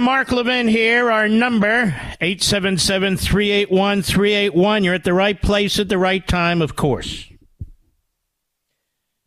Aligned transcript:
Mark 0.00 0.32
Levin 0.32 0.68
here. 0.68 1.10
Our 1.10 1.28
number, 1.28 1.94
877-381-381. 2.20 4.84
You're 4.84 4.94
at 4.94 5.04
the 5.04 5.14
right 5.14 5.40
place 5.40 5.78
at 5.78 5.88
the 5.88 5.98
right 5.98 6.26
time, 6.26 6.62
of 6.62 6.76
course. 6.76 7.26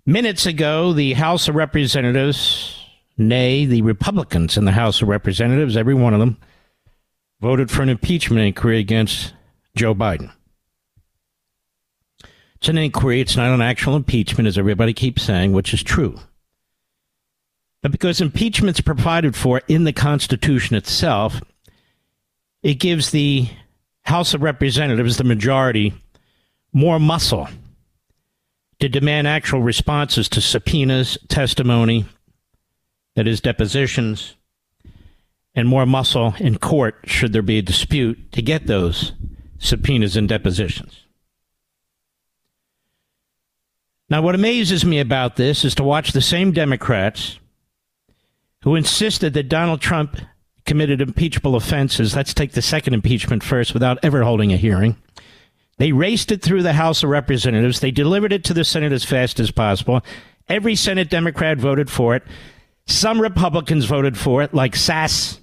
Minutes 0.06 0.46
ago, 0.46 0.94
the 0.94 1.14
House 1.14 1.48
of 1.48 1.56
Representatives, 1.56 2.84
nay, 3.18 3.66
the 3.66 3.82
Republicans 3.84 4.58
in 4.58 4.66
the 4.66 4.72
House 4.72 5.02
of 5.02 5.08
Representatives, 5.08 5.78
every 5.78 5.94
one 5.94 6.14
of 6.14 6.20
them, 6.20 6.38
voted 7.42 7.70
for 7.70 7.84
an 7.84 7.90
impeachment 7.90 8.42
inquiry 8.42 8.80
against 8.80 9.34
Joe 9.76 9.94
Biden. 9.94 10.32
It's 12.56 12.70
an 12.70 12.78
inquiry. 12.78 13.22
It's 13.22 13.38
not 13.38 13.54
an 13.54 13.62
actual 13.62 13.96
impeachment, 13.96 14.48
as 14.48 14.58
everybody 14.58 14.94
keeps 14.94 15.24
saying, 15.24 15.54
which 15.54 15.74
is 15.74 15.84
true. 15.84 16.20
But 17.82 17.92
because 17.92 18.20
impeachment's 18.20 18.82
provided 18.82 19.36
for 19.36 19.62
in 19.68 19.86
the 19.86 19.94
Constitution 19.94 20.76
itself, 20.76 21.42
it 22.62 22.76
gives 22.76 23.12
the 23.12 23.50
House 24.04 24.34
of 24.34 24.42
Representatives, 24.42 25.18
the 25.18 25.24
majority, 25.24 25.94
more 26.74 27.00
muscle 27.00 27.48
to 28.80 28.90
demand 28.90 29.28
actual 29.28 29.62
responses 29.62 30.28
to 30.30 30.42
subpoenas, 30.42 31.18
testimony, 31.28 32.06
that 33.16 33.28
is, 33.28 33.42
depositions, 33.42 34.36
and 35.56 35.68
more 35.68 35.86
muscle 35.86 36.34
in 36.40 36.58
court 36.58 36.96
should 37.06 37.34
there 37.34 37.42
be 37.42 37.58
a 37.58 37.62
dispute 37.64 38.32
to 38.32 38.42
get 38.42 38.68
those 38.68 39.14
subpoenas 39.58 40.16
and 40.16 40.30
depositions. 40.30 41.06
Now, 44.10 44.22
what 44.22 44.36
amazes 44.36 44.86
me 44.86 45.00
about 45.00 45.36
this 45.36 45.64
is 45.64 45.76
to 45.76 45.84
watch 45.84 46.14
the 46.14 46.22
same 46.22 46.52
Democrats 46.52 47.40
who 48.64 48.76
insisted 48.76 49.34
that 49.34 49.50
Donald 49.50 49.82
Trump 49.82 50.18
committed 50.66 51.02
impeachable 51.02 51.56
offenses. 51.56 52.16
Let's 52.16 52.34
take 52.34 52.52
the 52.52 52.62
second 52.62 52.94
impeachment 52.94 53.44
first 53.44 53.74
without 53.74 53.98
ever 54.04 54.24
holding 54.24 54.54
a 54.54 54.58
hearing. 54.58 54.98
They 55.78 55.94
raced 55.94 56.32
it 56.32 56.42
through 56.42 56.64
the 56.64 56.74
House 56.74 57.04
of 57.04 57.10
Representatives. 57.10 57.80
They 57.80 57.92
delivered 57.92 58.34
it 58.34 58.44
to 58.46 58.54
the 58.54 58.66
Senate 58.66 58.92
as 58.92 59.06
fast 59.06 59.40
as 59.40 59.50
possible. 59.50 60.02
Every 60.48 60.76
Senate 60.76 61.10
Democrat 61.10 61.58
voted 61.58 61.90
for 61.90 62.16
it. 62.16 62.24
Some 62.86 63.22
Republicans 63.22 63.86
voted 63.86 64.18
for 64.18 64.44
it, 64.44 64.54
like 64.54 64.74
Sasse, 64.74 65.40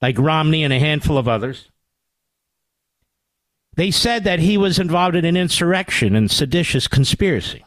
like 0.00 0.18
Romney, 0.18 0.62
and 0.62 0.72
a 0.72 0.78
handful 0.78 1.18
of 1.18 1.26
others. 1.26 1.68
They 3.74 3.90
said 3.90 4.24
that 4.24 4.38
he 4.38 4.56
was 4.56 4.78
involved 4.78 5.16
in 5.16 5.24
an 5.24 5.36
insurrection 5.36 6.14
and 6.14 6.30
seditious 6.30 6.86
conspiracy 6.86 7.64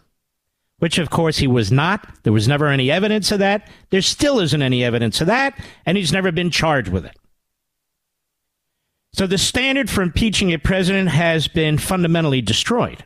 which 0.79 0.97
of 0.97 1.09
course 1.09 1.37
he 1.37 1.47
was 1.47 1.71
not. 1.71 2.07
There 2.23 2.33
was 2.33 2.47
never 2.47 2.67
any 2.67 2.91
evidence 2.91 3.31
of 3.31 3.39
that. 3.39 3.67
There 3.89 4.01
still 4.01 4.39
isn't 4.39 4.61
any 4.61 4.83
evidence 4.83 5.21
of 5.21 5.27
that, 5.27 5.57
and 5.85 5.97
he's 5.97 6.11
never 6.11 6.31
been 6.31 6.51
charged 6.51 6.89
with 6.89 7.05
it. 7.05 7.17
So 9.13 9.27
the 9.27 9.37
standard 9.37 9.89
for 9.89 10.01
impeaching 10.01 10.51
a 10.51 10.59
president 10.59 11.09
has 11.09 11.47
been 11.47 11.77
fundamentally 11.77 12.41
destroyed. 12.41 13.05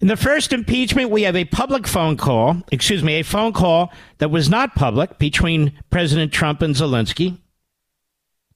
In 0.00 0.06
the 0.06 0.16
first 0.16 0.52
impeachment, 0.52 1.10
we 1.10 1.22
have 1.22 1.34
a 1.34 1.46
public 1.46 1.88
phone 1.88 2.16
call, 2.16 2.62
excuse 2.70 3.02
me, 3.02 3.14
a 3.14 3.24
phone 3.24 3.52
call 3.52 3.90
that 4.18 4.30
was 4.30 4.48
not 4.48 4.76
public 4.76 5.18
between 5.18 5.72
President 5.90 6.32
Trump 6.32 6.62
and 6.62 6.74
Zelensky. 6.74 7.38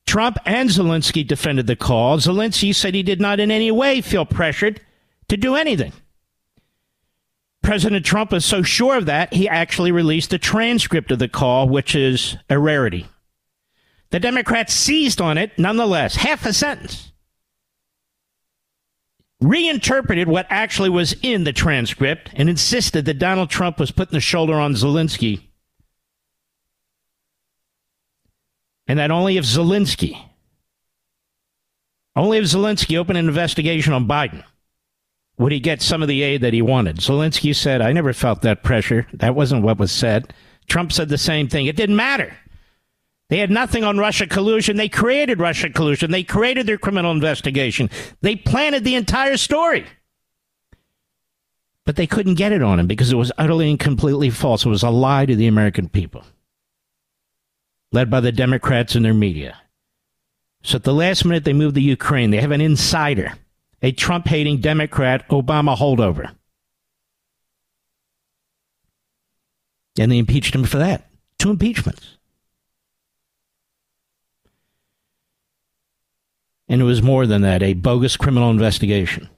Trump 0.06 0.36
and 0.44 0.68
Zelensky 0.68 1.26
defended 1.26 1.66
the 1.66 1.74
call. 1.74 2.18
Zelensky 2.18 2.74
said 2.74 2.94
he 2.94 3.02
did 3.02 3.20
not 3.20 3.40
in 3.40 3.50
any 3.50 3.70
way 3.70 4.00
feel 4.00 4.26
pressured 4.26 4.80
to 5.28 5.36
do 5.36 5.56
anything. 5.56 5.92
President 7.62 8.04
Trump 8.04 8.32
is 8.32 8.44
so 8.44 8.62
sure 8.62 8.96
of 8.96 9.06
that, 9.06 9.32
he 9.32 9.48
actually 9.48 9.92
released 9.92 10.32
a 10.32 10.38
transcript 10.38 11.12
of 11.12 11.20
the 11.20 11.28
call, 11.28 11.68
which 11.68 11.94
is 11.94 12.36
a 12.50 12.58
rarity. 12.58 13.06
The 14.10 14.20
Democrats 14.20 14.74
seized 14.74 15.20
on 15.20 15.38
it 15.38 15.58
nonetheless, 15.58 16.16
half 16.16 16.44
a 16.44 16.52
sentence. 16.52 17.12
Reinterpreted 19.40 20.28
what 20.28 20.46
actually 20.50 20.90
was 20.90 21.14
in 21.22 21.44
the 21.44 21.52
transcript 21.52 22.30
and 22.34 22.48
insisted 22.48 23.04
that 23.06 23.18
Donald 23.18 23.48
Trump 23.48 23.78
was 23.78 23.90
putting 23.90 24.12
the 24.12 24.20
shoulder 24.20 24.54
on 24.54 24.74
Zelensky. 24.74 25.40
And 28.86 28.98
that 28.98 29.10
only 29.10 29.36
if 29.36 29.44
Zelensky, 29.44 30.20
only 32.14 32.38
if 32.38 32.44
Zelensky 32.44 32.98
opened 32.98 33.18
an 33.18 33.28
investigation 33.28 33.92
on 33.92 34.06
Biden 34.06 34.44
would 35.42 35.52
he 35.52 35.58
get 35.58 35.82
some 35.82 36.02
of 36.02 36.08
the 36.08 36.22
aid 36.22 36.40
that 36.42 36.52
he 36.52 36.62
wanted? 36.62 36.98
Zelensky 36.98 37.54
said, 37.54 37.82
I 37.82 37.92
never 37.92 38.12
felt 38.12 38.42
that 38.42 38.62
pressure. 38.62 39.08
That 39.12 39.34
wasn't 39.34 39.64
what 39.64 39.76
was 39.76 39.90
said. 39.90 40.32
Trump 40.68 40.92
said 40.92 41.08
the 41.08 41.18
same 41.18 41.48
thing. 41.48 41.66
It 41.66 41.74
didn't 41.74 41.96
matter. 41.96 42.36
They 43.28 43.38
had 43.38 43.50
nothing 43.50 43.82
on 43.82 43.98
Russia 43.98 44.28
collusion. 44.28 44.76
They 44.76 44.88
created 44.88 45.40
Russia 45.40 45.68
collusion. 45.68 46.12
They 46.12 46.22
created 46.22 46.66
their 46.66 46.78
criminal 46.78 47.10
investigation. 47.10 47.90
They 48.20 48.36
planted 48.36 48.84
the 48.84 48.94
entire 48.94 49.36
story. 49.36 49.84
But 51.84 51.96
they 51.96 52.06
couldn't 52.06 52.34
get 52.34 52.52
it 52.52 52.62
on 52.62 52.78
him 52.78 52.86
because 52.86 53.10
it 53.10 53.16
was 53.16 53.32
utterly 53.36 53.68
and 53.68 53.80
completely 53.80 54.30
false. 54.30 54.64
It 54.64 54.68
was 54.68 54.84
a 54.84 54.90
lie 54.90 55.26
to 55.26 55.34
the 55.34 55.48
American 55.48 55.88
people, 55.88 56.22
led 57.90 58.08
by 58.08 58.20
the 58.20 58.30
Democrats 58.30 58.94
and 58.94 59.04
their 59.04 59.12
media. 59.12 59.58
So 60.62 60.76
at 60.76 60.84
the 60.84 60.94
last 60.94 61.24
minute, 61.24 61.42
they 61.42 61.52
moved 61.52 61.74
to 61.74 61.80
Ukraine. 61.80 62.30
They 62.30 62.40
have 62.40 62.52
an 62.52 62.60
insider 62.60 63.32
a 63.82 63.92
Trump 63.92 64.26
hating 64.28 64.60
Democrat 64.60 65.28
Obama 65.28 65.76
holdover. 65.76 66.34
And 69.98 70.10
they 70.10 70.18
impeached 70.18 70.54
him 70.54 70.64
for 70.64 70.78
that. 70.78 71.10
Two 71.38 71.50
impeachments. 71.50 72.16
And 76.68 76.80
it 76.80 76.84
was 76.84 77.02
more 77.02 77.26
than 77.26 77.42
that 77.42 77.62
a 77.62 77.74
bogus 77.74 78.16
criminal 78.16 78.50
investigation 78.50 79.28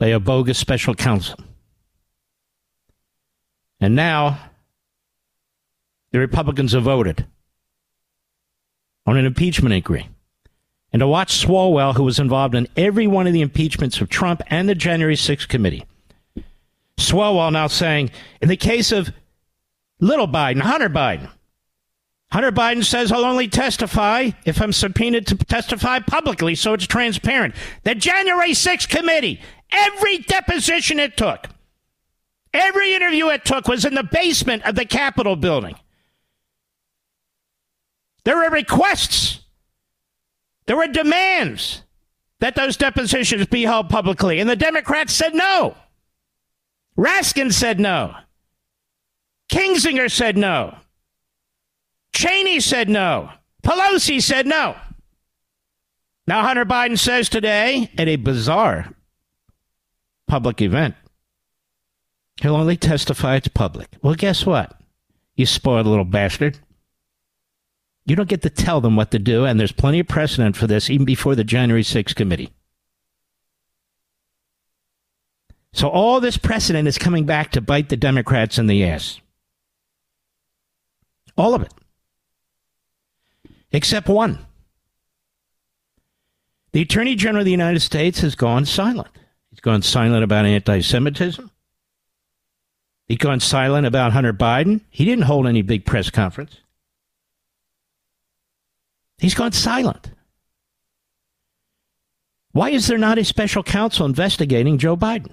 by 0.00 0.08
a 0.08 0.18
bogus 0.18 0.58
special 0.58 0.94
counsel. 0.94 1.38
And 3.78 3.94
now 3.94 4.38
the 6.10 6.18
Republicans 6.18 6.72
have 6.72 6.82
voted 6.82 7.26
on 9.06 9.16
an 9.16 9.26
impeachment 9.26 9.74
inquiry 9.74 10.08
and 10.92 11.00
to 11.00 11.06
watch 11.06 11.44
Swalwell, 11.44 11.96
who 11.96 12.02
was 12.02 12.18
involved 12.18 12.54
in 12.54 12.68
every 12.76 13.06
one 13.06 13.26
of 13.26 13.32
the 13.32 13.42
impeachments 13.42 14.00
of 14.00 14.08
Trump 14.08 14.42
and 14.48 14.68
the 14.68 14.74
January 14.74 15.14
6th 15.14 15.48
committee. 15.48 15.84
Swalwell 16.98 17.52
now 17.52 17.66
saying, 17.66 18.10
in 18.42 18.48
the 18.48 18.56
case 18.56 18.92
of 18.92 19.12
little 20.00 20.28
Biden, 20.28 20.60
Hunter 20.60 20.90
Biden, 20.90 21.30
Hunter 22.32 22.52
Biden 22.52 22.84
says, 22.84 23.10
I'll 23.10 23.24
only 23.24 23.48
testify 23.48 24.30
if 24.44 24.60
I'm 24.60 24.72
subpoenaed 24.72 25.26
to 25.28 25.36
testify 25.36 25.98
publicly 25.98 26.54
so 26.54 26.74
it's 26.74 26.86
transparent. 26.86 27.56
The 27.82 27.94
January 27.94 28.50
6th 28.50 28.88
committee, 28.88 29.40
every 29.72 30.18
deposition 30.18 31.00
it 31.00 31.16
took, 31.16 31.48
every 32.54 32.94
interview 32.94 33.28
it 33.28 33.44
took 33.44 33.66
was 33.66 33.84
in 33.84 33.94
the 33.94 34.04
basement 34.04 34.64
of 34.64 34.76
the 34.76 34.84
Capitol 34.84 35.34
building. 35.34 35.74
There 38.24 38.36
were 38.36 38.50
requests, 38.50 39.39
there 40.70 40.76
were 40.76 40.86
demands 40.86 41.82
that 42.38 42.54
those 42.54 42.76
depositions 42.76 43.44
be 43.46 43.62
held 43.62 43.88
publicly, 43.88 44.38
and 44.38 44.48
the 44.48 44.54
Democrats 44.54 45.12
said 45.12 45.34
no. 45.34 45.74
Raskin 46.96 47.52
said 47.52 47.80
no. 47.80 48.14
Kinzinger 49.50 50.08
said 50.08 50.36
no. 50.36 50.76
Cheney 52.12 52.60
said 52.60 52.88
no. 52.88 53.30
Pelosi 53.64 54.22
said 54.22 54.46
no. 54.46 54.76
Now, 56.28 56.42
Hunter 56.42 56.64
Biden 56.64 56.96
says 56.96 57.28
today 57.28 57.90
at 57.98 58.06
a 58.06 58.14
bizarre 58.14 58.94
public 60.28 60.62
event, 60.62 60.94
he'll 62.42 62.54
only 62.54 62.76
testify 62.76 63.40
to 63.40 63.50
public. 63.50 63.88
Well, 64.02 64.14
guess 64.14 64.46
what? 64.46 64.80
You 65.34 65.46
spoiled 65.46 65.88
little 65.88 66.04
bastard. 66.04 66.60
You 68.10 68.16
don't 68.16 68.28
get 68.28 68.42
to 68.42 68.50
tell 68.50 68.80
them 68.80 68.96
what 68.96 69.12
to 69.12 69.20
do, 69.20 69.44
and 69.44 69.60
there's 69.60 69.70
plenty 69.70 70.00
of 70.00 70.08
precedent 70.08 70.56
for 70.56 70.66
this 70.66 70.90
even 70.90 71.06
before 71.06 71.36
the 71.36 71.44
January 71.44 71.84
6th 71.84 72.16
committee. 72.16 72.50
So 75.72 75.88
all 75.88 76.18
this 76.18 76.36
precedent 76.36 76.88
is 76.88 76.98
coming 76.98 77.24
back 77.24 77.52
to 77.52 77.60
bite 77.60 77.88
the 77.88 77.96
Democrats 77.96 78.58
in 78.58 78.66
the 78.66 78.84
ass. 78.84 79.20
All 81.36 81.54
of 81.54 81.62
it 81.62 81.72
except 83.70 84.08
one. 84.08 84.40
The 86.72 86.82
Attorney 86.82 87.14
General 87.14 87.42
of 87.42 87.44
the 87.44 87.52
United 87.52 87.78
States 87.78 88.22
has 88.22 88.34
gone 88.34 88.66
silent. 88.66 89.06
He's 89.50 89.60
gone 89.60 89.82
silent 89.82 90.24
about 90.24 90.46
anti 90.46 90.80
Semitism. 90.80 91.48
He's 93.06 93.18
gone 93.18 93.38
silent 93.38 93.86
about 93.86 94.14
Hunter 94.14 94.32
Biden. 94.32 94.80
He 94.90 95.04
didn't 95.04 95.26
hold 95.26 95.46
any 95.46 95.62
big 95.62 95.84
press 95.84 96.10
conference. 96.10 96.56
He's 99.20 99.34
gone 99.34 99.52
silent. 99.52 100.10
Why 102.52 102.70
is 102.70 102.86
there 102.86 102.98
not 102.98 103.18
a 103.18 103.24
special 103.24 103.62
counsel 103.62 104.06
investigating 104.06 104.78
Joe 104.78 104.96
Biden? 104.96 105.32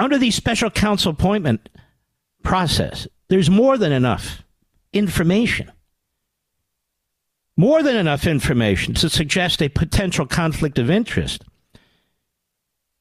Under 0.00 0.16
the 0.16 0.30
special 0.30 0.70
counsel 0.70 1.10
appointment 1.10 1.68
process, 2.42 3.08
there's 3.28 3.50
more 3.50 3.76
than 3.76 3.92
enough 3.92 4.44
information. 4.92 5.70
More 7.56 7.82
than 7.82 7.96
enough 7.96 8.26
information 8.26 8.94
to 8.94 9.10
suggest 9.10 9.60
a 9.60 9.68
potential 9.68 10.26
conflict 10.26 10.78
of 10.78 10.88
interest. 10.88 11.44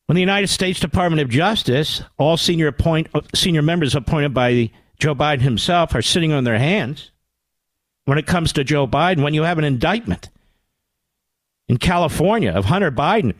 When 0.07 0.15
the 0.15 0.21
United 0.21 0.47
States 0.47 0.79
Department 0.79 1.21
of 1.21 1.29
Justice, 1.29 2.01
all 2.17 2.37
senior 2.37 2.67
appoint, 2.67 3.07
senior 3.35 3.61
members 3.61 3.93
appointed 3.93 4.33
by 4.33 4.71
Joe 4.99 5.13
Biden 5.13 5.41
himself, 5.41 5.93
are 5.93 6.01
sitting 6.01 6.33
on 6.33 6.43
their 6.43 6.57
hands. 6.57 7.11
When 8.07 8.17
it 8.17 8.25
comes 8.25 8.53
to 8.53 8.63
Joe 8.63 8.87
Biden, 8.87 9.21
when 9.21 9.33
you 9.33 9.43
have 9.43 9.57
an 9.57 9.65
indictment 9.65 10.29
in 11.67 11.75
California 11.75 12.49
of 12.49 12.63
Hunter 12.63 12.89
Biden, 12.89 13.33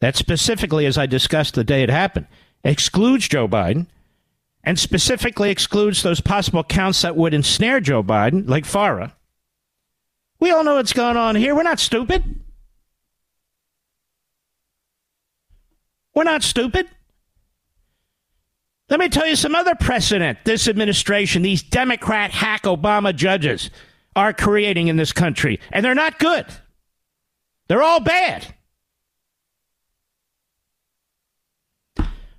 that 0.00 0.14
specifically, 0.14 0.86
as 0.86 0.96
I 0.96 1.06
discussed 1.06 1.54
the 1.54 1.64
day 1.64 1.82
it 1.82 1.90
happened, 1.90 2.28
excludes 2.62 3.26
Joe 3.26 3.48
Biden 3.48 3.88
and 4.62 4.78
specifically 4.78 5.50
excludes 5.50 6.04
those 6.04 6.20
possible 6.20 6.62
counts 6.62 7.02
that 7.02 7.16
would 7.16 7.34
ensnare 7.34 7.80
Joe 7.80 8.04
Biden, 8.04 8.48
like 8.48 8.64
FARA. 8.64 9.12
We 10.38 10.52
all 10.52 10.62
know 10.62 10.76
what's 10.76 10.92
going 10.92 11.16
on 11.16 11.34
here. 11.34 11.56
We're 11.56 11.64
not 11.64 11.80
stupid. 11.80 12.22
We're 16.14 16.22
not 16.22 16.44
stupid. 16.44 16.86
Let 18.88 19.00
me 19.00 19.08
tell 19.08 19.26
you 19.26 19.34
some 19.34 19.56
other 19.56 19.74
precedent 19.74 20.38
this 20.44 20.68
administration, 20.68 21.42
these 21.42 21.64
Democrat 21.64 22.30
hack 22.30 22.62
Obama 22.62 23.12
judges 23.12 23.68
are 24.14 24.32
creating 24.32 24.88
in 24.88 24.96
this 24.96 25.12
country, 25.12 25.60
and 25.70 25.84
they're 25.84 25.94
not 25.94 26.18
good. 26.18 26.46
They're 27.68 27.82
all 27.82 28.00
bad. 28.00 28.54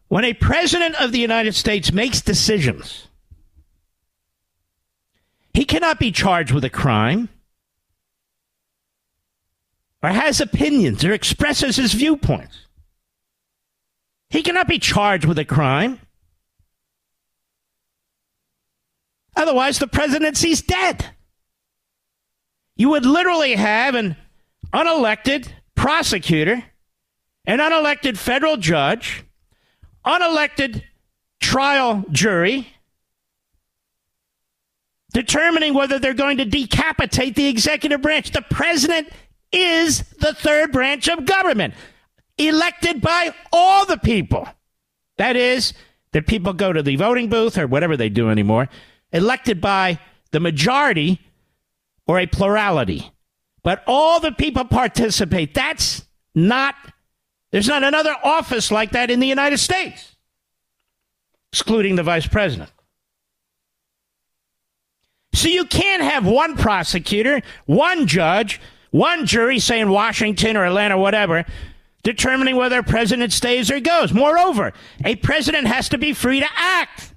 When 0.08 0.26
a 0.26 0.34
president 0.34 1.02
of 1.02 1.12
the 1.12 1.20
United 1.20 1.56
States 1.56 1.92
makes 1.92 2.22
decisions, 2.22 3.08
he 5.54 5.66
cannot 5.66 6.00
be 6.00 6.12
charged 6.12 6.52
with 6.52 6.64
a 6.64 6.70
crime 6.70 7.30
or 10.04 10.10
has 10.10 10.42
opinions 10.42 11.04
or 11.04 11.14
expresses 11.14 11.78
his 11.78 11.94
viewpoints. 11.94 12.68
He 14.30 14.44
cannot 14.44 14.68
be 14.68 14.80
charged 14.80 15.26
with 15.26 15.40
a 15.40 15.46
crime. 15.46 16.00
Otherwise, 19.36 19.80
the 19.80 19.88
presidency's 19.88 20.62
dead. 20.62 21.12
You 22.84 22.90
would 22.90 23.06
literally 23.06 23.56
have 23.56 23.96
an 23.96 24.18
unelected 24.74 25.48
prosecutor, 25.74 26.66
an 27.46 27.60
unelected 27.60 28.18
federal 28.18 28.58
judge, 28.58 29.24
unelected 30.06 30.84
trial 31.40 32.04
jury 32.12 32.68
determining 35.14 35.74
whether 35.74 35.98
they're 35.98 36.14
going 36.14 36.40
to 36.40 36.44
decapitate 36.44 37.36
the 37.36 37.48
executive 37.48 38.02
branch. 38.02 38.32
The 38.32 38.42
president 38.42 39.08
is 39.54 40.00
the 40.20 40.34
third 40.34 40.74
branch 40.74 41.08
of 41.08 41.26
government, 41.26 41.76
elected 42.38 43.00
by 43.00 43.34
all 43.54 43.86
the 43.86 43.98
people. 43.98 44.46
That 45.16 45.38
is, 45.38 45.74
that 46.12 46.28
people 46.28 46.52
go 46.52 46.74
to 46.74 46.84
the 46.84 46.98
voting 46.98 47.30
booth 47.30 47.58
or 47.58 47.66
whatever 47.66 47.96
they 47.96 48.10
do 48.10 48.30
anymore, 48.30 48.68
elected 49.14 49.62
by 49.62 50.00
the 50.32 50.42
majority 50.42 51.22
or 52.08 52.20
a 52.20 52.28
plurality. 52.28 53.12
But 53.64 53.84
all 53.88 54.20
the 54.20 54.32
people 54.32 54.66
participate. 54.66 55.54
That's 55.54 56.06
not 56.36 56.76
there's 57.54 57.68
not 57.68 57.84
another 57.84 58.16
office 58.24 58.72
like 58.72 58.92
that 58.92 59.12
in 59.12 59.20
the 59.20 59.28
United 59.28 59.60
States, 59.60 60.16
excluding 61.52 61.96
the 61.96 62.02
vice 62.02 62.26
president. 62.26 62.72
So 65.34 65.50
you 65.50 65.66
can't 65.66 66.02
have 66.02 66.26
one 66.26 66.58
prosecutor, 66.58 67.44
one 67.68 68.08
judge, 68.08 68.60
one 68.90 69.28
jury, 69.28 69.60
say 69.60 69.80
in 69.80 69.92
Washington 69.92 70.58
or 70.58 70.66
Atlanta, 70.66 70.98
or 70.98 71.02
whatever, 71.02 71.46
determining 72.02 72.56
whether 72.56 72.80
a 72.80 72.84
president 72.84 73.32
stays 73.32 73.70
or 73.70 73.80
goes. 73.80 74.12
Moreover, 74.12 74.74
a 75.06 75.16
president 75.18 75.68
has 75.68 75.90
to 75.90 76.00
be 76.00 76.12
free 76.12 76.40
to 76.40 76.48
act. 76.56 77.13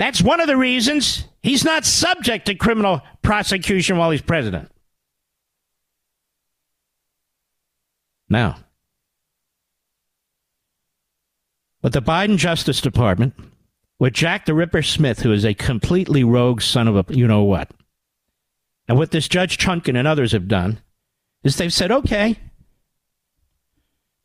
That's 0.00 0.22
one 0.22 0.40
of 0.40 0.46
the 0.46 0.56
reasons 0.56 1.24
he's 1.42 1.62
not 1.62 1.84
subject 1.84 2.46
to 2.46 2.54
criminal 2.54 3.02
prosecution 3.20 3.98
while 3.98 4.10
he's 4.10 4.22
president. 4.22 4.70
Now, 8.26 8.56
with 11.82 11.92
the 11.92 12.00
Biden 12.00 12.38
Justice 12.38 12.80
Department, 12.80 13.34
with 13.98 14.14
Jack 14.14 14.46
the 14.46 14.54
Ripper 14.54 14.80
Smith, 14.80 15.20
who 15.20 15.34
is 15.34 15.44
a 15.44 15.52
completely 15.52 16.24
rogue 16.24 16.62
son 16.62 16.88
of 16.88 16.96
a 16.96 17.14
you 17.14 17.26
know 17.26 17.42
what, 17.42 17.70
and 18.88 18.96
what 18.96 19.10
this 19.10 19.28
Judge 19.28 19.58
Chutkan 19.58 19.98
and 19.98 20.08
others 20.08 20.32
have 20.32 20.48
done, 20.48 20.80
is 21.44 21.56
they've 21.56 21.70
said, 21.70 21.92
okay, 21.92 22.38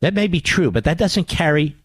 that 0.00 0.14
may 0.14 0.26
be 0.26 0.40
true, 0.40 0.70
but 0.70 0.84
that 0.84 0.96
doesn't 0.96 1.28
carry, 1.28 1.76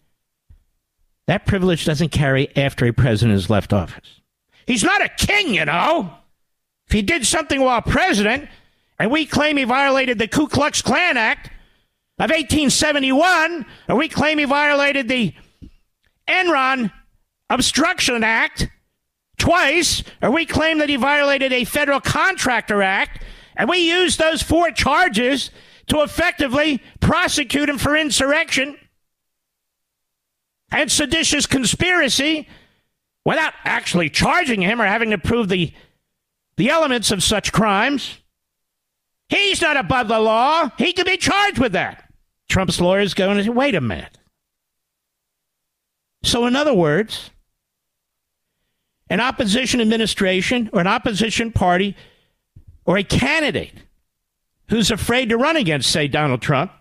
that 1.26 1.46
privilege 1.46 1.84
doesn't 1.84 2.10
carry 2.10 2.54
after 2.56 2.86
a 2.86 2.92
president 2.92 3.32
has 3.32 3.48
left 3.48 3.72
office. 3.72 4.20
He's 4.66 4.84
not 4.84 5.02
a 5.02 5.08
king, 5.08 5.54
you 5.54 5.64
know. 5.64 6.12
If 6.86 6.92
he 6.92 7.02
did 7.02 7.26
something 7.26 7.60
while 7.60 7.82
president, 7.82 8.48
and 8.98 9.10
we 9.10 9.26
claim 9.26 9.56
he 9.56 9.64
violated 9.64 10.18
the 10.18 10.28
Ku 10.28 10.48
Klux 10.48 10.82
Klan 10.82 11.16
Act, 11.16 11.50
of 12.18 12.30
1871, 12.30 13.66
and 13.88 13.98
we 13.98 14.08
claim 14.08 14.38
he 14.38 14.44
violated 14.44 15.08
the 15.08 15.34
Enron 16.28 16.92
Obstruction 17.50 18.22
Act 18.22 18.68
twice, 19.38 20.04
or 20.20 20.30
we 20.30 20.46
claim 20.46 20.78
that 20.78 20.88
he 20.88 20.96
violated 20.96 21.52
a 21.52 21.64
Federal 21.64 22.00
Contractor 22.00 22.82
Act, 22.82 23.24
and 23.56 23.68
we 23.68 23.78
use 23.78 24.16
those 24.16 24.42
four 24.42 24.70
charges 24.70 25.50
to 25.88 26.02
effectively 26.02 26.80
prosecute 27.00 27.68
him 27.68 27.78
for 27.78 27.96
insurrection 27.96 28.76
and 30.72 30.90
seditious 30.90 31.46
conspiracy 31.46 32.48
without 33.24 33.52
actually 33.64 34.10
charging 34.10 34.60
him 34.60 34.80
or 34.80 34.86
having 34.86 35.10
to 35.10 35.18
prove 35.18 35.48
the, 35.48 35.72
the 36.56 36.70
elements 36.70 37.10
of 37.10 37.22
such 37.22 37.52
crimes. 37.52 38.18
He's 39.28 39.62
not 39.62 39.76
above 39.76 40.08
the 40.08 40.18
law. 40.18 40.70
He 40.78 40.92
can 40.92 41.06
be 41.06 41.16
charged 41.16 41.58
with 41.58 41.72
that 41.72 42.12
Trump's 42.48 42.80
lawyers 42.80 43.14
go 43.14 43.30
and 43.30 43.42
say, 43.42 43.48
wait 43.48 43.74
a 43.74 43.80
minute. 43.80 44.18
So, 46.22 46.46
in 46.46 46.54
other 46.54 46.74
words, 46.74 47.30
an 49.08 49.20
opposition 49.20 49.80
administration 49.80 50.68
or 50.72 50.80
an 50.80 50.86
opposition 50.86 51.50
party 51.50 51.96
or 52.84 52.98
a 52.98 53.02
candidate 53.02 53.74
who's 54.68 54.90
afraid 54.90 55.30
to 55.30 55.36
run 55.36 55.56
against, 55.56 55.90
say, 55.90 56.08
Donald 56.08 56.42
Trump, 56.42 56.72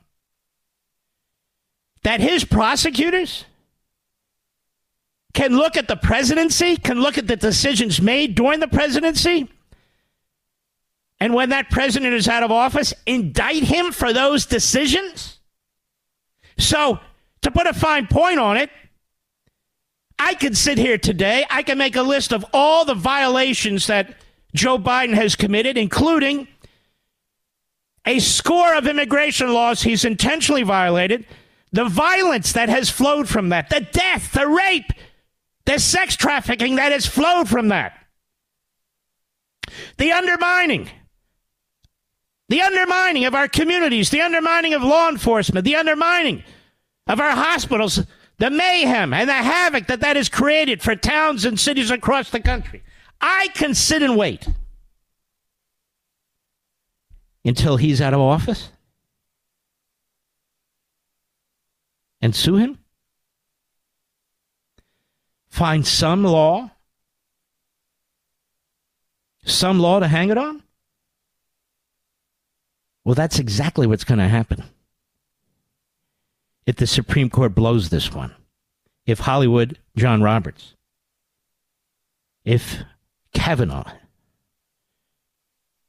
that 2.03 2.19
his 2.19 2.43
prosecutors 2.43 3.45
can 5.33 5.55
look 5.55 5.77
at 5.77 5.87
the 5.87 5.95
presidency, 5.95 6.77
can 6.77 6.99
look 6.99 7.17
at 7.17 7.27
the 7.27 7.35
decisions 7.35 8.01
made 8.01 8.35
during 8.35 8.59
the 8.59 8.67
presidency, 8.67 9.49
and 11.19 11.33
when 11.33 11.49
that 11.49 11.69
president 11.69 12.13
is 12.13 12.27
out 12.27 12.43
of 12.43 12.51
office, 12.51 12.93
indict 13.05 13.63
him 13.63 13.91
for 13.91 14.11
those 14.11 14.45
decisions? 14.45 15.39
So, 16.57 16.99
to 17.43 17.51
put 17.51 17.67
a 17.67 17.73
fine 17.73 18.07
point 18.07 18.39
on 18.39 18.57
it, 18.57 18.69
I 20.17 20.35
could 20.35 20.55
sit 20.55 20.77
here 20.77 20.97
today, 20.97 21.45
I 21.49 21.63
can 21.63 21.77
make 21.77 21.95
a 21.95 22.03
list 22.03 22.31
of 22.31 22.45
all 22.53 22.85
the 22.85 22.93
violations 22.93 23.87
that 23.87 24.15
Joe 24.53 24.77
Biden 24.77 25.13
has 25.13 25.35
committed, 25.35 25.77
including 25.77 26.47
a 28.05 28.19
score 28.19 28.75
of 28.75 28.87
immigration 28.87 29.53
laws 29.53 29.83
he's 29.83 30.05
intentionally 30.05 30.63
violated, 30.63 31.25
the 31.71 31.85
violence 31.85 32.53
that 32.53 32.69
has 32.69 32.89
flowed 32.89 33.29
from 33.29 33.49
that, 33.49 33.69
the 33.69 33.81
death, 33.81 34.33
the 34.33 34.47
rape, 34.47 34.91
the 35.65 35.79
sex 35.79 36.15
trafficking 36.15 36.75
that 36.75 36.91
has 36.91 37.05
flowed 37.05 37.47
from 37.47 37.69
that, 37.69 37.97
the 39.97 40.11
undermining, 40.11 40.89
the 42.49 42.61
undermining 42.61 43.25
of 43.25 43.35
our 43.35 43.47
communities, 43.47 44.09
the 44.09 44.21
undermining 44.21 44.73
of 44.73 44.83
law 44.83 45.09
enforcement, 45.09 45.65
the 45.65 45.75
undermining 45.75 46.43
of 47.07 47.19
our 47.19 47.31
hospitals, 47.31 48.03
the 48.37 48.49
mayhem 48.49 49.13
and 49.13 49.29
the 49.29 49.33
havoc 49.33 49.87
that 49.87 50.01
that 50.01 50.15
has 50.15 50.29
created 50.29 50.81
for 50.81 50.95
towns 50.95 51.45
and 51.45 51.59
cities 51.59 51.91
across 51.91 52.31
the 52.31 52.39
country. 52.39 52.83
I 53.21 53.49
can 53.53 53.75
sit 53.75 54.01
and 54.01 54.17
wait 54.17 54.47
until 57.45 57.77
he's 57.77 58.01
out 58.01 58.13
of 58.13 58.19
office 58.19 58.71
and 62.21 62.35
sue 62.35 62.55
him? 62.55 62.77
Find 65.51 65.85
some 65.85 66.23
law, 66.23 66.71
some 69.43 69.79
law 69.79 69.99
to 69.99 70.07
hang 70.07 70.29
it 70.29 70.37
on? 70.37 70.63
Well, 73.03 73.15
that's 73.15 73.37
exactly 73.37 73.85
what's 73.85 74.05
going 74.05 74.19
to 74.19 74.29
happen 74.29 74.63
if 76.65 76.77
the 76.77 76.87
Supreme 76.87 77.29
Court 77.29 77.53
blows 77.53 77.89
this 77.89 78.13
one. 78.13 78.33
If 79.05 79.19
Hollywood, 79.19 79.77
John 79.97 80.21
Roberts, 80.21 80.75
if 82.45 82.77
Kavanaugh, 83.33 83.91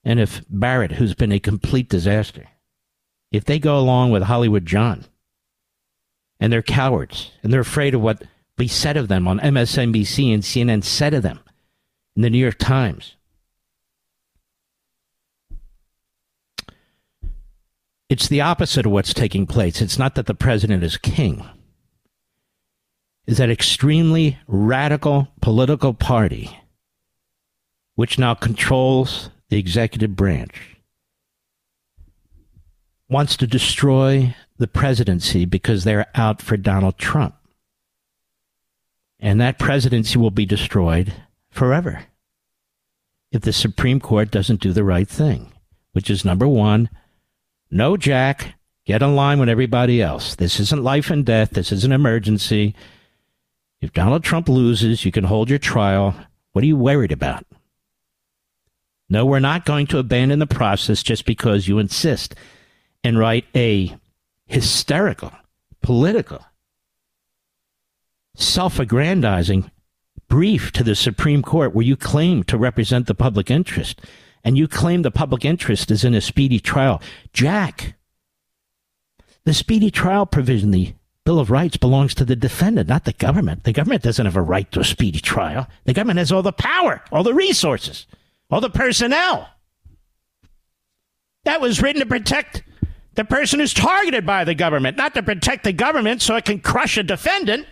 and 0.03 0.19
if 0.19 0.43
Barrett, 0.51 0.93
who's 0.93 1.15
been 1.15 1.31
a 1.31 1.39
complete 1.39 1.89
disaster, 1.89 2.49
if 3.31 3.45
they 3.45 3.61
go 3.61 3.79
along 3.79 4.11
with 4.11 4.25
Hollywood 4.25 4.67
John, 4.67 5.05
and 6.41 6.53
they're 6.53 6.63
cowards, 6.63 7.31
and 7.45 7.53
they're 7.53 7.61
afraid 7.61 7.95
of 7.95 8.01
what 8.01 8.25
be 8.57 8.69
said 8.69 8.97
of 8.97 9.09
them 9.09 9.27
on 9.27 9.41
MSNBC 9.41 10.33
and 10.33 10.43
CNN 10.43 10.85
said 10.85 11.15
of 11.15 11.23
them 11.23 11.41
in 12.17 12.23
the 12.23 12.31
New 12.31 12.39
York 12.39 12.59
Times. 12.59 13.17
It's 18.09 18.29
the 18.29 18.43
opposite 18.43 18.85
of 18.85 18.93
what's 18.93 19.15
taking 19.15 19.47
place. 19.47 19.81
It's 19.81 19.99
not 19.99 20.17
that 20.17 20.27
the 20.27 20.35
president 20.35 20.85
is 20.85 20.99
king. 20.99 21.47
Is 23.27 23.39
that 23.39 23.49
extremely 23.49 24.39
radical 24.47 25.29
political 25.41 25.95
party 25.95 26.59
which 27.95 28.19
now 28.19 28.35
controls 28.35 29.31
the 29.49 29.59
executive 29.59 30.17
branch 30.17 30.77
wants 33.09 33.37
to 33.37 33.47
destroy 33.47 34.35
the 34.57 34.67
presidency 34.67 35.45
because 35.45 35.85
they're 35.85 36.07
out 36.15 36.41
for 36.41 36.57
Donald 36.57 36.99
Trump. 36.99 37.35
And 39.23 39.41
that 39.41 39.61
presidency 39.61 40.19
will 40.19 40.33
be 40.33 40.45
destroyed 40.45 41.15
forever 41.49 42.07
if 43.31 43.43
the 43.43 43.53
Supreme 43.53 44.01
Court 44.01 44.33
doesn't 44.33 44.61
do 44.61 44.73
the 44.73 44.85
right 44.85 45.09
thing, 45.09 45.53
which 45.93 46.11
is 46.11 46.25
number 46.25 46.49
one, 46.49 46.91
no 47.71 47.97
Jack, 47.97 48.55
get 48.85 49.01
in 49.01 49.15
line 49.15 49.39
with 49.39 49.49
everybody 49.49 50.03
else. 50.03 50.35
This 50.35 50.59
isn't 50.59 50.83
life 50.83 51.09
and 51.09 51.25
death, 51.25 51.51
this 51.51 51.71
is 51.71 51.85
an 51.85 51.93
emergency. 51.93 52.75
If 53.81 53.93
Donald 53.93 54.25
Trump 54.25 54.49
loses, 54.49 55.05
you 55.05 55.13
can 55.13 55.25
hold 55.25 55.49
your 55.49 55.59
trial. 55.61 56.17
What 56.53 56.63
are 56.63 56.67
you 56.67 56.77
worried 56.77 57.13
about? 57.13 57.47
No, 59.09 59.25
we're 59.25 59.39
not 59.39 59.65
going 59.65 59.87
to 59.89 59.99
abandon 59.99 60.41
the 60.41 60.47
process 60.47 61.03
just 61.03 61.27
because 61.27 61.69
you 61.69 61.79
insist 61.79 62.35
and 63.05 63.19
write 63.19 63.45
a 63.55 63.97
hysterical, 64.47 65.33
political, 65.81 66.45
self 68.35 68.79
aggrandizing 68.79 69.71
brief 70.29 70.73
to 70.73 70.83
the 70.83 70.95
Supreme 70.95 71.43
Court 71.43 71.75
where 71.75 71.85
you 71.85 71.97
claim 71.97 72.43
to 72.45 72.57
represent 72.57 73.07
the 73.07 73.15
public 73.15 73.51
interest 73.51 74.01
and 74.45 74.57
you 74.57 74.67
claim 74.67 75.03
the 75.03 75.11
public 75.11 75.45
interest 75.45 75.91
is 75.91 76.05
in 76.05 76.15
a 76.15 76.21
speedy 76.21 76.59
trial. 76.59 77.01
Jack, 77.33 77.95
the 79.45 79.55
speedy 79.55 79.91
trial 79.91 80.27
provision, 80.27 80.71
the 80.71 80.95
Bill 81.25 81.39
of 81.39 81.51
Rights 81.51 81.77
belongs 81.77 82.15
to 82.15 82.25
the 82.25 82.35
defendant, 82.35 82.89
not 82.89 83.05
the 83.05 83.13
government. 83.13 83.65
The 83.65 83.73
government 83.73 84.03
doesn't 84.03 84.27
have 84.27 84.37
a 84.37 84.43
right 84.43 84.71
to 84.73 84.81
a 84.81 84.85
speedy 84.85 85.21
trial. 85.21 85.69
The 85.85 85.93
government 85.93 86.19
has 86.19 86.33
all 86.33 86.43
the 86.43 86.53
power, 86.53 87.03
all 87.13 87.23
the 87.23 87.35
resources 87.35 88.07
all 88.53 88.61
the 88.61 88.71
personnel. 88.71 89.49
That 91.45 91.61
was 91.61 91.83
written 91.83 92.01
to 92.01 92.07
protect 92.07 92.63
the 93.15 93.25
person 93.25 93.59
who's 93.59 93.75
targeted 93.75 94.27
by 94.27 94.45
the 94.45 94.55
government, 94.55 94.97
not 94.97 95.15
to 95.15 95.23
protect 95.23 95.65
the 95.65 95.73
government 95.73 96.21
so 96.21 96.37
it 96.37 96.45
can 96.45 96.61
crush 96.61 96.99
a 96.99 97.03
defendant. 97.03 97.67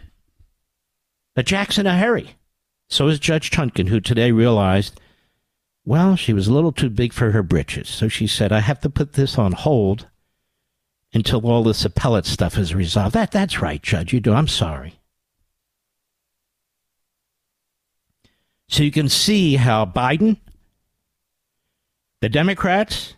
But 1.34 1.46
Jack's 1.46 1.78
in 1.78 1.86
a 1.86 1.96
hurry. 1.96 2.36
So 2.88 3.08
is 3.08 3.18
Judge 3.18 3.50
Chutkan, 3.50 3.88
who 3.88 4.00
today 4.00 4.32
realized, 4.32 5.00
well, 5.84 6.16
she 6.16 6.32
was 6.32 6.48
a 6.48 6.52
little 6.52 6.72
too 6.72 6.90
big 6.90 7.12
for 7.12 7.30
her 7.30 7.42
britches. 7.42 7.88
So 7.88 8.08
she 8.08 8.26
said, 8.26 8.52
I 8.52 8.60
have 8.60 8.80
to 8.80 8.90
put 8.90 9.12
this 9.12 9.38
on 9.38 9.52
hold 9.52 10.08
until 11.12 11.46
all 11.46 11.62
this 11.62 11.84
appellate 11.84 12.26
stuff 12.26 12.58
is 12.58 12.74
resolved. 12.74 13.14
That, 13.14 13.30
that's 13.30 13.60
right, 13.60 13.82
Judge. 13.82 14.12
You 14.12 14.20
do. 14.20 14.32
I'm 14.32 14.48
sorry. 14.48 14.94
So 18.68 18.82
you 18.82 18.92
can 18.92 19.08
see 19.08 19.56
how 19.56 19.84
Biden 19.84 20.36
the 22.20 22.28
Democrats, 22.28 23.14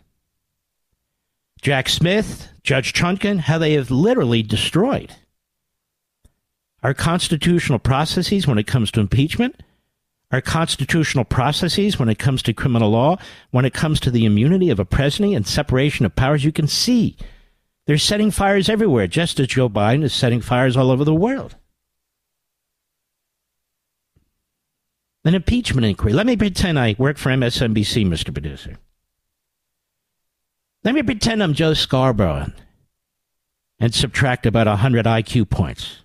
Jack 1.61 1.89
Smith, 1.89 2.49
Judge 2.63 2.93
Chutkan, 2.93 3.39
how 3.39 3.57
they 3.57 3.73
have 3.73 3.91
literally 3.91 4.41
destroyed 4.41 5.13
our 6.83 6.93
constitutional 6.93 7.79
processes 7.79 8.45
when 8.45 8.57
it 8.57 8.67
comes 8.67 8.91
to 8.91 8.99
impeachment, 8.99 9.63
our 10.31 10.41
constitutional 10.41 11.23
processes 11.23 11.97
when 11.97 12.09
it 12.09 12.19
comes 12.19 12.43
to 12.43 12.53
criminal 12.53 12.89
law, 12.89 13.17
when 13.51 13.65
it 13.65 13.73
comes 13.73 13.99
to 14.01 14.11
the 14.11 14.25
immunity 14.25 14.69
of 14.69 14.79
a 14.79 14.85
president 14.85 15.35
and 15.35 15.47
separation 15.47 16.05
of 16.05 16.15
powers. 16.15 16.43
You 16.43 16.51
can 16.51 16.67
see 16.67 17.15
they're 17.85 17.97
setting 17.97 18.31
fires 18.31 18.67
everywhere, 18.67 19.07
just 19.07 19.39
as 19.39 19.47
Joe 19.47 19.69
Biden 19.69 20.03
is 20.03 20.13
setting 20.13 20.41
fires 20.41 20.75
all 20.75 20.91
over 20.91 21.05
the 21.05 21.13
world. 21.13 21.55
An 25.25 25.35
impeachment 25.35 25.85
inquiry. 25.85 26.11
Let 26.11 26.25
me 26.25 26.35
pretend 26.35 26.77
I 26.77 26.95
work 26.97 27.17
for 27.17 27.29
MSNBC, 27.29 28.05
Mr. 28.05 28.33
Producer. 28.33 28.77
Let 30.83 30.95
me 30.95 31.03
pretend 31.03 31.41
I'm 31.41 31.53
Joe 31.53 31.73
Scarborough 31.73 32.51
and 33.79 33.93
subtract 33.93 34.45
about 34.45 34.67
100 34.67 35.05
IQ 35.05 35.49
points. 35.49 36.02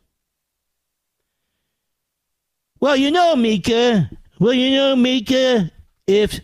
Well, 2.80 2.96
you 2.96 3.10
know, 3.10 3.34
Mika. 3.34 4.10
Well, 4.38 4.52
you 4.52 4.76
know, 4.76 4.94
Mika, 4.96 5.70
if 6.06 6.40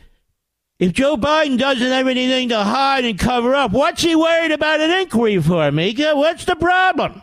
if 0.78 0.92
Joe 0.92 1.16
Biden 1.16 1.58
doesn't 1.58 1.86
have 1.86 2.08
anything 2.08 2.48
to 2.48 2.62
hide 2.62 3.04
and 3.04 3.18
cover 3.18 3.54
up, 3.54 3.70
what's 3.70 4.02
he 4.02 4.16
worried 4.16 4.50
about 4.50 4.80
an 4.80 4.90
inquiry 4.90 5.40
for, 5.40 5.70
Mika? 5.70 6.16
What's 6.16 6.44
the 6.44 6.56
problem? 6.56 7.22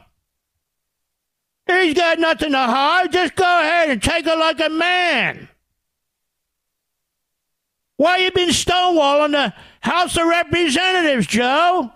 He's 1.67 1.93
got 1.93 2.19
nothing 2.19 2.51
to 2.51 2.57
hide. 2.57 3.11
Just 3.11 3.35
go 3.35 3.43
ahead 3.43 3.89
and 3.89 4.01
take 4.01 4.25
it 4.25 4.37
like 4.37 4.59
a 4.59 4.69
man. 4.69 5.49
Why 7.97 8.17
you 8.17 8.31
been 8.31 8.49
stonewalling 8.49 9.31
the 9.31 9.53
House 9.81 10.17
of 10.17 10.25
Representatives, 10.27 11.27
Joe? 11.27 11.91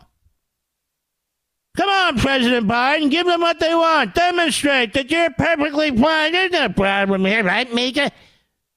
Come 1.75 1.89
on, 1.89 2.17
President 2.19 2.67
Biden, 2.67 3.11
give 3.11 3.27
them 3.27 3.41
what 3.41 3.59
they 3.59 3.73
want. 3.75 4.15
Demonstrate 4.15 4.93
that 4.93 5.11
you're 5.11 5.29
perfectly 5.31 5.91
fine. 5.91 6.31
There's 6.31 6.51
no 6.51 6.69
problem 6.69 7.25
here, 7.25 7.43
right, 7.43 7.71
Mika? 7.73 8.11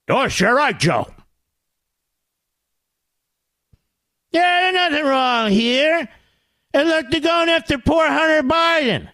Oh, 0.08 0.26
sure 0.26 0.54
right, 0.56 0.78
Joe. 0.78 1.06
Yeah, 4.32 4.72
there's 4.72 4.74
nothing 4.74 5.06
wrong 5.06 5.50
here. 5.50 6.08
And 6.74 6.88
look, 6.88 7.10
they're 7.10 7.20
going 7.20 7.48
after 7.48 7.78
poor 7.78 8.06
Hunter 8.06 8.42
Biden. 8.42 9.08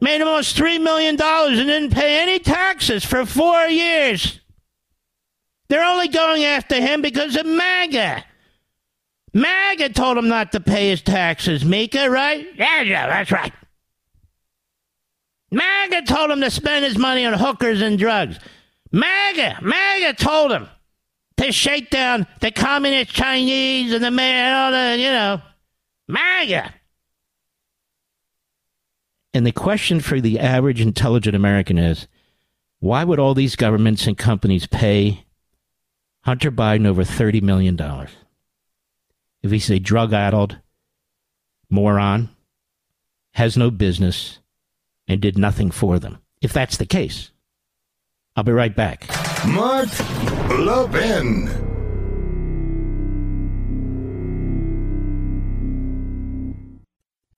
Made 0.00 0.20
almost 0.20 0.56
$3 0.56 0.82
million 0.82 1.20
and 1.20 1.56
didn't 1.56 1.94
pay 1.94 2.20
any 2.20 2.38
taxes 2.38 3.04
for 3.04 3.24
four 3.24 3.66
years. 3.66 4.40
They're 5.68 5.84
only 5.84 6.08
going 6.08 6.44
after 6.44 6.76
him 6.76 7.00
because 7.00 7.36
of 7.36 7.46
MAGA. 7.46 8.24
MAGA 9.36 9.90
told 9.90 10.16
him 10.16 10.28
not 10.28 10.52
to 10.52 10.60
pay 10.60 10.88
his 10.88 11.02
taxes, 11.02 11.62
Mika, 11.62 12.08
right? 12.08 12.46
Yeah, 12.56 12.80
yeah, 12.80 13.06
that's 13.06 13.30
right. 13.30 13.52
MAGA 15.50 16.06
told 16.06 16.30
him 16.30 16.40
to 16.40 16.50
spend 16.50 16.86
his 16.86 16.96
money 16.96 17.26
on 17.26 17.34
hookers 17.34 17.82
and 17.82 17.98
drugs. 17.98 18.38
MAGA, 18.92 19.58
MAGA 19.60 20.14
told 20.14 20.52
him 20.52 20.70
to 21.36 21.52
shake 21.52 21.90
down 21.90 22.26
the 22.40 22.50
communist 22.50 23.10
Chinese 23.10 23.92
and 23.92 24.02
the 24.02 24.10
man, 24.10 24.54
all 24.54 24.72
the, 24.72 24.98
you 24.98 25.10
know, 25.10 25.42
MAGA. 26.08 26.72
And 29.34 29.46
the 29.46 29.52
question 29.52 30.00
for 30.00 30.18
the 30.18 30.40
average 30.40 30.80
intelligent 30.80 31.36
American 31.36 31.76
is 31.76 32.08
why 32.80 33.04
would 33.04 33.18
all 33.18 33.34
these 33.34 33.54
governments 33.54 34.06
and 34.06 34.16
companies 34.16 34.66
pay 34.66 35.26
Hunter 36.22 36.50
Biden 36.50 36.86
over 36.86 37.04
$30 37.04 37.42
million? 37.42 37.76
If 39.46 39.52
he's 39.52 39.70
a 39.70 39.78
drug 39.78 40.12
addled 40.12 40.58
moron, 41.70 42.30
has 43.34 43.56
no 43.56 43.70
business, 43.70 44.40
and 45.06 45.20
did 45.20 45.38
nothing 45.38 45.70
for 45.70 46.00
them. 46.00 46.18
If 46.42 46.52
that's 46.52 46.78
the 46.78 46.84
case, 46.84 47.30
I'll 48.34 48.42
be 48.42 48.50
right 48.50 48.74
back. 48.74 49.06
Mark 49.46 49.88
Levin. 50.50 51.46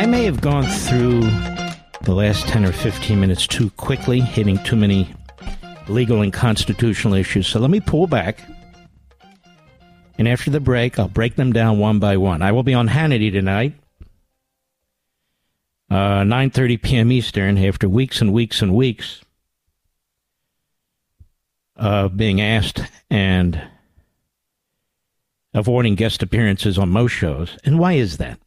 I 0.02 0.08
may 0.08 0.24
have 0.24 0.42
gone 0.42 0.64
through 0.64 1.22
the 2.02 2.16
last 2.16 2.48
10 2.48 2.66
or 2.66 2.72
15 2.72 3.20
minutes 3.20 3.46
too 3.46 3.70
quickly, 3.70 4.20
hitting 4.20 4.58
too 4.64 4.76
many 4.76 5.14
legal 5.88 6.24
and 6.24 6.34
constitutional 6.34 7.14
issues. 7.14 7.46
So 7.46 7.60
let 7.60 7.70
me 7.70 7.82
pull 7.82 8.08
back. 8.08 8.42
And 10.18 10.28
after 10.28 10.50
the 10.50 10.60
break, 10.60 10.98
I'll 10.98 11.08
break 11.08 11.36
them 11.36 11.54
down 11.54 11.78
one 11.78 12.00
by 12.00 12.18
one. 12.18 12.42
I 12.42 12.52
will 12.52 12.64
be 12.64 12.74
on 12.74 12.88
Hannity 12.88 13.32
tonight, 13.32 13.76
uh, 15.92 16.24
9.30 16.24 16.82
p.m. 16.82 17.12
Eastern, 17.12 17.60
after 17.60 17.88
weeks 17.88 18.22
and 18.22 18.34
weeks 18.34 18.64
and 18.64 18.74
weeks 18.74 19.22
of 21.76 22.18
being 22.18 22.42
asked 22.42 22.82
and 23.12 23.62
avoiding 25.54 25.94
guest 25.94 26.24
appearances 26.24 26.80
on 26.80 26.90
most 26.90 27.12
shows. 27.12 27.56
And 27.64 27.78
why 27.78 27.94
is 27.94 28.18
that? 28.18 28.40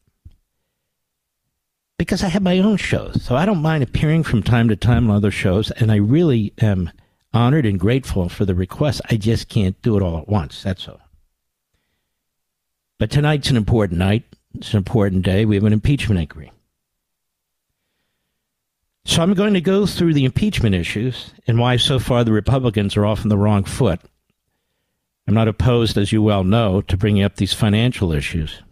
Because 1.99 2.23
I 2.23 2.29
have 2.29 2.43
my 2.43 2.59
own 2.59 2.77
shows. 2.77 3.23
So 3.23 3.37
I 3.37 3.47
don't 3.47 3.63
mind 3.63 3.83
appearing 3.83 4.25
from 4.25 4.43
time 4.43 4.69
to 4.69 4.77
time 4.77 5.11
on 5.11 5.17
other 5.17 5.31
shows, 5.31 5.71
and 5.73 5.93
I 5.93 5.97
really 5.97 6.53
am 6.61 6.91
honored 7.33 7.67
and 7.67 7.79
grateful 7.79 8.29
for 8.29 8.45
the 8.45 8.55
request. 8.55 9.01
I 9.11 9.17
just 9.17 9.49
can't 9.49 9.81
do 9.83 9.97
it 9.97 10.03
all 10.03 10.19
at 10.19 10.29
once. 10.29 10.63
That's 10.63 10.89
all. 10.89 11.01
But 12.99 13.11
tonight's 13.11 13.51
an 13.51 13.57
important 13.57 13.99
night. 13.99 14.25
It's 14.55 14.73
an 14.73 14.79
important 14.79 15.23
day. 15.23 15.45
We 15.45 15.57
have 15.57 15.65
an 15.65 15.73
impeachment 15.73 16.21
inquiry. 16.21 16.53
So 19.05 19.23
I'm 19.23 19.35
going 19.35 19.55
to 19.55 19.61
go 19.61 19.85
through 19.85 20.15
the 20.15 20.25
impeachment 20.25 20.75
issues 20.75 21.33
and 21.47 21.59
why 21.59 21.77
so 21.77 21.99
far 21.99 22.25
the 22.25 22.33
Republicans 22.33 22.97
are 22.97 23.05
off 23.05 23.23
on 23.23 23.29
the 23.29 23.37
wrong 23.37 23.65
foot. 23.65 24.01
I'm 25.27 25.35
not 25.35 25.49
opposed, 25.49 25.99
as 25.99 26.13
you 26.13 26.23
well 26.23 26.45
know, 26.45 26.81
to 26.83 26.97
bringing 26.97 27.23
up 27.23 27.37
these 27.37 27.53
financial 27.53 28.13
issues. 28.13 28.63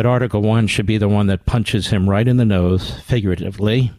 But 0.00 0.06
Article 0.06 0.40
1 0.40 0.68
should 0.68 0.86
be 0.86 0.96
the 0.96 1.10
one 1.10 1.26
that 1.26 1.44
punches 1.44 1.88
him 1.88 2.08
right 2.08 2.26
in 2.26 2.38
the 2.38 2.46
nose, 2.46 2.90
figuratively, 3.00 3.92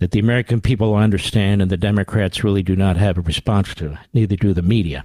that 0.00 0.10
the 0.10 0.18
American 0.18 0.60
people 0.60 0.96
understand 0.96 1.62
and 1.62 1.70
the 1.70 1.76
Democrats 1.76 2.42
really 2.42 2.64
do 2.64 2.74
not 2.74 2.96
have 2.96 3.16
a 3.16 3.20
response 3.20 3.72
to. 3.76 4.00
Neither 4.12 4.34
do 4.34 4.52
the 4.52 4.62
media. 4.62 5.04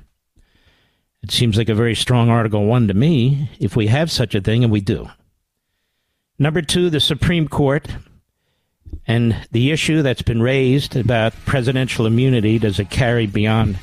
It 1.21 1.29
seems 1.29 1.55
like 1.55 1.69
a 1.69 1.75
very 1.75 1.93
strong 1.93 2.31
Article 2.31 2.65
1 2.65 2.87
to 2.87 2.95
me, 2.95 3.51
if 3.59 3.75
we 3.75 3.85
have 3.85 4.09
such 4.09 4.33
a 4.33 4.41
thing, 4.41 4.63
and 4.63 4.73
we 4.73 4.81
do. 4.81 5.07
Number 6.39 6.63
two, 6.63 6.89
the 6.89 6.99
Supreme 6.99 7.47
Court 7.47 7.87
and 9.05 9.35
the 9.51 9.71
issue 9.71 10.01
that's 10.01 10.23
been 10.23 10.41
raised 10.41 10.95
about 10.95 11.35
presidential 11.45 12.07
immunity 12.07 12.57
does 12.57 12.79
it 12.79 12.89
carry 12.89 13.27
beyond 13.27 13.77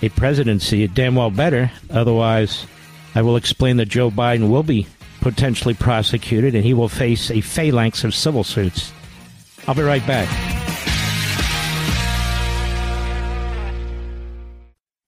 a 0.00 0.08
presidency? 0.08 0.82
It 0.82 0.94
Damn 0.94 1.14
well 1.14 1.30
better. 1.30 1.70
Otherwise, 1.90 2.64
I 3.14 3.20
will 3.20 3.36
explain 3.36 3.76
that 3.76 3.90
Joe 3.90 4.10
Biden 4.10 4.48
will 4.48 4.62
be 4.62 4.86
potentially 5.20 5.74
prosecuted, 5.74 6.54
and 6.54 6.64
he 6.64 6.74
will 6.74 6.88
face 6.88 7.30
a 7.30 7.40
phalanx 7.40 8.04
of 8.04 8.14
civil 8.14 8.44
suits. 8.44 8.92
I'll 9.66 9.74
be 9.74 9.82
right 9.82 10.06
back. 10.06 10.28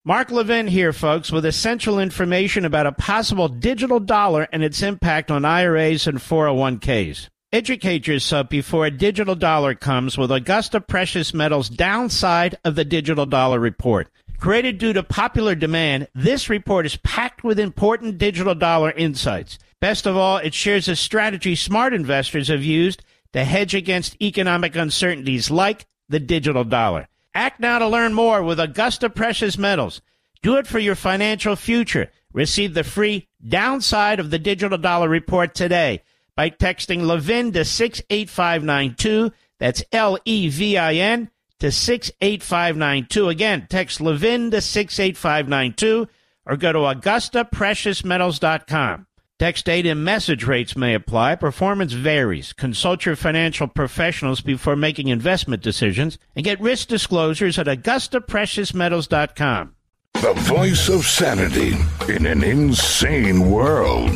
Mark 0.05 0.31
Levin 0.31 0.67
here, 0.67 0.95
folks, 0.95 1.31
with 1.31 1.45
essential 1.45 2.01
information 2.01 2.65
about 2.65 2.87
a 2.87 2.93
possible 2.93 3.47
digital 3.47 4.01
dollar 4.01 4.49
and 4.53 4.65
its 4.65 4.83
impact 4.83 5.31
on 5.31 5.45
IRAs 5.45 6.07
and 6.07 6.19
401ks. 6.19 7.29
Educate 7.53 8.07
yourself 8.07 8.49
before 8.49 8.87
a 8.87 8.91
digital 8.91 9.35
dollar 9.35 9.75
comes 9.75 10.17
with 10.17 10.31
Augusta 10.31 10.81
Precious 10.81 11.35
Metals 11.35 11.69
Downside 11.69 12.57
of 12.65 12.75
the 12.75 12.85
Digital 12.85 13.27
Dollar 13.27 13.61
Report. 13.61 14.09
Created 14.39 14.79
due 14.79 14.93
to 14.93 15.03
popular 15.03 15.55
demand, 15.55 16.09
this 16.15 16.49
report 16.49 16.87
is 16.87 16.97
packed 16.97 17.45
with 17.45 17.59
important 17.59 18.19
digital 18.19 18.55
dollar 18.55 18.93
insights. 18.93 19.59
Best 19.81 20.07
of 20.07 20.17
all, 20.17 20.39
it 20.39 20.55
shares 20.55 20.89
a 20.89 20.97
strategy 20.97 21.55
smart 21.55 21.95
investors 21.95 22.49
have 22.49 22.65
used 22.65 23.05
to 23.33 23.45
hedge 23.45 23.75
against 23.75 24.21
economic 24.21 24.75
uncertainties 24.75 25.51
like 25.51 25.87
the 26.09 26.19
digital 26.19 26.65
dollar. 26.65 27.07
Act 27.35 27.61
now 27.61 27.79
to 27.79 27.87
learn 27.87 28.15
more 28.15 28.43
with 28.43 28.59
Augusta 28.59 29.09
Precious 29.09 29.57
Metals. 29.57 30.01
Do 30.43 30.57
it 30.57 30.67
for 30.67 30.79
your 30.79 30.95
financial 30.95 31.55
future. 31.55 32.11
Receive 32.33 32.73
the 32.75 32.85
free 32.85 33.29
downside 33.47 34.21
of 34.21 34.31
the 34.31 34.39
digital 34.39 34.79
dollar 34.79 35.09
report 35.09 35.55
today 35.55 36.03
by 36.35 36.51
texting 36.51 37.03
Levin 37.03 37.53
to 37.53 37.65
68592. 37.65 39.33
That's 39.59 39.83
L 39.93 40.19
E 40.25 40.49
V 40.49 40.79
I 40.79 40.95
N 40.95 41.31
to 41.61 41.71
68592. 41.71 43.29
Again, 43.29 43.67
text 43.69 44.01
Levin 44.01 44.51
to 44.53 44.61
68592 44.61 46.09
or 46.47 46.57
go 46.57 46.73
to 46.73 46.79
AugustaPreciousMetals.com. 46.79 49.08
Text 49.39 49.67
data 49.67 49.91
and 49.91 50.03
message 50.05 50.45
rates 50.45 50.75
may 50.77 50.95
apply. 50.95 51.37
Performance 51.37 51.93
varies. 51.93 52.53
Consult 52.53 53.07
your 53.07 53.15
financial 53.15 53.69
professionals 53.69 54.41
before 54.41 54.75
making 54.75 55.07
investment 55.07 55.63
decisions 55.63 56.19
and 56.35 56.45
get 56.45 56.61
risk 56.61 56.89
disclosures 56.89 57.57
at 57.57 57.69
AugustaPreciousMetals.com. 57.69 59.77
The 60.15 60.35
voice 60.35 60.89
of 60.89 61.05
sanity 61.05 61.77
in 62.13 62.27
an 62.27 62.43
insane 62.43 63.49
world. 63.49 64.11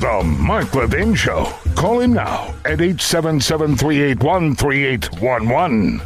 The 0.00 0.36
Mark 0.38 0.74
Levin 0.74 1.14
Show. 1.14 1.44
Call 1.74 2.00
him 2.00 2.12
now 2.12 2.54
at 2.66 2.82
877 2.82 3.78
381 3.78 4.54
3811. 4.54 6.02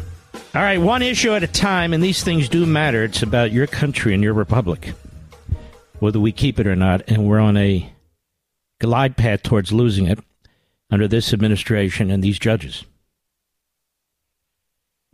All 0.55 0.61
right, 0.61 0.77
one 0.77 1.01
issue 1.01 1.33
at 1.33 1.43
a 1.43 1.47
time, 1.47 1.91
and 1.91 2.01
these 2.01 2.23
things 2.23 2.47
do 2.47 2.65
matter. 2.65 3.03
It's 3.03 3.23
about 3.23 3.51
your 3.51 3.67
country 3.67 4.13
and 4.13 4.23
your 4.23 4.33
republic, 4.33 4.93
whether 5.99 6.21
we 6.21 6.31
keep 6.31 6.61
it 6.61 6.67
or 6.67 6.77
not, 6.77 7.01
and 7.09 7.27
we're 7.27 7.39
on 7.39 7.57
a 7.57 7.89
glide 8.83 9.15
path 9.15 9.41
towards 9.43 9.71
losing 9.71 10.07
it 10.07 10.19
under 10.91 11.07
this 11.07 11.33
administration 11.33 12.11
and 12.11 12.21
these 12.21 12.37
judges. 12.37 12.83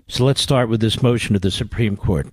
So 0.07 0.25
let's 0.25 0.41
start 0.41 0.69
with 0.69 0.81
this 0.81 1.03
motion 1.03 1.33
to 1.33 1.39
the 1.39 1.51
Supreme 1.51 1.95
Court. 1.95 2.27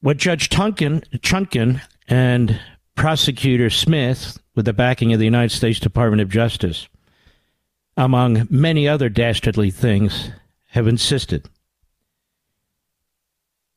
What 0.00 0.16
Judge 0.16 0.48
Tunkin, 0.48 1.04
Chutkan 1.18 1.82
and 2.08 2.58
Prosecutor 2.96 3.68
Smith, 3.68 4.40
with 4.54 4.64
the 4.64 4.72
backing 4.72 5.12
of 5.12 5.18
the 5.18 5.26
United 5.26 5.54
States 5.54 5.78
Department 5.78 6.22
of 6.22 6.30
Justice, 6.30 6.88
among 7.98 8.46
many 8.48 8.88
other 8.88 9.10
dastardly 9.10 9.70
things, 9.70 10.30
have 10.68 10.88
insisted 10.88 11.46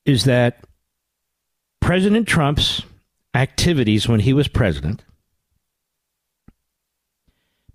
is 0.05 0.23
that 0.23 0.63
President 1.81 2.25
Trump's 2.25 2.83
activities 3.33 4.07
when 4.07 4.19
he 4.19 4.33
was 4.33 4.47
president 4.47 5.03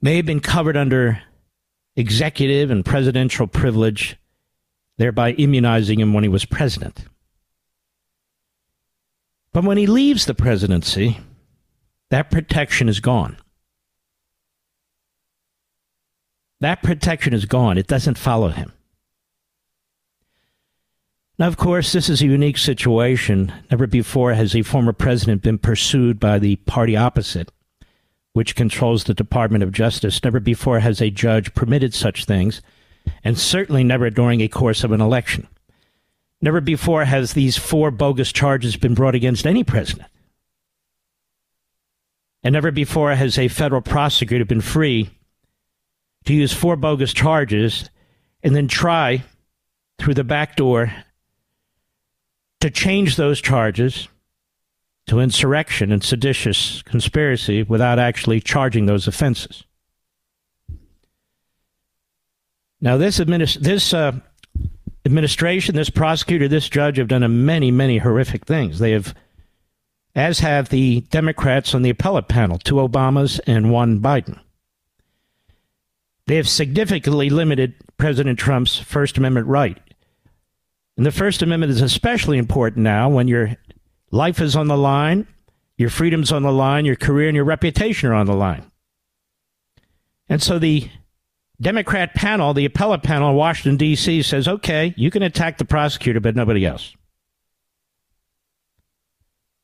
may 0.00 0.16
have 0.16 0.26
been 0.26 0.40
covered 0.40 0.76
under 0.76 1.20
executive 1.96 2.70
and 2.70 2.84
presidential 2.84 3.46
privilege, 3.46 4.16
thereby 4.96 5.32
immunizing 5.32 5.98
him 5.98 6.12
when 6.12 6.22
he 6.22 6.28
was 6.28 6.44
president. 6.44 7.04
But 9.52 9.64
when 9.64 9.78
he 9.78 9.86
leaves 9.86 10.26
the 10.26 10.34
presidency, 10.34 11.18
that 12.10 12.30
protection 12.30 12.88
is 12.88 13.00
gone. 13.00 13.36
That 16.60 16.82
protection 16.82 17.34
is 17.34 17.44
gone. 17.44 17.78
It 17.78 17.86
doesn't 17.86 18.18
follow 18.18 18.48
him. 18.48 18.72
Now, 21.38 21.46
of 21.46 21.56
course, 21.56 21.92
this 21.92 22.08
is 22.08 22.20
a 22.20 22.26
unique 22.26 22.58
situation. 22.58 23.52
Never 23.70 23.86
before 23.86 24.34
has 24.34 24.56
a 24.56 24.62
former 24.62 24.92
president 24.92 25.42
been 25.42 25.58
pursued 25.58 26.18
by 26.18 26.40
the 26.40 26.56
party 26.56 26.96
opposite, 26.96 27.52
which 28.32 28.56
controls 28.56 29.04
the 29.04 29.14
Department 29.14 29.62
of 29.62 29.70
Justice. 29.70 30.22
Never 30.24 30.40
before 30.40 30.80
has 30.80 31.00
a 31.00 31.10
judge 31.10 31.54
permitted 31.54 31.94
such 31.94 32.24
things, 32.24 32.60
and 33.22 33.38
certainly 33.38 33.84
never 33.84 34.10
during 34.10 34.40
a 34.40 34.48
course 34.48 34.82
of 34.82 34.90
an 34.90 35.00
election. 35.00 35.46
Never 36.42 36.60
before 36.60 37.04
has 37.04 37.34
these 37.34 37.56
four 37.56 37.92
bogus 37.92 38.32
charges 38.32 38.76
been 38.76 38.94
brought 38.94 39.14
against 39.14 39.46
any 39.46 39.62
president. 39.62 40.08
And 42.42 42.52
never 42.52 42.72
before 42.72 43.14
has 43.14 43.38
a 43.38 43.48
federal 43.48 43.80
prosecutor 43.80 44.44
been 44.44 44.60
free 44.60 45.10
to 46.24 46.34
use 46.34 46.52
four 46.52 46.74
bogus 46.74 47.12
charges 47.12 47.90
and 48.42 48.56
then 48.56 48.66
try 48.66 49.22
through 49.98 50.14
the 50.14 50.24
back 50.24 50.56
door 50.56 50.92
to 52.60 52.70
change 52.70 53.16
those 53.16 53.40
charges 53.40 54.08
to 55.06 55.20
insurrection 55.20 55.90
and 55.90 56.04
seditious 56.04 56.82
conspiracy 56.82 57.62
without 57.62 57.98
actually 57.98 58.40
charging 58.40 58.86
those 58.86 59.06
offenses. 59.08 59.64
Now, 62.80 62.96
this, 62.96 63.18
administ- 63.18 63.60
this 63.60 63.92
uh, 63.92 64.12
administration, 65.04 65.74
this 65.74 65.90
prosecutor, 65.90 66.46
this 66.46 66.68
judge 66.68 66.98
have 66.98 67.08
done 67.08 67.22
a 67.22 67.28
many, 67.28 67.70
many 67.70 67.98
horrific 67.98 68.44
things. 68.44 68.78
They 68.78 68.92
have, 68.92 69.14
as 70.14 70.40
have 70.40 70.68
the 70.68 71.00
Democrats 71.10 71.74
on 71.74 71.82
the 71.82 71.90
appellate 71.90 72.28
panel, 72.28 72.58
two 72.58 72.76
Obamas 72.76 73.40
and 73.46 73.72
one 73.72 74.00
Biden. 74.00 74.38
They 76.26 76.36
have 76.36 76.48
significantly 76.48 77.30
limited 77.30 77.74
President 77.96 78.38
Trump's 78.38 78.78
First 78.78 79.16
Amendment 79.16 79.46
right. 79.46 79.78
And 80.98 81.06
the 81.06 81.12
First 81.12 81.42
Amendment 81.42 81.70
is 81.70 81.80
especially 81.80 82.38
important 82.38 82.82
now 82.82 83.08
when 83.08 83.28
your 83.28 83.56
life 84.10 84.40
is 84.40 84.56
on 84.56 84.66
the 84.66 84.76
line, 84.76 85.28
your 85.76 85.90
freedom's 85.90 86.32
on 86.32 86.42
the 86.42 86.50
line, 86.50 86.84
your 86.84 86.96
career 86.96 87.28
and 87.28 87.36
your 87.36 87.44
reputation 87.44 88.10
are 88.10 88.14
on 88.14 88.26
the 88.26 88.34
line. 88.34 88.68
And 90.28 90.42
so 90.42 90.58
the 90.58 90.90
Democrat 91.60 92.14
panel, 92.14 92.52
the 92.52 92.64
appellate 92.64 93.04
panel 93.04 93.30
in 93.30 93.36
Washington, 93.36 93.76
D.C., 93.76 94.22
says, 94.22 94.48
okay, 94.48 94.92
you 94.96 95.12
can 95.12 95.22
attack 95.22 95.58
the 95.58 95.64
prosecutor, 95.64 96.18
but 96.18 96.34
nobody 96.34 96.66
else. 96.66 96.96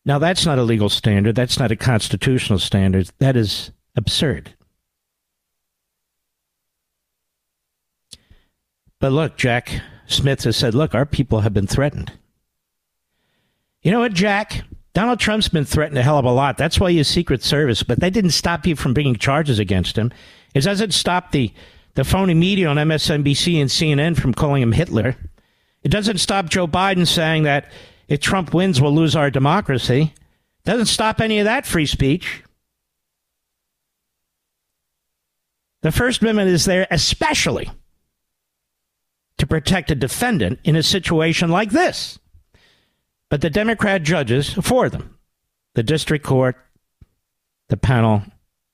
Now, 0.05 0.21
that's 0.21 0.47
not 0.47 0.61
a 0.61 0.63
legal 0.63 0.89
standard. 0.89 1.35
That's 1.35 1.59
not 1.59 1.73
a 1.73 1.77
constitutional 1.77 2.61
standard. 2.61 3.11
That 3.19 3.37
is 3.37 3.73
absurd. 3.97 4.55
But 9.01 9.11
look, 9.11 9.37
Jack 9.37 9.81
Smith 10.07 10.45
has 10.45 10.57
said, 10.57 10.75
look, 10.75 10.95
our 10.95 11.07
people 11.07 11.41
have 11.41 11.55
been 11.55 11.67
threatened. 11.67 12.13
You 13.83 13.91
know 13.91 14.01
what, 14.01 14.13
Jack? 14.13 14.65
Donald 14.95 15.19
Trump's 15.19 15.49
been 15.49 15.65
threatened 15.65 15.99
a 15.99 16.03
hell 16.03 16.19
of 16.19 16.25
a 16.25 16.31
lot. 16.31 16.57
That's 16.57 16.79
why 16.79 16.93
he's 16.93 17.09
Secret 17.09 17.43
Service, 17.43 17.83
but 17.83 18.01
that 18.01 18.13
didn't 18.13 18.31
stop 18.31 18.67
you 18.67 18.77
from 18.77 18.95
bringing 18.95 19.17
charges 19.17 19.59
against 19.59 19.97
him. 19.97 20.13
It 20.55 20.61
doesn't 20.61 20.95
stop 20.95 21.33
the, 21.33 21.53
the 21.95 22.05
phony 22.05 22.35
media 22.35 22.69
on 22.69 22.77
MSNBC 22.77 23.61
and 23.61 23.69
CNN 23.69 24.21
from 24.21 24.33
calling 24.33 24.63
him 24.63 24.73
Hitler. 24.73 25.17
It 25.83 25.89
doesn't 25.89 26.19
stop 26.19 26.49
Joe 26.49 26.69
Biden 26.69 27.07
saying 27.07 27.43
that 27.43 27.71
if 28.09 28.21
Trump 28.21 28.55
wins, 28.55 28.81
we'll 28.81 28.95
lose 28.95 29.17
our 29.17 29.31
democracy. 29.31 30.15
It 30.65 30.71
doesn't 30.71 30.87
stop 30.87 31.21
any 31.21 31.41
of 31.41 31.45
that 31.45 31.67
free 31.67 31.87
speech. 31.87 32.43
The 35.83 35.93
First 35.93 36.23
Amendment 36.23 36.49
is 36.49 36.65
there 36.65 36.87
especially 36.91 37.71
to 39.39 39.47
protect 39.47 39.91
a 39.91 39.95
defendant 39.95 40.61
in 40.65 40.77
a 40.77 40.83
situation 40.83 41.51
like 41.51 41.71
this. 41.71 42.19
But 43.31 43.41
the 43.41 43.51
Democrat 43.51 44.03
judges, 44.03 44.53
for 44.53 44.89
them, 44.89 45.19
the 45.75 45.83
district 45.83 46.25
court, 46.25 46.57
the 47.69 47.77
panel 47.77 48.23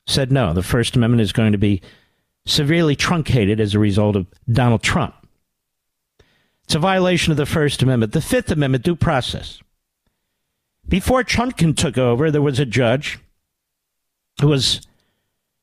said 0.06 0.32
no, 0.32 0.52
the 0.52 0.62
First 0.62 0.96
Amendment 0.96 1.22
is 1.22 1.32
going 1.32 1.52
to 1.52 1.58
be 1.58 1.80
severely 2.46 2.96
truncated 2.96 3.60
as 3.60 3.74
a 3.74 3.78
result 3.78 4.16
of 4.16 4.26
Donald 4.50 4.82
Trump. 4.82 5.14
It's 6.64 6.74
a 6.74 6.78
violation 6.78 7.30
of 7.30 7.36
the 7.36 7.46
First 7.46 7.82
Amendment. 7.82 8.12
The 8.12 8.20
Fifth 8.20 8.50
Amendment, 8.50 8.84
due 8.84 8.96
process. 8.96 9.60
Before 10.86 11.22
Chutkan 11.22 11.76
took 11.76 11.96
over, 11.96 12.30
there 12.30 12.42
was 12.42 12.58
a 12.58 12.66
judge 12.66 13.18
who 14.40 14.48
was 14.48 14.80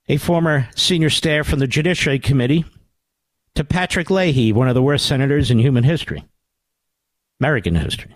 a 0.07 0.17
former 0.17 0.69
senior 0.75 1.09
staff 1.09 1.47
from 1.47 1.59
the 1.59 1.67
Judiciary 1.67 2.19
Committee 2.19 2.65
to 3.57 3.63
Patrick 3.63 4.11
Leahy, 4.11 4.53
one 4.53 4.69
of 4.69 4.75
the 4.75 4.83
worst 4.83 5.07
senators 5.07 5.49
in 5.49 5.57
human 5.57 5.83
history, 5.83 6.23
American 7.39 7.73
history. 7.73 8.15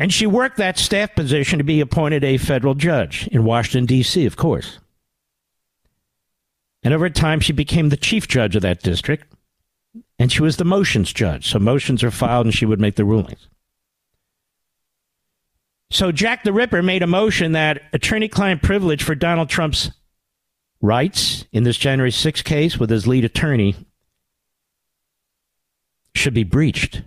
And 0.00 0.12
she 0.12 0.26
worked 0.26 0.56
that 0.56 0.78
staff 0.78 1.14
position 1.14 1.58
to 1.58 1.64
be 1.64 1.80
appointed 1.80 2.24
a 2.24 2.38
federal 2.38 2.74
judge 2.74 3.28
in 3.28 3.44
Washington, 3.44 3.86
D.C., 3.86 4.26
of 4.26 4.36
course. 4.36 4.80
And 6.82 6.92
over 6.92 7.08
time, 7.08 7.38
she 7.38 7.52
became 7.52 7.88
the 7.88 7.96
chief 7.96 8.26
judge 8.26 8.56
of 8.56 8.62
that 8.62 8.82
district. 8.82 9.32
And 10.18 10.32
she 10.32 10.42
was 10.42 10.56
the 10.56 10.64
motions 10.64 11.12
judge. 11.12 11.48
So 11.48 11.60
motions 11.60 12.02
are 12.02 12.10
filed 12.10 12.46
and 12.46 12.54
she 12.54 12.66
would 12.66 12.80
make 12.80 12.96
the 12.96 13.04
rulings. 13.04 13.48
So 15.90 16.10
Jack 16.10 16.42
the 16.42 16.52
Ripper 16.52 16.82
made 16.82 17.04
a 17.04 17.06
motion 17.06 17.52
that 17.52 17.82
attorney 17.92 18.28
client 18.28 18.62
privilege 18.62 19.04
for 19.04 19.14
Donald 19.14 19.48
Trump's 19.48 19.92
rights 20.80 21.44
in 21.52 21.64
this 21.64 21.76
January 21.76 22.10
6 22.10 22.42
case 22.42 22.78
with 22.78 22.90
his 22.90 23.06
lead 23.06 23.24
attorney 23.24 23.74
should 26.14 26.34
be 26.34 26.44
breached 26.44 27.02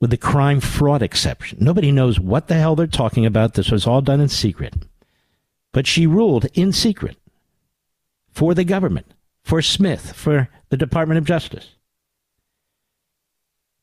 with 0.00 0.10
the 0.10 0.16
crime 0.16 0.60
fraud 0.60 1.02
exception. 1.02 1.58
Nobody 1.60 1.90
knows 1.90 2.20
what 2.20 2.48
the 2.48 2.54
hell 2.54 2.76
they're 2.76 2.86
talking 2.86 3.24
about. 3.24 3.54
This 3.54 3.70
was 3.70 3.86
all 3.86 4.00
done 4.00 4.20
in 4.20 4.28
secret. 4.28 4.74
But 5.72 5.86
she 5.86 6.06
ruled 6.06 6.46
in 6.54 6.72
secret 6.72 7.16
for 8.30 8.54
the 8.54 8.64
government, 8.64 9.06
for 9.42 9.62
Smith, 9.62 10.12
for 10.12 10.48
the 10.68 10.76
Department 10.76 11.18
of 11.18 11.24
Justice. 11.24 11.74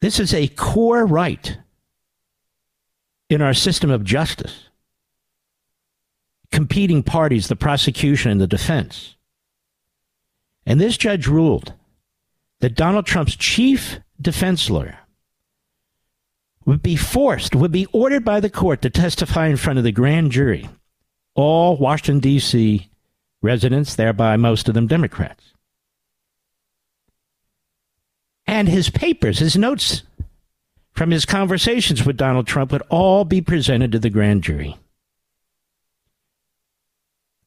This 0.02 0.20
is 0.20 0.34
a 0.34 0.48
core 0.48 1.06
right 1.06 1.58
in 3.30 3.42
our 3.42 3.54
system 3.54 3.90
of 3.90 4.04
justice 4.04 4.70
competing 6.52 7.02
parties, 7.04 7.48
the 7.48 7.56
prosecution 7.56 8.32
and 8.32 8.42
the 8.42 8.48
defense. 8.48 9.16
And 10.66 10.80
this 10.80 10.98
judge 10.98 11.28
ruled 11.28 11.74
that 12.60 12.76
Donald 12.76 13.06
Trump's 13.06 13.36
chief 13.36 14.00
defense 14.20 14.70
lawyer 14.70 15.00
would 16.66 16.84
be 16.84 16.96
forced, 16.96 17.56
would 17.56 17.72
be 17.72 17.88
ordered 17.88 18.24
by 18.24 18.40
the 18.40 18.50
court 18.50 18.82
to 18.82 18.90
testify 18.90 19.48
in 19.48 19.58
front 19.58 19.80
of 19.80 19.84
the 19.84 19.92
grand 19.92 20.32
jury, 20.32 20.70
all 21.34 21.78
Washington, 21.78 22.20
D.C. 22.20 22.90
residents, 23.42 23.96
thereby 23.96 24.38
most 24.38 24.68
of 24.68 24.76
them 24.76 24.88
Democrats. 24.88 25.54
And 28.46 28.68
his 28.68 28.90
papers, 28.90 29.40
his 29.40 29.56
notes 29.56 30.04
from 30.94 31.12
his 31.12 31.26
conversations 31.26 32.06
with 32.06 32.18
Donald 32.18 32.46
Trump 32.46 32.72
would 32.72 32.84
all 32.90 33.26
be 33.26 33.42
presented 33.42 33.92
to 33.94 34.00
the 34.00 34.10
grand 34.10 34.44
jury. 34.44 34.78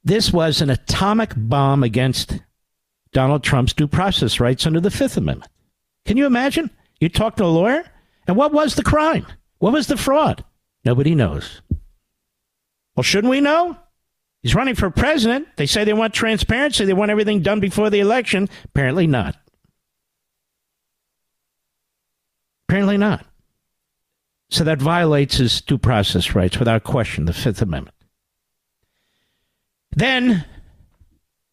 This 0.05 0.33
was 0.33 0.61
an 0.61 0.69
atomic 0.71 1.33
bomb 1.35 1.83
against 1.83 2.39
Donald 3.13 3.43
Trump's 3.43 3.73
due 3.73 3.87
process 3.87 4.39
rights 4.39 4.67
under 4.67 4.81
the 4.81 4.91
Fifth 4.91 5.17
Amendment. 5.17 5.51
Can 6.05 6.17
you 6.17 6.27
imagine? 6.27 6.71
You 7.01 7.09
talk 7.09 7.37
to 7.37 7.45
a 7.45 7.47
lawyer, 7.47 7.85
and 8.27 8.37
what 8.37 8.53
was 8.53 8.75
the 8.75 8.83
crime? 8.83 9.27
What 9.59 9.73
was 9.73 9.87
the 9.87 9.97
fraud? 9.97 10.45
Nobody 10.85 11.15
knows. 11.15 11.63
Well, 12.95 13.03
shouldn't 13.03 13.31
we 13.31 13.41
know? 13.41 13.79
He's 14.43 14.55
running 14.55 14.75
for 14.75 14.91
president. 14.91 15.49
They 15.57 15.65
say 15.65 15.85
they 15.85 15.95
want 15.95 16.13
transparency. 16.13 16.85
They 16.85 16.93
want 16.93 17.11
everything 17.11 17.41
done 17.41 17.61
before 17.61 17.89
the 17.89 18.01
election. 18.01 18.51
Apparently 18.67 19.07
not. 19.07 19.37
Apparently 22.69 22.99
not. 22.99 23.25
So 24.51 24.65
that 24.65 24.83
violates 24.83 25.39
his 25.39 25.63
due 25.63 25.79
process 25.79 26.35
rights 26.35 26.59
without 26.59 26.85
question, 26.85 27.25
the 27.25 27.33
Fifth 27.33 27.63
Amendment. 27.63 27.97
Then 29.97 30.45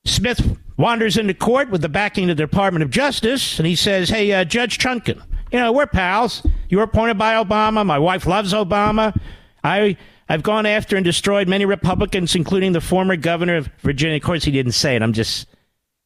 Smith 0.06 0.58
wanders 0.78 1.18
into 1.18 1.34
court 1.34 1.70
with 1.70 1.82
the 1.82 1.90
backing 1.90 2.30
of 2.30 2.38
the 2.38 2.44
Department 2.44 2.84
of 2.84 2.90
Justice, 2.90 3.60
and 3.60 3.68
he 3.68 3.76
says, 3.76 4.10
Hey, 4.10 4.32
uh, 4.32 4.44
Judge 4.44 4.78
Chutkan, 4.78 5.22
you 5.52 5.60
know, 5.60 5.72
we're 5.72 5.88
pals. 5.88 6.46
You 6.70 6.78
were 6.78 6.84
appointed 6.84 7.18
by 7.18 7.34
Obama. 7.42 7.86
My 7.86 8.00
wife 8.00 8.26
loves 8.26 8.54
Obama. 8.54 9.18
I, 9.64 9.98
I've 10.28 10.44
gone 10.44 10.66
after 10.66 10.96
and 10.96 11.06
destroyed 11.06 11.48
many 11.48 11.66
Republicans, 11.66 12.36
including 12.36 12.72
the 12.72 12.82
former 12.82 13.16
governor 13.16 13.58
of 13.58 13.70
Virginia. 13.80 14.16
Of 14.16 14.24
course, 14.24 14.44
he 14.44 14.52
didn't 14.52 14.72
say 14.72 14.96
it. 14.96 15.02
I'm 15.02 15.14
just 15.14 15.48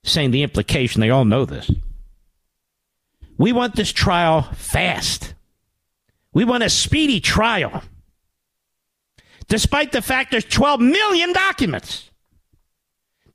saying 0.04 0.32
the 0.32 0.44
implication. 0.44 1.00
They 1.00 1.12
all 1.12 1.26
know 1.26 1.46
this. 1.46 1.72
We 3.38 3.54
want 3.54 3.76
this 3.76 3.92
trial 3.92 4.44
fast. 4.54 5.34
We 6.34 6.44
want 6.44 6.64
a 6.64 6.70
speedy 6.70 7.20
trial. 7.20 7.84
Despite 9.48 9.92
the 9.92 10.02
fact 10.02 10.32
there's 10.32 10.46
12 10.46 10.82
million 10.82 11.32
documents 11.32 12.10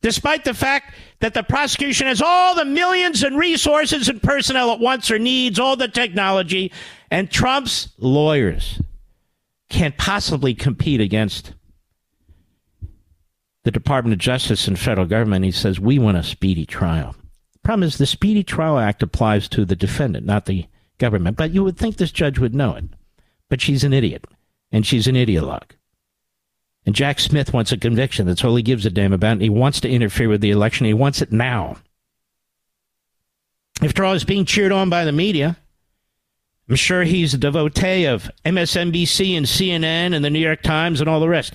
despite 0.03 0.45
the 0.45 0.55
fact 0.55 0.95
that 1.21 1.35
the 1.35 1.43
prosecution 1.43 2.07
has 2.07 2.23
all 2.23 2.55
the 2.55 2.65
millions 2.65 3.23
and 3.23 3.37
resources 3.37 4.09
and 4.09 4.23
personnel 4.23 4.73
it 4.73 4.81
wants 4.81 5.11
or 5.11 5.19
needs, 5.19 5.59
all 5.59 5.77
the 5.77 5.89
technology, 5.89 6.73
and 7.11 7.31
Trump's 7.31 7.89
lawyers 7.99 8.81
can't 9.69 9.97
possibly 9.97 10.55
compete 10.55 11.01
against 11.01 11.53
the 13.65 13.71
Department 13.71 14.13
of 14.13 14.19
Justice 14.19 14.67
and 14.67 14.79
federal 14.79 15.07
government. 15.07 15.45
He 15.45 15.51
says, 15.51 15.79
We 15.79 15.99
want 15.99 16.17
a 16.17 16.23
speedy 16.23 16.67
trial. 16.67 17.15
The 17.53 17.59
problem 17.63 17.83
is, 17.87 17.99
the 17.99 18.07
Speedy 18.07 18.43
Trial 18.43 18.79
Act 18.79 19.03
applies 19.03 19.49
to 19.49 19.65
the 19.65 19.77
defendant, 19.77 20.25
not 20.25 20.47
the 20.47 20.67
government. 20.99 21.37
But 21.37 21.51
you 21.51 21.63
would 21.63 21.77
think 21.77 21.97
this 21.97 22.11
judge 22.11 22.39
would 22.39 22.55
know 22.55 22.75
it. 22.75 22.85
But 23.49 23.61
she's 23.61 23.85
an 23.85 23.93
idiot, 23.93 24.25
and 24.73 24.87
she's 24.87 25.07
an 25.07 25.15
ideologue. 25.15 25.73
And 26.87 26.95
Jack 26.95 27.21
Smith 27.21 27.53
wants 27.53 27.73
a 27.73 27.77
conviction. 27.77 28.27
That's 28.27 28.45
all 28.45 28.57
he 28.57 28.63
gives 28.63 28.87
a 28.87 28.91
damn 28.91 29.13
about. 29.13 29.33
And 29.33 29.43
he 29.43 29.51
wants 29.51 29.81
to 29.81 29.91
interfere 29.91 30.29
with 30.29 30.41
the 30.41 30.51
election. 30.51 30.87
He 30.87 30.95
wants 30.95 31.21
it 31.21 31.31
now. 31.31 31.77
After 33.83 34.05
all, 34.05 34.15
he's 34.15 34.25
being 34.25 34.45
cheered 34.45 34.73
on 34.73 34.91
by 34.91 35.05
the 35.05 35.13
media. 35.13 35.57
I'm 36.69 36.77
sure 36.77 37.03
he's 37.03 37.35
a 37.35 37.39
devotee 37.39 38.07
of 38.07 38.31
MSNBC 38.45 39.37
and 39.37 39.47
CNN 39.47 40.15
and 40.15 40.25
the 40.25 40.31
New 40.31 40.39
York 40.39 40.63
Times 40.63 41.01
and 41.01 41.09
all 41.09 41.21
the 41.21 41.29
rest. 41.29 41.55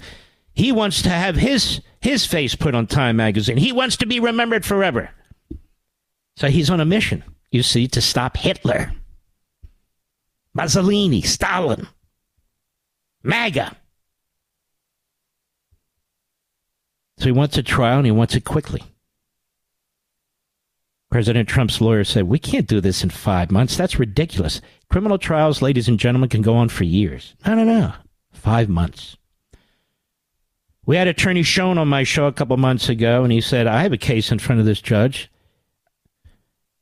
He 0.54 0.72
wants 0.72 1.02
to 1.04 1.10
have 1.10 1.36
his 1.36 1.82
his 2.02 2.26
face 2.26 2.54
put 2.54 2.76
on 2.76 2.86
Time 2.86 3.16
magazine. 3.16 3.58
He 3.58 3.72
wants 3.72 3.98
to 3.98 4.06
be 4.06 4.20
remembered 4.20 4.66
forever. 4.66 5.10
So 6.38 6.50
he's 6.50 6.70
on 6.70 6.80
a 6.80 6.86
mission, 6.86 7.24
you 7.50 7.64
see, 7.64 7.88
to 7.88 8.02
stop 8.02 8.38
Hitler, 8.38 8.92
Mussolini, 10.54 11.22
Stalin, 11.22 11.88
MAGA. 13.24 13.76
So 17.18 17.26
he 17.26 17.32
wants 17.32 17.58
a 17.58 17.64
trial 17.64 17.98
and 17.98 18.06
he 18.06 18.12
wants 18.12 18.36
it 18.36 18.46
quickly. 18.46 18.84
President 21.10 21.48
Trump's 21.48 21.80
lawyer 21.80 22.04
said, 22.04 22.24
We 22.24 22.40
can't 22.40 22.68
do 22.68 22.82
this 22.82 23.04
in 23.04 23.10
five 23.10 23.52
months. 23.52 23.78
That's 23.78 24.00
ridiculous. 24.00 24.60
Criminal 24.90 25.18
trials, 25.18 25.62
ladies 25.62 25.88
and 25.88 26.00
gentlemen, 26.00 26.30
can 26.30 26.42
go 26.42 26.56
on 26.56 26.70
for 26.70 26.84
years. 26.84 27.36
No, 27.46 27.56
no, 27.56 27.64
no. 27.64 27.94
Five 28.34 28.68
months. 28.68 29.16
We 30.86 30.98
had 30.98 31.08
Attorney 31.08 31.44
Schoen 31.44 31.78
on 31.78 31.88
my 31.88 32.04
show 32.04 32.28
a 32.28 32.34
couple 32.34 32.58
months 32.58 32.90
ago, 32.90 33.24
and 33.24 33.32
he 33.32 33.42
said, 33.42 33.66
I 33.66 33.82
have 33.82 33.94
a 33.94 33.98
case 33.98 34.32
in 34.32 34.40
front 34.40 34.60
of 34.60 34.66
this 34.66 34.82
judge. 34.82 35.32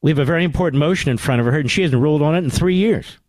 We 0.02 0.12
have 0.12 0.20
a 0.20 0.26
very 0.26 0.44
important 0.44 0.80
motion 0.80 1.12
in 1.12 1.18
front 1.18 1.40
of 1.40 1.46
her, 1.46 1.60
and 1.60 1.72
she 1.72 1.84
hasn't 1.84 2.02
ruled 2.02 2.22
on 2.22 2.36
it 2.36 2.44
in 2.44 2.50
three 2.50 2.76
years. 2.76 3.20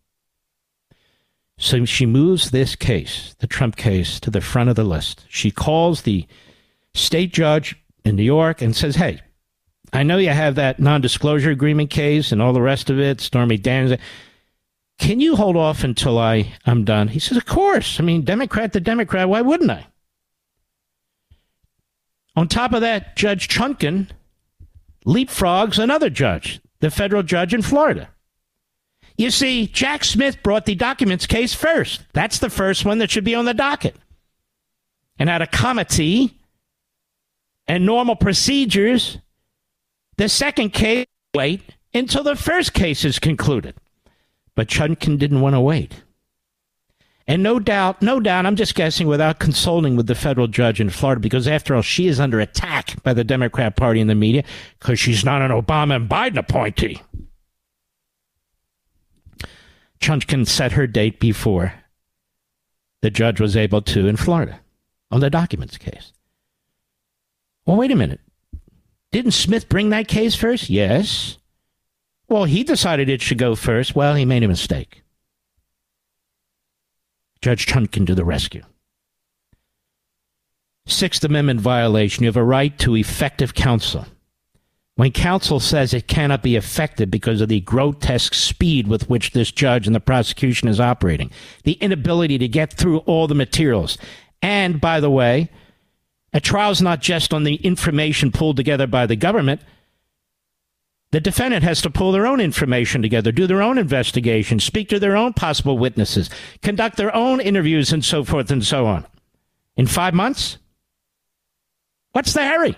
So 1.57 1.85
she 1.85 2.05
moves 2.05 2.51
this 2.51 2.75
case, 2.75 3.35
the 3.39 3.47
Trump 3.47 3.77
case, 3.77 4.19
to 4.19 4.29
the 4.29 4.41
front 4.41 4.69
of 4.69 4.75
the 4.75 4.83
list. 4.83 5.25
She 5.29 5.51
calls 5.51 6.01
the 6.01 6.27
state 6.95 7.31
judge 7.31 7.75
in 8.03 8.15
New 8.15 8.23
York 8.23 8.61
and 8.61 8.75
says, 8.75 8.95
hey, 8.95 9.21
I 9.93 10.03
know 10.03 10.17
you 10.17 10.29
have 10.29 10.55
that 10.55 10.79
non 10.79 11.01
disclosure 11.01 11.51
agreement 11.51 11.89
case 11.89 12.31
and 12.31 12.41
all 12.41 12.53
the 12.53 12.61
rest 12.61 12.89
of 12.89 12.99
it, 12.99 13.21
Stormy 13.21 13.57
Daniels. 13.57 13.99
Can 14.97 15.19
you 15.19 15.35
hold 15.35 15.55
off 15.57 15.83
until 15.83 16.17
I, 16.17 16.53
I'm 16.65 16.83
done? 16.83 17.09
He 17.09 17.19
says, 17.19 17.37
Of 17.37 17.45
course. 17.45 17.99
I 17.99 18.03
mean, 18.03 18.23
Democrat 18.23 18.73
to 18.73 18.79
Democrat, 18.79 19.29
why 19.29 19.41
wouldn't 19.41 19.71
I? 19.71 19.87
On 22.35 22.47
top 22.47 22.73
of 22.73 22.81
that, 22.81 23.15
Judge 23.15 23.47
Chutkan 23.47 24.09
leapfrogs 25.05 25.81
another 25.81 26.09
judge, 26.09 26.59
the 26.79 26.91
federal 26.91 27.23
judge 27.23 27.53
in 27.53 27.61
Florida. 27.61 28.09
You 29.17 29.31
see, 29.31 29.67
Jack 29.67 30.03
Smith 30.03 30.43
brought 30.43 30.65
the 30.65 30.75
documents 30.75 31.25
case 31.25 31.53
first. 31.53 32.01
That's 32.11 32.39
the 32.39 32.49
first 32.49 32.83
one 32.83 32.97
that 32.97 33.09
should 33.11 33.23
be 33.23 33.35
on 33.35 33.45
the 33.45 33.53
docket. 33.53 33.95
And 35.17 35.29
out 35.29 35.41
of 35.41 35.51
comity, 35.51 36.33
and 37.67 37.85
normal 37.85 38.15
procedures, 38.15 39.17
the 40.17 40.29
second 40.29 40.71
case 40.71 41.07
wait 41.33 41.61
until 41.93 42.23
the 42.23 42.35
first 42.35 42.73
case 42.73 43.03
is 43.05 43.19
concluded. 43.19 43.75
But 44.55 44.67
Chutkan 44.67 45.17
didn't 45.17 45.41
want 45.41 45.55
to 45.55 45.59
wait. 45.59 46.03
And 47.27 47.41
no 47.41 47.59
doubt, 47.59 48.01
no 48.01 48.19
doubt, 48.19 48.45
I'm 48.45 48.55
just 48.55 48.75
guessing 48.75 49.07
without 49.07 49.39
consulting 49.39 49.95
with 49.95 50.05
the 50.05 50.13
federal 50.13 50.47
judge 50.47 50.79
in 50.79 50.91
Florida, 50.91 51.19
because 51.19 51.47
after 51.47 51.75
all, 51.75 51.81
she 51.81 52.07
is 52.07 52.19
under 52.19 52.39
attack 52.39 53.01
by 53.01 53.13
the 53.13 53.23
Democrat 53.23 53.75
Party 53.75 53.99
and 53.99 54.09
the 54.09 54.15
media 54.15 54.43
because 54.79 54.99
she's 54.99 55.25
not 55.25 55.41
an 55.41 55.49
Obama 55.49 55.95
and 55.95 56.07
Biden 56.07 56.37
appointee. 56.37 57.01
Chutkan 59.99 60.47
set 60.47 60.73
her 60.73 60.85
date 60.85 61.19
before 61.19 61.73
the 63.01 63.09
judge 63.09 63.41
was 63.41 63.57
able 63.57 63.81
to 63.81 64.07
in 64.07 64.17
Florida 64.17 64.59
on 65.09 65.19
the 65.19 65.29
documents 65.29 65.77
case. 65.77 66.13
Well, 67.65 67.77
wait 67.77 67.91
a 67.91 67.95
minute. 67.95 68.19
Didn't 69.11 69.31
Smith 69.31 69.69
bring 69.69 69.89
that 69.89 70.07
case 70.07 70.35
first? 70.35 70.69
Yes. 70.69 71.37
Well, 72.27 72.45
he 72.45 72.63
decided 72.63 73.09
it 73.09 73.21
should 73.21 73.37
go 73.37 73.55
first. 73.55 73.95
Well, 73.95 74.15
he 74.15 74.25
made 74.25 74.43
a 74.43 74.47
mistake. 74.47 75.03
Judge 77.41 77.65
Chutkan 77.65 78.07
to 78.07 78.15
the 78.15 78.25
rescue. 78.25 78.63
Sixth 80.87 81.23
Amendment 81.23 81.61
violation. 81.61 82.23
You 82.23 82.27
have 82.27 82.37
a 82.37 82.43
right 82.43 82.77
to 82.79 82.95
effective 82.95 83.53
counsel. 83.53 84.05
When 84.95 85.11
counsel 85.11 85.59
says 85.59 85.93
it 85.93 86.07
cannot 86.07 86.41
be 86.41 86.55
effective 86.55 87.11
because 87.11 87.41
of 87.41 87.49
the 87.49 87.59
grotesque 87.61 88.33
speed 88.33 88.87
with 88.87 89.09
which 89.09 89.31
this 89.31 89.51
judge 89.51 89.87
and 89.87 89.95
the 89.95 89.99
prosecution 89.99 90.69
is 90.69 90.79
operating, 90.79 91.31
the 91.63 91.73
inability 91.73 92.37
to 92.37 92.47
get 92.47 92.73
through 92.73 92.99
all 92.99 93.27
the 93.27 93.35
materials, 93.35 93.97
and, 94.41 94.79
by 94.79 94.99
the 94.99 95.09
way, 95.09 95.49
a 96.35 96.41
trial 96.41 96.69
is 96.69 96.81
not 96.81 96.99
just 96.99 97.33
on 97.33 97.45
the 97.45 97.55
information 97.55 98.29
pulled 98.29 98.57
together 98.57 98.87
by 98.87 99.05
the 99.05 99.15
government. 99.15 99.61
The 101.11 101.21
defendant 101.21 101.63
has 101.63 101.81
to 101.83 101.89
pull 101.89 102.11
their 102.11 102.27
own 102.27 102.41
information 102.41 103.01
together, 103.01 103.31
do 103.31 103.47
their 103.47 103.61
own 103.61 103.77
investigation, 103.77 104.59
speak 104.59 104.89
to 104.89 104.99
their 104.99 105.15
own 105.15 105.31
possible 105.31 105.77
witnesses, 105.77 106.29
conduct 106.61 106.97
their 106.97 107.15
own 107.15 107.39
interviews, 107.39 107.93
and 107.93 108.03
so 108.03 108.25
forth 108.25 108.51
and 108.51 108.65
so 108.65 108.85
on. 108.85 109.05
In 109.77 109.87
five 109.87 110.13
months? 110.13 110.57
What's 112.11 112.33
the 112.33 112.45
hurry? 112.45 112.75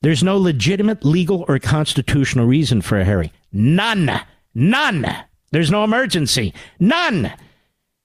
There's 0.00 0.24
no 0.24 0.38
legitimate 0.38 1.04
legal 1.04 1.44
or 1.46 1.60
constitutional 1.60 2.46
reason 2.46 2.82
for 2.82 2.98
a 2.98 3.04
hurry. 3.04 3.32
None. 3.52 4.10
None. 4.52 5.06
There's 5.52 5.70
no 5.70 5.84
emergency. 5.84 6.54
None. 6.80 7.32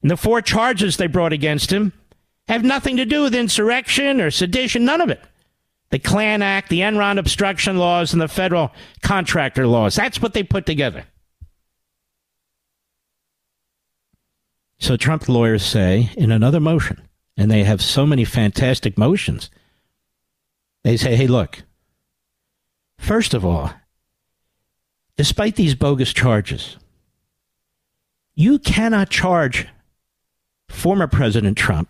And 0.03 0.11
the 0.11 0.15
four 0.15 0.43
charges 0.43 0.97
they 0.97 1.07
brought 1.07 1.33
against 1.33 1.73
him 1.73 1.91
have 2.47 2.63
nothing 2.63 2.97
to 2.97 3.05
do 3.05 3.23
with 3.23 3.35
insurrection 3.35 4.21
or 4.21 4.31
sedition, 4.31 4.85
none 4.85 5.01
of 5.01 5.09
it. 5.09 5.21
The 5.89 5.99
Klan 5.99 6.41
Act, 6.41 6.69
the 6.69 6.81
Enron 6.81 7.17
obstruction 7.17 7.77
laws, 7.77 8.13
and 8.13 8.21
the 8.21 8.27
federal 8.27 8.71
contractor 9.01 9.67
laws. 9.67 9.95
That's 9.95 10.21
what 10.21 10.33
they 10.33 10.43
put 10.43 10.65
together. 10.65 11.05
So 14.79 14.95
Trump 14.97 15.27
lawyers 15.27 15.65
say 15.65 16.11
in 16.15 16.31
another 16.31 16.59
motion, 16.59 17.01
and 17.35 17.49
they 17.49 17.63
have 17.63 17.81
so 17.81 18.05
many 18.05 18.25
fantastic 18.25 18.97
motions, 18.97 19.49
they 20.83 20.97
say, 20.97 21.15
hey, 21.15 21.27
look, 21.27 21.63
first 22.97 23.33
of 23.33 23.43
all, 23.43 23.71
despite 25.15 25.55
these 25.55 25.75
bogus 25.75 26.13
charges, 26.13 26.77
you 28.35 28.59
cannot 28.59 29.09
charge 29.09 29.67
former 30.69 31.07
President 31.07 31.57
Trump 31.57 31.89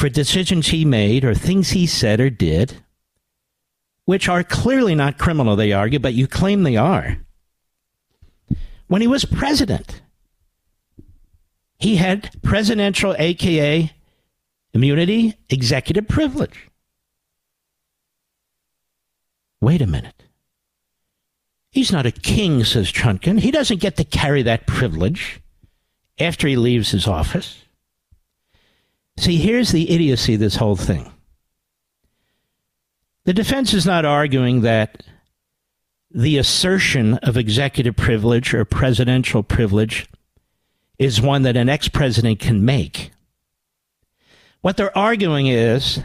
for 0.00 0.08
decisions 0.08 0.68
he 0.68 0.82
made 0.86 1.26
or 1.26 1.34
things 1.34 1.70
he 1.70 1.86
said 1.86 2.20
or 2.20 2.30
did, 2.30 2.82
which 4.06 4.30
are 4.30 4.42
clearly 4.42 4.94
not 4.94 5.18
criminal, 5.18 5.56
they 5.56 5.74
argue, 5.74 5.98
but 5.98 6.14
you 6.14 6.26
claim 6.26 6.62
they 6.62 6.74
are. 6.74 7.18
When 8.86 9.02
he 9.02 9.06
was 9.06 9.26
president, 9.26 10.00
he 11.78 11.96
had 11.96 12.30
presidential, 12.42 13.14
aka 13.18 13.92
immunity, 14.72 15.34
executive 15.50 16.08
privilege. 16.08 16.70
Wait 19.60 19.82
a 19.82 19.86
minute. 19.86 20.24
He's 21.70 21.92
not 21.92 22.06
a 22.06 22.10
king, 22.10 22.64
says 22.64 22.90
Chutkan. 22.90 23.38
He 23.38 23.50
doesn't 23.50 23.82
get 23.82 23.98
to 23.98 24.04
carry 24.04 24.42
that 24.44 24.66
privilege 24.66 25.42
after 26.18 26.48
he 26.48 26.56
leaves 26.56 26.90
his 26.90 27.06
office. 27.06 27.66
See, 29.20 29.36
here's 29.36 29.70
the 29.70 29.90
idiocy 29.90 30.32
of 30.32 30.40
this 30.40 30.56
whole 30.56 30.76
thing. 30.76 31.12
The 33.24 33.34
defense 33.34 33.74
is 33.74 33.84
not 33.84 34.06
arguing 34.06 34.62
that 34.62 35.02
the 36.10 36.38
assertion 36.38 37.18
of 37.18 37.36
executive 37.36 37.96
privilege 37.96 38.54
or 38.54 38.64
presidential 38.64 39.42
privilege 39.42 40.08
is 40.98 41.20
one 41.20 41.42
that 41.42 41.58
an 41.58 41.68
ex 41.68 41.86
president 41.86 42.40
can 42.40 42.64
make. 42.64 43.10
What 44.62 44.78
they're 44.78 44.96
arguing 44.96 45.48
is 45.48 46.00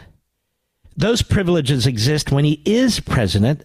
those 0.94 1.22
privileges 1.22 1.86
exist 1.86 2.30
when 2.30 2.44
he 2.44 2.60
is 2.66 3.00
president. 3.00 3.64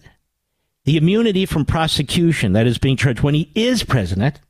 The 0.86 0.96
immunity 0.96 1.44
from 1.44 1.66
prosecution 1.66 2.54
that 2.54 2.66
is 2.66 2.78
being 2.78 2.96
charged 2.96 3.20
when 3.20 3.34
he 3.34 3.52
is 3.54 3.82
president 3.82 4.40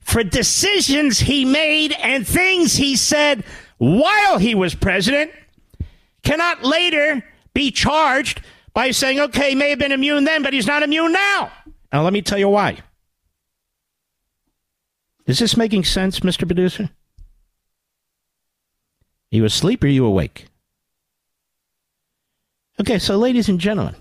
for 0.00 0.22
decisions 0.22 1.18
he 1.18 1.46
made 1.46 1.92
and 1.92 2.28
things 2.28 2.76
he 2.76 2.94
said 2.94 3.42
while 3.78 4.38
he 4.38 4.54
was 4.54 4.74
president 4.74 5.30
cannot 6.22 6.64
later 6.64 7.22
be 7.52 7.70
charged 7.70 8.40
by 8.72 8.90
saying, 8.90 9.20
okay, 9.20 9.50
he 9.50 9.54
may 9.54 9.70
have 9.70 9.78
been 9.78 9.92
immune 9.92 10.24
then, 10.24 10.42
but 10.42 10.52
he's 10.52 10.66
not 10.66 10.82
immune 10.82 11.12
now. 11.12 11.52
Now, 11.92 12.02
let 12.02 12.12
me 12.12 12.22
tell 12.22 12.38
you 12.38 12.48
why. 12.48 12.78
Is 15.26 15.38
this 15.38 15.56
making 15.56 15.84
sense, 15.84 16.20
Mr. 16.20 16.46
Producer? 16.46 16.84
Are 16.84 19.36
you 19.36 19.44
asleep 19.44 19.82
or 19.82 19.86
are 19.86 19.90
you 19.90 20.04
awake? 20.04 20.46
Okay, 22.80 22.98
so 22.98 23.16
ladies 23.16 23.48
and 23.48 23.60
gentlemen, 23.60 23.94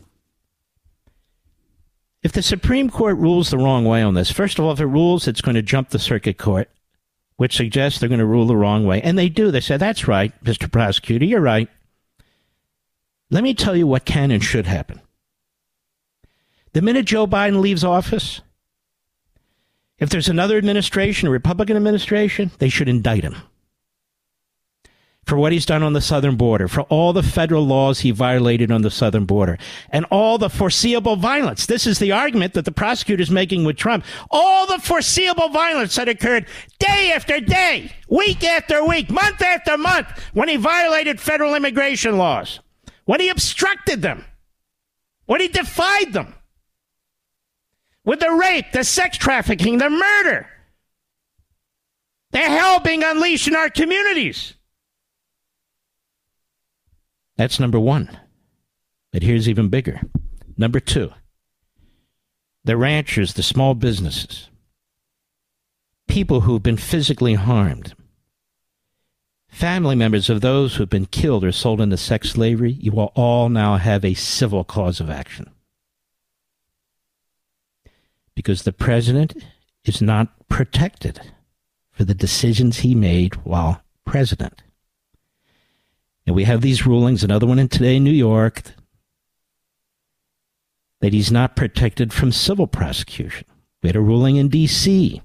if 2.24 2.32
the 2.32 2.42
Supreme 2.42 2.90
Court 2.90 3.18
rules 3.18 3.52
the 3.52 3.58
wrong 3.58 3.86
way 3.86 4.02
on 4.02 4.16
this, 4.16 4.32
first 4.32 4.58
of 4.58 4.66
all, 4.66 4.72
if 4.72 4.80
it 4.80 4.86
rules, 4.86 5.28
it's 5.28 5.42
going 5.42 5.56
to 5.56 5.62
jump 5.62 5.90
the 5.90 6.00
circuit 6.00 6.38
court, 6.38 6.70
which 7.38 7.56
suggests 7.56 8.00
they're 8.00 8.10
going 8.10 8.20
to 8.20 8.26
rule 8.26 8.46
the 8.46 8.56
wrong 8.56 8.86
way. 8.86 9.02
And 9.02 9.18
they 9.18 9.30
do. 9.30 9.52
They 9.52 9.60
say, 9.60 9.78
that's 9.78 10.08
right, 10.08 10.32
Mr. 10.44 10.72
Prosecutor, 10.72 11.26
you're 11.26 11.42
right. 11.42 11.70
Let 13.30 13.44
me 13.44 13.54
tell 13.54 13.76
you 13.76 13.88
what 13.88 14.06
can 14.06 14.32
and 14.32 14.44
should 14.44 14.68
happen. 14.68 15.02
The 16.74 16.82
minute 16.82 17.06
Joe 17.06 17.28
Biden 17.28 17.62
leaves 17.62 17.84
office, 17.84 18.42
if 20.00 20.10
there's 20.10 20.30
another 20.30 20.58
administration, 20.58 21.28
a 21.28 21.32
Republican 21.32 21.78
administration, 21.78 22.52
they 22.60 22.70
should 22.70 22.90
indict 22.90 23.24
him 23.24 23.36
for 25.26 25.38
what 25.38 25.52
he's 25.52 25.66
done 25.66 25.84
on 25.84 25.94
the 25.94 26.02
southern 26.02 26.36
border, 26.36 26.68
for 26.68 26.82
all 26.84 27.14
the 27.14 27.24
federal 27.24 27.66
laws 27.66 28.02
he 28.02 28.12
violated 28.12 28.72
on 28.72 28.82
the 28.82 28.92
southern 28.92 29.26
border, 29.26 29.58
and 29.90 30.06
all 30.12 30.38
the 30.38 30.50
foreseeable 30.50 31.16
violence. 31.16 31.66
This 31.66 31.88
is 31.88 32.00
the 32.00 32.12
argument 32.12 32.54
that 32.54 32.66
the 32.66 32.72
prosecutor 32.72 33.22
is 33.22 33.32
making 33.32 33.64
with 33.64 33.78
Trump. 33.78 34.04
All 34.30 34.68
the 34.68 34.80
foreseeable 34.80 35.50
violence 35.50 35.96
that 35.96 36.10
occurred 36.10 36.48
day 36.80 37.12
after 37.16 37.40
day, 37.40 37.92
week 38.10 38.44
after 38.44 38.86
week, 38.86 39.10
month 39.10 39.42
after 39.42 39.78
month, 39.78 40.08
when 40.34 40.50
he 40.50 40.58
violated 40.58 41.22
federal 41.22 41.56
immigration 41.56 42.18
laws, 42.18 42.60
when 43.06 43.22
he 43.22 43.30
obstructed 43.30 44.02
them, 44.02 44.26
when 45.26 45.40
he 45.40 45.48
defied 45.48 46.12
them, 46.12 46.34
with 48.06 48.20
the 48.20 48.32
rape, 48.32 48.66
the 48.74 48.84
sex 48.84 49.18
trafficking, 49.18 49.78
the 49.78 49.90
murder, 49.90 50.50
the 52.32 52.40
hell 52.40 52.82
being 52.82 53.04
unleashed 53.04 53.48
in 53.48 53.56
our 53.56 53.70
communities. 53.70 54.56
That's 57.38 57.60
number 57.60 57.80
one. 57.80 58.10
But 59.12 59.24
here's 59.24 59.50
even 59.50 59.70
bigger. 59.70 60.02
Number 60.58 60.80
two 60.80 61.12
the 62.66 62.78
ranchers, 62.78 63.34
the 63.34 63.44
small 63.44 63.74
businesses, 63.74 64.50
people 66.08 66.42
who've 66.42 66.64
been 66.64 66.78
physically 66.78 67.34
harmed, 67.34 67.94
family 69.50 69.96
members 69.96 70.30
of 70.30 70.42
those 70.42 70.76
who've 70.76 70.90
been 70.90 71.06
killed 71.06 71.44
or 71.44 71.52
sold 71.52 71.82
into 71.82 71.98
sex 71.98 72.32
slavery, 72.32 72.72
you 72.72 72.92
will 72.92 73.12
all 73.16 73.50
now 73.50 73.76
have 73.76 74.06
a 74.06 74.14
civil 74.14 74.64
cause 74.64 75.00
of 75.02 75.10
action. 75.10 75.50
Because 78.34 78.64
the 78.64 78.74
president 78.74 79.36
is 79.84 80.02
not 80.02 80.48
protected 80.48 81.20
for 81.92 82.06
the 82.06 82.16
decisions 82.16 82.80
he 82.80 82.96
made 82.96 83.36
while 83.46 83.82
president. 84.06 84.64
And 86.26 86.36
we 86.36 86.46
have 86.46 86.62
these 86.62 86.86
rulings, 86.86 87.24
another 87.24 87.46
one 87.46 87.60
in 87.60 87.68
today 87.68 87.98
in 87.98 88.04
New 88.04 88.12
York, 88.12 88.64
that 91.02 91.14
he's 91.14 91.32
not 91.32 91.56
protected 91.56 92.14
from 92.14 92.32
civil 92.32 92.68
prosecution. 92.68 93.46
We 93.82 93.90
had 93.90 93.96
a 93.96 94.02
ruling 94.02 94.38
in 94.38 94.48
D.C. 94.48 95.22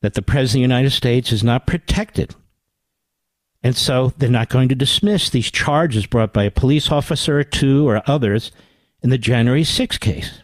that 0.00 0.14
the 0.14 0.22
President 0.22 0.64
of 0.64 0.68
the 0.68 0.74
United 0.74 0.90
States 0.90 1.30
is 1.30 1.44
not 1.44 1.66
protected. 1.66 2.34
And 3.62 3.76
so 3.76 4.14
they're 4.16 4.30
not 4.30 4.48
going 4.48 4.70
to 4.70 4.74
dismiss 4.74 5.28
these 5.28 5.50
charges 5.50 6.06
brought 6.06 6.32
by 6.32 6.44
a 6.44 6.50
police 6.50 6.90
officer 6.90 7.40
or 7.40 7.44
two 7.44 7.86
or 7.86 8.02
others 8.06 8.50
in 9.02 9.10
the 9.10 9.18
January 9.18 9.64
6 9.64 9.98
case 9.98 10.40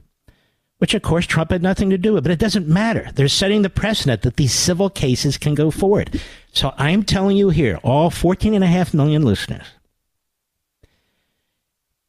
which 0.79 0.95
of 0.95 1.03
course 1.03 1.27
Trump 1.27 1.51
had 1.51 1.63
nothing 1.63 1.91
to 1.91 1.99
do 1.99 2.13
with, 2.15 2.25
but 2.25 2.33
it 2.33 2.39
doesn't 2.39 2.69
matter. 2.69 3.11
They're 3.15 3.29
setting 3.29 3.63
the 3.63 3.71
precedent 3.71 4.23
that 4.23 4.37
these 4.37 4.53
civil 4.53 4.91
cases 4.91 5.39
can 5.39 5.55
go 5.55 5.71
forward. 5.71 6.21
So 6.53 6.75
I'm 6.77 7.03
telling 7.03 7.37
you 7.37 7.51
here, 7.51 7.79
all 7.83 8.11
14 8.11 8.55
and 8.55 8.65
a 8.65 8.69
half 8.69 8.93
million 8.93 9.23
listeners, 9.23 9.67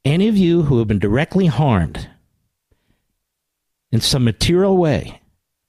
any 0.03 0.27
of 0.27 0.37
you 0.37 0.63
who 0.63 0.79
have 0.79 0.87
been 0.87 0.99
directly 0.99 1.47
harmed 1.47 2.09
in 3.91 4.01
some 4.01 4.23
material 4.23 4.77
way 4.77 5.21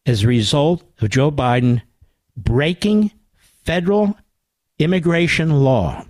as 0.05 0.23
a 0.23 0.29
result 0.29 0.83
of 1.01 1.11
Joe 1.11 1.31
Biden 1.31 1.83
breaking 2.37 3.13
federal 3.65 4.17
immigration 4.79 5.51
law 5.51 6.05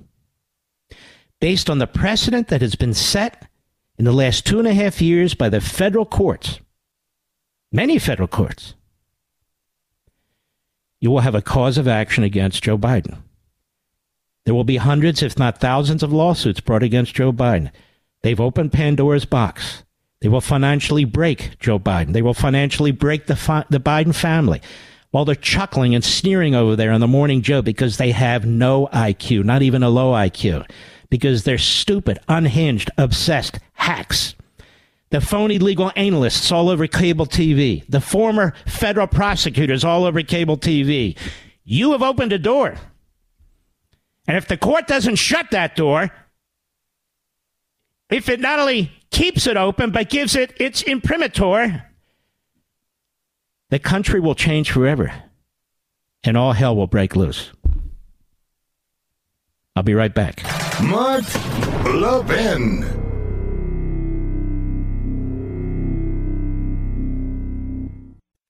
based 1.40 1.70
on 1.70 1.78
the 1.78 1.86
precedent 1.86 2.48
that 2.48 2.62
has 2.62 2.74
been 2.74 2.94
set 2.94 3.48
in 3.98 4.04
the 4.04 4.12
last 4.12 4.46
two 4.46 4.58
and 4.58 4.66
a 4.66 4.74
half 4.74 5.00
years 5.00 5.34
by 5.34 5.48
the 5.48 5.60
federal 5.60 6.04
courts 6.04 6.60
many 7.76 7.98
federal 7.98 8.26
courts, 8.26 8.74
you 10.98 11.10
will 11.10 11.20
have 11.20 11.34
a 11.34 11.42
cause 11.42 11.76
of 11.76 11.86
action 11.86 12.24
against 12.24 12.64
Joe 12.64 12.78
Biden. 12.78 13.18
There 14.46 14.54
will 14.54 14.64
be 14.64 14.78
hundreds, 14.78 15.22
if 15.22 15.38
not 15.38 15.60
thousands, 15.60 16.02
of 16.02 16.12
lawsuits 16.12 16.60
brought 16.60 16.82
against 16.82 17.14
Joe 17.14 17.32
Biden. 17.32 17.70
They've 18.22 18.40
opened 18.40 18.72
Pandora's 18.72 19.26
box. 19.26 19.84
They 20.22 20.28
will 20.28 20.40
financially 20.40 21.04
break 21.04 21.58
Joe 21.58 21.78
Biden. 21.78 22.14
They 22.14 22.22
will 22.22 22.34
financially 22.34 22.92
break 22.92 23.26
the, 23.26 23.36
fi- 23.36 23.66
the 23.68 23.78
Biden 23.78 24.14
family 24.14 24.62
while 25.10 25.26
they're 25.26 25.34
chuckling 25.34 25.94
and 25.94 26.04
sneering 26.04 26.54
over 26.54 26.76
there 26.76 26.92
on 26.92 27.00
the 27.00 27.06
Morning 27.06 27.42
Joe 27.42 27.60
because 27.60 27.98
they 27.98 28.12
have 28.12 28.46
no 28.46 28.86
IQ, 28.88 29.44
not 29.44 29.62
even 29.62 29.82
a 29.82 29.90
low 29.90 30.12
IQ, 30.12 30.68
because 31.10 31.44
they're 31.44 31.58
stupid, 31.58 32.18
unhinged, 32.28 32.90
obsessed 32.96 33.58
hacks 33.74 34.34
the 35.16 35.26
phony 35.26 35.58
legal 35.58 35.90
analysts 35.96 36.52
all 36.52 36.68
over 36.68 36.86
cable 36.86 37.24
TV, 37.24 37.82
the 37.88 38.02
former 38.02 38.52
federal 38.66 39.06
prosecutors 39.06 39.82
all 39.82 40.04
over 40.04 40.22
cable 40.22 40.58
TV. 40.58 41.16
You 41.64 41.92
have 41.92 42.02
opened 42.02 42.34
a 42.34 42.38
door. 42.38 42.74
And 44.28 44.36
if 44.36 44.46
the 44.46 44.58
court 44.58 44.86
doesn't 44.86 45.16
shut 45.16 45.52
that 45.52 45.74
door, 45.74 46.10
if 48.10 48.28
it 48.28 48.40
not 48.40 48.58
only 48.58 48.92
keeps 49.10 49.46
it 49.46 49.56
open, 49.56 49.90
but 49.90 50.10
gives 50.10 50.36
it 50.36 50.52
its 50.60 50.82
imprimatur, 50.82 51.82
the 53.70 53.78
country 53.78 54.20
will 54.20 54.34
change 54.34 54.70
forever 54.70 55.14
and 56.24 56.36
all 56.36 56.52
hell 56.52 56.76
will 56.76 56.88
break 56.88 57.16
loose. 57.16 57.52
I'll 59.74 59.82
be 59.82 59.94
right 59.94 60.14
back. 60.14 60.42
Mark 60.82 61.24
Levin. 61.86 63.05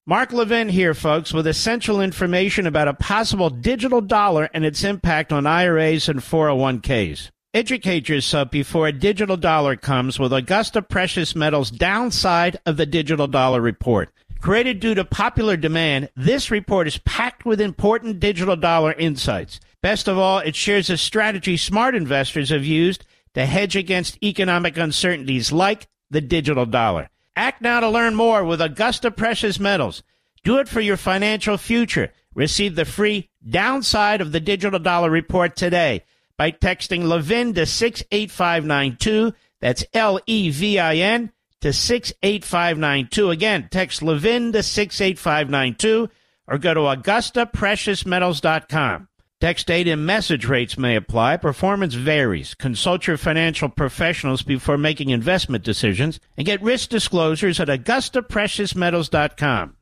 Mark 0.06 0.32
Levin 0.32 0.68
here, 0.68 0.94
folks, 0.94 1.32
with 1.34 1.46
essential 1.46 2.00
information 2.00 2.66
about 2.66 2.86
a 2.86 2.94
possible 2.94 3.50
digital 3.50 4.00
dollar 4.00 4.48
and 4.54 4.64
its 4.64 4.84
impact 4.84 5.32
on 5.32 5.46
IRAs 5.46 6.08
and 6.08 6.20
401ks. 6.20 7.30
Educate 7.52 8.08
yourself 8.08 8.50
before 8.50 8.86
a 8.86 8.92
digital 8.92 9.36
dollar 9.36 9.74
comes 9.74 10.18
with 10.18 10.32
Augusta 10.32 10.80
Precious 10.82 11.34
Metals 11.34 11.70
downside 11.70 12.58
of 12.66 12.76
the 12.76 12.86
digital 12.86 13.26
dollar 13.26 13.60
report. 13.60 14.10
Created 14.40 14.78
due 14.78 14.94
to 14.94 15.04
popular 15.04 15.56
demand, 15.56 16.10
this 16.14 16.50
report 16.50 16.86
is 16.86 16.98
packed 16.98 17.44
with 17.44 17.60
important 17.60 18.20
digital 18.20 18.54
dollar 18.54 18.92
insights 18.92 19.58
Best 19.86 20.08
of 20.08 20.18
all, 20.18 20.40
it 20.40 20.56
shares 20.56 20.90
a 20.90 20.96
strategy 20.96 21.56
smart 21.56 21.94
investors 21.94 22.50
have 22.50 22.64
used 22.64 23.06
to 23.34 23.46
hedge 23.46 23.76
against 23.76 24.18
economic 24.20 24.76
uncertainties 24.76 25.52
like 25.52 25.86
the 26.10 26.20
digital 26.20 26.66
dollar. 26.66 27.08
Act 27.36 27.60
now 27.60 27.80
to 27.80 27.88
learn 27.88 28.14
more 28.14 28.44
with 28.44 28.62
Augusta 28.62 29.10
Precious 29.10 29.60
Metals. 29.60 30.02
Do 30.42 30.58
it 30.58 30.68
for 30.68 30.80
your 30.80 30.96
financial 30.96 31.58
future. 31.58 32.12
Receive 32.34 32.74
the 32.74 32.86
free 32.86 33.28
downside 33.48 34.22
of 34.22 34.32
the 34.32 34.40
digital 34.40 34.78
dollar 34.78 35.10
report 35.10 35.54
today 35.54 36.02
by 36.38 36.50
texting 36.50 37.04
Levin 37.04 37.52
to 37.54 37.66
68592. 37.66 39.34
That's 39.60 39.84
L 39.92 40.18
E 40.26 40.50
V 40.50 40.78
I 40.78 40.96
N 40.96 41.32
to 41.60 41.72
68592. 41.72 43.30
Again, 43.30 43.68
text 43.70 44.02
Levin 44.02 44.52
to 44.52 44.62
68592 44.62 46.08
or 46.46 46.58
go 46.58 46.74
to 46.74 46.80
AugustaPreciousMetals.com. 46.80 49.08
Text 49.38 49.66
date 49.66 49.86
and 49.86 50.06
message 50.06 50.46
rates 50.46 50.78
may 50.78 50.96
apply. 50.96 51.36
Performance 51.36 51.92
varies. 51.92 52.54
Consult 52.54 53.06
your 53.06 53.18
financial 53.18 53.68
professionals 53.68 54.40
before 54.40 54.78
making 54.78 55.10
investment 55.10 55.62
decisions 55.62 56.18
and 56.38 56.46
get 56.46 56.62
risk 56.62 56.88
disclosures 56.88 57.60
at 57.60 57.68
AugustaPreciousMetals.com. 57.68 59.76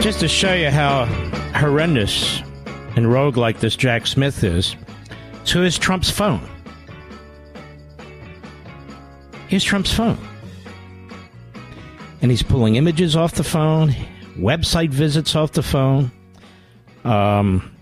Just 0.00 0.20
to 0.20 0.28
show 0.28 0.54
you 0.54 0.70
how 0.70 1.04
horrendous 1.54 2.40
and 2.96 3.12
rogue 3.12 3.36
like 3.36 3.60
this 3.60 3.76
Jack 3.76 4.06
Smith 4.06 4.42
is, 4.42 4.74
so 5.44 5.60
is 5.60 5.76
Trump's 5.76 6.08
phone. 6.08 6.48
Here's 9.48 9.64
Trump's 9.64 9.92
phone 9.92 10.16
and 12.26 12.32
he's 12.32 12.42
pulling 12.42 12.74
images 12.74 13.14
off 13.14 13.34
the 13.34 13.44
phone, 13.44 13.94
website 14.36 14.90
visits 14.90 15.36
off 15.36 15.52
the 15.52 15.62
phone, 15.62 16.10
um, 17.04 17.72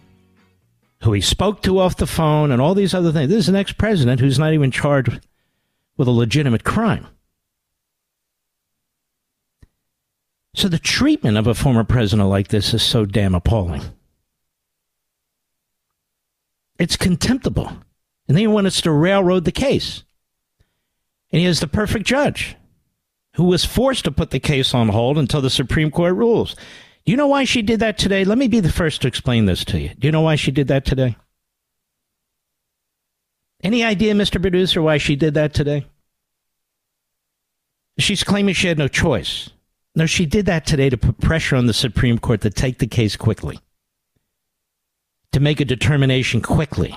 who 1.03 1.15
he 1.15 1.23
spoke 1.23 1.63
to 1.63 1.79
off 1.79 1.97
the 1.97 2.07
phone, 2.07 2.51
and 2.51 2.61
all 2.61 2.75
these 2.75 2.93
other 2.93 3.11
things. 3.11 3.31
This 3.31 3.39
is 3.39 3.49
an 3.49 3.57
ex 3.57 3.73
president 3.73 4.21
who's 4.21 4.39
not 4.39 4.53
even 4.53 4.71
charged 4.71 5.19
with 5.97 6.09
a 6.09 6.11
legitimate 6.11 6.63
crime. 6.63 7.07
So 10.55 10.69
the 10.69 10.79
treatment 10.79 11.39
of 11.39 11.47
a 11.47 11.55
former 11.55 11.83
president 11.83 12.29
like 12.29 12.49
this 12.49 12.75
is 12.75 12.83
so 12.83 13.07
damn 13.07 13.35
appalling. 13.35 13.81
It's 16.79 16.99
contemptible. 16.99 17.73
And 18.29 18.37
they 18.37 18.47
want 18.47 18.67
us 18.67 18.83
to 18.83 18.91
railroad 18.91 19.47
the 19.47 19.53
case. 19.53 20.05
And 21.33 21.41
he 21.41 21.47
is 21.47 21.61
the 21.61 21.67
perfect 21.67 22.05
judge 22.05 22.57
who 23.35 23.45
was 23.45 23.65
forced 23.65 24.05
to 24.05 24.13
put 24.13 24.31
the 24.31 24.41
case 24.41 24.75
on 24.75 24.89
hold 24.89 25.19
until 25.19 25.41
the 25.41 25.51
Supreme 25.51 25.91
Court 25.91 26.15
rules. 26.15 26.55
Do 27.05 27.11
you 27.11 27.17
know 27.17 27.27
why 27.27 27.45
she 27.45 27.63
did 27.63 27.81
that 27.81 27.99
today? 27.99 28.25
Let 28.25 28.39
me 28.39 28.49
be 28.49 28.61
the 28.61 28.73
first 28.73 29.03
to 29.03 29.09
explain 29.09 29.45
this 29.45 29.65
to 29.67 29.79
you. 29.79 29.91
Do 29.99 30.09
you 30.09 30.13
know 30.13 30.23
why 30.23 30.37
she 30.37 30.51
did 30.51 30.69
that 30.69 30.85
today? 30.85 31.17
Any 33.63 33.83
idea, 33.83 34.15
Mr. 34.15 34.41
Producer, 34.41 34.83
why 34.83 34.99
she 34.99 35.17
did 35.17 35.35
that 35.35 35.53
today? 35.53 35.87
She's 37.99 38.25
claiming 38.25 38.55
she 38.55 38.69
had 38.69 38.79
no 38.79 38.89
choice. 38.89 39.51
No, 39.95 40.07
she 40.07 40.27
did 40.27 40.47
that 40.47 40.67
today 40.67 40.91
to 40.91 40.97
put 40.97 41.21
pressure 41.21 41.57
on 41.57 41.67
the 41.67 41.73
Supreme 41.73 42.19
Court 42.19 42.41
to 42.43 42.51
take 42.51 42.79
the 42.79 42.87
case 42.87 43.17
quickly, 43.17 43.59
to 45.33 45.41
make 45.41 45.61
a 45.61 45.65
determination 45.65 46.41
quickly. 46.41 46.97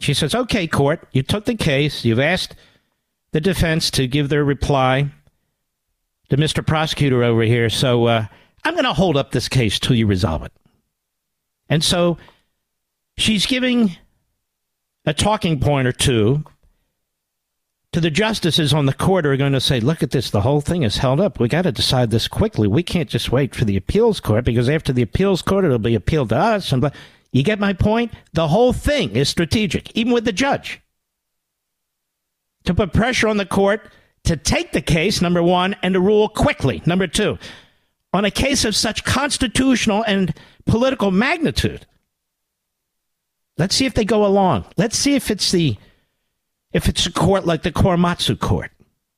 She 0.00 0.14
says, 0.14 0.34
okay, 0.34 0.66
court, 0.66 1.06
you 1.12 1.22
took 1.22 1.44
the 1.44 1.54
case, 1.54 2.04
you've 2.04 2.18
asked 2.18 2.56
the 3.32 3.40
defense 3.40 3.90
to 3.92 4.06
give 4.06 4.28
their 4.28 4.44
reply 4.44 5.10
to 6.28 6.36
Mr. 6.36 6.66
Prosecutor 6.66 7.22
over 7.22 7.42
here. 7.42 7.68
So 7.68 8.06
uh, 8.06 8.26
I'm 8.64 8.74
going 8.74 8.84
to 8.84 8.92
hold 8.92 9.16
up 9.16 9.32
this 9.32 9.48
case 9.48 9.78
till 9.78 9.96
you 9.96 10.06
resolve 10.06 10.42
it. 10.44 10.52
And 11.68 11.82
so 11.82 12.18
she's 13.16 13.46
giving 13.46 13.96
a 15.04 15.14
talking 15.14 15.58
point 15.58 15.88
or 15.88 15.92
two 15.92 16.44
to 17.92 18.00
the 18.00 18.10
justices 18.10 18.72
on 18.72 18.86
the 18.86 18.94
court 18.94 19.26
are 19.26 19.36
going 19.36 19.52
to 19.52 19.60
say, 19.60 19.78
look 19.78 20.02
at 20.02 20.10
this, 20.12 20.30
the 20.30 20.40
whole 20.40 20.62
thing 20.62 20.82
is 20.82 20.96
held 20.96 21.20
up. 21.20 21.38
We 21.38 21.48
got 21.48 21.62
to 21.62 21.72
decide 21.72 22.10
this 22.10 22.26
quickly. 22.26 22.66
We 22.66 22.82
can't 22.82 23.08
just 23.10 23.30
wait 23.30 23.54
for 23.54 23.66
the 23.66 23.76
appeals 23.76 24.18
court 24.20 24.46
because 24.46 24.68
after 24.68 24.92
the 24.92 25.02
appeals 25.02 25.42
court, 25.42 25.64
it'll 25.64 25.78
be 25.78 25.94
appealed 25.94 26.30
to 26.30 26.36
us. 26.36 26.72
And 26.72 26.90
you 27.32 27.42
get 27.42 27.60
my 27.60 27.74
point? 27.74 28.12
The 28.32 28.48
whole 28.48 28.72
thing 28.72 29.14
is 29.14 29.28
strategic, 29.28 29.94
even 29.94 30.12
with 30.12 30.24
the 30.24 30.32
judge 30.32 30.80
to 32.64 32.74
put 32.74 32.92
pressure 32.92 33.28
on 33.28 33.36
the 33.36 33.46
court 33.46 33.90
to 34.24 34.36
take 34.36 34.72
the 34.72 34.80
case, 34.80 35.20
number 35.20 35.42
one, 35.42 35.74
and 35.82 35.94
to 35.94 36.00
rule 36.00 36.28
quickly, 36.28 36.82
number 36.86 37.06
two, 37.06 37.38
on 38.12 38.24
a 38.24 38.30
case 38.30 38.64
of 38.64 38.76
such 38.76 39.04
constitutional 39.04 40.04
and 40.06 40.34
political 40.66 41.10
magnitude. 41.10 41.86
Let's 43.58 43.74
see 43.74 43.86
if 43.86 43.94
they 43.94 44.04
go 44.04 44.24
along. 44.24 44.64
Let's 44.76 44.96
see 44.96 45.14
if 45.14 45.30
it's 45.30 45.50
the 45.50 45.76
if 46.72 46.88
it's 46.88 47.04
a 47.06 47.12
court 47.12 47.44
like 47.44 47.62
the 47.62 47.72
Korematsu 47.72 48.38
court, 48.38 48.70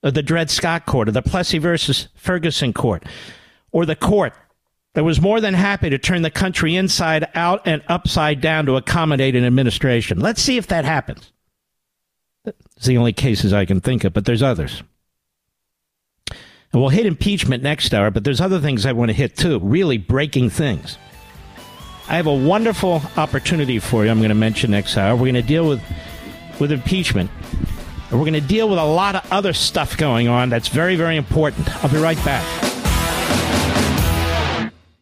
or 0.03 0.11
the 0.11 0.23
Dred 0.23 0.51
Scott 0.51 0.87
court, 0.87 1.09
or 1.09 1.13
the 1.13 1.23
Plessy 1.23 1.59
versus 1.59 2.09
Ferguson 2.17 2.73
court, 2.73 3.05
or 3.71 3.87
the 3.87 3.95
court 3.95 4.35
that 4.95 5.05
was 5.05 5.21
more 5.21 5.41
than 5.41 5.55
happy 5.55 5.91
to 5.91 5.99
turn 5.99 6.23
the 6.23 6.31
country 6.31 6.75
inside 6.75 7.29
out 7.35 7.63
and 7.65 7.83
upside 7.89 8.41
down 8.41 8.67
to 8.67 8.77
accommodate 8.77 9.37
an 9.37 9.45
administration. 9.45 10.19
Let's 10.19 10.43
see 10.43 10.57
if 10.57 10.67
that 10.69 10.85
happens. 10.85 11.33
It's 12.45 12.87
the 12.87 12.99
only 12.99 13.13
cases 13.13 13.53
I 13.53 13.65
can 13.65 13.81
think 13.81 14.05
of, 14.05 14.13
but 14.13 14.25
there's 14.25 14.43
others. 14.43 14.83
And 16.31 16.83
we'll 16.83 16.91
hit 16.91 17.07
impeachment 17.07 17.63
next 17.63 17.95
hour, 17.95 18.11
but 18.11 18.25
there's 18.25 18.41
other 18.41 18.61
things 18.61 18.85
I 18.85 18.93
want 18.93 19.11
to 19.11 19.15
hit 19.15 19.37
too, 19.37 19.61
really 19.61 19.97
breaking 19.97 20.51
things. 20.51 20.99
I 22.09 22.17
have 22.17 22.27
a 22.27 22.35
wonderful 22.35 23.01
opportunity 23.17 23.79
for 23.79 24.05
you 24.05 24.11
I'm 24.11 24.19
going 24.19 24.29
to 24.29 24.35
mention 24.35 24.73
next 24.73 24.97
hour. 24.97 25.15
We're 25.15 25.33
going 25.33 25.35
to 25.35 25.43
deal 25.43 25.69
with 25.69 25.81
with 26.61 26.71
impeachment. 26.71 27.31
And 28.11 28.19
we're 28.19 28.31
going 28.31 28.35
to 28.35 28.41
deal 28.41 28.69
with 28.69 28.79
a 28.79 28.85
lot 28.85 29.17
of 29.17 29.33
other 29.33 29.53
stuff 29.53 29.97
going 29.97 30.29
on 30.29 30.51
that's 30.51 30.69
very, 30.69 30.97
very 30.97 31.17
important. 31.17 31.69
I'll 31.83 31.91
be 31.91 31.99
right 31.99 32.23
back. 32.25 32.45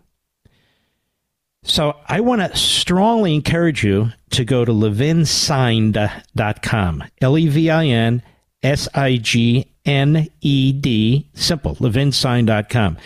So 1.64 1.96
I 2.08 2.22
want 2.22 2.42
to 2.42 2.58
strongly 2.58 3.36
encourage 3.36 3.84
you 3.84 4.10
to 4.32 4.44
go 4.44 4.66
to 4.66 4.72
levinsigned.com. 4.72 7.04
L 7.22 7.38
E 7.38 7.48
V 7.48 7.70
I 7.70 7.86
N 7.86 8.24
S 8.64 8.88
I 8.96 9.18
G 9.18 9.68
N 9.86 10.28
E 10.42 10.74
D, 10.74 11.30
simple, 11.34 11.76
levinsign.com. 11.76 12.98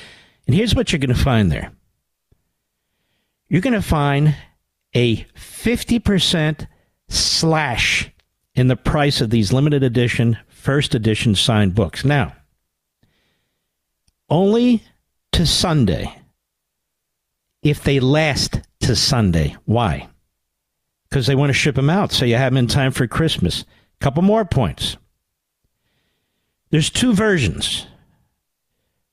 And 0.48 0.56
here's 0.56 0.76
what 0.76 0.92
you're 0.92 1.00
going 1.00 1.16
to 1.16 1.24
find 1.24 1.52
there 1.52 1.72
you're 3.48 3.62
going 3.62 3.74
to 3.74 3.82
find 3.82 4.36
a 4.96 5.18
50% 5.18 6.68
slash 7.10 8.10
in 8.56 8.68
the 8.68 8.76
price 8.76 9.22
of 9.22 9.30
these 9.30 9.54
limited 9.54 9.84
edition, 9.84 10.36
first 10.66 10.96
edition 10.96 11.36
signed 11.36 11.76
books. 11.76 12.04
Now, 12.04 12.36
only 14.32 14.82
to 15.34 15.46
Sunday 15.46 16.20
if 17.62 17.84
they 17.84 18.00
last 18.00 18.60
to 18.80 18.96
Sunday. 18.96 19.56
Why? 19.66 20.08
Because 21.08 21.28
they 21.28 21.36
want 21.36 21.50
to 21.50 21.54
ship 21.54 21.76
them 21.76 21.92
out 21.92 22.12
so 22.12 22.26
you 22.26 22.36
have 22.36 22.52
them 22.52 22.58
in 22.58 22.68
time 22.68 22.92
for 22.92 23.06
Christmas. 23.06 23.64
Couple 24.00 24.24
more 24.24 24.44
points. 24.44 24.98
There's 26.72 26.90
two 26.90 27.14
versions. 27.14 27.86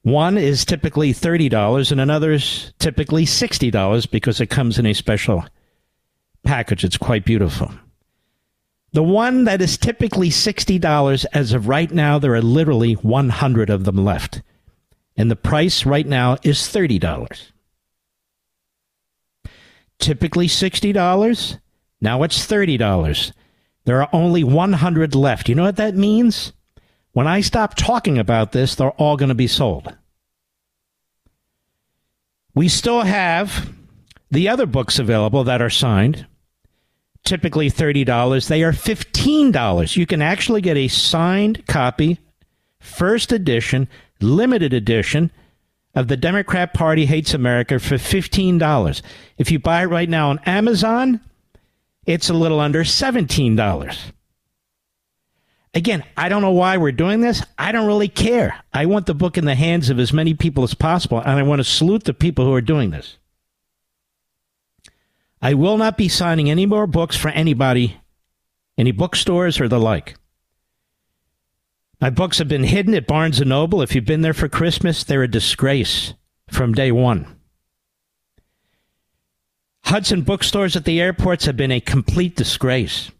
One 0.00 0.38
is 0.38 0.64
typically 0.64 1.12
$30 1.12 1.92
and 1.92 2.00
another 2.00 2.32
is 2.32 2.72
typically 2.78 3.26
$60 3.26 4.10
because 4.10 4.40
it 4.40 4.46
comes 4.46 4.78
in 4.78 4.86
a 4.86 4.94
special 4.94 5.44
package. 6.44 6.82
It's 6.82 6.96
quite 6.96 7.26
beautiful. 7.26 7.70
The 8.92 9.02
one 9.02 9.44
that 9.44 9.62
is 9.62 9.78
typically 9.78 10.28
$60 10.28 11.26
as 11.32 11.52
of 11.52 11.68
right 11.68 11.90
now, 11.90 12.18
there 12.18 12.34
are 12.34 12.42
literally 12.42 12.94
100 12.94 13.70
of 13.70 13.84
them 13.84 14.04
left. 14.04 14.42
And 15.16 15.30
the 15.30 15.36
price 15.36 15.86
right 15.86 16.06
now 16.06 16.36
is 16.42 16.58
$30. 16.58 17.52
Typically 19.98 20.46
$60, 20.48 21.58
now 22.00 22.22
it's 22.22 22.46
$30. 22.46 23.32
There 23.84 24.02
are 24.02 24.08
only 24.12 24.44
100 24.44 25.14
left. 25.14 25.48
You 25.48 25.54
know 25.54 25.64
what 25.64 25.76
that 25.76 25.94
means? 25.94 26.52
When 27.12 27.26
I 27.26 27.40
stop 27.40 27.74
talking 27.74 28.18
about 28.18 28.52
this, 28.52 28.74
they're 28.74 28.90
all 28.92 29.16
going 29.16 29.28
to 29.28 29.34
be 29.34 29.46
sold. 29.46 29.94
We 32.54 32.68
still 32.68 33.02
have 33.02 33.72
the 34.30 34.48
other 34.48 34.66
books 34.66 34.98
available 34.98 35.44
that 35.44 35.62
are 35.62 35.70
signed, 35.70 36.26
typically 37.24 37.70
$30. 37.70 38.48
They 38.48 38.62
are 38.62 38.72
$15. 38.72 39.96
You 39.96 40.06
can 40.06 40.22
actually 40.22 40.60
get 40.60 40.76
a 40.76 40.88
signed 40.88 41.66
copy, 41.66 42.18
first 42.80 43.32
edition, 43.32 43.88
limited 44.20 44.72
edition 44.72 45.30
of 45.94 46.08
The 46.08 46.16
Democrat 46.16 46.72
Party 46.72 47.06
Hates 47.06 47.34
America 47.34 47.78
for 47.78 47.96
$15. 47.96 49.02
If 49.38 49.50
you 49.50 49.58
buy 49.58 49.82
it 49.82 49.86
right 49.86 50.08
now 50.08 50.30
on 50.30 50.40
Amazon, 50.46 51.20
it's 52.06 52.30
a 52.30 52.34
little 52.34 52.60
under 52.60 52.82
$17. 52.82 54.12
Again, 55.74 56.04
I 56.16 56.28
don't 56.28 56.42
know 56.42 56.50
why 56.50 56.76
we're 56.76 56.92
doing 56.92 57.20
this. 57.20 57.42
I 57.58 57.72
don't 57.72 57.86
really 57.86 58.08
care. 58.08 58.62
I 58.74 58.86
want 58.86 59.06
the 59.06 59.14
book 59.14 59.38
in 59.38 59.46
the 59.46 59.54
hands 59.54 59.88
of 59.88 59.98
as 59.98 60.12
many 60.12 60.34
people 60.34 60.64
as 60.64 60.74
possible, 60.74 61.18
and 61.18 61.30
I 61.30 61.42
want 61.42 61.60
to 61.60 61.64
salute 61.64 62.04
the 62.04 62.12
people 62.12 62.44
who 62.44 62.52
are 62.52 62.60
doing 62.60 62.90
this. 62.90 63.16
I 65.42 65.54
will 65.54 65.76
not 65.76 65.96
be 65.96 66.08
signing 66.08 66.48
any 66.48 66.66
more 66.66 66.86
books 66.86 67.16
for 67.16 67.28
anybody, 67.28 68.00
any 68.78 68.92
bookstores 68.92 69.60
or 69.60 69.68
the 69.68 69.80
like. 69.80 70.14
My 72.00 72.10
books 72.10 72.38
have 72.38 72.48
been 72.48 72.64
hidden 72.64 72.94
at 72.94 73.08
Barnes 73.08 73.40
and 73.40 73.48
Noble. 73.48 73.82
If 73.82 73.94
you've 73.94 74.04
been 74.04 74.22
there 74.22 74.34
for 74.34 74.48
Christmas, 74.48 75.02
they're 75.02 75.24
a 75.24 75.28
disgrace 75.28 76.14
from 76.48 76.74
day 76.74 76.92
one. 76.92 77.26
Hudson 79.84 80.22
bookstores 80.22 80.76
at 80.76 80.84
the 80.84 81.00
airports 81.00 81.44
have 81.46 81.56
been 81.56 81.72
a 81.72 81.80
complete 81.80 82.36
disgrace. 82.36 83.10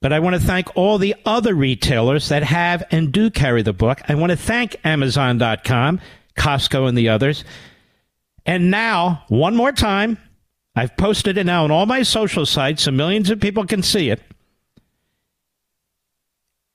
But 0.00 0.14
I 0.14 0.20
want 0.20 0.36
to 0.36 0.40
thank 0.40 0.74
all 0.74 0.96
the 0.96 1.14
other 1.26 1.54
retailers 1.54 2.30
that 2.30 2.42
have 2.42 2.82
and 2.90 3.12
do 3.12 3.30
carry 3.30 3.60
the 3.60 3.74
book. 3.74 4.00
I 4.08 4.14
want 4.14 4.30
to 4.30 4.36
thank 4.36 4.76
Amazon.com, 4.84 6.00
Costco, 6.38 6.88
and 6.88 6.96
the 6.96 7.10
others. 7.10 7.44
And 8.46 8.70
now, 8.70 9.24
one 9.28 9.54
more 9.54 9.72
time, 9.72 10.16
I've 10.74 10.96
posted 10.96 11.36
it 11.36 11.44
now 11.44 11.64
on 11.64 11.70
all 11.70 11.86
my 11.86 12.02
social 12.02 12.46
sites 12.46 12.84
so 12.84 12.90
millions 12.90 13.30
of 13.30 13.40
people 13.40 13.66
can 13.66 13.82
see 13.82 14.10
it. 14.10 14.22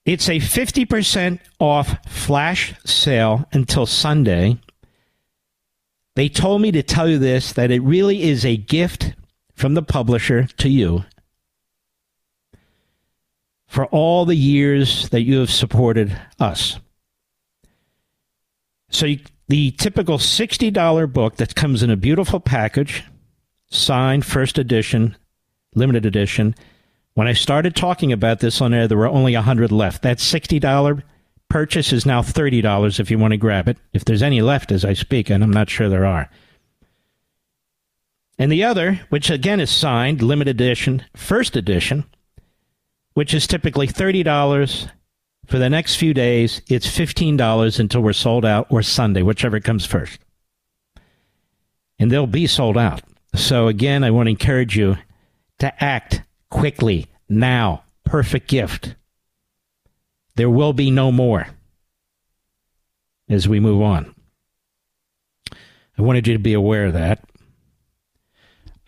It's 0.04 0.28
a 0.28 0.38
50% 0.38 1.40
off 1.58 1.96
flash 2.08 2.74
sale 2.84 3.48
until 3.52 3.86
Sunday. 3.86 4.58
They 6.14 6.28
told 6.28 6.62
me 6.62 6.70
to 6.72 6.82
tell 6.82 7.08
you 7.08 7.18
this 7.18 7.52
that 7.54 7.70
it 7.70 7.82
really 7.82 8.22
is 8.22 8.44
a 8.44 8.56
gift 8.56 9.14
from 9.54 9.74
the 9.74 9.82
publisher 9.82 10.44
to 10.58 10.68
you 10.68 11.04
for 13.66 13.86
all 13.86 14.24
the 14.24 14.36
years 14.36 15.08
that 15.08 15.22
you 15.22 15.40
have 15.40 15.50
supported 15.50 16.16
us. 16.38 16.78
So, 18.88 19.06
you, 19.06 19.20
the 19.48 19.72
typical 19.72 20.18
$60 20.18 21.12
book 21.12 21.36
that 21.36 21.54
comes 21.54 21.82
in 21.82 21.90
a 21.90 21.96
beautiful 21.96 22.40
package, 22.40 23.04
signed 23.70 24.24
first 24.24 24.58
edition, 24.58 25.16
limited 25.74 26.06
edition, 26.06 26.54
when 27.16 27.26
I 27.26 27.32
started 27.32 27.74
talking 27.74 28.12
about 28.12 28.40
this 28.40 28.60
on 28.60 28.74
air, 28.74 28.86
there 28.86 28.98
were 28.98 29.08
only 29.08 29.34
100 29.34 29.72
left. 29.72 30.02
That 30.02 30.18
$60 30.18 31.02
purchase 31.48 31.90
is 31.90 32.04
now 32.04 32.20
$30 32.20 33.00
if 33.00 33.10
you 33.10 33.18
want 33.18 33.32
to 33.32 33.38
grab 33.38 33.68
it. 33.68 33.78
If 33.94 34.04
there's 34.04 34.22
any 34.22 34.42
left 34.42 34.70
as 34.70 34.84
I 34.84 34.92
speak, 34.92 35.30
and 35.30 35.42
I'm 35.42 35.52
not 35.52 35.70
sure 35.70 35.88
there 35.88 36.04
are. 36.04 36.28
And 38.38 38.52
the 38.52 38.64
other, 38.64 39.00
which 39.08 39.30
again 39.30 39.60
is 39.60 39.70
signed, 39.70 40.20
limited 40.20 40.60
edition, 40.60 41.06
first 41.16 41.56
edition, 41.56 42.04
which 43.14 43.32
is 43.32 43.46
typically 43.46 43.88
$30 43.88 44.90
for 45.46 45.58
the 45.58 45.70
next 45.70 45.96
few 45.96 46.12
days, 46.12 46.60
it's 46.68 46.86
$15 46.86 47.80
until 47.80 48.02
we're 48.02 48.12
sold 48.12 48.44
out 48.44 48.66
or 48.68 48.82
Sunday, 48.82 49.22
whichever 49.22 49.58
comes 49.58 49.86
first. 49.86 50.20
And 51.98 52.12
they'll 52.12 52.26
be 52.26 52.46
sold 52.46 52.76
out. 52.76 53.00
So 53.36 53.68
again, 53.68 54.02
I 54.02 54.10
want 54.10 54.26
to 54.26 54.30
encourage 54.30 54.76
you 54.76 54.96
to 55.58 55.84
act 55.84 56.22
quickly, 56.50 57.06
now. 57.28 57.82
Perfect 58.04 58.48
gift. 58.48 58.94
There 60.36 60.50
will 60.50 60.72
be 60.72 60.90
no 60.90 61.10
more 61.10 61.48
as 63.28 63.48
we 63.48 63.58
move 63.58 63.82
on. 63.82 64.14
I 65.98 66.02
wanted 66.02 66.26
you 66.26 66.34
to 66.34 66.38
be 66.38 66.52
aware 66.52 66.86
of 66.86 66.92
that. 66.92 67.24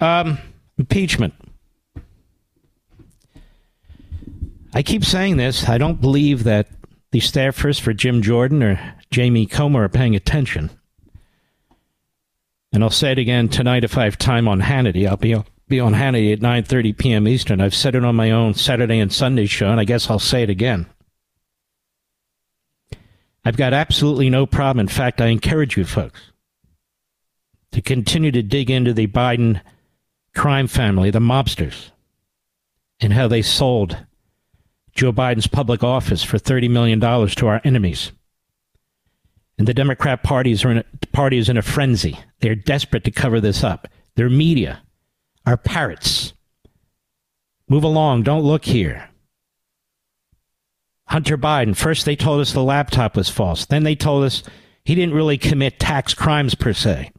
Um, 0.01 0.39
impeachment. 0.79 1.35
I 4.73 4.83
keep 4.83 5.05
saying 5.05 5.37
this. 5.37 5.69
I 5.69 5.79
don't 5.79 6.01
believe 6.01 6.45
that 6.45 6.69
the 7.11 7.21
staffers 7.21 7.81
for 7.81 7.93
Jim 7.93 8.23
Jordan 8.23 8.63
or 8.63 8.95
Jamie 9.11 9.47
Comer 9.47 9.85
are 9.85 9.89
paying 9.89 10.15
attention. 10.15 10.71
And 12.73 12.85
I'll 12.85 12.91
say 12.91 13.13
it 13.13 13.19
again 13.19 13.49
tonight 13.49 13.85
if 13.85 13.97
I 13.97 14.05
have 14.05 14.19
time 14.19 14.47
on 14.47 14.61
Hannity. 14.61 15.09
I'll 15.09 15.17
be 15.17 15.35
be 15.69 15.81
on 15.81 15.95
Hannity 15.95 16.33
at 16.33 16.41
9:30 16.41 16.97
p.m. 16.97 17.29
Eastern. 17.29 17.61
I've 17.61 17.75
said 17.75 17.95
it 17.95 18.05
on 18.05 18.17
my 18.17 18.31
own 18.31 18.55
Saturday 18.55 18.99
and 18.99 19.13
Sunday 19.13 19.47
show, 19.47 19.71
and 19.71 19.81
I 19.81 19.85
guess 19.85 20.11
I'll 20.11 20.19
say 20.19 20.43
it 20.43 20.51
again. 20.51 20.87
I've 23.45 23.57
got 23.57 23.73
absolutely 23.73 24.31
no 24.31 24.47
problem. 24.47 24.81
In 24.81 24.89
fact, 24.89 25.21
I 25.21 25.27
encourage 25.27 25.77
you 25.77 25.85
folks 25.85 26.21
to 27.73 27.81
continue 27.81 28.31
to 28.31 28.43
dig 28.43 28.71
into 28.71 28.93
the 28.93 29.07
Biden 29.07 29.61
crime 30.35 30.67
family, 30.67 31.11
the 31.11 31.19
mobsters, 31.19 31.91
and 33.01 33.13
how 33.13 33.29
they 33.29 33.43
sold 33.43 33.97
Joe 34.95 35.13
Biden's 35.13 35.47
public 35.47 35.85
office 35.85 36.23
for 36.23 36.39
$30 36.39 36.69
million 36.71 37.01
to 37.01 37.47
our 37.47 37.61
enemies. 37.65 38.13
And 39.59 39.67
the 39.67 39.75
Democrat 39.75 40.23
parties 40.23 40.65
are 40.65 40.71
in 40.71 40.79
a, 40.79 40.85
party 41.13 41.39
is 41.39 41.49
in 41.49 41.57
a 41.57 41.63
frenzy. 41.63 42.19
They're 42.41 42.55
desperate 42.55 43.05
to 43.05 43.11
cover 43.11 43.41
this 43.41 43.65
up. 43.65 43.89
Their 44.15 44.31
media 44.31 44.83
are 45.47 45.57
parrots. 45.57 46.33
Move 47.69 47.85
along. 47.85 48.23
Don't 48.23 48.45
look 48.45 48.65
here. 48.65 49.11
Hunter 51.07 51.39
Biden, 51.39 51.75
first 51.75 52.05
they 52.05 52.17
told 52.17 52.41
us 52.41 52.53
the 52.53 52.63
laptop 52.63 53.17
was 53.17 53.31
false. 53.31 53.65
Then 53.65 53.83
they 53.83 53.95
told 53.95 54.25
us 54.25 54.43
he 54.85 54.95
didn't 54.95 55.15
really 55.15 55.39
commit 55.39 55.79
tax 55.79 56.15
crimes 56.15 56.55
per 56.55 56.73
se. 56.73 57.11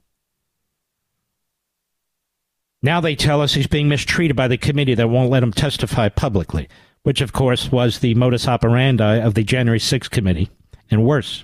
Now 2.82 3.02
they 3.02 3.16
tell 3.16 3.42
us 3.42 3.54
he's 3.54 3.68
being 3.68 3.90
mistreated 3.90 4.36
by 4.36 4.48
the 4.48 4.58
committee 4.58 4.94
that 4.96 5.10
won't 5.10 5.32
let 5.32 5.44
him 5.44 5.52
testify 5.52 6.08
publicly, 6.10 6.70
which 7.04 7.20
of 7.20 7.34
course 7.34 7.72
was 7.72 8.00
the 8.00 8.14
modus 8.16 8.48
operandi 8.48 9.16
of 9.16 9.34
the 9.34 9.44
January 9.44 9.80
6th 9.80 10.10
committee, 10.10 10.50
and 10.90 11.04
worse. 11.04 11.44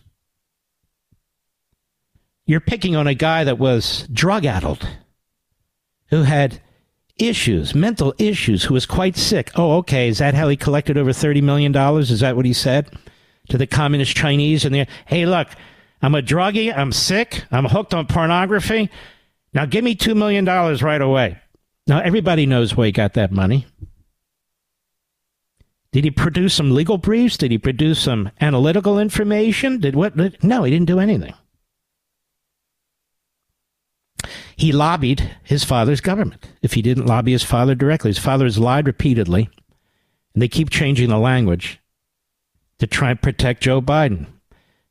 You're 2.45 2.59
picking 2.59 2.95
on 2.95 3.07
a 3.07 3.15
guy 3.15 3.43
that 3.43 3.57
was 3.57 4.07
drug 4.13 4.45
addled, 4.45 4.87
who 6.09 6.23
had 6.23 6.61
issues, 7.17 7.73
mental 7.73 8.13
issues, 8.17 8.65
who 8.65 8.73
was 8.73 8.85
quite 8.85 9.15
sick. 9.15 9.51
Oh, 9.55 9.77
okay. 9.77 10.09
Is 10.09 10.19
that 10.19 10.33
how 10.33 10.47
he 10.49 10.55
collected 10.55 10.97
over 10.97 11.11
$30 11.11 11.41
million? 11.41 11.75
Is 11.75 12.19
that 12.19 12.35
what 12.35 12.45
he 12.45 12.53
said 12.53 12.91
to 13.49 13.57
the 13.57 13.65
communist 13.65 14.15
Chinese? 14.15 14.65
And 14.65 14.75
they, 14.75 14.87
hey, 15.07 15.25
look, 15.25 15.47
I'm 16.01 16.13
a 16.13 16.21
druggie. 16.21 16.75
I'm 16.75 16.91
sick. 16.91 17.45
I'm 17.51 17.65
hooked 17.65 17.93
on 17.93 18.05
pornography. 18.05 18.89
Now 19.53 19.65
give 19.65 19.83
me 19.83 19.95
$2 19.95 20.15
million 20.15 20.45
right 20.45 21.01
away. 21.01 21.39
Now, 21.87 21.99
everybody 21.99 22.45
knows 22.45 22.75
where 22.75 22.87
he 22.87 22.91
got 22.91 23.13
that 23.13 23.31
money. 23.31 23.67
Did 25.91 26.03
he 26.03 26.11
produce 26.11 26.53
some 26.53 26.71
legal 26.71 26.97
briefs? 26.97 27.37
Did 27.37 27.51
he 27.51 27.57
produce 27.57 27.99
some 27.99 28.31
analytical 28.41 28.99
information? 28.99 29.79
Did 29.79 29.95
what? 29.95 30.43
No, 30.43 30.63
he 30.63 30.71
didn't 30.71 30.87
do 30.87 30.99
anything. 30.99 31.33
He 34.55 34.71
lobbied 34.71 35.35
his 35.43 35.63
father's 35.63 36.01
government. 36.01 36.47
If 36.61 36.73
he 36.73 36.81
didn't 36.81 37.07
lobby 37.07 37.33
his 37.33 37.43
father 37.43 37.75
directly, 37.75 38.09
his 38.09 38.19
father 38.19 38.45
has 38.45 38.57
lied 38.57 38.87
repeatedly, 38.87 39.49
and 40.33 40.41
they 40.41 40.47
keep 40.47 40.69
changing 40.69 41.09
the 41.09 41.17
language 41.17 41.79
to 42.79 42.87
try 42.87 43.11
and 43.11 43.21
protect 43.21 43.63
Joe 43.63 43.81
Biden. 43.81 44.27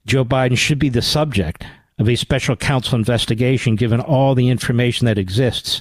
Joe 0.07 0.25
Biden 0.25 0.59
should 0.59 0.79
be 0.79 0.91
the 0.91 1.03
subject 1.03 1.65
of 1.99 2.09
a 2.09 2.17
special 2.17 2.57
counsel 2.57 2.99
investigation 2.99 3.77
given 3.77 4.01
all 4.01 4.35
the 4.35 4.49
information 4.49 5.07
that 5.07 5.19
exists. 5.19 5.81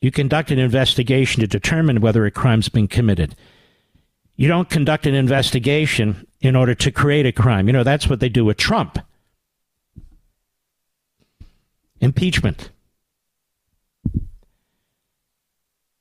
You 0.00 0.10
conduct 0.10 0.50
an 0.50 0.58
investigation 0.58 1.40
to 1.40 1.46
determine 1.46 2.00
whether 2.00 2.24
a 2.24 2.30
crime's 2.30 2.68
been 2.68 2.88
committed. 2.88 3.34
You 4.36 4.48
don't 4.48 4.70
conduct 4.70 5.06
an 5.06 5.14
investigation 5.14 6.26
in 6.40 6.54
order 6.54 6.74
to 6.76 6.92
create 6.92 7.26
a 7.26 7.32
crime. 7.32 7.66
You 7.66 7.72
know, 7.72 7.82
that's 7.82 8.08
what 8.08 8.20
they 8.20 8.28
do 8.28 8.44
with 8.44 8.56
Trump. 8.56 8.98
Impeachment. 12.00 12.70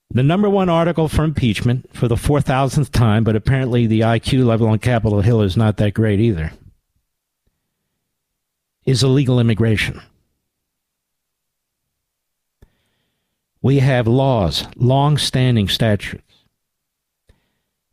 The 0.09 0.23
number 0.23 0.49
one 0.49 0.69
article 0.69 1.09
for 1.09 1.23
impeachment 1.23 1.89
for 1.93 2.07
the 2.07 2.15
4,000th 2.15 2.91
time, 2.91 3.23
but 3.23 3.35
apparently 3.35 3.87
the 3.87 3.99
IQ 4.01 4.45
level 4.45 4.67
on 4.67 4.79
Capitol 4.79 5.21
Hill 5.21 5.41
is 5.41 5.57
not 5.57 5.77
that 5.77 5.93
great 5.93 6.19
either, 6.19 6.51
is 8.85 9.03
illegal 9.03 9.39
immigration. 9.39 10.01
We 13.61 13.79
have 13.79 14.07
laws, 14.07 14.65
long 14.77 15.17
standing 15.17 15.67
statutes, 15.67 16.23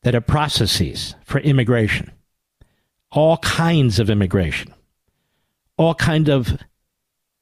that 0.03 0.15
are 0.15 0.21
processes 0.21 1.17
for 1.25 1.41
immigration, 1.41 2.13
all 3.11 3.39
kinds 3.39 3.99
of 3.99 4.09
immigration, 4.09 4.73
all 5.77 5.95
kinds 5.95 6.29
of 6.29 6.59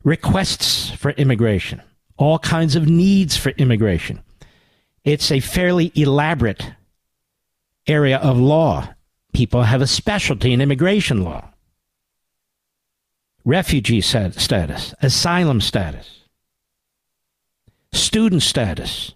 requests 0.02 0.90
for 0.90 1.10
immigration, 1.10 1.82
all 2.16 2.38
kinds 2.38 2.74
of 2.74 2.88
needs 2.88 3.36
for 3.36 3.50
immigration. 3.50 4.22
It's 5.04 5.30
a 5.32 5.40
fairly 5.40 5.90
elaborate 5.94 6.72
area 7.86 8.18
of 8.18 8.38
law. 8.38 8.94
People 9.32 9.64
have 9.64 9.82
a 9.82 9.86
specialty 9.86 10.52
in 10.52 10.60
immigration 10.60 11.24
law. 11.24 11.48
Refugee 13.44 14.00
status, 14.00 14.94
asylum 15.02 15.60
status, 15.60 16.20
student 17.92 18.42
status, 18.42 19.14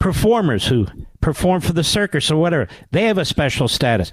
performers 0.00 0.66
who 0.66 0.86
perform 1.20 1.60
for 1.60 1.72
the 1.72 1.84
circus 1.84 2.30
or 2.30 2.36
whatever, 2.36 2.66
they 2.90 3.04
have 3.04 3.16
a 3.16 3.24
special 3.24 3.68
status. 3.68 4.10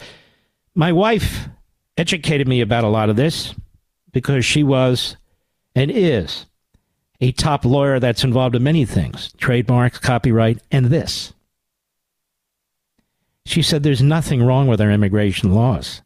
My 0.76 0.92
wife 0.92 1.50
educated 1.98 2.48
me 2.48 2.62
about 2.62 2.84
a 2.84 2.90
lot 2.90 3.10
of 3.10 3.16
this 3.16 3.56
because 4.12 4.46
she 4.46 4.64
was 4.64 5.18
and 5.76 5.90
is 5.90 6.46
a 7.22 7.32
top 7.32 7.64
lawyer 7.64 8.00
that's 8.00 8.24
involved 8.24 8.56
in 8.56 8.64
many 8.64 8.84
things 8.84 9.32
trademarks, 9.38 10.00
copyright, 10.00 10.60
and 10.72 10.88
this. 10.88 11.34
She 13.46 13.62
said 13.62 13.84
there's 13.84 14.02
nothing 14.02 14.44
wrong 14.44 14.68
with 14.68 14.82
our 14.82 14.92
immigration 14.92 15.54
laws. 15.54 16.02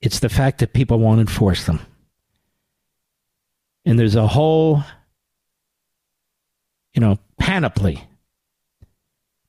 It's 0.00 0.20
the 0.20 0.28
fact 0.28 0.58
that 0.58 0.72
people 0.72 0.98
won't 0.98 1.20
enforce 1.20 1.64
them. 1.64 1.80
And 3.84 3.98
there's 3.98 4.16
a 4.16 4.26
whole, 4.26 4.82
you 6.92 7.00
know, 7.00 7.18
panoply 7.38 8.04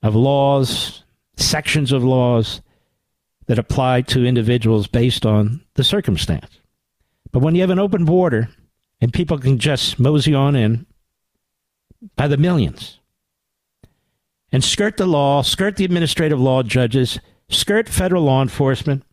of 0.04 0.16
laws, 0.16 1.04
sections 1.36 1.92
of 1.92 2.04
laws 2.04 2.62
that 3.48 3.60
apply 3.60 4.02
to 4.02 4.26
individuals 4.26 4.88
based 4.88 5.26
on 5.26 5.62
the 5.74 5.84
circumstance. 5.84 6.60
But 7.32 7.40
when 7.40 7.56
you 7.56 7.62
have 7.62 7.70
an 7.70 7.80
open 7.80 8.06
border, 8.06 8.50
and 9.02 9.14
people 9.14 9.38
can 9.38 9.58
just 9.58 10.00
mosey 10.00 10.34
on 10.34 10.56
in 10.56 10.86
by 12.16 12.28
the 12.28 12.38
millions 12.38 13.00
and 14.52 14.64
skirt 14.64 14.98
the 14.98 15.06
law, 15.06 15.42
skirt 15.42 15.76
the 15.76 15.86
administrative 15.86 16.40
law 16.40 16.64
judges, 16.64 17.20
skirt 17.50 17.90
federal 17.90 18.24
law 18.24 18.42
enforcement. 18.42 19.04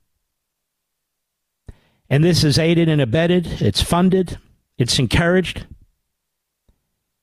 And 2.08 2.22
this 2.22 2.44
is 2.44 2.58
aided 2.58 2.88
and 2.88 3.00
abetted, 3.00 3.60
it's 3.60 3.82
funded, 3.82 4.38
it's 4.78 4.98
encouraged 4.98 5.66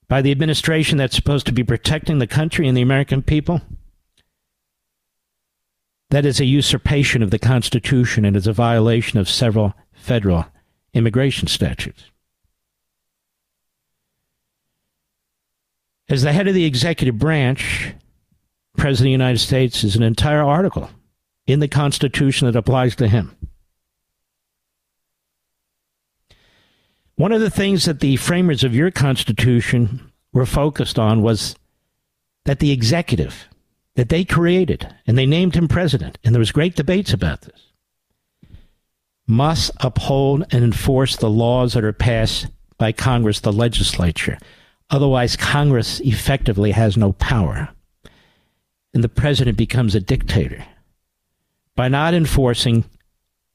by 0.07 0.21
the 0.21 0.31
administration 0.31 0.97
that's 0.97 1.15
supposed 1.15 1.45
to 1.45 1.53
be 1.53 1.63
protecting 1.63 2.19
the 2.19 2.27
country 2.27 2.67
and 2.67 2.75
the 2.75 2.81
American 2.81 3.21
people. 3.21 3.61
That 6.09 6.25
is 6.25 6.41
a 6.41 6.45
usurpation 6.45 7.23
of 7.23 7.31
the 7.31 7.39
Constitution 7.39 8.25
and 8.25 8.35
is 8.35 8.47
a 8.47 8.51
violation 8.51 9.17
of 9.19 9.29
several 9.29 9.73
federal 9.93 10.45
immigration 10.93 11.47
statutes. 11.47 12.11
As 16.11 16.23
the 16.23 16.33
head 16.33 16.49
of 16.49 16.53
the 16.53 16.65
executive 16.65 17.17
branch, 17.17 17.93
President 18.75 18.99
of 18.99 19.05
the 19.05 19.11
United 19.11 19.39
States 19.39 19.85
is 19.85 19.95
an 19.95 20.03
entire 20.03 20.43
article 20.43 20.89
in 21.47 21.61
the 21.61 21.69
Constitution 21.69 22.47
that 22.47 22.57
applies 22.57 22.97
to 22.97 23.07
him. 23.07 23.33
One 27.15 27.31
of 27.31 27.39
the 27.39 27.49
things 27.49 27.85
that 27.85 28.01
the 28.01 28.17
framers 28.17 28.65
of 28.65 28.75
your 28.75 28.91
Constitution 28.91 30.11
were 30.33 30.45
focused 30.45 30.99
on 30.99 31.21
was 31.21 31.55
that 32.43 32.59
the 32.59 32.71
executive 32.71 33.47
that 33.95 34.09
they 34.09 34.25
created, 34.25 34.93
and 35.07 35.17
they 35.17 35.25
named 35.25 35.55
him 35.55 35.69
president, 35.69 36.17
and 36.25 36.35
there 36.35 36.39
was 36.39 36.51
great 36.51 36.75
debates 36.75 37.13
about 37.13 37.43
this, 37.43 37.67
must 39.27 39.71
uphold 39.79 40.43
and 40.51 40.61
enforce 40.61 41.15
the 41.15 41.29
laws 41.29 41.71
that 41.71 41.85
are 41.85 41.93
passed 41.93 42.47
by 42.77 42.91
Congress, 42.91 43.39
the 43.39 43.53
legislature. 43.53 44.37
Otherwise, 44.91 45.37
Congress 45.37 46.01
effectively 46.01 46.71
has 46.71 46.97
no 46.97 47.13
power. 47.13 47.69
And 48.93 49.03
the 49.03 49.09
president 49.09 49.57
becomes 49.57 49.95
a 49.95 50.01
dictator. 50.01 50.65
By 51.77 51.87
not 51.87 52.13
enforcing 52.13 52.83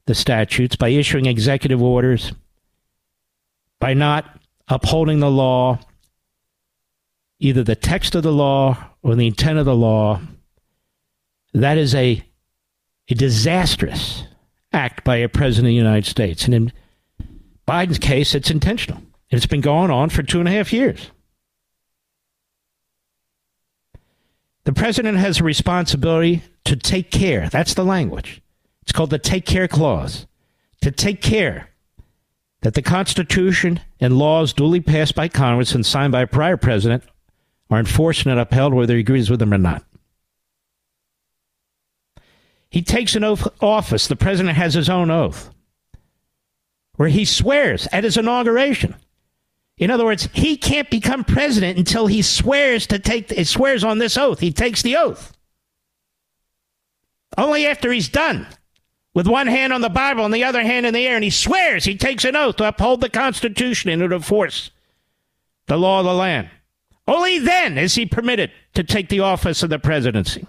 the 0.07 0.15
statutes, 0.15 0.75
by 0.75 0.89
issuing 0.89 1.27
executive 1.27 1.81
orders, 1.81 2.31
by 3.79 3.93
not 3.93 4.39
upholding 4.67 5.19
the 5.19 5.29
law, 5.29 5.79
either 7.39 7.63
the 7.63 7.75
text 7.75 8.15
of 8.15 8.23
the 8.23 8.31
law 8.31 8.75
or 9.03 9.15
the 9.15 9.27
intent 9.27 9.59
of 9.59 9.65
the 9.65 9.75
law, 9.75 10.19
that 11.53 11.77
is 11.77 11.93
a, 11.93 12.23
a 13.09 13.13
disastrous 13.13 14.23
act 14.73 15.03
by 15.03 15.17
a 15.17 15.29
president 15.29 15.67
of 15.67 15.69
the 15.69 15.75
United 15.75 16.05
States. 16.07 16.45
And 16.45 16.53
in 16.55 16.73
Biden's 17.67 17.99
case, 17.99 18.33
it's 18.33 18.49
intentional. 18.49 19.03
It's 19.29 19.45
been 19.45 19.61
going 19.61 19.91
on 19.91 20.09
for 20.09 20.23
two 20.23 20.39
and 20.39 20.47
a 20.47 20.51
half 20.51 20.73
years. 20.73 21.11
The 24.67 24.73
president 24.73 25.17
has 25.17 25.39
a 25.39 25.45
responsibility 25.45 26.41
to 26.65 26.75
take 26.75 27.09
care. 27.09 27.47
That's 27.47 27.73
the 27.73 27.85
language. 27.85 28.41
It's 28.81 28.91
called 28.91 29.11
the 29.11 29.17
Take 29.17 29.45
Care 29.45 29.69
Clause. 29.69 30.27
To 30.81 30.91
take 30.91 31.21
care 31.21 31.69
that 32.63 32.73
the 32.73 32.81
Constitution 32.81 33.79
and 34.01 34.19
laws 34.19 34.51
duly 34.51 34.81
passed 34.81 35.15
by 35.15 35.29
Congress 35.29 35.73
and 35.73 35.85
signed 35.85 36.11
by 36.11 36.23
a 36.23 36.27
prior 36.27 36.57
president 36.57 37.05
are 37.69 37.79
enforced 37.79 38.25
and 38.25 38.37
upheld 38.37 38.73
whether 38.73 38.95
he 38.95 38.99
agrees 38.99 39.29
with 39.29 39.39
them 39.39 39.53
or 39.53 39.57
not. 39.57 39.85
He 42.69 42.81
takes 42.81 43.15
an 43.15 43.23
oath 43.23 43.47
office. 43.63 44.05
The 44.05 44.17
president 44.17 44.57
has 44.57 44.73
his 44.73 44.89
own 44.89 45.09
oath 45.09 45.49
where 46.97 47.07
he 47.07 47.23
swears 47.23 47.87
at 47.93 48.03
his 48.03 48.17
inauguration 48.17 48.95
in 49.77 49.91
other 49.91 50.05
words, 50.05 50.27
he 50.33 50.57
can't 50.57 50.89
become 50.89 51.23
president 51.23 51.77
until 51.77 52.07
he 52.07 52.21
swears 52.21 52.87
to 52.87 52.97
take 52.97 53.31
swears 53.45 53.83
on 53.83 53.99
this 53.99 54.17
oath. 54.17 54.39
He 54.39 54.51
takes 54.51 54.81
the 54.81 54.97
oath. 54.97 55.33
Only 57.37 57.67
after 57.67 57.91
he's 57.91 58.09
done 58.09 58.47
with 59.13 59.27
one 59.27 59.47
hand 59.47 59.71
on 59.71 59.81
the 59.81 59.89
Bible 59.89 60.25
and 60.25 60.33
the 60.33 60.43
other 60.43 60.63
hand 60.63 60.87
in 60.87 60.93
the 60.93 61.05
air, 61.05 61.15
and 61.15 61.23
he 61.23 61.29
swears 61.29 61.85
he 61.85 61.95
takes 61.95 62.25
an 62.25 62.35
oath 62.35 62.55
to 62.55 62.67
uphold 62.67 63.01
the 63.01 63.09
Constitution 63.09 63.91
and 63.91 64.01
to 64.01 64.15
enforce 64.15 64.71
the 65.67 65.77
law 65.77 65.99
of 65.99 66.05
the 66.05 66.13
land. 66.13 66.49
Only 67.07 67.37
then 67.37 67.77
is 67.77 67.95
he 67.95 68.05
permitted 68.05 68.51
to 68.73 68.83
take 68.83 69.09
the 69.09 69.19
office 69.19 69.61
of 69.61 69.69
the 69.69 69.79
presidency. 69.79 70.47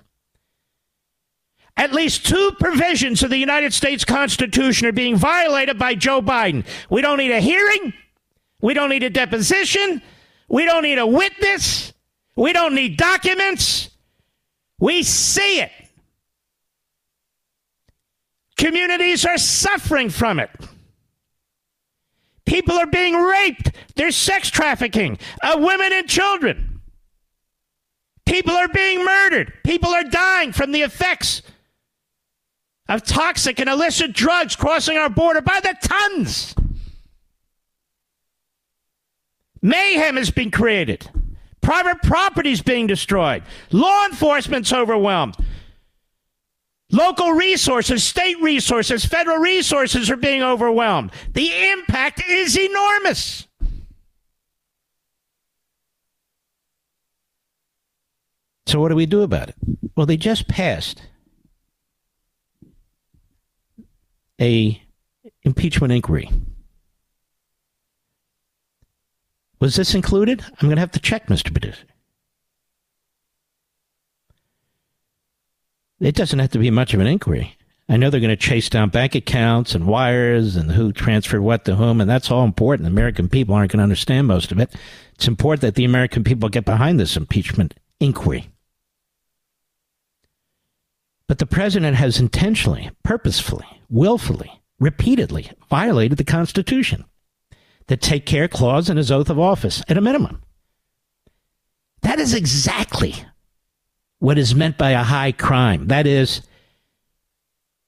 At 1.77 1.93
least 1.93 2.27
two 2.27 2.53
provisions 2.59 3.23
of 3.23 3.31
the 3.31 3.39
United 3.39 3.73
States 3.73 4.05
Constitution 4.05 4.89
are 4.89 4.93
being 4.93 5.17
violated 5.17 5.79
by 5.79 5.95
Joe 5.95 6.21
Biden. 6.21 6.67
We 6.91 7.03
don't 7.03 7.19
need 7.19 7.31
a 7.31 7.41
hearing. 7.41 7.93
We 8.61 8.75
don't 8.75 8.91
need 8.91 9.03
a 9.03 9.11
deposition. 9.11 10.03
We 10.49 10.65
don't 10.65 10.83
need 10.83 10.99
a 10.99 11.07
witness. 11.07 11.93
We 12.37 12.53
don't 12.53 12.75
need 12.75 12.97
documents. 12.97 13.91
We 14.79 15.03
see 15.03 15.61
it. 15.61 15.73
Communities 18.57 19.25
are 19.25 19.39
suffering 19.39 20.11
from 20.11 20.41
it. 20.41 20.51
People 22.45 22.77
are 22.77 22.87
being 22.87 23.15
raped. 23.15 23.73
There's 23.95 24.17
sex 24.17 24.51
trafficking 24.51 25.19
of 25.43 25.61
women 25.61 25.93
and 25.93 26.09
children. 26.09 26.81
People 28.25 28.55
are 28.55 28.69
being 28.69 29.05
murdered. 29.05 29.53
People 29.65 29.91
are 29.91 30.05
dying 30.05 30.53
from 30.53 30.73
the 30.73 30.83
effects 30.83 31.43
of 32.89 33.05
toxic 33.05 33.59
and 33.61 33.69
illicit 33.69 34.13
drugs 34.13 34.57
crossing 34.57 34.97
our 34.97 35.11
border 35.11 35.41
by 35.41 35.61
the 35.61 35.75
tons. 35.83 36.55
Mayhem 39.63 40.17
has 40.17 40.31
been 40.31 40.51
created. 40.51 41.11
Private 41.61 42.03
property 42.03 42.53
is 42.53 42.63
being 42.63 42.87
destroyed. 42.87 43.43
Law 43.73 44.07
enforcement's 44.07 44.73
overwhelmed. 44.73 45.37
Local 46.91 47.33
resources, 47.33 48.03
state 48.03 48.41
resources, 48.41 49.05
federal 49.05 49.39
resources 49.39 50.11
are 50.11 50.17
being 50.17 50.43
overwhelmed. 50.43 51.11
The 51.35 51.51
impact 51.73 52.23
is 52.27 52.57
enormous. 52.57 53.47
So, 58.67 58.81
what 58.81 58.89
do 58.89 58.95
we 58.95 59.07
do 59.07 59.23
about 59.23 59.51
it? 59.51 59.57
Well, 59.97 60.07
they 60.07 60.17
just 60.17 60.49
passed 60.49 61.03
a 64.41 64.81
impeachment 65.43 65.93
inquiry. 65.93 66.31
Was 69.61 69.77
this 69.77 69.95
included? 69.95 70.43
I'm 70.43 70.69
going 70.69 70.77
to 70.77 70.81
have 70.81 70.93
to 70.93 71.01
check, 71.01 71.27
Mr. 71.27 71.53
Producer. 71.53 71.85
It 76.01 76.15
doesn't 76.15 76.39
have 76.39 76.53
to 76.53 76.59
be 76.59 76.71
much 76.71 76.95
of 76.95 77.01
an 77.01 77.09
inquiry. 77.09 77.57
I 77.89 77.97
know 77.97 78.11
they're 78.11 78.21
going 78.21 78.29
to 78.29 78.37
chase 78.37 78.69
down 78.69 78.91
bank 78.91 79.15
accounts 79.15 79.75
and 79.75 79.87
wires 79.87 80.55
and 80.55 80.71
who 80.71 80.93
transferred 80.93 81.41
what 81.41 81.65
to 81.65 81.77
whom, 81.77 82.01
and 82.01 82.09
that's 82.09 82.31
all 82.31 82.45
important. 82.45 82.85
The 82.85 82.93
American 82.93 83.29
people 83.29 83.55
aren't 83.55 83.73
going 83.73 83.79
to 83.79 83.85
understand 83.85 84.27
most 84.27 84.53
of 84.53 84.61
it. 84.61 84.75
It's 85.15 85.27
important 85.27 85.63
that 85.63 85.75
the 85.75 85.87
American 85.87 86.23
people 86.23 86.51
get 86.51 86.67
behind 86.67 87.01
this 87.01 87.17
impeachment 87.17 87.75
inquiry. 87.99 88.51
But 91.27 91.39
the 91.39 91.47
president 91.47 91.97
has 91.97 92.21
intentionally, 92.21 92.91
purposefully, 93.03 93.67
willfully, 93.91 94.63
repeatedly 94.79 95.51
violated 95.69 96.19
the 96.19 96.25
Constitution 96.25 97.05
the 97.89 97.97
take 97.97 98.25
care 98.25 98.49
clause 98.49 98.89
in 98.89 98.97
his 98.97 99.11
oath 99.11 99.29
of 99.29 99.39
office 99.39 99.83
at 99.89 99.99
a 99.99 100.01
minimum. 100.01 100.43
That 102.03 102.21
is 102.21 102.33
exactly 102.33 103.15
what 104.21 104.39
is 104.39 104.55
meant 104.55 104.79
by 104.79 104.91
a 104.91 105.03
high 105.03 105.33
crime. 105.33 105.89
That 105.89 106.07
is, 106.07 106.43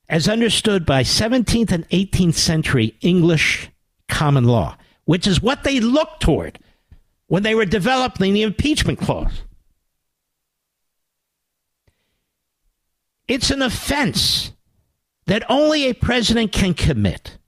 as 0.09 0.29
understood 0.29 0.85
by 0.85 1.03
17th 1.03 1.71
and 1.71 1.89
18th 1.91 2.35
century 2.35 2.97
English 3.01 3.71
common 4.09 4.45
law, 4.45 4.77
which 5.05 5.27
is 5.27 5.41
what 5.41 5.65
they 5.65 5.81
looked 5.81 6.21
toward 6.21 6.59
when 7.27 7.43
they 7.43 7.55
were 7.55 7.65
developing 7.65 8.33
the 8.35 8.43
impeachment 8.43 8.99
clause. 8.99 9.43
It's 13.29 13.51
an 13.51 13.63
offense 13.63 14.53
that 15.27 15.49
only 15.49 15.89
a 15.89 15.95
president 15.95 16.51
can 16.51 16.75
commit 16.75 17.39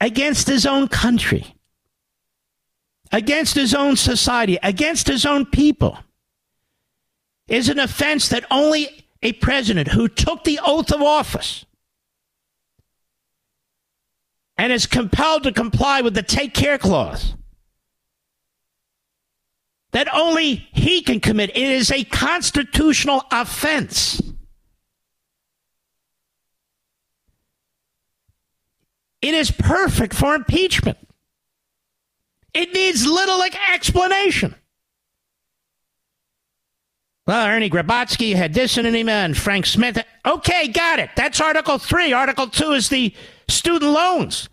against 0.00 0.48
his 0.48 0.66
own 0.66 0.88
country, 0.88 1.54
against 3.12 3.54
his 3.54 3.74
own 3.74 3.96
society, 3.96 4.58
against 4.62 5.06
his 5.06 5.26
own 5.26 5.44
people, 5.46 5.98
is 7.48 7.68
an 7.68 7.78
offense 7.78 8.28
that 8.28 8.44
only 8.50 9.06
a 9.22 9.32
president 9.34 9.88
who 9.88 10.08
took 10.08 10.44
the 10.44 10.60
oath 10.64 10.90
of 10.90 11.02
office 11.02 11.66
and 14.56 14.72
is 14.72 14.86
compelled 14.86 15.42
to 15.42 15.52
comply 15.52 16.00
with 16.00 16.14
the 16.14 16.22
take 16.22 16.54
care 16.54 16.78
clause 16.78 17.34
that 19.92 20.12
only 20.14 20.68
he 20.72 21.02
can 21.02 21.20
commit. 21.20 21.50
It 21.50 21.56
is 21.56 21.90
a 21.90 22.04
constitutional 22.04 23.24
offense. 23.32 24.20
It 29.22 29.34
is 29.34 29.50
perfect 29.50 30.14
for 30.14 30.34
impeachment. 30.34 30.98
It 32.54 32.72
needs 32.72 33.06
little 33.06 33.42
explanation. 33.72 34.54
Well, 37.26 37.46
Ernie 37.46 37.70
Grabotsky 37.70 38.34
had 38.34 38.54
this 38.54 38.76
in 38.76 38.92
him 38.92 39.08
and 39.08 39.36
Frank 39.36 39.66
Smith. 39.66 40.02
Okay, 40.26 40.68
got 40.68 40.98
it. 40.98 41.10
That's 41.14 41.40
Article 41.40 41.78
3. 41.78 42.12
Article 42.12 42.48
2 42.48 42.72
is 42.72 42.88
the 42.88 43.14
student 43.48 43.92
loans, 43.92 44.48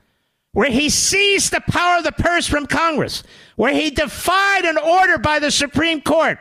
where 0.52 0.70
he 0.70 0.90
seized 0.90 1.52
the 1.52 1.62
power 1.62 1.98
of 1.98 2.04
the 2.04 2.12
purse 2.12 2.46
from 2.46 2.68
Congress, 2.68 3.24
where 3.56 3.74
he 3.74 3.90
defied 3.90 4.66
an 4.66 4.78
order 4.78 5.18
by 5.18 5.40
the 5.40 5.50
Supreme 5.50 6.02
Court 6.02 6.40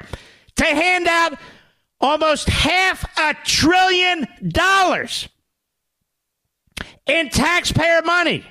to 0.56 0.64
hand 0.64 1.06
out 1.06 1.38
almost 2.00 2.48
half 2.48 3.04
a 3.18 3.34
trillion 3.44 4.26
dollars 4.48 5.28
in 7.06 7.30
taxpayer 7.30 8.02
money 8.02 8.44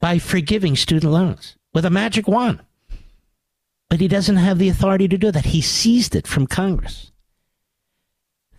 by 0.00 0.18
forgiving 0.18 0.76
student 0.76 1.12
loans 1.12 1.56
with 1.72 1.84
a 1.84 1.90
magic 1.90 2.26
wand. 2.26 2.60
But 3.88 4.00
he 4.00 4.08
doesn't 4.08 4.36
have 4.36 4.58
the 4.58 4.68
authority 4.68 5.06
to 5.08 5.18
do 5.18 5.30
that. 5.30 5.46
He 5.46 5.60
seized 5.60 6.16
it 6.16 6.26
from 6.26 6.46
Congress. 6.46 7.12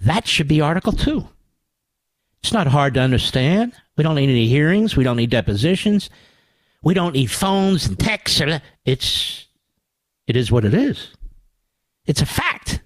That 0.01 0.27
should 0.27 0.47
be 0.47 0.61
Article 0.61 0.91
2. 0.91 1.27
It's 2.43 2.53
not 2.53 2.67
hard 2.67 2.93
to 2.93 2.99
understand. 2.99 3.73
We 3.97 4.03
don't 4.03 4.15
need 4.15 4.29
any 4.29 4.47
hearings. 4.47 4.95
We 4.95 5.03
don't 5.03 5.17
need 5.17 5.29
depositions. 5.29 6.09
We 6.83 6.93
don't 6.93 7.13
need 7.13 7.31
phones 7.31 7.87
and 7.87 7.97
texts. 7.97 8.41
It's, 8.85 9.47
it 10.27 10.35
is 10.35 10.51
what 10.51 10.65
it 10.65 10.73
is. 10.73 11.09
It's 12.05 12.21
a 12.21 12.25
fact. 12.25 12.81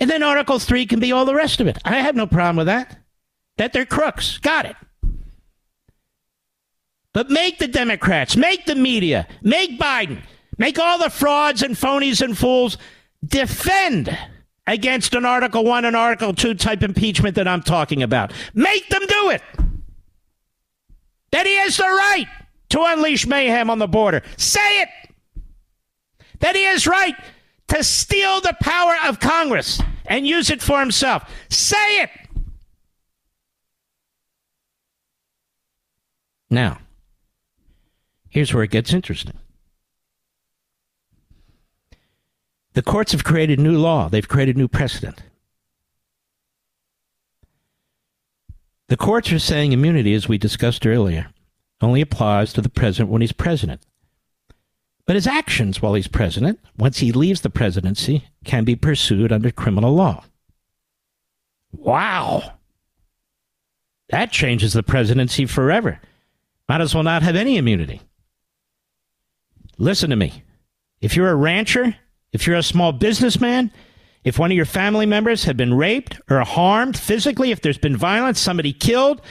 And 0.00 0.10
then 0.10 0.22
Article 0.22 0.58
3 0.58 0.84
can 0.86 1.00
be 1.00 1.12
all 1.12 1.24
the 1.24 1.34
rest 1.34 1.60
of 1.60 1.68
it. 1.68 1.78
I 1.84 2.00
have 2.00 2.16
no 2.16 2.26
problem 2.26 2.56
with 2.56 2.66
that 2.66 2.98
that 3.58 3.72
they're 3.72 3.86
crooks. 3.86 4.38
Got 4.38 4.66
it. 4.66 4.76
But 7.12 7.30
make 7.30 7.58
the 7.58 7.68
Democrats, 7.68 8.36
make 8.36 8.64
the 8.64 8.74
media, 8.74 9.26
make 9.42 9.78
Biden, 9.78 10.22
make 10.56 10.78
all 10.78 10.98
the 10.98 11.10
frauds 11.10 11.62
and 11.62 11.74
phonies 11.74 12.22
and 12.22 12.36
fools 12.36 12.78
defend 13.26 14.16
against 14.66 15.14
an 15.14 15.24
Article 15.24 15.64
1 15.64 15.84
and 15.84 15.96
Article 15.96 16.34
2 16.34 16.54
type 16.54 16.82
impeachment 16.82 17.34
that 17.34 17.48
I'm 17.48 17.62
talking 17.62 18.02
about. 18.02 18.32
Make 18.54 18.88
them 18.88 19.02
do 19.06 19.30
it. 19.30 19.42
That 21.32 21.46
he 21.46 21.56
has 21.56 21.76
the 21.76 21.84
right 21.84 22.26
to 22.70 22.82
unleash 22.82 23.26
mayhem 23.26 23.70
on 23.70 23.78
the 23.78 23.88
border. 23.88 24.22
Say 24.36 24.82
it. 24.82 24.88
That 26.40 26.54
he 26.54 26.64
has 26.64 26.86
right 26.86 27.14
to 27.68 27.82
steal 27.82 28.40
the 28.40 28.56
power 28.60 28.94
of 29.06 29.20
Congress 29.20 29.80
and 30.06 30.26
use 30.26 30.50
it 30.50 30.62
for 30.62 30.78
himself. 30.78 31.28
Say 31.48 32.02
it. 32.02 32.10
Now, 36.50 36.78
here's 38.28 38.54
where 38.54 38.62
it 38.62 38.70
gets 38.70 38.92
interesting. 38.92 39.36
The 42.74 42.82
courts 42.82 43.12
have 43.12 43.24
created 43.24 43.58
new 43.58 43.76
law, 43.76 44.08
they've 44.08 44.28
created 44.28 44.56
new 44.56 44.68
precedent. 44.68 45.22
The 48.88 48.96
courts 48.96 49.30
are 49.32 49.38
saying 49.38 49.72
immunity, 49.72 50.14
as 50.14 50.28
we 50.28 50.38
discussed 50.38 50.86
earlier, 50.86 51.28
only 51.80 52.00
applies 52.00 52.52
to 52.54 52.62
the 52.62 52.70
president 52.70 53.10
when 53.10 53.20
he's 53.20 53.32
president. 53.32 53.82
But 55.04 55.16
his 55.16 55.26
actions 55.26 55.82
while 55.82 55.94
he's 55.94 56.08
president, 56.08 56.60
once 56.76 56.98
he 56.98 57.12
leaves 57.12 57.42
the 57.42 57.50
presidency, 57.50 58.28
can 58.44 58.64
be 58.64 58.76
pursued 58.76 59.32
under 59.32 59.50
criminal 59.50 59.94
law. 59.94 60.24
Wow! 61.72 62.54
That 64.10 64.32
changes 64.32 64.72
the 64.72 64.82
presidency 64.82 65.44
forever. 65.44 66.00
Might 66.68 66.80
as 66.80 66.94
well 66.94 67.04
not 67.04 67.22
have 67.22 67.36
any 67.36 67.56
immunity. 67.56 68.02
Listen 69.78 70.10
to 70.10 70.16
me. 70.16 70.42
If 71.00 71.16
you're 71.16 71.30
a 71.30 71.36
rancher, 71.36 71.96
if 72.32 72.46
you're 72.46 72.56
a 72.56 72.62
small 72.62 72.92
businessman, 72.92 73.72
if 74.24 74.38
one 74.38 74.50
of 74.50 74.56
your 74.56 74.66
family 74.66 75.06
members 75.06 75.44
had 75.44 75.56
been 75.56 75.72
raped 75.74 76.20
or 76.28 76.40
harmed 76.40 76.98
physically, 76.98 77.50
if 77.52 77.62
there's 77.62 77.78
been 77.78 77.96
violence, 77.96 78.40
somebody 78.40 78.72
killed, 78.72 79.22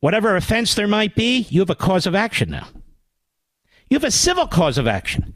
whatever 0.00 0.36
offense 0.36 0.74
there 0.74 0.88
might 0.88 1.14
be, 1.14 1.40
you 1.50 1.60
have 1.60 1.70
a 1.70 1.74
cause 1.74 2.06
of 2.06 2.14
action 2.14 2.50
now. 2.50 2.68
You 3.90 3.96
have 3.96 4.04
a 4.04 4.10
civil 4.10 4.46
cause 4.46 4.78
of 4.78 4.86
action. 4.86 5.34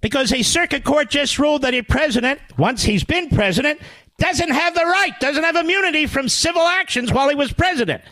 Because 0.00 0.32
a 0.32 0.42
circuit 0.42 0.84
court 0.84 1.10
just 1.10 1.38
ruled 1.38 1.62
that 1.62 1.74
a 1.74 1.82
president, 1.82 2.40
once 2.56 2.82
he's 2.84 3.02
been 3.02 3.28
president, 3.30 3.80
doesn't 4.18 4.50
have 4.50 4.74
the 4.74 4.84
right, 4.84 5.18
doesn't 5.20 5.42
have 5.42 5.56
immunity 5.56 6.06
from 6.06 6.28
civil 6.28 6.62
actions 6.62 7.12
while 7.12 7.28
he 7.28 7.34
was 7.34 7.52
president. 7.52 8.02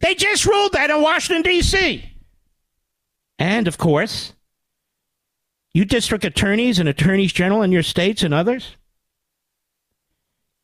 They 0.00 0.14
just 0.14 0.46
ruled 0.46 0.72
that 0.72 0.90
in 0.90 1.00
Washington, 1.02 1.42
D.C. 1.42 2.04
And, 3.38 3.68
of 3.68 3.78
course, 3.78 4.34
you 5.72 5.84
district 5.84 6.24
attorneys 6.24 6.78
and 6.78 6.88
attorneys 6.88 7.32
general 7.32 7.62
in 7.62 7.72
your 7.72 7.82
states 7.82 8.22
and 8.22 8.34
others, 8.34 8.76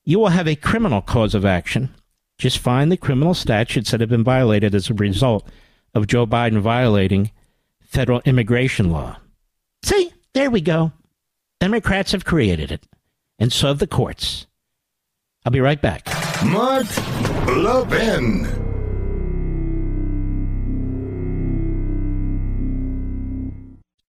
you 0.05 0.19
will 0.19 0.29
have 0.29 0.49
a 0.49 0.57
criminal 0.57 1.03
cause 1.03 1.35
of 1.35 1.45
action. 1.45 1.95
Just 2.39 2.59
find 2.59 2.93
the 2.93 2.97
criminal 2.97 3.35
statutes 3.35 3.91
that 3.91 4.01
have 4.01 4.09
been 4.09 4.25
violated 4.25 4.75
as 4.75 4.91
a 4.91 4.95
result 4.95 5.49
of 5.95 6.07
Joe 6.07 6.27
Biden 6.27 6.61
violating 6.61 7.31
federal 7.81 8.21
immigration 8.25 8.91
law. 8.91 9.19
See, 9.83 10.13
there 10.35 10.51
we 10.51 10.61
go. 10.61 10.93
Democrats 11.61 12.13
have 12.13 12.25
created 12.25 12.71
it, 12.71 12.87
and 13.39 13.53
so 13.53 13.69
have 13.69 13.79
the 13.79 13.87
courts. 13.87 14.47
I'll 15.45 15.53
be 15.53 15.61
right 15.61 15.81
back. 15.81 16.07
Mark 16.45 16.87
Levin. 17.47 18.66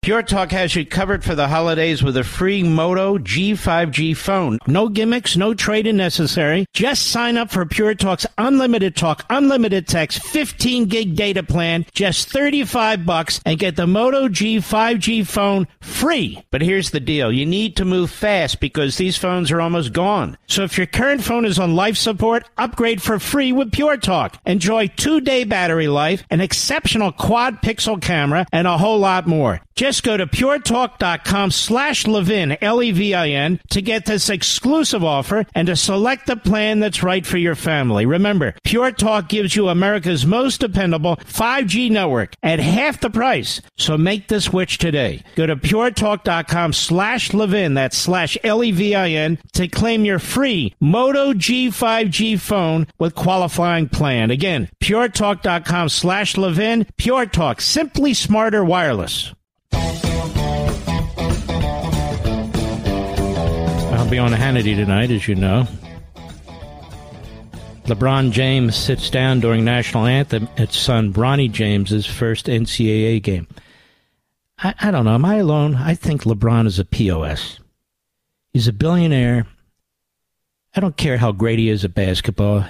Pure 0.03 0.23
Talk 0.23 0.51
has 0.53 0.75
you 0.75 0.87
covered 0.87 1.23
for 1.23 1.35
the 1.35 1.49
holidays 1.49 2.03
with 2.03 2.17
a 2.17 2.25
free 2.25 2.63
Moto 2.63 3.19
G5G 3.19 4.17
phone. 4.17 4.59
No 4.67 4.89
gimmicks, 4.89 5.37
no 5.37 5.53
trade-in 5.53 5.99
necessary. 5.99 6.65
Just 6.73 7.09
sign 7.09 7.37
up 7.37 7.51
for 7.51 7.67
Pure 7.67 7.97
Talk's 7.97 8.25
unlimited 8.39 8.97
talk, 8.97 9.27
unlimited 9.29 9.87
text, 9.87 10.23
15 10.23 10.87
gig 10.87 11.17
data 11.17 11.43
plan, 11.43 11.85
just 11.93 12.31
35 12.31 13.05
bucks 13.05 13.43
and 13.45 13.59
get 13.59 13.77
the 13.77 13.87
Moto 13.87 14.27
G5G 14.29 15.27
phone 15.27 15.69
free. 15.83 16.43
But 16.51 16.63
here's 16.63 16.93
the 16.93 17.01
deal. 17.01 17.31
You 17.31 17.45
need 17.45 17.77
to 17.77 17.85
move 17.85 18.11
fast 18.11 18.59
because 18.59 18.97
these 18.97 19.19
phones 19.19 19.51
are 19.51 19.61
almost 19.61 19.93
gone. 19.93 20.39
So 20.47 20.63
if 20.63 20.79
your 20.79 20.87
current 20.87 21.23
phone 21.23 21.45
is 21.45 21.59
on 21.59 21.77
life 21.77 21.99
support, 21.99 22.49
upgrade 22.57 23.03
for 23.03 23.19
free 23.19 23.53
with 23.53 23.71
Pure 23.71 23.99
Talk. 23.99 24.39
Enjoy 24.47 24.87
two-day 24.87 25.45
battery 25.45 25.89
life, 25.89 26.25
an 26.31 26.41
exceptional 26.41 27.13
quad 27.13 27.61
pixel 27.61 28.01
camera, 28.01 28.47
and 28.51 28.67
a 28.67 28.79
whole 28.79 28.99
lot 28.99 29.27
more. 29.27 29.61
Just 29.91 30.05
go 30.05 30.17
to 30.17 30.29
puretalk.com 30.29 31.51
slash 31.51 32.07
Levin, 32.07 32.57
L-E-V-I-N, 32.63 33.59
to 33.71 33.83
get 33.83 34.07
this 34.07 34.29
exclusive 34.29 35.03
offer 35.03 35.45
and 35.53 35.67
to 35.67 35.75
select 35.75 36.29
the 36.29 36.37
plan 36.37 36.79
that's 36.79 37.03
right 37.03 37.27
for 37.27 37.39
your 37.39 37.57
family. 37.57 38.07
Remember, 38.07 38.55
Pure 38.63 38.93
Talk 38.93 39.29
gives 39.29 39.57
you 39.57 39.69
America's 39.69 40.25
most 40.25 40.61
dependable 40.61 41.17
5G 41.17 41.91
network 41.91 42.35
at 42.41 42.61
half 42.61 43.01
the 43.01 43.11
price. 43.11 43.61
So 43.79 43.99
make 43.99 44.29
the 44.29 44.41
switch 44.41 44.79
today. 44.79 45.25
Go 45.35 45.47
to 45.47 45.57
puretalk.com 45.57 46.73
slash 46.73 47.35
Levin, 47.35 47.75
that's 47.75 47.99
slash 47.99 48.39
L-E-V-I-N, 48.45 49.39
to 49.55 49.67
claim 49.67 50.05
your 50.05 50.21
free 50.21 50.73
Moto 50.79 51.33
G5G 51.33 52.39
phone 52.39 52.87
with 53.01 53.17
qualifying 53.17 53.89
plan. 53.89 54.31
Again, 54.31 54.69
puretalk.com 54.81 55.89
slash 55.89 56.37
Levin, 56.37 56.87
Pure 56.97 57.27
Talk, 57.27 57.61
simply 57.61 58.15
smarter 58.15 58.65
wireless. 58.65 59.33
I'll 59.73 59.81
be 64.11 64.19
on 64.19 64.33
Hannity 64.33 64.77
tonight, 64.77 65.11
as 65.11 65.29
you 65.29 65.35
know. 65.35 65.67
LeBron 67.85 68.31
James 68.31 68.77
sits 68.77 69.11
down 69.11 69.41
during 69.41 69.65
national 69.65 70.07
anthem 70.07 70.49
at 70.57 70.73
son 70.73 71.13
Bronny 71.13 71.51
James's 71.51 72.07
first 72.07 72.47
NCAA 72.47 73.23
game. 73.23 73.49
I, 74.59 74.75
I 74.81 74.91
don't 74.91 75.05
know. 75.05 75.15
Am 75.15 75.25
I 75.25 75.37
alone? 75.37 75.75
I 75.75 75.95
think 75.95 76.23
LeBron 76.23 76.67
is 76.67 76.79
a 76.79 76.85
POS. 76.85 77.59
He's 78.53 78.69
a 78.69 78.73
billionaire. 78.73 79.47
I 80.75 80.81
don't 80.81 80.97
care 80.97 81.17
how 81.17 81.33
great 81.33 81.59
he 81.59 81.69
is 81.69 81.85
at 81.85 81.95
basketball. 81.95 82.65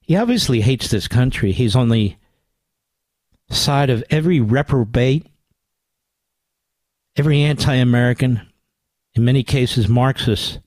He 0.00 0.16
obviously 0.16 0.60
hates 0.60 0.88
this 0.88 1.08
country. 1.08 1.52
He's 1.52 1.74
on 1.74 1.88
the 1.88 2.14
side 3.50 3.90
of 3.90 4.04
every 4.10 4.40
reprobate, 4.40 5.26
every 7.16 7.42
anti 7.42 7.74
American, 7.74 8.40
in 9.14 9.24
many 9.24 9.42
cases 9.42 9.88
Marxist 9.88 10.60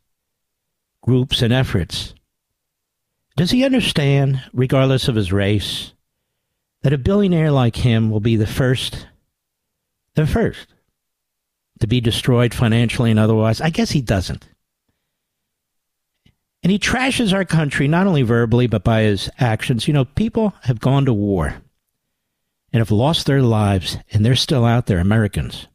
groups 1.02 1.42
and 1.42 1.54
efforts. 1.54 2.14
Does 3.36 3.52
he 3.52 3.66
understand, 3.66 4.44
regardless 4.54 5.08
of 5.08 5.16
his 5.16 5.34
race, 5.34 5.94
that 6.82 6.94
a 6.94 6.98
billionaire 6.98 7.52
like 7.52 7.78
him 7.78 8.10
will 8.10 8.20
be 8.20 8.36
the 8.36 8.48
first, 8.48 9.08
the 10.16 10.28
first, 10.28 10.68
to 11.80 11.88
be 11.88 12.00
destroyed 12.00 12.54
financially 12.54 13.12
and 13.12 13.20
otherwise? 13.20 13.60
I 13.60 13.70
guess 13.70 13.92
he 13.92 14.02
doesn't. 14.02 14.48
And 16.62 16.72
he 16.72 16.80
trashes 16.80 17.34
our 17.34 17.44
country 17.44 17.88
not 17.88 18.08
only 18.08 18.22
verbally, 18.22 18.68
but 18.68 18.84
by 18.84 19.02
his 19.02 19.30
actions. 19.38 19.88
You 19.88 19.94
know, 19.94 20.06
people 20.06 20.54
have 20.62 20.80
gone 20.80 21.06
to 21.06 21.14
war 21.14 21.62
and 22.72 22.80
have 22.80 22.92
lost 22.92 23.26
their 23.26 23.42
lives, 23.42 23.98
and 24.12 24.26
they're 24.26 24.36
still 24.36 24.64
out 24.64 24.86
there, 24.86 25.00
Americans, 25.00 25.68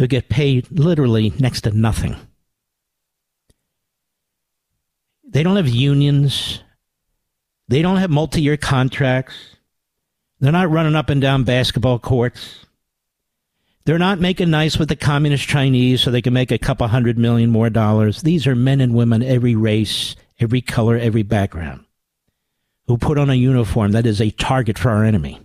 who 0.00 0.06
get 0.06 0.30
paid 0.30 0.66
literally 0.70 1.30
next 1.38 1.60
to 1.60 1.70
nothing. 1.72 2.16
They 5.22 5.42
don't 5.42 5.56
have 5.56 5.68
unions. 5.68 6.62
They 7.68 7.82
don't 7.82 7.98
have 7.98 8.08
multi 8.08 8.40
year 8.40 8.56
contracts. 8.56 9.34
They're 10.38 10.52
not 10.52 10.70
running 10.70 10.96
up 10.96 11.10
and 11.10 11.20
down 11.20 11.44
basketball 11.44 11.98
courts. 11.98 12.64
They're 13.84 13.98
not 13.98 14.20
making 14.20 14.48
nice 14.48 14.78
with 14.78 14.88
the 14.88 14.96
communist 14.96 15.46
Chinese 15.46 16.00
so 16.00 16.10
they 16.10 16.22
can 16.22 16.32
make 16.32 16.50
a 16.50 16.56
couple 16.56 16.88
hundred 16.88 17.18
million 17.18 17.50
more 17.50 17.68
dollars. 17.68 18.22
These 18.22 18.46
are 18.46 18.56
men 18.56 18.80
and 18.80 18.94
women, 18.94 19.22
every 19.22 19.54
race, 19.54 20.16
every 20.38 20.62
color, 20.62 20.96
every 20.96 21.24
background, 21.24 21.84
who 22.86 22.96
put 22.96 23.18
on 23.18 23.28
a 23.28 23.34
uniform 23.34 23.92
that 23.92 24.06
is 24.06 24.22
a 24.22 24.30
target 24.30 24.78
for 24.78 24.88
our 24.88 25.04
enemy. 25.04 25.40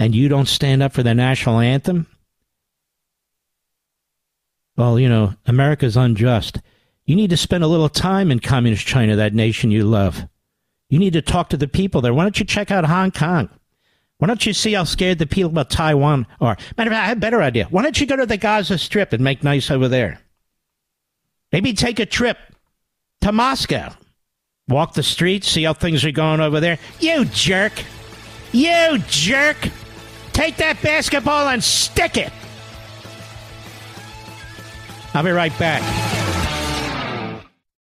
And 0.00 0.14
you 0.14 0.28
don't 0.28 0.48
stand 0.48 0.82
up 0.82 0.94
for 0.94 1.02
the 1.02 1.14
national 1.14 1.60
anthem? 1.60 2.06
Well, 4.74 4.98
you 4.98 5.10
know, 5.10 5.34
America's 5.44 5.94
unjust. 5.94 6.58
You 7.04 7.14
need 7.14 7.28
to 7.30 7.36
spend 7.36 7.62
a 7.62 7.66
little 7.66 7.90
time 7.90 8.30
in 8.30 8.40
communist 8.40 8.86
China, 8.86 9.14
that 9.16 9.34
nation 9.34 9.70
you 9.70 9.84
love. 9.84 10.26
You 10.88 10.98
need 10.98 11.12
to 11.12 11.20
talk 11.20 11.50
to 11.50 11.58
the 11.58 11.68
people 11.68 12.00
there. 12.00 12.14
Why 12.14 12.22
don't 12.22 12.40
you 12.40 12.46
check 12.46 12.70
out 12.70 12.86
Hong 12.86 13.10
Kong? 13.10 13.50
Why 14.16 14.26
don't 14.26 14.46
you 14.46 14.54
see 14.54 14.72
how 14.72 14.84
scared 14.84 15.18
the 15.18 15.26
people 15.26 15.50
about 15.50 15.68
Taiwan 15.68 16.26
are? 16.40 16.56
Matter 16.78 16.90
of 16.90 16.94
fact, 16.94 17.04
I 17.04 17.08
have 17.08 17.18
a 17.18 17.20
better 17.20 17.42
idea. 17.42 17.66
Why 17.66 17.82
don't 17.82 18.00
you 18.00 18.06
go 18.06 18.16
to 18.16 18.26
the 18.26 18.38
Gaza 18.38 18.78
Strip 18.78 19.12
and 19.12 19.22
make 19.22 19.44
nice 19.44 19.70
over 19.70 19.86
there? 19.86 20.18
Maybe 21.52 21.74
take 21.74 22.00
a 22.00 22.06
trip 22.06 22.38
to 23.20 23.32
Moscow. 23.32 23.92
Walk 24.66 24.94
the 24.94 25.02
streets, 25.02 25.48
see 25.48 25.64
how 25.64 25.74
things 25.74 26.06
are 26.06 26.10
going 26.10 26.40
over 26.40 26.58
there. 26.58 26.78
You 27.00 27.26
jerk! 27.26 27.72
You 28.52 28.98
jerk! 29.08 29.68
Take 30.32 30.56
that 30.56 30.80
basketball 30.82 31.48
and 31.48 31.62
stick 31.62 32.16
it! 32.16 32.32
I'll 35.12 35.24
be 35.24 35.30
right 35.30 35.56
back. 35.58 36.29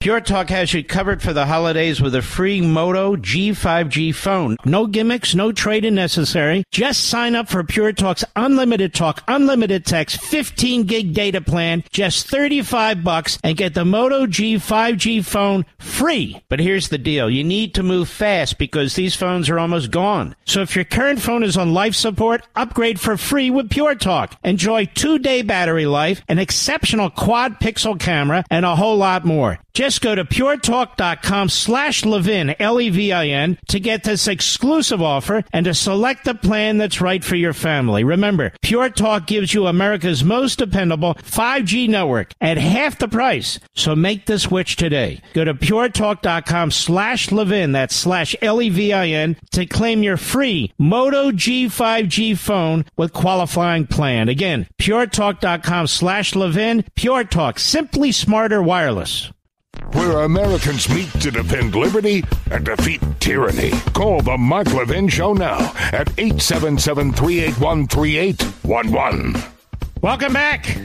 Pure 0.04 0.20
Talk 0.20 0.50
has 0.50 0.74
you 0.74 0.84
covered 0.84 1.22
for 1.22 1.32
the 1.32 1.46
holidays 1.46 1.98
with 1.98 2.14
a 2.14 2.20
free 2.20 2.60
Moto 2.60 3.16
G5G 3.16 4.14
phone. 4.14 4.58
No 4.66 4.86
gimmicks, 4.86 5.34
no 5.34 5.50
trade-in 5.50 5.94
necessary. 5.94 6.62
Just 6.70 7.06
sign 7.06 7.34
up 7.34 7.48
for 7.48 7.64
Pure 7.64 7.94
Talk's 7.94 8.22
unlimited 8.36 8.92
talk, 8.92 9.24
unlimited 9.28 9.86
text, 9.86 10.20
15 10.20 10.84
gig 10.84 11.14
data 11.14 11.40
plan, 11.40 11.84
just 11.90 12.28
35 12.28 13.02
bucks 13.02 13.38
and 13.42 13.56
get 13.56 13.72
the 13.72 13.86
Moto 13.86 14.26
G5G 14.26 15.24
phone 15.24 15.64
free. 15.78 16.38
But 16.50 16.60
here's 16.60 16.90
the 16.90 16.98
deal. 16.98 17.30
You 17.30 17.42
need 17.42 17.72
to 17.76 17.82
move 17.82 18.10
fast 18.10 18.58
because 18.58 18.96
these 18.96 19.16
phones 19.16 19.48
are 19.48 19.58
almost 19.58 19.90
gone. 19.90 20.36
So 20.44 20.60
if 20.60 20.76
your 20.76 20.84
current 20.84 21.22
phone 21.22 21.42
is 21.42 21.56
on 21.56 21.72
life 21.72 21.94
support, 21.94 22.46
upgrade 22.54 23.00
for 23.00 23.16
free 23.16 23.48
with 23.48 23.70
Pure 23.70 23.94
Talk. 23.94 24.36
Enjoy 24.44 24.84
two-day 24.84 25.40
battery 25.40 25.86
life, 25.86 26.20
an 26.28 26.38
exceptional 26.38 27.08
quad 27.08 27.58
pixel 27.58 27.98
camera, 27.98 28.44
and 28.50 28.66
a 28.66 28.76
whole 28.76 28.98
lot 28.98 29.24
more. 29.24 29.58
Just 29.72 29.93
go 29.98 30.14
to 30.14 30.24
puretalk.com 30.24 31.48
slash 31.48 32.04
Levin, 32.04 32.54
L-E-V-I-N, 32.58 33.58
to 33.68 33.80
get 33.80 34.04
this 34.04 34.26
exclusive 34.26 35.02
offer 35.02 35.44
and 35.52 35.66
to 35.66 35.74
select 35.74 36.24
the 36.24 36.34
plan 36.34 36.78
that's 36.78 37.00
right 37.00 37.22
for 37.22 37.36
your 37.36 37.52
family. 37.52 38.04
Remember, 38.04 38.52
Pure 38.62 38.90
Talk 38.90 39.26
gives 39.26 39.52
you 39.52 39.66
America's 39.66 40.24
most 40.24 40.58
dependable 40.58 41.14
5G 41.14 41.88
network 41.88 42.32
at 42.40 42.56
half 42.56 42.98
the 42.98 43.08
price. 43.08 43.58
So 43.74 43.94
make 43.94 44.26
the 44.26 44.38
switch 44.38 44.76
today. 44.76 45.20
Go 45.34 45.44
to 45.44 45.54
puretalk.com 45.54 46.70
slash 46.70 47.30
Levin, 47.30 47.72
that's 47.72 47.94
slash 47.94 48.34
L-E-V-I-N, 48.40 49.36
to 49.52 49.66
claim 49.66 50.02
your 50.02 50.16
free 50.16 50.72
Moto 50.78 51.30
G5G 51.30 52.38
phone 52.38 52.84
with 52.96 53.12
qualifying 53.12 53.86
plan. 53.86 54.28
Again, 54.28 54.66
puretalk.com 54.78 55.86
slash 55.86 56.34
Levin, 56.34 56.84
Pure 56.94 57.24
Talk, 57.24 57.58
simply 57.58 58.12
smarter 58.12 58.62
wireless 58.62 59.30
where 59.92 60.22
Americans 60.22 60.88
meet 60.88 61.10
to 61.20 61.30
defend 61.30 61.74
liberty 61.74 62.24
and 62.50 62.64
defeat 62.64 63.00
tyranny. 63.20 63.70
Call 63.92 64.20
the 64.22 64.36
Mark 64.36 64.72
Levin 64.72 65.08
Show 65.08 65.32
now 65.32 65.72
at 65.92 66.08
877 66.18 67.12
381 67.12 67.88
3811. 67.88 69.42
Welcome 70.02 70.32
back. 70.32 70.78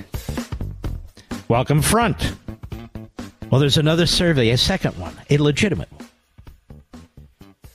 Welcome, 1.47 1.81
front. 1.81 2.33
Well, 3.49 3.59
there's 3.59 3.77
another 3.77 4.05
survey, 4.05 4.51
a 4.51 4.57
second 4.57 4.97
one, 4.99 5.15
a 5.29 5.37
legitimate 5.39 5.91
one, 5.91 6.07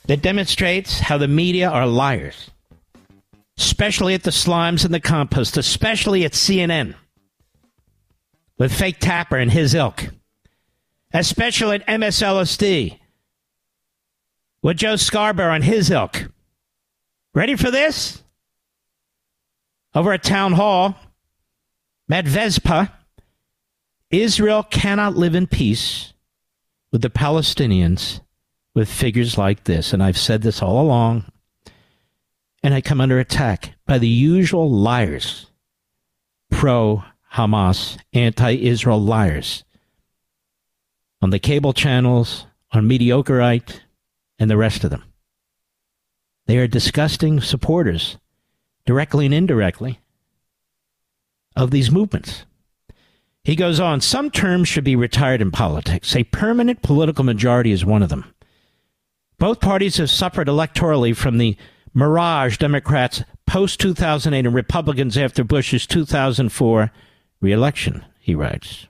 that 0.07 0.21
demonstrates 0.21 0.99
how 0.99 1.17
the 1.17 1.27
media 1.27 1.69
are 1.69 1.85
liars, 1.85 2.49
especially 3.57 4.13
at 4.13 4.23
the 4.23 4.31
slimes 4.31 4.85
and 4.85 4.93
the 4.93 5.01
compost, 5.01 5.57
especially 5.57 6.23
at 6.23 6.31
CNN, 6.31 6.95
with 8.57 8.73
fake 8.73 8.99
Tapper 8.99 9.35
and 9.35 9.51
his 9.51 9.75
ilk 9.75 10.07
especially 11.13 11.75
at 11.75 11.87
MSLSD 11.87 12.99
with 14.61 14.77
Joe 14.77 14.95
Scarborough 14.95 15.53
and 15.53 15.63
his 15.63 15.91
ilk. 15.91 16.29
Ready 17.33 17.55
for 17.55 17.69
this? 17.69 18.23
Over 19.93 20.13
at 20.13 20.23
Town 20.23 20.53
Hall, 20.53 20.95
Matt 22.07 22.25
Vespa, 22.25 22.91
Israel 24.09 24.63
cannot 24.63 25.15
live 25.15 25.35
in 25.35 25.47
peace 25.47 26.13
with 26.91 27.01
the 27.01 27.09
Palestinians 27.09 28.21
with 28.73 28.89
figures 28.89 29.37
like 29.37 29.63
this. 29.63 29.93
And 29.93 30.03
I've 30.03 30.17
said 30.17 30.41
this 30.41 30.61
all 30.61 30.81
along. 30.81 31.25
And 32.63 32.73
I 32.73 32.81
come 32.81 32.99
under 32.99 33.19
attack 33.19 33.75
by 33.85 33.97
the 33.97 34.07
usual 34.07 34.69
liars, 34.69 35.47
pro 36.49 37.03
Hamas, 37.33 37.97
anti 38.13 38.55
Israel 38.55 38.99
liars 38.99 39.63
on 41.25 41.31
the 41.31 41.39
cable 41.39 41.73
channels, 41.73 42.45
on 42.71 42.87
Mediocreite, 42.87 43.79
and 44.37 44.47
the 44.47 44.55
rest 44.55 44.83
of 44.83 44.91
them. 44.91 45.03
They 46.45 46.59
are 46.59 46.67
disgusting 46.67 47.41
supporters, 47.41 48.17
directly 48.85 49.25
and 49.25 49.33
indirectly, 49.33 49.99
of 51.55 51.71
these 51.71 51.89
movements. 51.89 52.45
He 53.43 53.55
goes 53.55 53.79
on, 53.79 54.01
some 54.01 54.29
terms 54.29 54.67
should 54.67 54.83
be 54.83 54.95
retired 54.95 55.41
in 55.41 55.49
politics. 55.49 56.15
A 56.15 56.25
permanent 56.25 56.83
political 56.83 57.23
majority 57.23 57.71
is 57.71 57.83
one 57.83 58.03
of 58.03 58.09
them. 58.09 58.31
Both 59.39 59.61
parties 59.61 59.97
have 59.97 60.11
suffered 60.11 60.47
electorally 60.47 61.17
from 61.17 61.39
the 61.39 61.57
mirage 61.91 62.59
Democrats 62.59 63.23
post 63.47 63.79
2008 63.79 64.45
and 64.45 64.53
Republicans 64.53 65.17
after 65.17 65.43
Bush's 65.43 65.87
2004 65.87 66.91
reelection, 67.41 68.05
he 68.19 68.35
writes. 68.35 68.87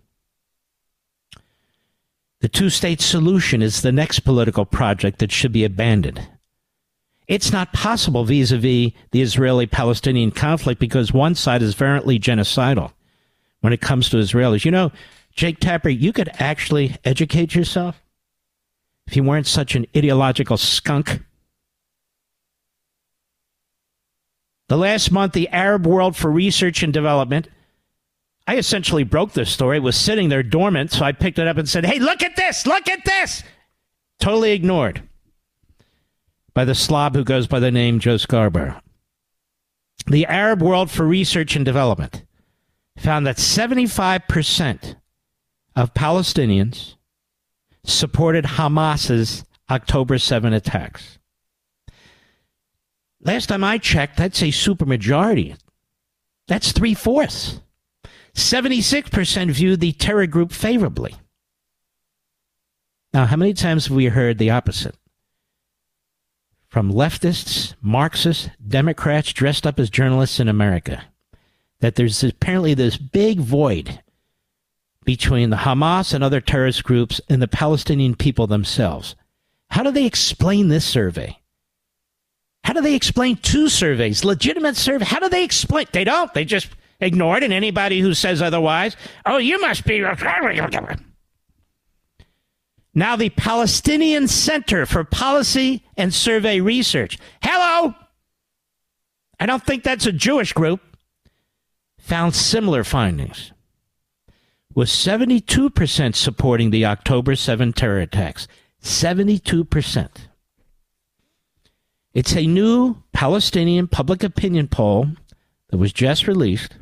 The 2.46 2.50
two 2.50 2.70
state 2.70 3.02
solution 3.02 3.64
is 3.64 3.82
the 3.82 3.92
next 3.92 4.20
political 4.20 4.66
project 4.66 5.18
that 5.18 5.32
should 5.32 5.52
be 5.52 5.64
abandoned. 5.64 6.30
It's 7.28 7.52
not 7.52 7.74
possible 7.74 8.24
vis 8.24 8.52
a 8.52 8.60
vis 8.60 8.92
the 9.10 9.24
Israeli 9.24 9.66
Palestinian 9.66 10.30
conflict 10.30 10.80
because 10.80 11.12
one 11.12 11.34
side 11.34 11.64
is 11.64 11.74
virulently 11.74 12.20
genocidal 12.20 12.94
when 13.62 13.74
it 13.74 13.82
comes 13.82 14.10
to 14.10 14.18
Israelis. 14.18 14.64
You 14.64 14.70
know, 14.70 14.92
Jake 15.34 15.60
Tapper, 15.60 15.90
you 15.90 16.14
could 16.14 16.30
actually 16.38 16.96
educate 17.04 17.56
yourself 17.56 18.00
if 19.08 19.16
you 19.16 19.24
weren't 19.24 19.48
such 19.48 19.74
an 19.74 19.88
ideological 19.98 20.58
skunk. 20.58 21.24
The 24.70 24.78
last 24.78 25.12
month, 25.12 25.34
the 25.34 25.50
Arab 25.50 25.88
World 25.88 26.16
for 26.16 26.30
Research 26.30 26.84
and 26.84 26.94
Development, 26.94 27.48
I 28.48 28.58
essentially 28.58 29.04
broke 29.04 29.34
this 29.34 29.52
story, 29.52 29.78
it 29.78 29.84
was 29.84 29.96
sitting 29.96 30.30
there 30.30 30.44
dormant, 30.44 30.92
so 30.92 31.04
I 31.04 31.12
picked 31.12 31.40
it 31.40 31.48
up 31.48 31.58
and 31.58 31.68
said, 31.68 31.86
Hey, 31.86 32.00
look 32.00 32.22
at 32.22 32.36
this, 32.36 32.68
look 32.68 32.88
at 32.88 33.04
this! 33.04 33.44
Totally 34.20 34.52
ignored 34.52 35.02
by 36.54 36.66
the 36.66 36.76
slob 36.76 37.16
who 37.16 37.24
goes 37.24 37.48
by 37.48 37.60
the 37.60 37.72
name 37.72 38.00
Joe 38.00 38.18
Scarborough. 38.18 38.80
The 40.08 40.26
Arab 40.28 40.62
World 40.62 40.92
for 40.92 41.06
Research 41.06 41.56
and 41.56 41.66
Development 41.66 42.24
found 42.98 43.26
that 43.26 43.38
75% 43.38 44.96
of 45.76 45.94
Palestinians 45.94 46.96
supported 47.84 48.46
Hamas's 48.46 49.44
October 49.70 50.18
7 50.18 50.54
attacks. 50.54 51.18
Last 53.22 53.48
time 53.48 53.64
I 53.64 53.80
checked, 53.80 54.18
that's 54.18 54.42
a 54.42 54.46
supermajority. 54.46 55.58
That's 56.48 56.72
three 56.72 56.94
fourths. 56.94 57.60
76% 58.36 59.52
viewed 59.52 59.80
the 59.80 59.94
terror 59.94 60.28
group 60.28 60.52
favorably. 60.52 61.16
Now, 63.14 63.26
how 63.26 63.38
many 63.38 63.54
times 63.54 63.88
have 63.88 63.96
we 63.96 64.06
heard 64.06 64.38
the 64.38 64.52
opposite? 64.52 64.96
From 66.68 66.92
leftists, 66.92 67.74
Marxists, 67.82 68.50
Democrats 68.68 69.32
dressed 69.32 69.66
up 69.66 69.80
as 69.80 69.90
journalists 69.90 70.40
in 70.40 70.50
America 70.50 71.06
that 71.80 71.96
there's 71.96 72.24
apparently 72.24 72.74
this 72.74 72.98
big 72.98 73.40
void 73.40 74.02
between 75.06 75.50
the 75.50 75.58
Hamas 75.58 76.14
and 76.14 76.24
other 76.24 76.42
terrorist 76.42 76.84
groups 76.84 77.22
and 77.30 77.42
the 77.42 77.48
Palestinian 77.48 78.16
people 78.16 78.48
themselves. 78.48 79.16
How 79.70 79.84
do 79.84 79.92
they 79.92 80.06
explain 80.06 80.68
this 80.68 80.84
survey? 80.84 81.38
How 82.66 82.74
do 82.74 82.82
they 82.82 82.96
explain 82.96 83.38
two 83.38 83.70
surveys, 83.70 84.26
legitimate 84.26 84.76
survey? 84.76 85.06
How 85.06 85.20
do 85.20 85.30
they 85.30 85.44
explain? 85.44 85.86
They 85.92 86.04
don't. 86.04 86.34
They 86.34 86.44
just 86.44 86.68
ignore 87.06 87.38
it. 87.38 87.44
And 87.44 87.54
anybody 87.54 88.00
who 88.00 88.14
says 88.14 88.42
otherwise, 88.42 88.96
oh, 89.26 89.38
you 89.38 89.60
must 89.62 89.86
be. 89.86 90.02
Now, 92.94 93.16
the 93.16 93.30
Palestinian 93.30 94.28
Center 94.28 94.86
for 94.86 95.04
Policy 95.04 95.84
and 95.98 96.14
Survey 96.14 96.62
Research. 96.62 97.18
Hello! 97.42 97.94
I 99.40 99.46
don't 99.46 99.66
think 99.66 99.84
that's 99.84 100.06
a 100.06 100.14
Jewish 100.14 100.54
group 100.54 100.80
found 101.98 102.36
similar 102.36 102.84
findings, 102.84 103.52
with 104.74 104.88
72% 104.88 106.16
supporting 106.16 106.70
the 106.70 106.86
October 106.86 107.36
7 107.36 107.74
terror 107.74 108.00
attacks. 108.00 108.48
72%. 108.82 110.10
It's 112.14 112.36
a 112.36 112.46
new 112.46 113.04
Palestinian 113.12 113.88
public 113.88 114.24
opinion 114.24 114.68
poll 114.68 115.08
that 115.70 115.78
was 115.78 115.92
just 115.92 116.28
released. 116.28 116.78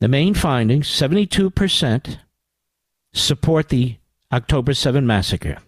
The 0.00 0.08
main 0.08 0.34
findings 0.34 0.88
72% 0.88 2.18
support 3.12 3.68
the 3.68 3.96
October 4.32 4.74
7 4.74 5.06
massacre. 5.06 5.58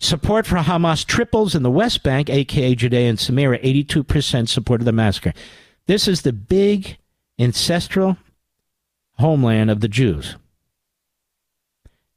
Support 0.00 0.46
for 0.46 0.58
Hamas 0.58 1.04
triples 1.04 1.54
in 1.54 1.62
the 1.62 1.70
West 1.70 2.02
Bank, 2.02 2.30
aka 2.30 2.74
Judea 2.74 3.10
and 3.10 3.18
Samaria. 3.18 3.60
82% 3.60 4.48
supported 4.48 4.84
the 4.84 4.92
massacre. 4.92 5.34
This 5.86 6.06
is 6.06 6.22
the 6.22 6.32
big 6.32 6.98
ancestral 7.38 8.16
homeland 9.18 9.70
of 9.70 9.80
the 9.80 9.88
Jews, 9.88 10.36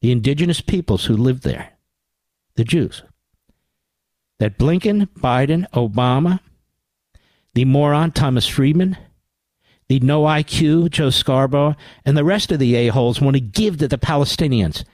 the 0.01 0.11
indigenous 0.11 0.61
peoples 0.61 1.05
who 1.05 1.17
lived 1.17 1.43
there, 1.43 1.71
the 2.55 2.63
Jews. 2.63 3.03
That 4.37 4.57
Blinken, 4.57 5.07
Biden, 5.19 5.69
Obama, 5.71 6.39
the 7.53 7.65
moron 7.65 8.11
Thomas 8.11 8.47
Friedman, 8.47 8.97
the 9.91 9.99
no 9.99 10.23
IQ 10.23 10.89
Joe 10.89 11.09
Scarborough, 11.09 11.75
and 12.05 12.15
the 12.15 12.23
rest 12.23 12.49
of 12.53 12.59
the 12.59 12.75
a-holes 12.75 13.19
want 13.19 13.35
to 13.35 13.41
give 13.41 13.77
to 13.79 13.89
the 13.89 13.97
Palestinians. 13.97 14.85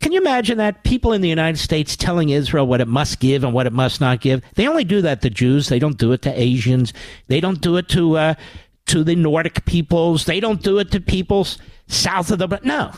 Can 0.00 0.10
you 0.10 0.20
imagine 0.20 0.58
that? 0.58 0.82
People 0.82 1.12
in 1.12 1.20
the 1.20 1.28
United 1.28 1.58
States 1.58 1.96
telling 1.96 2.30
Israel 2.30 2.66
what 2.66 2.80
it 2.80 2.88
must 2.88 3.20
give 3.20 3.44
and 3.44 3.54
what 3.54 3.68
it 3.68 3.72
must 3.72 4.00
not 4.00 4.20
give. 4.20 4.42
They 4.56 4.66
only 4.66 4.82
do 4.82 5.00
that 5.02 5.22
to 5.22 5.30
Jews. 5.30 5.68
They 5.68 5.78
don't 5.78 5.98
do 5.98 6.10
it 6.10 6.22
to 6.22 6.32
Asians. 6.40 6.92
They 7.28 7.38
don't 7.38 7.60
do 7.60 7.76
it 7.76 7.88
to 7.90 8.16
uh, 8.16 8.34
to 8.86 9.04
the 9.04 9.14
Nordic 9.14 9.64
peoples. 9.66 10.24
They 10.24 10.40
don't 10.40 10.60
do 10.60 10.80
it 10.80 10.90
to 10.90 11.00
peoples 11.00 11.58
south 11.86 12.32
of 12.32 12.40
the. 12.40 12.48
But 12.48 12.64
no. 12.64 12.90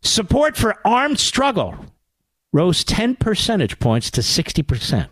Support 0.00 0.56
for 0.56 0.84
armed 0.84 1.20
struggle 1.20 1.76
rose 2.52 2.82
10 2.82 3.14
percentage 3.14 3.78
points 3.78 4.10
to 4.10 4.20
60%. 4.20 5.08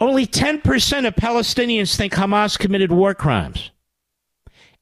Only 0.00 0.26
10% 0.26 1.06
of 1.06 1.14
Palestinians 1.14 1.96
think 1.96 2.14
Hamas 2.14 2.58
committed 2.58 2.90
war 2.90 3.14
crimes. 3.14 3.70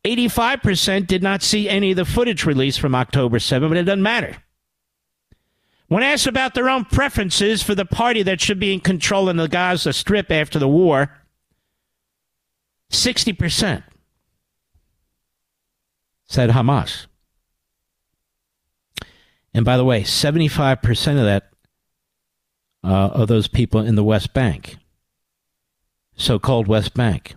85% 0.05 1.07
did 1.07 1.23
not 1.23 1.43
see 1.43 1.69
any 1.69 1.93
of 1.93 1.97
the 1.97 2.05
footage 2.05 2.45
released 2.45 2.81
from 2.81 2.95
October 2.95 3.39
7, 3.39 3.69
but 3.69 3.79
it 3.79 3.85
doesn't 3.85 4.03
matter. 4.03 4.37
When 5.87 6.03
asked 6.03 6.27
about 6.27 6.55
their 6.55 6.69
own 6.69 6.87
preferences 6.87 7.63
for 7.63 7.75
the 7.75 7.85
party 7.85 8.23
that 8.23 8.41
should 8.41 8.59
be 8.59 8.73
in 8.73 8.81
control 8.81 9.29
in 9.29 9.37
the 9.37 9.49
Gaza 9.49 9.93
Strip 9.93 10.31
after 10.31 10.59
the 10.59 10.67
war, 10.67 11.15
60% 12.91 13.83
said 16.25 16.51
Hamas. 16.51 17.07
And 19.55 19.65
by 19.65 19.77
the 19.77 19.85
way, 19.85 20.03
75% 20.03 21.19
of 21.19 21.25
that, 21.25 21.51
uh, 22.83 22.89
of 22.89 23.29
those 23.29 23.47
people 23.47 23.81
in 23.81 23.95
the 23.95 24.05
West 24.05 24.33
Bank, 24.33 24.79
so 26.23 26.39
called 26.39 26.69
West 26.69 26.95
Bank, 26.95 27.35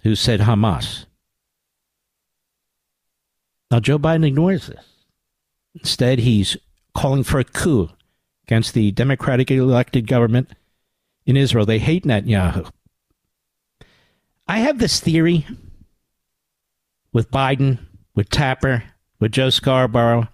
who 0.00 0.14
said 0.14 0.40
Hamas. 0.40 1.06
Now, 3.70 3.80
Joe 3.80 3.98
Biden 3.98 4.26
ignores 4.26 4.68
this. 4.68 4.84
Instead, 5.74 6.20
he's 6.20 6.56
calling 6.94 7.24
for 7.24 7.40
a 7.40 7.44
coup 7.44 7.90
against 8.46 8.74
the 8.74 8.92
democratically 8.92 9.56
elected 9.56 10.06
government 10.06 10.50
in 11.26 11.36
Israel. 11.36 11.66
They 11.66 11.78
hate 11.78 12.04
Netanyahu. 12.04 12.70
I 14.46 14.58
have 14.58 14.78
this 14.78 15.00
theory 15.00 15.46
with 17.12 17.30
Biden, 17.30 17.78
with 18.14 18.28
Tapper, 18.28 18.84
with 19.18 19.32
Joe 19.32 19.50
Scarborough, 19.50 20.28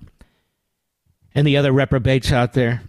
and 1.34 1.46
the 1.46 1.56
other 1.56 1.72
reprobates 1.72 2.32
out 2.32 2.54
there 2.54 2.82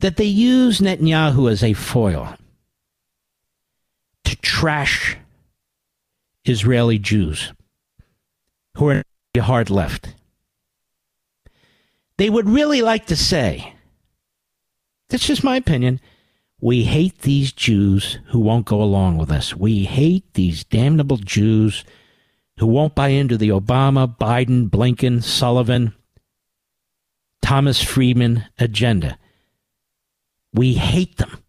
that 0.00 0.16
they 0.16 0.24
use 0.24 0.80
Netanyahu 0.80 1.50
as 1.50 1.62
a 1.62 1.72
foil 1.72 2.36
to 4.24 4.36
trash 4.36 5.16
Israeli 6.44 6.98
Jews 6.98 7.52
who 8.76 8.88
are 8.88 9.02
hard 9.36 9.70
left. 9.70 10.14
They 12.16 12.28
would 12.30 12.48
really 12.48 12.82
like 12.82 13.06
to 13.06 13.16
say, 13.16 13.74
that's 15.08 15.26
just 15.26 15.44
my 15.44 15.56
opinion, 15.56 16.00
We 16.60 16.84
hate 16.84 17.20
these 17.20 17.52
Jews 17.52 18.18
who 18.28 18.40
won't 18.40 18.66
go 18.66 18.82
along 18.82 19.18
with 19.18 19.30
us. 19.30 19.54
We 19.54 19.84
hate 19.84 20.34
these 20.34 20.64
damnable 20.64 21.18
Jews 21.18 21.84
who 22.58 22.66
won't 22.66 22.96
buy 22.96 23.08
into 23.08 23.36
the 23.36 23.50
Obama, 23.50 24.16
Biden, 24.18 24.68
Blinken, 24.68 25.22
Sullivan, 25.22 25.94
Thomas 27.40 27.80
Friedman 27.80 28.46
agenda. 28.58 29.18
We 30.52 30.74
hate 30.74 31.16
them. 31.18 31.42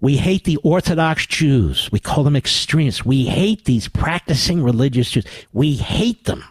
We 0.00 0.16
hate 0.16 0.44
the 0.44 0.56
Orthodox 0.58 1.26
Jews. 1.26 1.88
We 1.92 2.00
call 2.00 2.24
them 2.24 2.34
extremists. 2.34 3.04
We 3.04 3.26
hate 3.26 3.64
these 3.64 3.86
practicing 3.86 4.62
religious 4.62 5.10
Jews. 5.10 5.24
We 5.52 5.74
hate 5.74 6.24
them. 6.24 6.44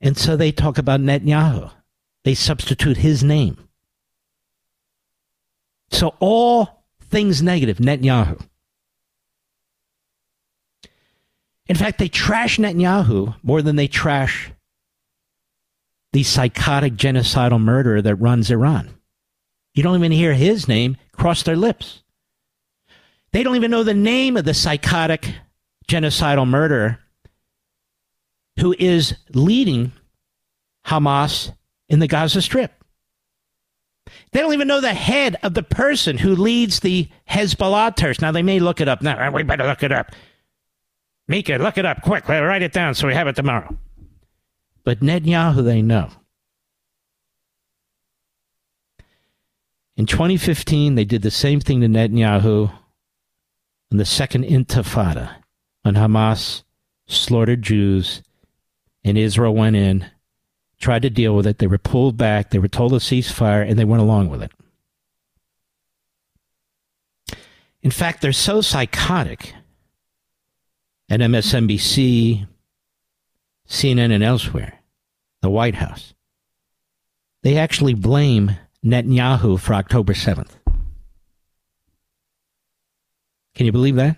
And 0.00 0.16
so 0.16 0.36
they 0.36 0.52
talk 0.52 0.78
about 0.78 1.00
Netanyahu. 1.00 1.70
They 2.24 2.34
substitute 2.34 2.96
his 2.98 3.22
name. 3.22 3.68
So 5.90 6.14
all 6.18 6.84
things 7.00 7.42
negative, 7.42 7.78
Netanyahu. 7.78 8.40
In 11.66 11.76
fact, 11.76 11.98
they 11.98 12.08
trash 12.08 12.58
Netanyahu 12.58 13.34
more 13.42 13.60
than 13.60 13.76
they 13.76 13.88
trash 13.88 14.50
the 16.12 16.22
psychotic 16.22 16.94
genocidal 16.94 17.60
murderer 17.60 18.02
that 18.02 18.16
runs 18.16 18.50
Iran. 18.50 18.90
You 19.74 19.82
don't 19.82 19.96
even 19.96 20.12
hear 20.12 20.34
his 20.34 20.66
name 20.66 20.96
cross 21.12 21.42
their 21.42 21.56
lips. 21.56 22.02
They 23.32 23.42
don't 23.42 23.56
even 23.56 23.70
know 23.70 23.84
the 23.84 23.94
name 23.94 24.36
of 24.36 24.44
the 24.44 24.54
psychotic 24.54 25.32
genocidal 25.88 26.48
murderer 26.48 26.98
who 28.58 28.74
is 28.78 29.14
leading 29.34 29.92
Hamas 30.86 31.52
in 31.88 31.98
the 31.98 32.08
Gaza 32.08 32.42
Strip. 32.42 32.72
They 34.32 34.40
don't 34.40 34.54
even 34.54 34.68
know 34.68 34.80
the 34.80 34.94
head 34.94 35.36
of 35.42 35.54
the 35.54 35.62
person 35.62 36.16
who 36.16 36.34
leads 36.34 36.80
the 36.80 37.08
Hezbollah 37.28 37.94
terrorists. 37.94 38.22
Now, 38.22 38.32
they 38.32 38.42
may 38.42 38.58
look 38.58 38.80
it 38.80 38.88
up. 38.88 39.02
Now, 39.02 39.30
we 39.30 39.42
better 39.42 39.66
look 39.66 39.82
it 39.82 39.92
up. 39.92 40.12
Mika, 41.28 41.56
look 41.56 41.76
it 41.76 41.84
up 41.84 42.00
quick. 42.02 42.26
Write 42.26 42.62
it 42.62 42.72
down 42.72 42.94
so 42.94 43.06
we 43.06 43.14
have 43.14 43.28
it 43.28 43.36
tomorrow. 43.36 43.76
But 44.84 45.00
Netanyahu, 45.00 45.64
they 45.64 45.82
know. 45.82 46.10
In 49.96 50.06
2015, 50.06 50.94
they 50.94 51.04
did 51.04 51.22
the 51.22 51.30
same 51.30 51.60
thing 51.60 51.80
to 51.80 51.88
Netanyahu 51.88 52.72
in 53.90 53.96
the 53.96 54.04
second 54.04 54.44
intifada 54.44 55.36
when 55.82 55.94
Hamas 55.94 56.62
slaughtered 57.06 57.62
Jews 57.62 58.22
and 59.02 59.18
Israel 59.18 59.54
went 59.54 59.76
in, 59.76 60.06
tried 60.78 61.02
to 61.02 61.10
deal 61.10 61.34
with 61.34 61.46
it. 61.46 61.58
They 61.58 61.66
were 61.66 61.78
pulled 61.78 62.16
back. 62.16 62.50
They 62.50 62.58
were 62.58 62.68
told 62.68 62.92
to 62.92 63.00
cease 63.00 63.30
fire, 63.30 63.62
and 63.62 63.78
they 63.78 63.84
went 63.84 64.02
along 64.02 64.28
with 64.28 64.42
it. 64.42 64.52
In 67.82 67.90
fact, 67.90 68.20
they're 68.20 68.32
so 68.32 68.60
psychotic 68.60 69.54
at 71.08 71.20
MSNBC, 71.20 72.46
CNN, 73.68 74.12
and 74.12 74.24
elsewhere, 74.24 74.80
the 75.42 75.50
White 75.50 75.76
House, 75.76 76.14
they 77.42 77.56
actually 77.56 77.94
blame 77.94 78.56
Netanyahu 78.84 79.60
for 79.60 79.74
October 79.74 80.14
7th. 80.14 80.52
Can 83.54 83.66
you 83.66 83.72
believe 83.72 83.96
that? 83.96 84.16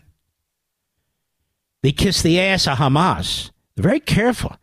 They 1.83 1.93
kiss 1.93 2.23
the 2.23 2.41
ass 2.41 2.67
of 2.67 2.79
Hamas. 2.79 3.51
They're 3.75 3.83
very 3.83 4.01
careful. 4.01 4.57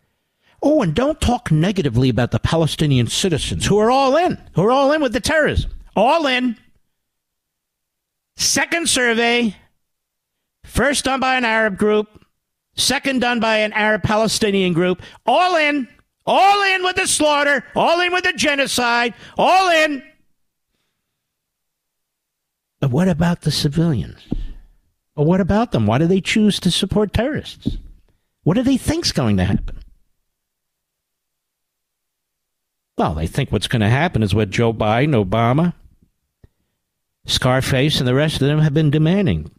Oh, 0.62 0.82
and 0.82 0.94
don't 0.96 1.20
talk 1.20 1.52
negatively 1.52 2.10
about 2.10 2.32
the 2.32 2.40
Palestinian 2.40 3.08
citizens 3.08 3.66
who 3.66 3.78
are 3.78 3.92
all 3.92 4.16
in, 4.16 4.38
who 4.54 4.64
are 4.64 4.72
all 4.72 4.92
in 4.92 5.02
with 5.02 5.14
the 5.14 5.20
terrorism. 5.20 5.72
All 5.96 6.28
in. 6.28 6.58
Second 8.36 8.88
survey, 8.88 9.56
first 10.64 11.06
done 11.06 11.20
by 11.20 11.38
an 11.38 11.46
Arab 11.46 11.78
group, 11.78 12.17
second 12.78 13.20
done 13.20 13.40
by 13.40 13.58
an 13.58 13.74
Arab 13.74 14.04
Palestinian 14.04 14.74
group, 14.74 15.02
all 15.26 15.56
in, 15.56 15.88
all 16.26 16.64
in 16.74 16.84
with 16.84 16.96
the 16.96 17.08
slaughter, 17.08 17.64
all 17.76 18.00
in 18.00 18.14
with 18.14 18.24
the 18.24 18.34
genocide, 18.34 19.14
all 19.38 19.70
in. 19.70 20.04
But 22.80 22.92
what 22.92 23.10
about 23.10 23.42
the 23.42 23.52
civilians? 23.52 24.22
What 25.16 25.42
about 25.42 25.72
them? 25.72 25.88
Why 25.88 25.98
do 25.98 26.06
they 26.06 26.22
choose 26.22 26.60
to 26.60 26.70
support 26.70 27.12
terrorists? 27.12 27.78
What 28.44 28.54
do 28.54 28.62
they 28.62 28.78
think's 28.78 29.12
going 29.12 29.38
to 29.38 29.46
happen? 29.46 29.80
Well, 32.98 33.16
they 33.16 33.28
think 33.28 33.52
what's 33.52 33.68
going 33.68 33.82
to 33.82 33.90
happen 33.90 34.24
is 34.24 34.34
what 34.34 34.50
Joe 34.50 34.74
Biden, 34.74 35.14
Obama, 35.14 35.74
Scarface, 37.26 38.00
and 38.00 38.08
the 38.08 38.16
rest 38.16 38.42
of 38.42 38.48
them 38.48 38.60
have 38.60 38.74
been 38.74 38.90
demanding 38.90 39.52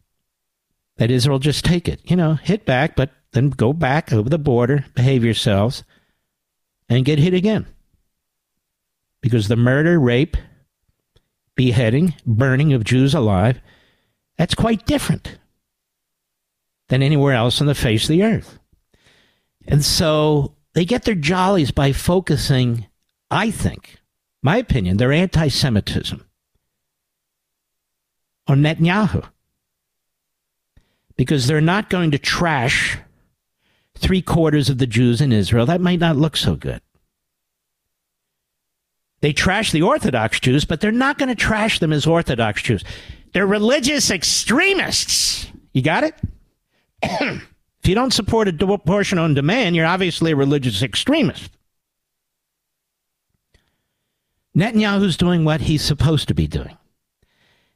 that 0.99 1.11
Israel 1.11 1.39
just 1.39 1.65
take 1.65 1.89
it. 1.89 2.01
You 2.05 2.17
know, 2.17 2.35
hit 2.35 2.65
back, 2.67 2.95
but 2.95 3.11
then 3.33 3.51
go 3.51 3.73
back 3.73 4.13
over 4.13 4.29
the 4.29 4.39
border, 4.39 4.85
behave 4.95 5.25
yourselves, 5.25 5.85
and 6.89 7.05
get 7.05 7.19
hit 7.19 7.35
again. 7.35 7.67
Because 9.21 9.49
the 9.49 9.57
murder, 9.57 9.99
rape, 9.99 10.37
beheading, 11.57 12.15
burning 12.27 12.73
of 12.73 12.85
Jews 12.85 13.15
alive, 13.15 13.61
that's 14.37 14.55
quite 14.55 14.87
different 14.87 15.39
than 16.89 17.03
anywhere 17.03 17.35
else 17.35 17.61
on 17.61 17.67
the 17.67 17.75
face 17.75 18.05
of 18.05 18.11
the 18.11 18.23
earth. 18.23 18.59
And 19.67 19.85
so 19.85 20.55
they 20.75 20.85
get 20.85 21.05
their 21.05 21.15
jollies 21.15 21.71
by 21.71 21.93
focusing, 21.93 22.87
I 23.31 23.51
think, 23.51 23.99
my 24.43 24.57
opinion, 24.57 24.97
their 24.97 25.13
anti 25.13 25.49
Semitism 25.49 26.25
on 28.47 28.63
Netanyahu. 28.63 29.29
Because 31.19 31.47
they're 31.47 31.61
not 31.61 31.91
going 31.91 32.13
to 32.13 32.19
trash 32.19 32.97
three 33.95 34.23
quarters 34.23 34.71
of 34.71 34.79
the 34.79 34.87
Jews 34.87 35.21
in 35.21 35.33
Israel. 35.33 35.67
That 35.67 35.83
might 35.83 36.01
not 36.01 36.17
look 36.17 36.37
so 36.37 36.57
good. 36.57 36.81
They 39.21 39.33
trash 39.33 39.73
the 39.73 39.83
Orthodox 39.83 40.41
Jews, 40.41 40.65
but 40.65 40.81
they're 40.81 40.93
not 40.93 41.19
going 41.19 41.29
to 41.29 41.35
trash 41.35 41.81
them 41.81 41.93
as 41.93 42.07
Orthodox 42.07 42.63
Jews. 42.63 42.85
They're 43.33 43.47
religious 43.47 44.11
extremists. 44.11 45.49
You 45.73 45.83
got 45.83 46.05
it? 46.05 46.15
if 47.03 47.43
you 47.85 47.95
don't 47.95 48.13
support 48.13 48.49
a 48.49 48.73
abortion 48.73 49.19
on 49.19 49.35
demand, 49.35 49.77
you're 49.77 49.87
obviously 49.87 50.33
a 50.33 50.37
religious 50.37 50.83
extremist. 50.83 51.51
Netanyahu's 54.57 55.17
doing 55.17 55.45
what 55.45 55.63
he's 55.63 55.83
supposed 55.83 56.29
to 56.29 56.35
be 56.35 56.47
doing. 56.47 56.77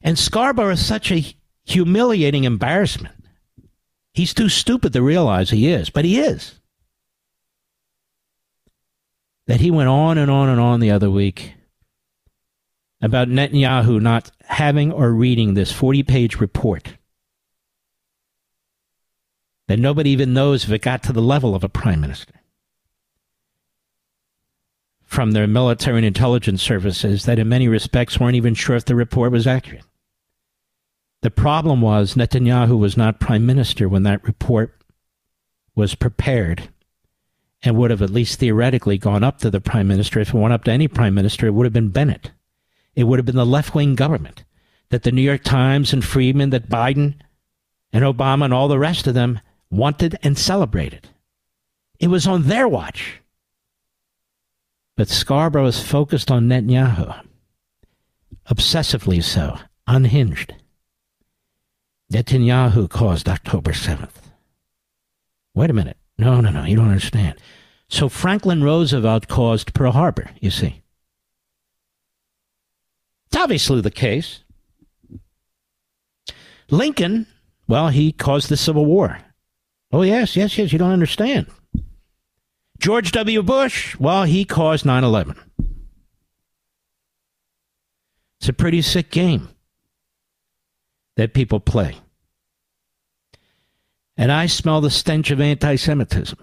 And 0.00 0.18
Scarborough 0.18 0.72
is 0.72 0.84
such 0.84 1.12
a 1.12 1.24
humiliating 1.64 2.44
embarrassment. 2.44 3.14
He's 4.14 4.34
too 4.34 4.48
stupid 4.48 4.92
to 4.92 5.02
realize 5.02 5.50
he 5.50 5.68
is, 5.68 5.90
but 5.90 6.04
he 6.04 6.20
is. 6.20 6.58
That 9.46 9.60
he 9.60 9.70
went 9.70 9.88
on 9.88 10.18
and 10.18 10.30
on 10.30 10.48
and 10.48 10.60
on 10.60 10.80
the 10.80 10.90
other 10.90 11.10
week 11.10 11.54
about 13.00 13.28
Netanyahu 13.28 14.00
not 14.00 14.30
having 14.44 14.92
or 14.92 15.10
reading 15.12 15.54
this 15.54 15.72
40 15.72 16.02
page 16.04 16.36
report 16.36 16.96
that 19.68 19.78
nobody 19.78 20.10
even 20.10 20.34
knows 20.34 20.64
if 20.64 20.70
it 20.70 20.82
got 20.82 21.02
to 21.02 21.12
the 21.12 21.22
level 21.22 21.54
of 21.54 21.64
a 21.64 21.68
prime 21.68 22.00
minister. 22.00 22.34
From 25.02 25.32
their 25.32 25.46
military 25.46 25.98
and 25.98 26.06
intelligence 26.06 26.62
services, 26.62 27.24
that 27.24 27.38
in 27.38 27.48
many 27.48 27.68
respects 27.68 28.20
weren't 28.20 28.36
even 28.36 28.54
sure 28.54 28.76
if 28.76 28.84
the 28.84 28.94
report 28.94 29.32
was 29.32 29.46
accurate. 29.46 29.84
The 31.22 31.30
problem 31.30 31.80
was 31.80 32.14
Netanyahu 32.14 32.78
was 32.78 32.96
not 32.96 33.20
prime 33.20 33.46
minister 33.46 33.88
when 33.88 34.02
that 34.02 34.24
report 34.24 34.82
was 35.74 35.94
prepared 35.94 36.68
and 37.62 37.76
would 37.76 37.92
have 37.92 38.02
at 38.02 38.10
least 38.10 38.40
theoretically 38.40 38.98
gone 38.98 39.22
up 39.22 39.38
to 39.38 39.50
the 39.50 39.60
prime 39.60 39.86
minister. 39.86 40.18
If 40.18 40.30
it 40.30 40.34
went 40.34 40.52
up 40.52 40.64
to 40.64 40.72
any 40.72 40.88
prime 40.88 41.14
minister, 41.14 41.46
it 41.46 41.54
would 41.54 41.64
have 41.64 41.72
been 41.72 41.90
Bennett. 41.90 42.32
It 42.96 43.04
would 43.04 43.20
have 43.20 43.26
been 43.26 43.36
the 43.36 43.46
left 43.46 43.74
wing 43.74 43.94
government 43.94 44.44
that 44.90 45.04
the 45.04 45.12
New 45.12 45.22
York 45.22 45.44
Times 45.44 45.92
and 45.92 46.04
Friedman, 46.04 46.50
that 46.50 46.68
Biden 46.68 47.14
and 47.92 48.04
Obama 48.04 48.44
and 48.46 48.52
all 48.52 48.68
the 48.68 48.78
rest 48.78 49.06
of 49.06 49.14
them 49.14 49.40
wanted 49.70 50.18
and 50.22 50.36
celebrated. 50.36 51.08
It 52.00 52.08
was 52.08 52.26
on 52.26 52.42
their 52.42 52.66
watch. 52.66 53.20
But 54.96 55.08
Scarborough 55.08 55.66
is 55.66 55.82
focused 55.82 56.30
on 56.30 56.48
Netanyahu, 56.48 57.24
obsessively 58.50 59.22
so, 59.22 59.58
unhinged. 59.86 60.54
Netanyahu 62.12 62.90
caused 62.90 63.28
October 63.28 63.72
7th. 63.72 64.10
Wait 65.54 65.70
a 65.70 65.72
minute. 65.72 65.96
No, 66.18 66.40
no, 66.40 66.50
no, 66.50 66.64
you 66.64 66.76
don't 66.76 66.88
understand. 66.88 67.38
So 67.88 68.08
Franklin 68.08 68.62
Roosevelt 68.62 69.28
caused 69.28 69.74
Pearl 69.74 69.92
Harbor, 69.92 70.30
you 70.40 70.50
see. 70.50 70.82
It's 73.26 73.36
obviously 73.36 73.80
the 73.80 73.90
case. 73.90 74.44
Lincoln, 76.70 77.26
well, 77.66 77.88
he 77.88 78.12
caused 78.12 78.50
the 78.50 78.56
Civil 78.56 78.84
War. 78.84 79.18
Oh, 79.90 80.02
yes, 80.02 80.36
yes, 80.36 80.56
yes, 80.56 80.72
you 80.72 80.78
don't 80.78 80.90
understand. 80.90 81.46
George 82.78 83.12
W. 83.12 83.42
Bush, 83.42 83.96
well, 83.98 84.24
he 84.24 84.44
caused 84.44 84.84
9 84.84 85.02
11. 85.02 85.36
It's 88.40 88.48
a 88.48 88.52
pretty 88.52 88.82
sick 88.82 89.10
game 89.10 89.48
that 91.16 91.34
people 91.34 91.60
play. 91.60 91.96
And 94.16 94.30
I 94.30 94.46
smell 94.46 94.80
the 94.80 94.90
stench 94.90 95.30
of 95.30 95.40
anti 95.40 95.76
Semitism. 95.76 96.38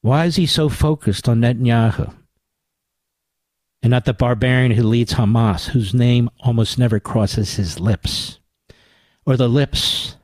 Why 0.00 0.26
is 0.26 0.36
he 0.36 0.46
so 0.46 0.68
focused 0.68 1.28
on 1.28 1.40
Netanyahu? 1.40 2.12
And 3.82 3.90
not 3.90 4.04
the 4.04 4.12
barbarian 4.12 4.72
who 4.72 4.82
leads 4.82 5.14
Hamas, 5.14 5.68
whose 5.68 5.94
name 5.94 6.28
almost 6.40 6.78
never 6.78 7.00
crosses 7.00 7.54
his 7.54 7.80
lips, 7.80 8.38
or 9.26 9.36
the 9.36 9.48
lips 9.48 10.16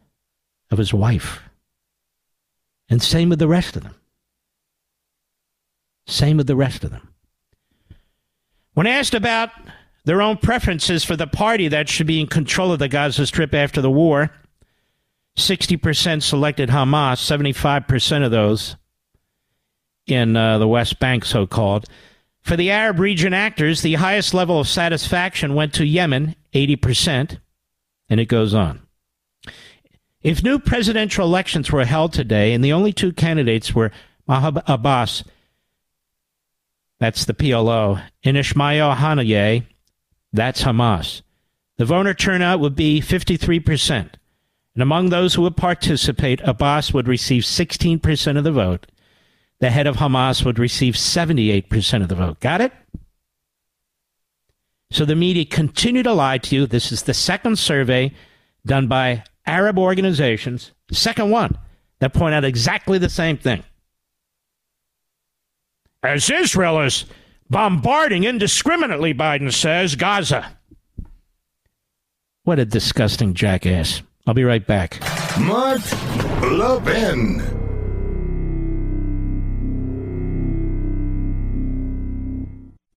of 0.70 0.78
his 0.78 0.92
wife. 0.94 1.42
And 2.88 3.02
same 3.02 3.28
with 3.28 3.38
the 3.38 3.48
rest 3.48 3.76
of 3.76 3.82
them. 3.82 3.94
Same 6.06 6.36
with 6.36 6.46
the 6.46 6.56
rest 6.56 6.84
of 6.84 6.90
them. 6.90 7.12
When 8.74 8.86
asked 8.86 9.14
about 9.14 9.50
their 10.04 10.22
own 10.22 10.36
preferences 10.36 11.04
for 11.04 11.16
the 11.16 11.26
party 11.26 11.68
that 11.68 11.88
should 11.88 12.06
be 12.06 12.20
in 12.20 12.26
control 12.26 12.72
of 12.72 12.78
the 12.78 12.88
Gaza 12.88 13.26
Strip 13.26 13.54
after 13.54 13.80
the 13.80 13.90
war, 13.90 14.30
60% 15.36 16.22
selected 16.22 16.68
Hamas, 16.68 17.18
75% 17.20 18.24
of 18.24 18.30
those 18.30 18.76
in 20.06 20.36
uh, 20.36 20.58
the 20.58 20.68
West 20.68 20.98
Bank, 20.98 21.24
so 21.24 21.46
called. 21.46 21.86
For 22.42 22.56
the 22.56 22.70
Arab 22.70 22.98
region 22.98 23.34
actors, 23.34 23.82
the 23.82 23.94
highest 23.94 24.32
level 24.34 24.58
of 24.58 24.68
satisfaction 24.68 25.54
went 25.54 25.74
to 25.74 25.84
Yemen, 25.84 26.34
80%, 26.54 27.38
and 28.08 28.20
it 28.20 28.26
goes 28.26 28.54
on. 28.54 28.80
If 30.22 30.42
new 30.42 30.58
presidential 30.58 31.24
elections 31.24 31.70
were 31.70 31.84
held 31.84 32.12
today 32.12 32.52
and 32.52 32.64
the 32.64 32.72
only 32.72 32.92
two 32.92 33.12
candidates 33.12 33.74
were 33.74 33.92
Mahmoud 34.26 34.62
Abbas, 34.66 35.24
that's 36.98 37.26
the 37.26 37.34
PLO, 37.34 38.02
and 38.24 38.36
Ismail 38.36 38.94
Haniyeh, 38.94 39.64
that's 40.32 40.62
Hamas, 40.62 41.22
the 41.76 41.84
voter 41.84 42.14
turnout 42.14 42.60
would 42.60 42.74
be 42.74 43.00
53%. 43.00 44.10
And 44.74 44.82
among 44.82 45.08
those 45.08 45.34
who 45.34 45.42
would 45.42 45.56
participate, 45.56 46.40
Abbas 46.44 46.92
would 46.92 47.08
receive 47.08 47.42
16% 47.42 48.38
of 48.38 48.44
the 48.44 48.52
vote. 48.52 48.86
The 49.60 49.70
head 49.70 49.86
of 49.86 49.96
Hamas 49.96 50.44
would 50.44 50.58
receive 50.58 50.94
78% 50.94 52.02
of 52.02 52.08
the 52.08 52.14
vote. 52.14 52.40
Got 52.40 52.60
it? 52.60 52.72
So 54.90 55.04
the 55.04 55.16
media 55.16 55.44
continue 55.44 56.02
to 56.02 56.12
lie 56.12 56.38
to 56.38 56.54
you. 56.54 56.66
This 56.66 56.92
is 56.92 57.02
the 57.02 57.14
second 57.14 57.58
survey 57.58 58.12
done 58.64 58.86
by 58.86 59.24
Arab 59.46 59.78
organizations, 59.78 60.72
second 60.92 61.30
one, 61.30 61.58
that 62.00 62.12
point 62.12 62.34
out 62.34 62.44
exactly 62.44 62.98
the 62.98 63.08
same 63.08 63.36
thing. 63.36 63.64
As 66.02 66.30
Israel 66.30 66.80
is 66.82 67.06
bombarding 67.50 68.24
indiscriminately, 68.24 69.14
Biden 69.14 69.52
says, 69.52 69.96
Gaza. 69.96 70.56
What 72.44 72.58
a 72.58 72.64
disgusting 72.64 73.34
jackass. 73.34 74.02
I'll 74.26 74.34
be 74.34 74.44
right 74.44 74.66
back. 74.66 75.00
Mark 75.38 75.80
Levin. 76.42 77.57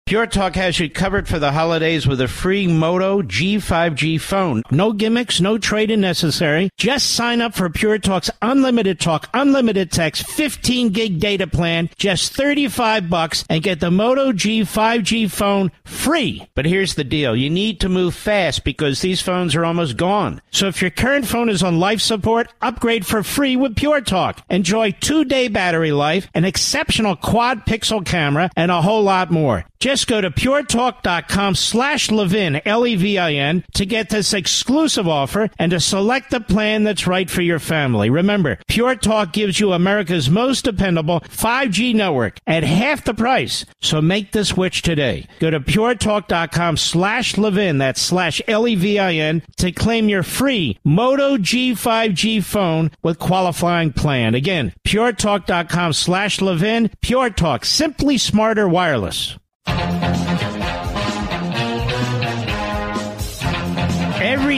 Pure 0.08 0.28
Talk 0.28 0.54
has 0.54 0.80
you 0.80 0.88
covered 0.88 1.28
for 1.28 1.38
the 1.38 1.52
holidays 1.52 2.06
with 2.06 2.18
a 2.22 2.28
free 2.28 2.66
Moto 2.66 3.20
G5G 3.20 4.18
phone. 4.18 4.62
No 4.70 4.94
gimmicks, 4.94 5.38
no 5.38 5.58
trade-in 5.58 6.00
necessary. 6.00 6.70
Just 6.78 7.10
sign 7.10 7.42
up 7.42 7.54
for 7.54 7.68
Pure 7.68 7.98
Talk's 7.98 8.30
unlimited 8.40 8.98
talk, 9.00 9.28
unlimited 9.34 9.92
text, 9.92 10.26
15 10.26 10.92
gig 10.92 11.20
data 11.20 11.46
plan, 11.46 11.90
just 11.98 12.32
35 12.32 13.10
bucks 13.10 13.44
and 13.50 13.62
get 13.62 13.80
the 13.80 13.90
Moto 13.90 14.32
G5G 14.32 15.30
phone 15.30 15.70
free. 15.84 16.48
But 16.54 16.64
here's 16.64 16.94
the 16.94 17.04
deal. 17.04 17.36
You 17.36 17.50
need 17.50 17.78
to 17.80 17.90
move 17.90 18.14
fast 18.14 18.64
because 18.64 19.02
these 19.02 19.20
phones 19.20 19.54
are 19.54 19.66
almost 19.66 19.98
gone. 19.98 20.40
So 20.50 20.68
if 20.68 20.80
your 20.80 20.90
current 20.90 21.26
phone 21.26 21.50
is 21.50 21.62
on 21.62 21.80
life 21.80 22.00
support, 22.00 22.50
upgrade 22.62 23.04
for 23.04 23.22
free 23.22 23.56
with 23.56 23.76
Pure 23.76 24.00
Talk. 24.00 24.42
Enjoy 24.48 24.90
two-day 24.90 25.48
battery 25.48 25.92
life, 25.92 26.28
an 26.32 26.46
exceptional 26.46 27.14
quad 27.14 27.66
pixel 27.66 28.02
camera, 28.06 28.48
and 28.56 28.70
a 28.70 28.80
whole 28.80 29.02
lot 29.02 29.30
more. 29.30 29.66
Just 29.80 29.97
go 30.04 30.20
to 30.20 30.30
puretalk.com 30.30 31.54
slash 31.54 32.10
Levin, 32.10 32.60
L-E-V-I-N, 32.64 33.64
to 33.74 33.86
get 33.86 34.10
this 34.10 34.32
exclusive 34.32 35.08
offer 35.08 35.50
and 35.58 35.70
to 35.70 35.80
select 35.80 36.30
the 36.30 36.40
plan 36.40 36.84
that's 36.84 37.06
right 37.06 37.28
for 37.30 37.42
your 37.42 37.58
family. 37.58 38.10
Remember, 38.10 38.58
Pure 38.68 38.96
Talk 38.96 39.32
gives 39.32 39.60
you 39.60 39.72
America's 39.72 40.30
most 40.30 40.64
dependable 40.64 41.20
5G 41.20 41.94
network 41.94 42.38
at 42.46 42.62
half 42.62 43.04
the 43.04 43.14
price. 43.14 43.64
So 43.80 44.00
make 44.00 44.32
the 44.32 44.44
switch 44.44 44.82
today. 44.82 45.26
Go 45.40 45.50
to 45.50 45.60
puretalk.com 45.60 46.76
slash 46.76 47.36
Levin, 47.36 47.78
that's 47.78 48.00
slash 48.00 48.40
L-E-V-I-N, 48.46 49.42
to 49.56 49.72
claim 49.72 50.08
your 50.08 50.22
free 50.22 50.78
Moto 50.84 51.36
G5G 51.36 52.42
phone 52.44 52.90
with 53.02 53.18
qualifying 53.18 53.92
plan. 53.92 54.34
Again, 54.34 54.72
puretalk.com 54.86 55.92
slash 55.92 56.40
Levin, 56.40 56.90
Pure 57.00 57.30
Talk, 57.30 57.64
simply 57.64 58.18
smarter 58.18 58.68
wireless. 58.68 59.36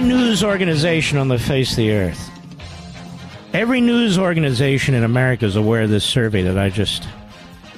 News 0.01 0.43
organization 0.43 1.19
on 1.19 1.29
the 1.29 1.39
face 1.39 1.73
of 1.73 1.77
the 1.77 1.93
earth, 1.93 2.31
every 3.53 3.81
news 3.81 4.19
organization 4.19 4.95
in 4.95 5.05
America 5.05 5.45
is 5.45 5.57
aware 5.57 5.83
of 5.83 5.91
this 5.91 6.05
survey 6.05 6.43
that 6.43 6.59
I 6.59 6.71
just 6.71 7.07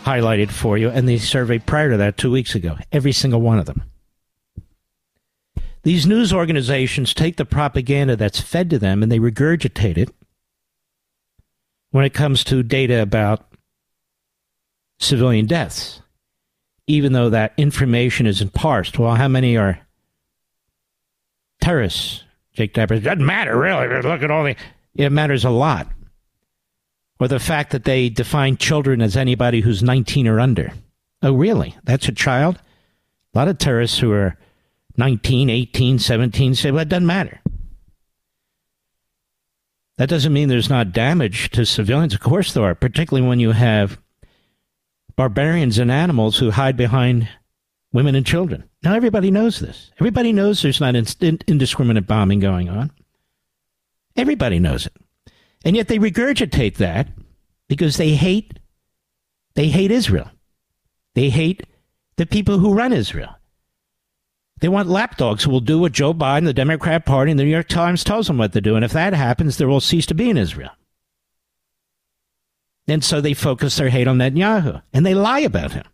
highlighted 0.02 0.50
for 0.50 0.78
you, 0.78 0.88
and 0.88 1.08
the 1.08 1.18
survey 1.18 1.58
prior 1.58 1.90
to 1.90 1.96
that 1.98 2.16
two 2.16 2.30
weeks 2.30 2.54
ago. 2.54 2.76
Every 2.92 3.12
single 3.12 3.40
one 3.40 3.58
of 3.58 3.66
them. 3.66 3.82
These 5.82 6.06
news 6.06 6.32
organizations 6.32 7.12
take 7.12 7.36
the 7.36 7.44
propaganda 7.44 8.16
that's 8.16 8.40
fed 8.40 8.70
to 8.70 8.78
them 8.78 9.02
and 9.02 9.10
they 9.10 9.18
regurgitate 9.18 9.98
it 9.98 10.10
when 11.90 12.04
it 12.04 12.14
comes 12.14 12.44
to 12.44 12.62
data 12.62 13.02
about 13.02 13.46
civilian 15.00 15.46
deaths 15.46 16.02
even 16.86 17.12
though 17.12 17.30
that 17.30 17.54
information 17.56 18.26
isn't 18.26 18.52
parsed. 18.52 18.98
Well, 18.98 19.14
how 19.14 19.28
many 19.28 19.56
are 19.56 19.80
terrorists? 21.62 22.24
Jake 22.52 22.74
Tapper, 22.74 22.94
it 22.94 23.00
doesn't 23.00 23.24
matter, 23.24 23.56
really. 23.56 23.88
Look 24.02 24.22
at 24.22 24.30
all 24.30 24.44
the. 24.44 24.56
It 24.94 25.10
matters 25.10 25.44
a 25.44 25.50
lot. 25.50 25.90
Or 27.18 27.28
the 27.28 27.38
fact 27.38 27.70
that 27.70 27.84
they 27.84 28.08
define 28.08 28.56
children 28.56 29.00
as 29.00 29.16
anybody 29.16 29.60
who's 29.60 29.82
19 29.82 30.26
or 30.26 30.40
under. 30.40 30.72
Oh, 31.22 31.32
really? 31.32 31.74
That's 31.84 32.08
a 32.08 32.12
child? 32.12 32.58
A 33.34 33.38
lot 33.38 33.48
of 33.48 33.58
terrorists 33.58 33.98
who 33.98 34.12
are 34.12 34.36
19, 34.96 35.48
18, 35.48 35.98
17 35.98 36.54
say, 36.54 36.70
well, 36.70 36.82
it 36.82 36.88
doesn't 36.88 37.06
matter. 37.06 37.40
That 39.98 40.08
doesn't 40.08 40.32
mean 40.32 40.48
there's 40.48 40.68
not 40.68 40.92
damage 40.92 41.50
to 41.50 41.64
civilians. 41.64 42.12
Of 42.12 42.20
course 42.20 42.52
there 42.52 42.64
are, 42.64 42.74
particularly 42.74 43.26
when 43.26 43.40
you 43.40 43.52
have 43.52 43.98
barbarians 45.16 45.78
and 45.78 45.90
animals 45.90 46.38
who 46.38 46.50
hide 46.50 46.76
behind 46.76 47.28
women 47.92 48.14
and 48.14 48.26
children. 48.26 48.64
Now, 48.82 48.94
everybody 48.94 49.30
knows 49.30 49.60
this. 49.60 49.90
Everybody 50.00 50.32
knows 50.32 50.62
there's 50.62 50.80
not 50.80 50.94
indiscriminate 50.94 52.06
bombing 52.06 52.40
going 52.40 52.68
on. 52.68 52.90
Everybody 54.16 54.58
knows 54.58 54.86
it. 54.86 54.96
And 55.64 55.76
yet 55.76 55.88
they 55.88 55.98
regurgitate 55.98 56.76
that 56.76 57.08
because 57.68 57.96
they 57.96 58.10
hate 58.10 58.58
they 59.54 59.68
hate 59.68 59.90
Israel. 59.90 60.30
They 61.14 61.28
hate 61.28 61.66
the 62.16 62.26
people 62.26 62.58
who 62.58 62.74
run 62.74 62.92
Israel. 62.92 63.36
They 64.60 64.68
want 64.68 64.88
lapdogs 64.88 65.44
who 65.44 65.50
will 65.50 65.60
do 65.60 65.80
what 65.80 65.92
Joe 65.92 66.14
Biden, 66.14 66.44
the 66.44 66.54
Democrat 66.54 67.04
Party, 67.04 67.30
and 67.30 67.38
the 67.38 67.44
New 67.44 67.50
York 67.50 67.68
Times 67.68 68.04
tells 68.04 68.28
them 68.28 68.38
what 68.38 68.52
to 68.52 68.60
do. 68.60 68.76
And 68.76 68.84
if 68.84 68.92
that 68.92 69.12
happens, 69.12 69.56
there 69.56 69.68
will 69.68 69.80
cease 69.80 70.06
to 70.06 70.14
be 70.14 70.30
in 70.30 70.36
Israel. 70.36 70.70
And 72.86 73.04
so 73.04 73.20
they 73.20 73.34
focus 73.34 73.76
their 73.76 73.88
hate 73.88 74.08
on 74.08 74.18
Netanyahu 74.18 74.82
and 74.92 75.04
they 75.04 75.14
lie 75.14 75.40
about 75.40 75.72
him, 75.72 75.84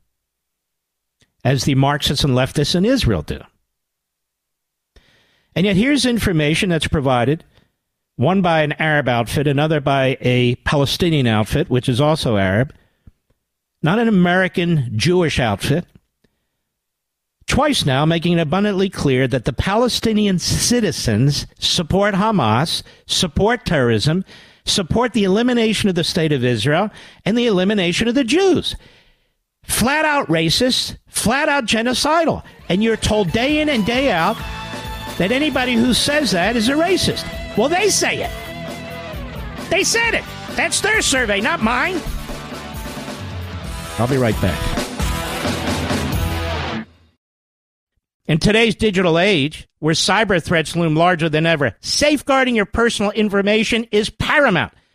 as 1.44 1.64
the 1.64 1.74
Marxists 1.74 2.24
and 2.24 2.34
leftists 2.34 2.74
in 2.74 2.84
Israel 2.84 3.22
do. 3.22 3.40
And 5.54 5.66
yet, 5.66 5.76
here's 5.76 6.06
information 6.06 6.68
that's 6.68 6.88
provided 6.88 7.44
one 8.16 8.42
by 8.42 8.62
an 8.62 8.72
Arab 8.80 9.08
outfit, 9.08 9.46
another 9.46 9.80
by 9.80 10.18
a 10.20 10.56
Palestinian 10.56 11.28
outfit, 11.28 11.70
which 11.70 11.88
is 11.88 12.00
also 12.00 12.36
Arab, 12.36 12.74
not 13.80 14.00
an 14.00 14.08
American 14.08 14.90
Jewish 14.96 15.38
outfit. 15.38 15.84
Twice 17.46 17.86
now, 17.86 18.04
making 18.04 18.34
it 18.34 18.42
abundantly 18.42 18.90
clear 18.90 19.26
that 19.28 19.44
the 19.44 19.52
Palestinian 19.52 20.38
citizens 20.38 21.46
support 21.58 22.14
Hamas, 22.14 22.82
support 23.06 23.64
terrorism, 23.64 24.24
support 24.64 25.12
the 25.12 25.24
elimination 25.24 25.88
of 25.88 25.94
the 25.94 26.04
state 26.04 26.32
of 26.32 26.44
Israel 26.44 26.90
and 27.24 27.38
the 27.38 27.46
elimination 27.46 28.08
of 28.08 28.14
the 28.14 28.24
Jews. 28.24 28.76
Flat 29.68 30.04
out 30.04 30.26
racist, 30.26 30.98
flat 31.06 31.48
out 31.48 31.64
genocidal. 31.64 32.42
And 32.68 32.82
you're 32.82 32.96
told 32.96 33.30
day 33.30 33.60
in 33.60 33.68
and 33.68 33.86
day 33.86 34.10
out 34.10 34.36
that 35.18 35.30
anybody 35.30 35.74
who 35.74 35.94
says 35.94 36.32
that 36.32 36.56
is 36.56 36.68
a 36.68 36.72
racist. 36.72 37.24
Well, 37.56 37.68
they 37.68 37.88
say 37.88 38.24
it. 38.24 39.70
They 39.70 39.84
said 39.84 40.14
it. 40.14 40.24
That's 40.56 40.80
their 40.80 41.00
survey, 41.02 41.40
not 41.40 41.62
mine. 41.62 42.00
I'll 43.98 44.08
be 44.08 44.16
right 44.16 44.40
back. 44.40 44.78
In 48.26 48.38
today's 48.38 48.74
digital 48.74 49.18
age, 49.18 49.68
where 49.78 49.94
cyber 49.94 50.42
threats 50.42 50.76
loom 50.76 50.94
larger 50.94 51.28
than 51.28 51.46
ever, 51.46 51.76
safeguarding 51.80 52.54
your 52.54 52.66
personal 52.66 53.10
information 53.12 53.84
is 53.90 54.10
paramount. 54.10 54.72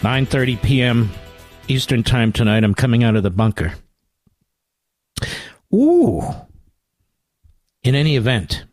9.30 0.00 0.62
p.m. 0.62 1.10
Eastern 1.68 2.02
Time 2.02 2.32
tonight. 2.32 2.64
I'm 2.64 2.74
coming 2.74 3.04
out 3.04 3.16
of 3.16 3.22
the 3.22 3.30
bunker. 3.30 3.74
Ooh. 5.74 6.22
In 7.82 7.94
any 7.94 8.16
event, 8.16 8.64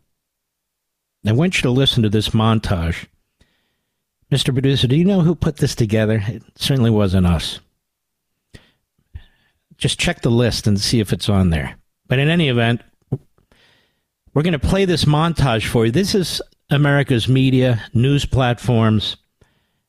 I 1.26 1.34
want 1.34 1.58
you 1.58 1.64
to 1.64 1.70
listen 1.70 2.04
to 2.04 2.10
this 2.10 2.30
montage. 2.30 3.08
Mr. 4.32 4.54
Producer, 4.54 4.88
do 4.88 4.96
you 4.96 5.04
know 5.04 5.20
who 5.20 5.36
put 5.36 5.58
this 5.58 5.76
together? 5.76 6.24
It 6.26 6.44
certainly 6.56 6.92
wasn't 6.92 7.28
us. 7.28 7.60
Just 9.78 10.00
check 10.00 10.22
the 10.22 10.32
list 10.32 10.66
and 10.66 10.80
see 10.80 11.02
if 11.02 11.12
it's 11.12 11.28
on 11.28 11.50
there. 11.50 11.76
But 12.08 12.20
in 12.20 12.30
any 12.30 12.48
event, 12.48 12.82
we're 14.34 14.44
going 14.44 14.54
to 14.54 14.60
play 14.60 14.86
this 14.86 15.04
montage 15.04 15.68
for 15.68 15.86
you. 15.86 15.92
This 15.92 16.16
is 16.16 16.42
America's 16.70 17.28
media, 17.28 17.84
news 17.94 18.26
platforms, 18.26 19.18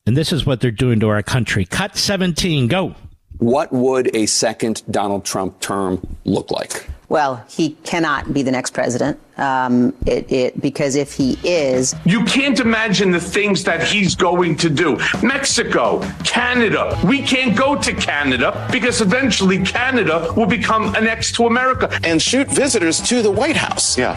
and 0.08 0.16
this 0.16 0.32
is 0.32 0.46
what 0.46 0.60
they're 0.60 0.70
doing 0.70 1.00
to 1.00 1.08
our 1.08 1.22
country. 1.22 1.66
Cut 1.66 1.94
17, 1.94 2.66
go. 2.66 2.94
What 3.36 3.70
would 3.70 4.16
a 4.16 4.24
second 4.24 4.82
Donald 4.90 5.26
Trump 5.26 5.60
term 5.60 6.16
look 6.24 6.50
like? 6.50 6.88
Well, 7.10 7.44
he 7.50 7.72
cannot 7.84 8.32
be 8.32 8.42
the 8.42 8.50
next 8.50 8.70
president. 8.72 9.20
Um, 9.38 9.94
it, 10.06 10.30
it, 10.30 10.60
because 10.60 10.96
if 10.96 11.12
he 11.12 11.38
is, 11.44 11.94
you 12.04 12.24
can't 12.24 12.58
imagine 12.60 13.10
the 13.10 13.20
things 13.20 13.64
that 13.64 13.82
he's 13.82 14.14
going 14.14 14.56
to 14.56 14.68
do. 14.68 14.98
Mexico, 15.22 16.00
Canada. 16.24 16.98
We 17.04 17.22
can't 17.22 17.56
go 17.56 17.76
to 17.76 17.92
Canada 17.94 18.68
because 18.72 19.00
eventually 19.00 19.64
Canada 19.64 20.32
will 20.36 20.46
become 20.46 20.94
annexed 20.96 21.36
to 21.36 21.46
America 21.46 21.88
and 22.02 22.20
shoot 22.20 22.48
visitors 22.48 23.00
to 23.02 23.22
the 23.22 23.30
White 23.30 23.56
House. 23.56 23.96
Yeah, 23.96 24.14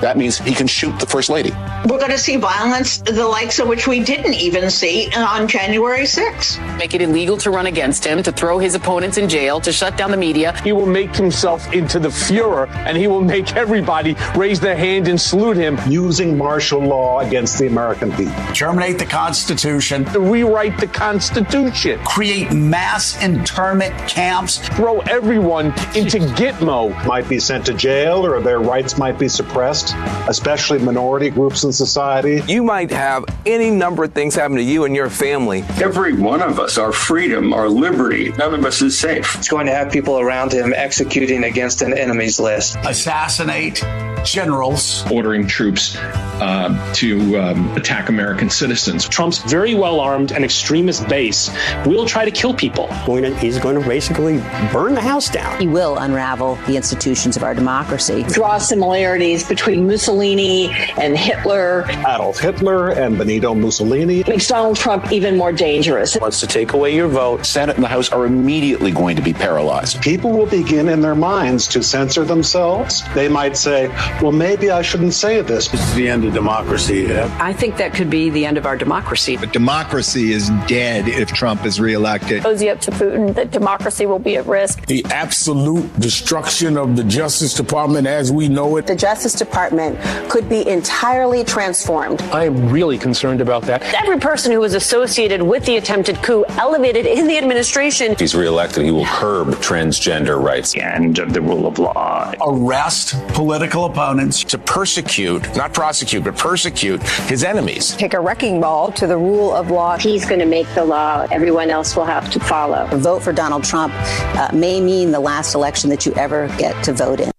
that 0.00 0.16
means 0.16 0.38
he 0.38 0.54
can 0.54 0.66
shoot 0.66 0.98
the 1.00 1.06
first 1.06 1.30
lady. 1.30 1.50
We're 1.86 1.98
going 1.98 2.10
to 2.10 2.18
see 2.18 2.36
violence, 2.36 2.98
the 2.98 3.26
likes 3.26 3.58
of 3.58 3.68
which 3.68 3.86
we 3.86 4.00
didn't 4.00 4.34
even 4.34 4.70
see 4.70 5.08
on 5.14 5.48
January 5.48 6.02
6th. 6.02 6.76
Make 6.76 6.94
it 6.94 7.02
illegal 7.02 7.36
to 7.38 7.50
run 7.50 7.66
against 7.66 8.04
him, 8.04 8.22
to 8.22 8.32
throw 8.32 8.58
his 8.58 8.74
opponents 8.74 9.16
in 9.16 9.28
jail, 9.28 9.60
to 9.60 9.72
shut 9.72 9.96
down 9.96 10.10
the 10.10 10.16
media. 10.16 10.58
He 10.62 10.72
will 10.72 10.86
make 10.86 11.14
himself 11.14 11.72
into 11.72 11.98
the 11.98 12.08
Fuhrer, 12.08 12.68
and 12.68 12.96
he 12.96 13.06
will 13.06 13.22
make 13.22 13.56
everybody 13.56 14.16
raise 14.36 14.57
their 14.60 14.76
hand 14.76 15.08
and 15.08 15.20
salute 15.20 15.56
him. 15.56 15.78
Using 15.88 16.36
martial 16.36 16.80
law 16.80 17.20
against 17.20 17.58
the 17.58 17.66
American 17.66 18.10
people. 18.12 18.34
Terminate 18.54 18.98
the 18.98 19.06
Constitution. 19.06 20.04
Rewrite 20.04 20.78
the 20.78 20.86
Constitution. 20.86 21.98
Create 22.04 22.52
mass 22.52 23.22
internment 23.22 23.96
camps. 24.08 24.58
Throw 24.76 25.00
everyone 25.00 25.66
into 25.94 26.18
Gitmo. 26.18 26.92
Might 27.06 27.28
be 27.28 27.38
sent 27.38 27.66
to 27.66 27.74
jail 27.74 28.26
or 28.26 28.40
their 28.40 28.60
rights 28.60 28.98
might 28.98 29.18
be 29.18 29.28
suppressed, 29.28 29.94
especially 30.28 30.78
minority 30.78 31.30
groups 31.30 31.64
in 31.64 31.72
society. 31.72 32.42
You 32.46 32.62
might 32.62 32.90
have 32.90 33.24
any 33.46 33.70
number 33.70 34.04
of 34.04 34.12
things 34.12 34.34
happen 34.34 34.56
to 34.56 34.62
you 34.62 34.84
and 34.84 34.94
your 34.94 35.10
family. 35.10 35.64
Every 35.82 36.12
one 36.12 36.42
of 36.42 36.58
us, 36.58 36.78
our 36.78 36.92
freedom, 36.92 37.52
our 37.52 37.68
liberty, 37.68 38.30
none 38.32 38.54
of 38.54 38.64
us 38.64 38.82
is 38.82 38.98
safe. 38.98 39.36
It's 39.36 39.48
going 39.48 39.66
to 39.66 39.72
have 39.72 39.92
people 39.92 40.18
around 40.18 40.52
him 40.52 40.72
executing 40.74 41.44
against 41.44 41.82
an 41.82 41.96
enemy's 41.96 42.40
list. 42.40 42.76
Assassinate 42.84 43.82
generals 44.24 45.08
ordering 45.10 45.46
troops 45.46 45.96
uh, 45.96 46.94
to 46.94 47.38
um, 47.38 47.76
attack 47.76 48.08
American 48.08 48.50
citizens. 48.50 49.08
Trump's 49.08 49.38
very 49.38 49.74
well 49.74 50.00
armed 50.00 50.32
and 50.32 50.44
extremist 50.44 51.08
base 51.08 51.50
will 51.86 52.06
try 52.06 52.24
to 52.24 52.30
kill 52.30 52.54
people. 52.54 52.88
Going 53.06 53.22
to, 53.22 53.36
He's 53.38 53.58
going 53.58 53.80
to 53.80 53.86
basically 53.86 54.38
burn 54.72 54.94
the 54.94 55.00
house 55.00 55.28
down. 55.28 55.60
He 55.60 55.66
will 55.66 55.98
unravel 55.98 56.56
the 56.66 56.76
institutions 56.76 57.36
of 57.36 57.42
our 57.42 57.54
democracy. 57.54 58.24
Draw 58.28 58.58
similarities 58.58 59.46
between 59.46 59.86
Mussolini 59.86 60.70
and 60.98 61.16
Hitler. 61.16 61.84
Adolf 62.06 62.38
Hitler 62.38 62.90
and 62.90 63.18
Benito 63.18 63.54
Mussolini. 63.54 64.24
Makes 64.26 64.48
Donald 64.48 64.76
Trump 64.76 65.12
even 65.12 65.36
more 65.36 65.52
dangerous. 65.52 66.16
Wants 66.16 66.40
to 66.40 66.46
take 66.46 66.72
away 66.72 66.94
your 66.94 67.08
vote. 67.08 67.46
Senate 67.46 67.76
and 67.76 67.84
the 67.84 67.88
House 67.88 68.10
are 68.10 68.26
immediately 68.26 68.90
going 68.90 69.16
to 69.16 69.22
be 69.22 69.32
paralyzed. 69.32 70.00
People 70.02 70.32
will 70.32 70.46
begin 70.46 70.88
in 70.88 71.00
their 71.00 71.14
minds 71.14 71.66
to 71.68 71.82
censor 71.82 72.24
themselves. 72.24 73.02
They 73.14 73.28
might 73.28 73.56
say, 73.56 73.88
well, 74.22 74.32
maybe 74.32 74.70
I 74.70 74.82
shouldn't 74.82 75.14
say 75.14 75.40
this. 75.42 75.72
It's 75.72 75.94
the 75.94 76.08
end 76.08 76.24
of 76.24 76.34
democracy. 76.34 77.02
Yeah. 77.08 77.36
I 77.40 77.52
think 77.52 77.76
that 77.76 77.94
could 77.94 78.10
be 78.10 78.30
the 78.30 78.44
end 78.46 78.58
of 78.58 78.66
our 78.66 78.76
democracy. 78.76 79.36
But 79.36 79.52
democracy 79.52 80.32
is 80.32 80.50
dead 80.66 81.08
if 81.08 81.28
Trump 81.32 81.64
is 81.64 81.80
reelected. 81.80 82.42
Cozy 82.42 82.68
up 82.68 82.80
to 82.80 82.90
Putin 82.90 83.34
that 83.34 83.50
democracy 83.50 84.06
will 84.06 84.18
be 84.18 84.36
at 84.36 84.46
risk. 84.46 84.86
The 84.86 85.04
absolute 85.10 86.00
destruction 86.00 86.76
of 86.76 86.96
the 86.96 87.04
Justice 87.04 87.54
Department 87.54 88.06
as 88.06 88.32
we 88.32 88.48
know 88.48 88.76
it. 88.76 88.86
The 88.86 88.96
Justice 88.96 89.34
Department 89.34 89.98
could 90.30 90.48
be 90.48 90.66
entirely 90.66 91.44
transformed. 91.44 92.20
I 92.22 92.46
am 92.46 92.68
really 92.70 92.98
concerned 92.98 93.40
about 93.40 93.62
that. 93.64 93.82
Every 93.94 94.18
person 94.18 94.52
who 94.52 94.60
was 94.60 94.74
associated 94.74 95.42
with 95.42 95.64
the 95.64 95.76
attempted 95.76 96.22
coup 96.22 96.44
elevated 96.50 97.06
in 97.06 97.26
the 97.26 97.38
administration. 97.38 98.12
If 98.12 98.20
he's 98.20 98.34
reelected, 98.34 98.84
he 98.84 98.90
will 98.90 99.06
curb 99.06 99.48
transgender 99.56 100.42
rights. 100.42 100.76
And 100.76 101.16
the 101.16 101.40
rule 101.40 101.66
of 101.66 101.78
law. 101.78 102.32
Arrest 102.40 103.14
political 103.28 103.84
opponents. 103.84 103.97
To 103.98 104.58
persecute, 104.58 105.56
not 105.56 105.74
prosecute, 105.74 106.22
but 106.22 106.36
persecute 106.36 107.02
his 107.02 107.42
enemies. 107.42 107.96
Take 107.96 108.14
a 108.14 108.20
wrecking 108.20 108.60
ball 108.60 108.92
to 108.92 109.08
the 109.08 109.16
rule 109.16 109.52
of 109.52 109.72
law. 109.72 109.98
He's 109.98 110.24
going 110.24 110.38
to 110.38 110.46
make 110.46 110.72
the 110.76 110.84
law. 110.84 111.26
Everyone 111.32 111.68
else 111.68 111.96
will 111.96 112.04
have 112.04 112.30
to 112.30 112.38
follow. 112.38 112.86
A 112.92 112.96
vote 112.96 113.24
for 113.24 113.32
Donald 113.32 113.64
Trump 113.64 113.92
uh, 113.92 114.50
may 114.54 114.80
mean 114.80 115.10
the 115.10 115.18
last 115.18 115.56
election 115.56 115.90
that 115.90 116.06
you 116.06 116.14
ever 116.14 116.46
get 116.58 116.80
to 116.84 116.92
vote 116.92 117.18
in. 117.18 117.32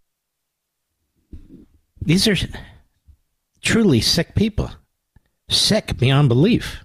These 2.01 2.27
are 2.27 2.35
truly 3.61 4.01
sick 4.01 4.35
people. 4.35 4.69
Sick 5.47 5.97
beyond 5.97 6.27
belief. 6.27 6.83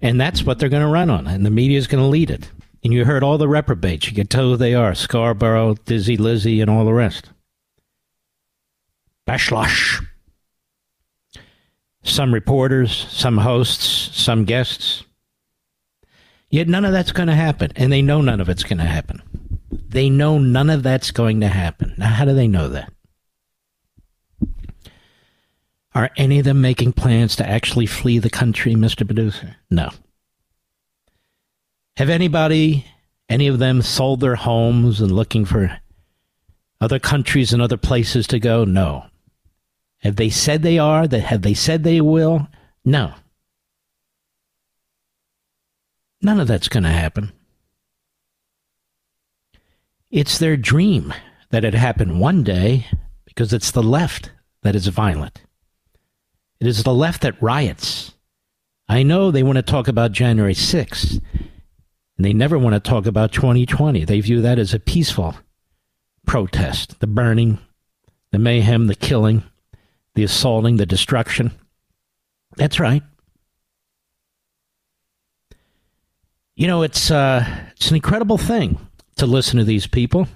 And 0.00 0.18
that's 0.18 0.42
what 0.42 0.58
they're 0.58 0.70
going 0.70 0.86
to 0.86 0.88
run 0.88 1.10
on, 1.10 1.26
and 1.26 1.44
the 1.44 1.50
media 1.50 1.76
is 1.76 1.86
going 1.86 2.02
to 2.02 2.08
lead 2.08 2.30
it. 2.30 2.50
And 2.82 2.94
you 2.94 3.04
heard 3.04 3.22
all 3.22 3.36
the 3.36 3.46
reprobates. 3.46 4.08
You 4.08 4.14
can 4.14 4.26
tell 4.26 4.44
who 4.44 4.56
they 4.56 4.74
are 4.74 4.94
Scarborough, 4.94 5.74
Dizzy 5.84 6.16
Lizzie, 6.16 6.62
and 6.62 6.70
all 6.70 6.86
the 6.86 6.94
rest. 6.94 7.28
Backlash. 9.26 10.04
Some 12.02 12.34
reporters, 12.34 13.06
some 13.10 13.38
hosts, 13.38 14.10
some 14.20 14.44
guests. 14.44 15.04
Yet 16.50 16.68
none 16.68 16.84
of 16.84 16.92
that's 16.92 17.12
going 17.12 17.28
to 17.28 17.34
happen. 17.34 17.72
And 17.76 17.92
they 17.92 18.02
know 18.02 18.20
none 18.20 18.40
of 18.40 18.48
it's 18.48 18.64
going 18.64 18.78
to 18.78 18.84
happen. 18.84 19.22
They 19.70 20.10
know 20.10 20.38
none 20.38 20.68
of 20.68 20.82
that's 20.82 21.10
going 21.10 21.40
to 21.40 21.48
happen. 21.48 21.94
Now, 21.96 22.08
how 22.08 22.24
do 22.24 22.34
they 22.34 22.48
know 22.48 22.68
that? 22.68 22.92
Are 25.94 26.10
any 26.16 26.38
of 26.38 26.44
them 26.44 26.60
making 26.60 26.94
plans 26.94 27.36
to 27.36 27.48
actually 27.48 27.86
flee 27.86 28.18
the 28.18 28.30
country, 28.30 28.74
Mr. 28.74 29.06
Producer? 29.06 29.56
No. 29.70 29.90
Have 31.98 32.08
anybody, 32.08 32.86
any 33.28 33.46
of 33.46 33.58
them, 33.58 33.82
sold 33.82 34.20
their 34.20 34.36
homes 34.36 35.00
and 35.00 35.12
looking 35.12 35.44
for 35.44 35.78
other 36.80 36.98
countries 36.98 37.52
and 37.52 37.60
other 37.60 37.76
places 37.76 38.26
to 38.28 38.38
go? 38.38 38.64
No. 38.64 39.04
Have 40.02 40.16
they 40.16 40.30
said 40.30 40.62
they 40.62 40.78
are? 40.78 41.06
That 41.06 41.20
have 41.20 41.42
they 41.42 41.54
said 41.54 41.84
they 41.84 42.00
will? 42.00 42.48
No. 42.84 43.14
None 46.20 46.40
of 46.40 46.48
that's 46.48 46.68
going 46.68 46.82
to 46.84 46.90
happen. 46.90 47.32
It's 50.10 50.38
their 50.38 50.56
dream 50.56 51.14
that 51.50 51.64
it 51.64 51.74
happened 51.74 52.20
one 52.20 52.42
day 52.42 52.86
because 53.24 53.52
it's 53.52 53.70
the 53.70 53.82
left 53.82 54.30
that 54.62 54.74
is 54.74 54.86
violent. 54.88 55.42
It 56.60 56.66
is 56.66 56.82
the 56.82 56.94
left 56.94 57.22
that 57.22 57.40
riots. 57.42 58.14
I 58.88 59.02
know 59.02 59.30
they 59.30 59.42
want 59.42 59.56
to 59.56 59.62
talk 59.62 59.88
about 59.88 60.12
January 60.12 60.54
6th, 60.54 61.20
and 62.16 62.24
they 62.24 62.32
never 62.32 62.58
want 62.58 62.74
to 62.74 62.80
talk 62.80 63.06
about 63.06 63.32
2020. 63.32 64.04
They 64.04 64.20
view 64.20 64.42
that 64.42 64.58
as 64.58 64.74
a 64.74 64.78
peaceful 64.78 65.34
protest 66.26 67.00
the 67.00 67.06
burning, 67.06 67.58
the 68.30 68.38
mayhem, 68.38 68.86
the 68.86 68.94
killing, 68.94 69.42
the 70.14 70.24
assaulting, 70.24 70.76
the 70.76 70.86
destruction. 70.86 71.52
That's 72.56 72.78
right. 72.78 73.02
You 76.54 76.66
know, 76.66 76.82
it's 76.82 77.10
uh, 77.10 77.44
it's 77.72 77.88
an 77.90 77.96
incredible 77.96 78.38
thing 78.38 78.78
to 79.16 79.26
listen 79.26 79.58
to 79.58 79.64
these 79.64 79.86
people 79.86 80.28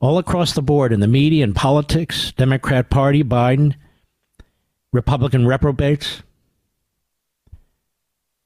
all 0.00 0.18
across 0.18 0.52
the 0.52 0.62
board 0.62 0.92
in 0.92 1.00
the 1.00 1.08
media 1.08 1.44
and 1.44 1.54
politics, 1.54 2.32
Democrat 2.32 2.90
Party, 2.90 3.22
Biden, 3.22 3.74
Republican 4.92 5.46
reprobates. 5.46 6.22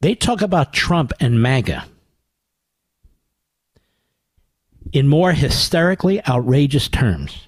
They 0.00 0.14
talk 0.14 0.42
about 0.42 0.72
Trump 0.72 1.12
and 1.18 1.42
MAGA 1.42 1.86
in 4.92 5.08
more 5.08 5.32
hysterically 5.32 6.24
outrageous 6.26 6.88
terms 6.88 7.46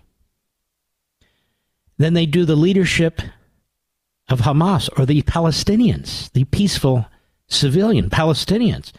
than 1.98 2.14
they 2.14 2.26
do 2.26 2.44
the 2.44 2.56
leadership 2.56 3.20
of 4.28 4.40
Hamas 4.40 4.88
or 4.96 5.04
the 5.04 5.22
Palestinians, 5.22 6.30
the 6.32 6.44
peaceful 6.44 7.06
civilian 7.48 8.10
Palestinians, 8.10 8.92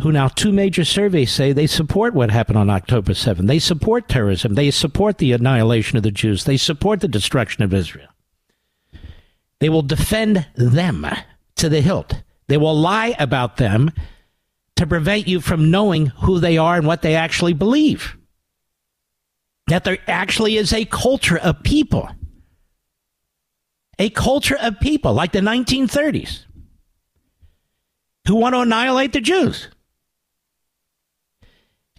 who 0.00 0.12
now 0.12 0.28
two 0.28 0.52
major 0.52 0.84
surveys 0.84 1.30
say 1.30 1.52
they 1.52 1.66
support 1.66 2.14
what 2.14 2.30
happened 2.30 2.58
on 2.58 2.68
October 2.68 3.14
7. 3.14 3.46
They 3.46 3.58
support 3.58 4.08
terrorism. 4.08 4.54
They 4.54 4.70
support 4.70 5.18
the 5.18 5.32
annihilation 5.32 5.96
of 5.96 6.02
the 6.02 6.10
Jews. 6.10 6.44
They 6.44 6.56
support 6.56 7.00
the 7.00 7.08
destruction 7.08 7.62
of 7.62 7.72
Israel. 7.72 8.08
They 9.58 9.68
will 9.68 9.82
defend 9.82 10.46
them 10.54 11.06
to 11.56 11.68
the 11.68 11.80
hilt. 11.80 12.22
They 12.48 12.58
will 12.58 12.78
lie 12.78 13.14
about 13.18 13.56
them 13.56 13.90
to 14.76 14.86
prevent 14.86 15.26
you 15.26 15.40
from 15.40 15.70
knowing 15.70 16.06
who 16.06 16.38
they 16.38 16.58
are 16.58 16.76
and 16.76 16.86
what 16.86 17.02
they 17.02 17.14
actually 17.14 17.54
believe. 17.54 18.16
That 19.68 19.84
there 19.84 19.98
actually 20.06 20.56
is 20.56 20.72
a 20.72 20.84
culture 20.84 21.38
of 21.38 21.62
people. 21.62 22.08
A 23.98 24.10
culture 24.10 24.56
of 24.60 24.78
people 24.80 25.12
like 25.12 25.32
the 25.32 25.40
1930s 25.40 26.44
who 28.26 28.36
want 28.36 28.54
to 28.54 28.60
annihilate 28.60 29.12
the 29.12 29.20
Jews. 29.20 29.68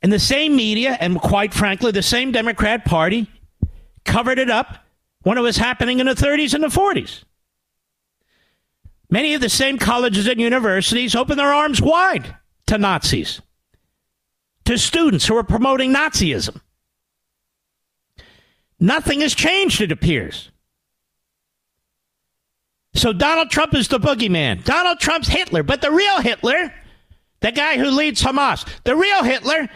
And 0.04 0.14
the 0.14 0.20
same 0.20 0.56
media, 0.56 0.96
and 1.00 1.20
quite 1.20 1.54
frankly, 1.54 1.92
the 1.92 2.04
same 2.04 2.32
Democrat 2.32 2.86
Party 2.86 3.28
covered 4.06 4.38
it 4.38 4.50
up 4.50 4.86
when 5.24 5.38
it 5.38 5.42
was 5.42 5.58
happening 5.58 6.00
in 6.00 6.06
the 6.06 6.14
30s 6.14 6.54
and 6.54 6.64
the 6.64 6.68
40s. 6.68 7.24
Many 9.10 9.34
of 9.34 9.42
the 9.42 9.50
same 9.50 9.78
colleges 9.78 10.28
and 10.28 10.40
universities 10.40 11.16
opened 11.16 11.40
their 11.40 11.54
arms 11.54 11.82
wide 11.82 12.36
to 12.68 12.78
Nazis, 12.78 13.42
to 14.66 14.78
students 14.78 15.26
who 15.26 15.34
were 15.34 15.44
promoting 15.44 15.94
Nazism. 15.94 16.62
Nothing 18.80 19.22
has 19.22 19.34
changed, 19.34 19.82
it 19.82 19.92
appears. 19.92 20.52
So 22.94 23.14
Donald 23.14 23.50
Trump 23.50 23.76
is 23.76 23.88
the 23.88 24.00
boogeyman. 24.00 24.64
Donald 24.64 25.00
Trump's 25.00 25.28
Hitler, 25.28 25.64
but 25.64 25.82
the 25.82 25.92
real 25.92 26.20
Hitler, 26.20 26.74
the 27.42 27.52
guy 27.52 27.78
who 27.78 27.90
leads 27.90 28.22
Hamas, 28.22 28.68
the 28.84 28.96
real 28.96 29.24
Hitler, 29.24 29.70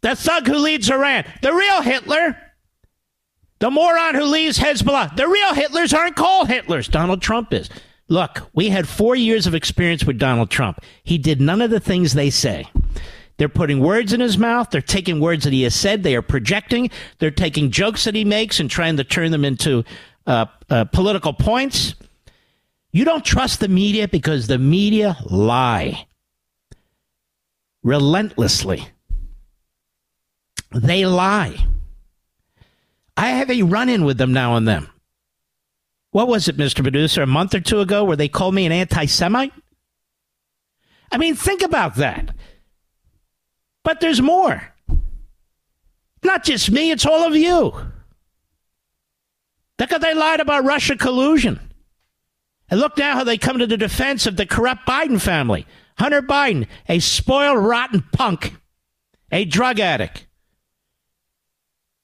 the 0.00 0.16
thug 0.16 0.46
who 0.46 0.56
leads 0.56 0.90
Iran, 0.90 1.24
the 1.42 1.52
real 1.52 1.82
Hitler, 1.82 2.36
the 3.58 3.70
moron 3.70 4.14
who 4.14 4.24
leads 4.24 4.58
Hezbollah, 4.58 5.16
the 5.16 5.28
real 5.28 5.52
Hitlers 5.52 5.96
aren't 5.96 6.16
called 6.16 6.48
Hitlers. 6.48 6.90
Donald 6.90 7.20
Trump 7.20 7.52
is. 7.52 7.68
Look, 8.08 8.48
we 8.54 8.70
had 8.70 8.88
four 8.88 9.14
years 9.16 9.46
of 9.46 9.54
experience 9.54 10.04
with 10.04 10.18
Donald 10.18 10.50
Trump. 10.50 10.80
He 11.04 11.18
did 11.18 11.40
none 11.42 11.60
of 11.60 11.70
the 11.70 11.80
things 11.80 12.14
they 12.14 12.30
say. 12.30 12.68
They're 13.38 13.48
putting 13.48 13.80
words 13.80 14.12
in 14.12 14.20
his 14.20 14.36
mouth. 14.36 14.70
They're 14.70 14.82
taking 14.82 15.20
words 15.20 15.44
that 15.44 15.52
he 15.52 15.62
has 15.62 15.74
said. 15.74 16.02
They 16.02 16.14
are 16.16 16.22
projecting. 16.22 16.90
They're 17.18 17.30
taking 17.30 17.70
jokes 17.70 18.04
that 18.04 18.14
he 18.14 18.24
makes 18.24 18.60
and 18.60 18.68
trying 18.68 18.96
to 18.98 19.04
turn 19.04 19.30
them 19.30 19.44
into 19.44 19.84
uh, 20.26 20.46
uh, 20.68 20.84
political 20.86 21.32
points. 21.32 21.94
You 22.92 23.04
don't 23.04 23.24
trust 23.24 23.60
the 23.60 23.68
media 23.68 24.08
because 24.08 24.46
the 24.46 24.58
media 24.58 25.16
lie 25.24 26.06
relentlessly. 27.82 28.88
They 30.74 31.06
lie. 31.06 31.64
I 33.16 33.30
have 33.30 33.50
a 33.50 33.62
run 33.62 33.88
in 33.88 34.04
with 34.04 34.18
them 34.18 34.32
now 34.32 34.56
and 34.56 34.66
then 34.66 34.88
what 36.10 36.28
was 36.28 36.48
it, 36.48 36.56
Mr. 36.56 36.82
Producer, 36.82 37.22
a 37.22 37.26
month 37.26 37.54
or 37.54 37.60
two 37.60 37.80
ago 37.80 38.02
where 38.04 38.16
they 38.16 38.28
called 38.28 38.54
me 38.54 38.66
an 38.66 38.72
anti 38.72 39.04
Semite? 39.06 39.52
I 41.12 41.18
mean, 41.18 41.34
think 41.34 41.62
about 41.62 41.96
that. 41.96 42.34
But 43.88 44.00
there's 44.00 44.20
more. 44.20 44.62
Not 46.22 46.44
just 46.44 46.70
me, 46.70 46.90
it's 46.90 47.06
all 47.06 47.26
of 47.26 47.34
you. 47.34 47.72
Look 49.78 49.90
how 49.90 49.96
they 49.96 50.12
lied 50.12 50.40
about 50.40 50.66
Russia 50.66 50.94
collusion. 50.94 51.58
And 52.68 52.80
look 52.80 52.98
now 52.98 53.14
how 53.14 53.24
they 53.24 53.38
come 53.38 53.60
to 53.60 53.66
the 53.66 53.78
defense 53.78 54.26
of 54.26 54.36
the 54.36 54.44
corrupt 54.44 54.86
Biden 54.86 55.18
family. 55.18 55.66
Hunter 55.96 56.20
Biden, 56.20 56.66
a 56.86 56.98
spoiled, 56.98 57.64
rotten 57.64 58.04
punk, 58.12 58.56
a 59.32 59.46
drug 59.46 59.80
addict, 59.80 60.26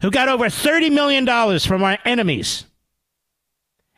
who 0.00 0.10
got 0.10 0.30
over 0.30 0.46
$30 0.46 0.90
million 0.90 1.58
from 1.58 1.82
our 1.82 1.98
enemies 2.06 2.64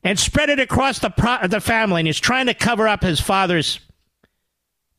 and 0.02 0.18
spread 0.18 0.50
it 0.50 0.58
across 0.58 0.98
the, 0.98 1.10
pro- 1.10 1.46
the 1.46 1.60
family. 1.60 2.00
And 2.00 2.08
is 2.08 2.18
trying 2.18 2.46
to 2.46 2.54
cover 2.54 2.88
up 2.88 3.04
his 3.04 3.20
father's 3.20 3.78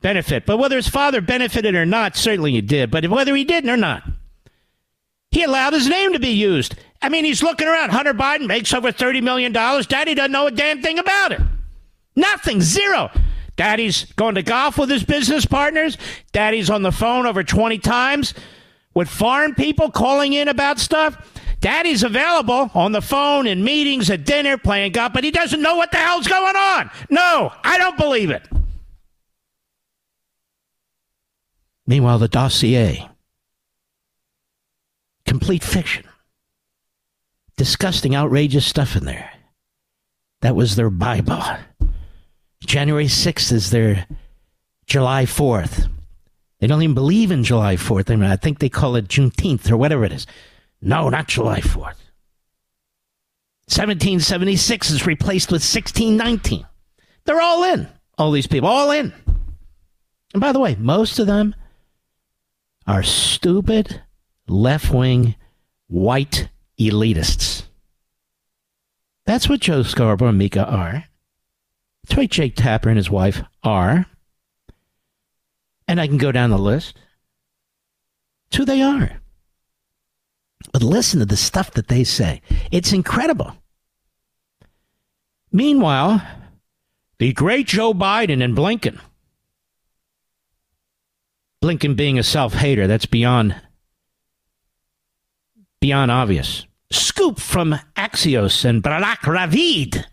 benefit. 0.02 0.45
But 0.45 0.57
whether 0.57 0.76
his 0.76 0.88
father 0.88 1.22
benefited 1.22 1.76
or 1.76 1.86
not, 1.86 2.15
certainly 2.15 2.52
he 2.52 2.61
did. 2.61 2.91
But 2.91 3.07
whether 3.07 3.36
he 3.36 3.44
didn't 3.44 3.69
or 3.69 3.78
not, 3.78 4.03
he 5.32 5.44
allowed 5.44 5.74
his 5.74 5.88
name 5.88 6.14
to 6.14 6.19
be 6.19 6.30
used. 6.30 6.76
I 7.02 7.10
mean, 7.10 7.26
he's 7.26 7.44
looking 7.44 7.68
around. 7.68 7.91
Hunter 7.91 8.14
Biden 8.14 8.48
makes 8.48 8.74
over 8.74 8.91
$30 8.91 9.22
million. 9.22 9.52
Daddy 9.52 10.15
doesn't 10.15 10.32
know 10.32 10.48
a 10.48 10.52
damn 10.52 10.82
thing 10.82 10.99
about 10.99 11.34
it. 11.34 11.41
Nothing. 12.15 12.61
Zero. 12.61 13.11
Daddy's 13.56 14.06
going 14.14 14.36
to 14.36 14.44
golf 14.44 14.78
with 14.78 14.90
his 14.90 15.03
business 15.03 15.45
partners. 15.45 15.98
Daddy's 16.32 16.69
on 16.69 16.84
the 16.84 16.91
phone 16.91 17.26
over 17.26 17.44
20 17.44 17.80
times 17.80 18.34
with 18.94 19.10
foreign 19.10 19.56
people 19.56 19.91
calling 19.91 20.34
in 20.34 20.48
about 20.48 20.80
stuff. 20.80 21.34
Daddy's 21.60 22.03
available 22.03 22.69
on 22.76 22.91
the 22.91 23.02
phone 23.02 23.48
in 23.48 23.64
meetings 23.64 24.10
at 24.11 24.26
dinner 24.26 24.57
playing 24.57 24.91
golf, 24.91 25.14
but 25.14 25.24
he 25.24 25.32
doesn't 25.32 25.61
know 25.61 25.76
what 25.76 25.91
the 25.91 25.98
hell's 25.98 26.28
going 26.28 26.56
on. 26.56 26.90
No, 27.10 27.52
I 27.64 27.78
don't 27.80 27.98
believe 27.98 28.30
it. 28.30 28.48
Meanwhile, 31.88 32.19
the 32.19 32.27
dossier 32.27 33.09
complete 35.27 35.64
fiction. 35.64 36.05
Disgusting, 37.57 38.15
outrageous 38.15 38.65
stuff 38.65 38.95
in 38.95 39.05
there. 39.05 39.31
That 40.41 40.55
was 40.55 40.76
their 40.76 40.89
Bible. 40.89 41.43
January 42.65 43.05
6th 43.05 43.51
is 43.51 43.69
their 43.69 44.07
July 44.85 45.26
4th. 45.26 45.89
They 46.59 46.68
don't 46.68 46.81
even 46.81 46.95
believe 46.95 47.31
in 47.31 47.43
July 47.43 47.76
4th. 47.76 48.09
I, 48.09 48.15
mean, 48.15 48.30
I 48.30 48.35
think 48.35 48.59
they 48.59 48.69
call 48.69 48.95
it 48.95 49.07
Juneteenth 49.07 49.69
or 49.69 49.77
whatever 49.77 50.05
it 50.05 50.11
is. 50.11 50.26
No, 50.81 51.09
not 51.09 51.27
July 51.27 51.61
4th. 51.61 51.99
1776 53.69 54.91
is 54.91 55.05
replaced 55.05 55.49
with 55.51 55.61
1619. 55.61 56.65
They're 57.26 57.41
all 57.41 57.64
in. 57.64 57.88
All 58.18 58.31
these 58.31 58.47
people, 58.47 58.69
all 58.69 58.91
in. 58.91 59.14
And 60.34 60.41
by 60.41 60.51
the 60.51 60.59
way, 60.59 60.76
most 60.76 61.19
of 61.19 61.27
them 61.27 61.53
are 62.88 63.03
stupid, 63.03 64.01
left 64.47 64.91
wing, 64.91 65.35
white 65.88 66.49
elitists. 66.80 67.64
That's 69.26 69.49
what 69.49 69.59
Joe 69.59 69.84
Scarborough 69.84 70.30
and 70.30 70.38
Mika 70.38 70.65
are. 70.65 71.03
That's 72.03 72.18
what 72.18 72.30
Jake 72.30 72.55
Tapper 72.55 72.89
and 72.89 72.97
his 72.97 73.09
wife 73.09 73.41
are. 73.64 74.05
And 75.88 75.99
I 75.99 76.07
can 76.07 76.18
go 76.18 76.31
down 76.31 76.49
the 76.49 76.57
list. 76.57 76.97
It's 78.47 78.57
who 78.57 78.65
they 78.65 78.81
are. 78.81 79.19
But 80.72 80.84
listen 80.84 81.19
to 81.19 81.26
the 81.26 81.38
stuff 81.38 81.72
that 81.72 81.89
they 81.89 82.03
say. 82.03 82.41
It's 82.72 82.93
incredible. 82.93 83.53
Meanwhile, 85.51 86.22
the 87.19 87.34
great 87.34 87.68
Joe 87.68 87.93
Biden 87.93 88.43
and 88.43 88.55
Blinken, 88.55 88.99
Blinken 91.68 91.98
being 91.98 92.18
a 92.18 92.23
self 92.23 92.53
hater, 92.53 92.88
that's 92.88 93.06
beyond 93.06 93.53
beyond 95.81 96.11
obvious. 96.11 96.65
Scoop 96.91 97.39
from 97.39 97.76
Axios 97.98 98.64
and 98.64 98.81
Barak 98.81 99.19
Ravid, 99.23 100.06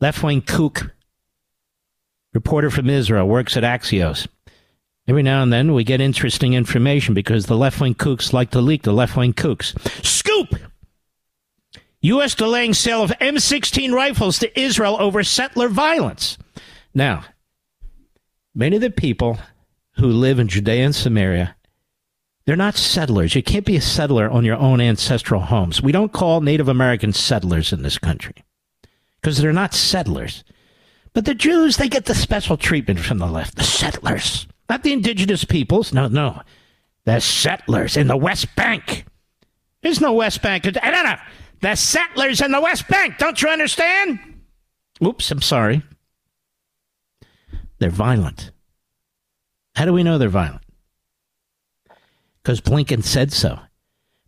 left 0.00 0.22
wing 0.22 0.40
kook, 0.40 0.94
reporter 2.32 2.70
from 2.70 2.88
Israel, 2.88 3.28
works 3.28 3.58
at 3.58 3.62
Axios. 3.62 4.26
Every 5.06 5.22
now 5.22 5.42
and 5.42 5.52
then 5.52 5.74
we 5.74 5.84
get 5.84 6.00
interesting 6.00 6.54
information 6.54 7.12
because 7.12 7.44
the 7.44 7.56
left 7.56 7.78
wing 7.78 7.94
kooks 7.94 8.32
like 8.32 8.50
to 8.52 8.62
leak 8.62 8.84
the 8.84 8.92
left 8.92 9.18
wing 9.18 9.34
kooks. 9.34 9.78
Scoop! 10.02 10.54
U.S. 12.00 12.34
delaying 12.34 12.72
sale 12.72 13.02
of 13.02 13.10
M16 13.20 13.92
rifles 13.92 14.38
to 14.38 14.58
Israel 14.58 14.96
over 14.98 15.22
settler 15.22 15.68
violence. 15.68 16.38
Now, 16.94 17.24
many 18.54 18.76
of 18.76 18.82
the 18.82 18.90
people 18.90 19.38
who 19.98 20.08
live 20.08 20.38
in 20.38 20.48
Judea 20.48 20.84
and 20.84 20.94
Samaria, 20.94 21.56
they're 22.46 22.56
not 22.56 22.76
settlers. 22.76 23.34
You 23.34 23.42
can't 23.42 23.66
be 23.66 23.76
a 23.76 23.80
settler 23.80 24.30
on 24.30 24.44
your 24.44 24.56
own 24.56 24.80
ancestral 24.80 25.42
homes. 25.42 25.82
We 25.82 25.92
don't 25.92 26.12
call 26.12 26.40
Native 26.40 26.68
Americans 26.68 27.18
settlers 27.18 27.72
in 27.72 27.82
this 27.82 27.98
country 27.98 28.34
because 29.20 29.38
they're 29.38 29.52
not 29.52 29.74
settlers. 29.74 30.44
But 31.12 31.24
the 31.24 31.34
Jews, 31.34 31.76
they 31.76 31.88
get 31.88 32.06
the 32.06 32.14
special 32.14 32.56
treatment 32.56 33.00
from 33.00 33.18
the 33.18 33.26
left, 33.26 33.56
the 33.56 33.64
settlers, 33.64 34.46
not 34.70 34.82
the 34.82 34.92
indigenous 34.92 35.44
peoples. 35.44 35.92
No, 35.92 36.08
no. 36.08 36.42
The 37.04 37.20
settlers 37.20 37.96
in 37.96 38.06
the 38.06 38.16
West 38.16 38.54
Bank. 38.54 39.04
There's 39.82 40.00
no 40.00 40.12
West 40.12 40.42
Bank. 40.42 40.64
No, 40.64 40.70
no. 40.74 41.16
The 41.60 41.74
settlers 41.74 42.40
in 42.40 42.52
the 42.52 42.60
West 42.60 42.86
Bank. 42.88 43.18
Don't 43.18 43.40
you 43.40 43.48
understand? 43.48 44.18
Oops, 45.04 45.30
I'm 45.30 45.42
sorry. 45.42 45.82
They're 47.78 47.90
violent. 47.90 48.52
How 49.78 49.84
do 49.84 49.92
we 49.92 50.02
know 50.02 50.18
they're 50.18 50.28
violent? 50.28 50.62
Because 52.42 52.60
Blinken 52.60 53.04
said 53.04 53.32
so. 53.32 53.60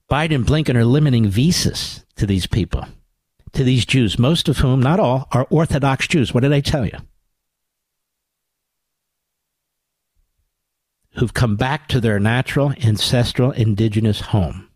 Biden 0.09 0.37
and 0.37 0.47
Blinken 0.47 0.77
are 0.77 0.85
limiting 0.85 1.27
visas 1.27 2.05
to 2.15 2.25
these 2.25 2.47
people, 2.47 2.87
to 3.55 3.65
these 3.65 3.85
Jews, 3.85 4.17
most 4.17 4.49
of 4.49 4.59
whom, 4.59 4.81
not 4.81 5.01
all, 5.01 5.27
are 5.33 5.49
Orthodox 5.51 6.07
Jews. 6.07 6.33
What 6.33 6.45
did 6.45 6.53
I 6.53 6.61
tell 6.61 6.87
you? 6.87 6.97
Who've 11.17 11.35
come 11.35 11.57
back 11.57 11.89
to 11.89 12.01
their 12.01 12.21
natural, 12.21 12.73
ancestral, 12.85 13.51
indigenous 13.51 14.21
home. 14.21 14.69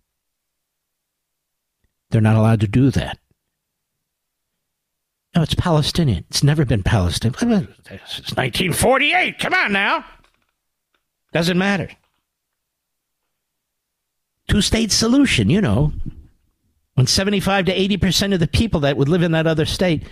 They're 2.10 2.20
not 2.20 2.34
allowed 2.34 2.62
to 2.62 2.66
do 2.66 2.90
that. 2.90 3.20
No, 5.36 5.42
it's 5.42 5.54
Palestinian. 5.54 6.24
It's 6.30 6.42
never 6.42 6.64
been 6.64 6.82
Palestinian. 6.82 7.68
It's 7.88 8.34
1948. 8.34 9.38
Come 9.38 9.54
on 9.54 9.70
now. 9.70 10.04
Doesn't 11.34 11.58
matter. 11.58 11.90
Two 14.46 14.62
state 14.62 14.92
solution, 14.92 15.50
you 15.50 15.60
know. 15.60 15.92
When 16.94 17.08
75 17.08 17.64
to 17.64 17.76
80% 17.76 18.32
of 18.32 18.38
the 18.40 18.46
people 18.46 18.80
that 18.80 18.96
would 18.96 19.08
live 19.08 19.22
in 19.22 19.32
that 19.32 19.48
other 19.48 19.66
state 19.66 20.04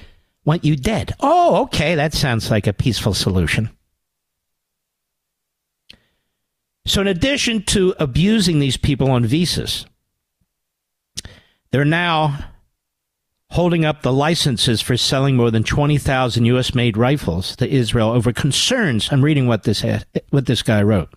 want 0.44 0.64
you 0.64 0.74
dead. 0.74 1.14
Oh, 1.20 1.62
okay. 1.62 1.94
That 1.94 2.12
sounds 2.12 2.50
like 2.50 2.66
a 2.66 2.72
peaceful 2.72 3.14
solution. 3.14 3.70
So, 6.84 7.00
in 7.00 7.06
addition 7.06 7.62
to 7.66 7.94
abusing 8.00 8.58
these 8.58 8.76
people 8.76 9.08
on 9.08 9.24
visas, 9.24 9.86
they're 11.70 11.84
now 11.84 12.36
holding 13.52 13.84
up 13.84 14.02
the 14.02 14.12
licenses 14.12 14.80
for 14.80 14.96
selling 14.96 15.36
more 15.36 15.50
than 15.50 15.62
20,000 15.62 16.44
U.S. 16.46 16.74
made 16.74 16.96
rifles 16.96 17.54
to 17.56 17.68
Israel 17.68 18.10
over 18.10 18.32
concerns. 18.32 19.12
I'm 19.12 19.22
reading 19.22 19.46
what 19.46 19.64
this, 19.64 19.84
what 20.30 20.46
this 20.46 20.62
guy 20.62 20.82
wrote 20.82 21.10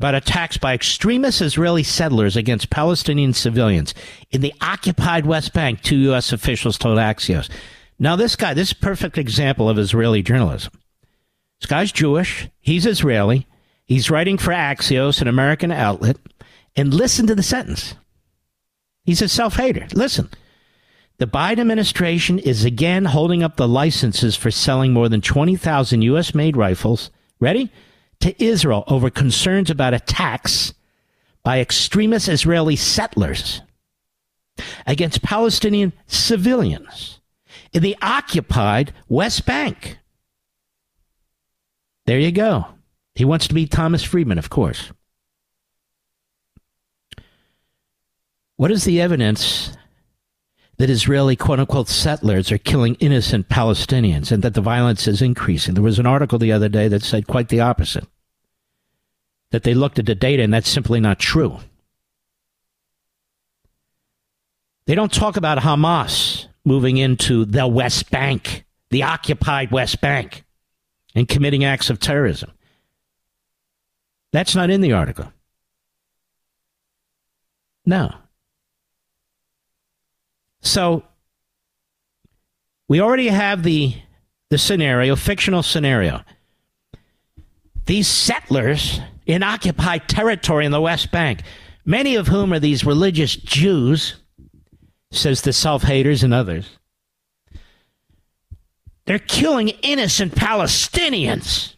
about 0.00 0.14
attacks 0.14 0.56
by 0.56 0.72
extremist 0.72 1.42
Israeli 1.42 1.82
settlers 1.82 2.34
against 2.34 2.70
Palestinian 2.70 3.34
civilians 3.34 3.92
in 4.30 4.40
the 4.40 4.54
occupied 4.62 5.26
West 5.26 5.52
Bank, 5.52 5.82
two 5.82 5.98
U.S. 5.98 6.32
officials 6.32 6.78
told 6.78 6.96
Axios. 6.96 7.50
Now, 7.98 8.16
this 8.16 8.34
guy, 8.34 8.54
this 8.54 8.68
is 8.68 8.72
perfect 8.72 9.18
example 9.18 9.68
of 9.68 9.78
Israeli 9.78 10.22
journalism. 10.22 10.72
This 11.60 11.68
guy's 11.68 11.92
Jewish, 11.92 12.48
he's 12.60 12.86
Israeli, 12.86 13.46
he's 13.84 14.10
writing 14.10 14.38
for 14.38 14.52
Axios, 14.52 15.20
an 15.20 15.28
American 15.28 15.70
outlet, 15.70 16.16
and 16.74 16.94
listen 16.94 17.26
to 17.26 17.34
the 17.34 17.42
sentence. 17.42 17.94
He's 19.04 19.20
a 19.20 19.28
self 19.28 19.56
hater. 19.56 19.86
Listen. 19.92 20.30
The 21.20 21.26
Biden 21.26 21.60
administration 21.60 22.38
is 22.38 22.64
again 22.64 23.04
holding 23.04 23.42
up 23.42 23.56
the 23.56 23.68
licenses 23.68 24.36
for 24.36 24.50
selling 24.50 24.94
more 24.94 25.06
than 25.06 25.20
20,000 25.20 26.00
U.S. 26.00 26.34
made 26.34 26.56
rifles. 26.56 27.10
Ready? 27.38 27.70
To 28.20 28.42
Israel 28.42 28.84
over 28.86 29.10
concerns 29.10 29.68
about 29.68 29.92
attacks 29.92 30.72
by 31.42 31.60
extremist 31.60 32.26
Israeli 32.26 32.74
settlers 32.74 33.60
against 34.86 35.20
Palestinian 35.20 35.92
civilians 36.06 37.20
in 37.74 37.82
the 37.82 37.98
occupied 38.00 38.94
West 39.10 39.44
Bank. 39.44 39.98
There 42.06 42.18
you 42.18 42.32
go. 42.32 42.64
He 43.14 43.26
wants 43.26 43.46
to 43.48 43.54
be 43.54 43.66
Thomas 43.66 44.02
Friedman, 44.02 44.38
of 44.38 44.48
course. 44.48 44.90
What 48.56 48.70
is 48.70 48.84
the 48.84 49.02
evidence 49.02 49.76
that 50.80 50.88
Israeli 50.88 51.36
quote 51.36 51.60
unquote 51.60 51.88
settlers 51.88 52.50
are 52.50 52.56
killing 52.56 52.94
innocent 53.00 53.50
Palestinians 53.50 54.32
and 54.32 54.42
that 54.42 54.54
the 54.54 54.62
violence 54.62 55.06
is 55.06 55.20
increasing? 55.20 55.74
There 55.74 55.82
was 55.82 55.98
an 55.98 56.06
article 56.06 56.38
the 56.38 56.52
other 56.52 56.70
day 56.70 56.88
that 56.88 57.02
said 57.02 57.26
quite 57.26 57.50
the 57.50 57.60
opposite. 57.60 58.06
That 59.50 59.62
they 59.62 59.74
looked 59.74 59.98
at 59.98 60.06
the 60.06 60.14
data 60.14 60.42
and 60.42 60.54
that's 60.54 60.70
simply 60.70 60.98
not 60.98 61.18
true. 61.18 61.58
They 64.86 64.94
don't 64.94 65.12
talk 65.12 65.36
about 65.36 65.58
Hamas 65.58 66.46
moving 66.64 66.96
into 66.96 67.44
the 67.44 67.68
West 67.68 68.10
Bank, 68.10 68.64
the 68.88 69.02
occupied 69.02 69.72
West 69.72 70.00
Bank, 70.00 70.44
and 71.14 71.28
committing 71.28 71.62
acts 71.62 71.90
of 71.90 72.00
terrorism. 72.00 72.52
That's 74.32 74.54
not 74.54 74.70
in 74.70 74.80
the 74.80 74.94
article. 74.94 75.30
No. 77.84 78.14
So 80.62 81.04
we 82.88 83.00
already 83.00 83.28
have 83.28 83.62
the 83.62 83.94
the 84.50 84.58
scenario, 84.58 85.14
fictional 85.14 85.62
scenario. 85.62 86.22
These 87.86 88.08
settlers 88.08 89.00
in 89.26 89.42
occupied 89.42 90.08
territory 90.08 90.66
in 90.66 90.72
the 90.72 90.80
West 90.80 91.12
Bank, 91.12 91.42
many 91.84 92.16
of 92.16 92.26
whom 92.26 92.52
are 92.52 92.58
these 92.58 92.84
religious 92.84 93.36
Jews, 93.36 94.16
says 95.12 95.42
the 95.42 95.52
self 95.52 95.84
haters 95.84 96.22
and 96.22 96.34
others. 96.34 96.78
They're 99.06 99.18
killing 99.18 99.68
innocent 99.68 100.34
Palestinians. 100.34 101.74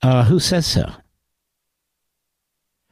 Uh, 0.00 0.24
who 0.24 0.38
says 0.38 0.66
so? 0.66 0.92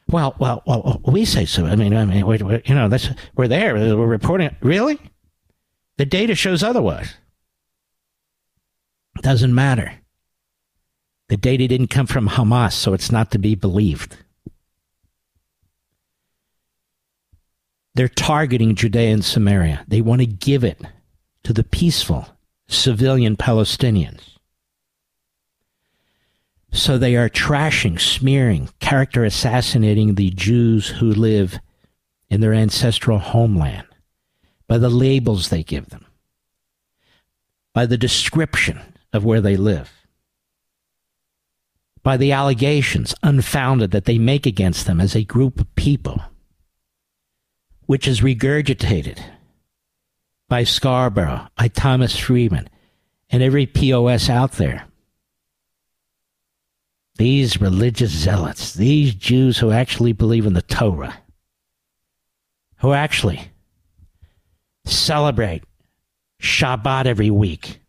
Well, 0.08 0.36
well, 0.38 0.62
well, 0.66 1.00
we 1.04 1.24
say 1.24 1.44
so. 1.46 1.66
I 1.66 1.74
mean, 1.74 1.94
I 1.94 2.04
mean, 2.04 2.26
we're, 2.26 2.38
we're, 2.38 2.62
you 2.64 2.74
know, 2.74 2.88
that's 2.88 3.10
we're 3.36 3.48
there. 3.48 3.74
We're 3.74 4.06
reporting. 4.06 4.54
Really, 4.60 5.00
the 5.96 6.06
data 6.06 6.34
shows 6.34 6.62
otherwise. 6.62 7.14
Doesn't 9.22 9.54
matter. 9.54 9.92
The 11.28 11.36
data 11.36 11.66
didn't 11.66 11.88
come 11.88 12.06
from 12.06 12.28
Hamas, 12.28 12.72
so 12.74 12.92
it's 12.92 13.10
not 13.10 13.32
to 13.32 13.38
be 13.38 13.56
believed. 13.56 14.16
They're 17.94 18.08
targeting 18.08 18.74
Judea 18.74 19.12
and 19.12 19.24
Samaria. 19.24 19.84
They 19.88 20.02
want 20.02 20.20
to 20.20 20.26
give 20.26 20.62
it 20.62 20.80
to 21.44 21.52
the 21.52 21.64
peaceful 21.64 22.28
civilian 22.68 23.36
Palestinians. 23.36 24.35
So 26.76 26.98
they 26.98 27.16
are 27.16 27.30
trashing, 27.30 27.98
smearing, 27.98 28.68
character 28.80 29.24
assassinating 29.24 30.14
the 30.14 30.28
Jews 30.28 30.88
who 30.88 31.10
live 31.10 31.58
in 32.28 32.42
their 32.42 32.52
ancestral 32.52 33.18
homeland 33.18 33.86
by 34.68 34.76
the 34.76 34.90
labels 34.90 35.48
they 35.48 35.62
give 35.62 35.88
them, 35.88 36.04
by 37.72 37.86
the 37.86 37.96
description 37.96 38.92
of 39.14 39.24
where 39.24 39.40
they 39.40 39.56
live, 39.56 39.90
by 42.02 42.18
the 42.18 42.30
allegations, 42.32 43.14
unfounded, 43.22 43.90
that 43.92 44.04
they 44.04 44.18
make 44.18 44.44
against 44.44 44.86
them 44.86 45.00
as 45.00 45.16
a 45.16 45.24
group 45.24 45.58
of 45.58 45.74
people, 45.76 46.20
which 47.86 48.06
is 48.06 48.20
regurgitated 48.20 49.18
by 50.46 50.62
Scarborough, 50.62 51.48
by 51.56 51.68
Thomas 51.68 52.18
Friedman, 52.18 52.68
and 53.30 53.42
every 53.42 53.64
POS 53.64 54.28
out 54.28 54.52
there 54.52 54.86
these 57.16 57.60
religious 57.60 58.10
zealots, 58.10 58.74
these 58.74 59.14
Jews 59.14 59.58
who 59.58 59.70
actually 59.70 60.12
believe 60.12 60.46
in 60.46 60.52
the 60.52 60.62
Torah, 60.62 61.16
who 62.78 62.92
actually 62.92 63.40
celebrate 64.84 65.64
Shabbat 66.40 67.06
every 67.06 67.30
week. 67.30 67.80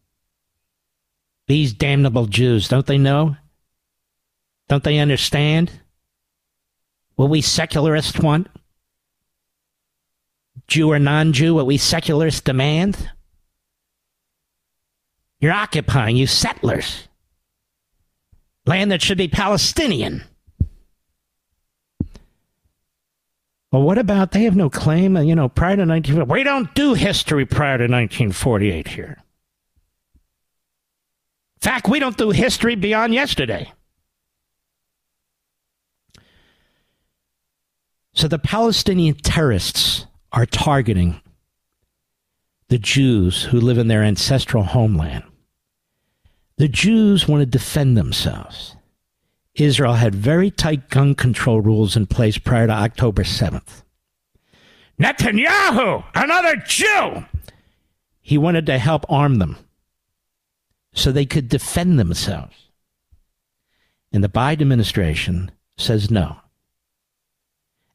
These 1.48 1.74
damnable 1.74 2.26
Jews, 2.26 2.68
don't 2.68 2.86
they 2.86 2.98
know? 2.98 3.38
Don't 4.68 4.84
they 4.84 5.00
understand 5.00 5.72
what 7.16 7.30
we 7.30 7.42
secularists 7.42 8.20
want? 8.20 8.48
Jew 10.68 10.92
or 10.92 11.00
non 11.00 11.32
Jew, 11.32 11.56
what 11.56 11.66
we 11.66 11.78
secularists 11.78 12.42
demand? 12.42 13.12
You're 15.40 15.54
occupying, 15.54 16.18
you 16.18 16.28
settlers. 16.28 17.07
Land 18.68 18.92
that 18.92 19.02
should 19.02 19.18
be 19.18 19.30
Palestinian. 19.30 20.24
Well, 23.72 23.82
what 23.82 23.98
about 23.98 24.32
they 24.32 24.44
have 24.44 24.56
no 24.56 24.70
claim? 24.70 25.18
You 25.18 25.36
know, 25.36 25.50
prior 25.50 25.76
to 25.78 25.86
1948, 25.86 26.32
we 26.32 26.44
don't 26.44 26.74
do 26.76 26.94
history 26.94 27.46
prior 27.46 27.78
to 27.78 27.84
1948 27.84 28.88
here. 28.90 29.24
In 31.56 31.62
fact, 31.62 31.88
we 31.88 32.00
don't 32.00 32.18
do 32.18 32.30
history 32.30 32.76
beyond 32.76 33.14
yesterday. 33.14 33.72
So 38.14 38.28
the 38.28 38.40
Palestinian 38.40 39.16
terrorists 39.16 40.08
are 40.32 40.46
targeting 40.46 41.22
the 42.68 42.80
Jews 42.80 43.44
who 43.44 43.62
live 43.62 43.78
in 43.78 43.88
their 43.88 44.04
ancestral 44.04 44.64
homeland. 44.64 45.24
The 46.58 46.68
Jews 46.68 47.28
want 47.28 47.42
to 47.42 47.46
defend 47.46 47.96
themselves. 47.96 48.76
Israel 49.54 49.94
had 49.94 50.16
very 50.16 50.52
tight 50.52 50.90
gun 50.90 51.16
control 51.16 51.62
rules 51.62 51.96
in 51.96 52.08
place 52.08 52.38
prior 52.38 52.68
to 52.68 52.74
October 52.74 53.24
7th. 53.24 53.84
Netanyahu, 55.00 56.04
another 56.16 56.56
Jew! 56.58 57.26
He 58.22 58.38
wanted 58.38 58.66
to 58.66 58.80
help 58.80 59.06
arm 59.10 59.36
them 59.36 59.58
so 60.94 61.12
they 61.12 61.26
could 61.26 61.48
defend 61.48 62.00
themselves. 62.00 62.56
And 64.12 64.24
the 64.24 64.30
Biden 64.30 64.62
administration 64.62 65.52
says 65.78 66.10
no. 66.10 66.38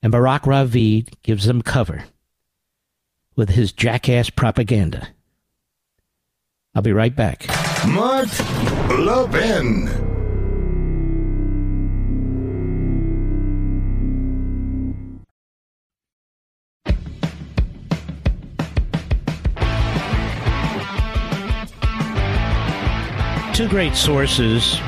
And 0.02 0.12
Barak 0.12 0.44
Ravid 0.44 1.14
gives 1.22 1.46
them 1.46 1.62
cover 1.62 2.04
with 3.34 3.50
his 3.50 3.72
jackass 3.72 4.30
propaganda. 4.30 5.08
I'll 6.74 6.82
be 6.82 6.92
right 6.92 7.14
back. 7.14 7.71
Mark 7.88 8.28
Levin. 8.98 9.88
Two 23.52 23.68
great 23.68 23.94
sources, 23.94 24.80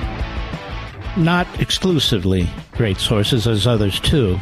not 1.16 1.47
exclusively 1.61 2.49
great 2.73 2.99
sources, 2.99 3.47
as 3.47 3.66
others 3.66 4.01
too, 4.01 4.39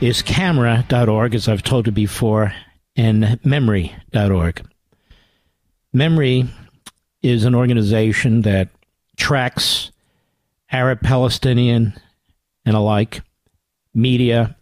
is 0.00 0.22
camera.org, 0.22 1.34
as 1.34 1.48
I've 1.48 1.62
told 1.62 1.86
you 1.86 1.92
before, 1.92 2.52
and 2.96 3.22
memri.org. 3.44 4.66
MEMRI 5.94 6.48
is 7.22 7.44
an 7.44 7.54
organization 7.54 8.42
that 8.42 8.68
tracks 9.16 9.90
Arab, 10.70 11.00
Palestinian, 11.00 11.94
and 12.64 12.76
alike 12.76 13.22
media, 13.94 14.56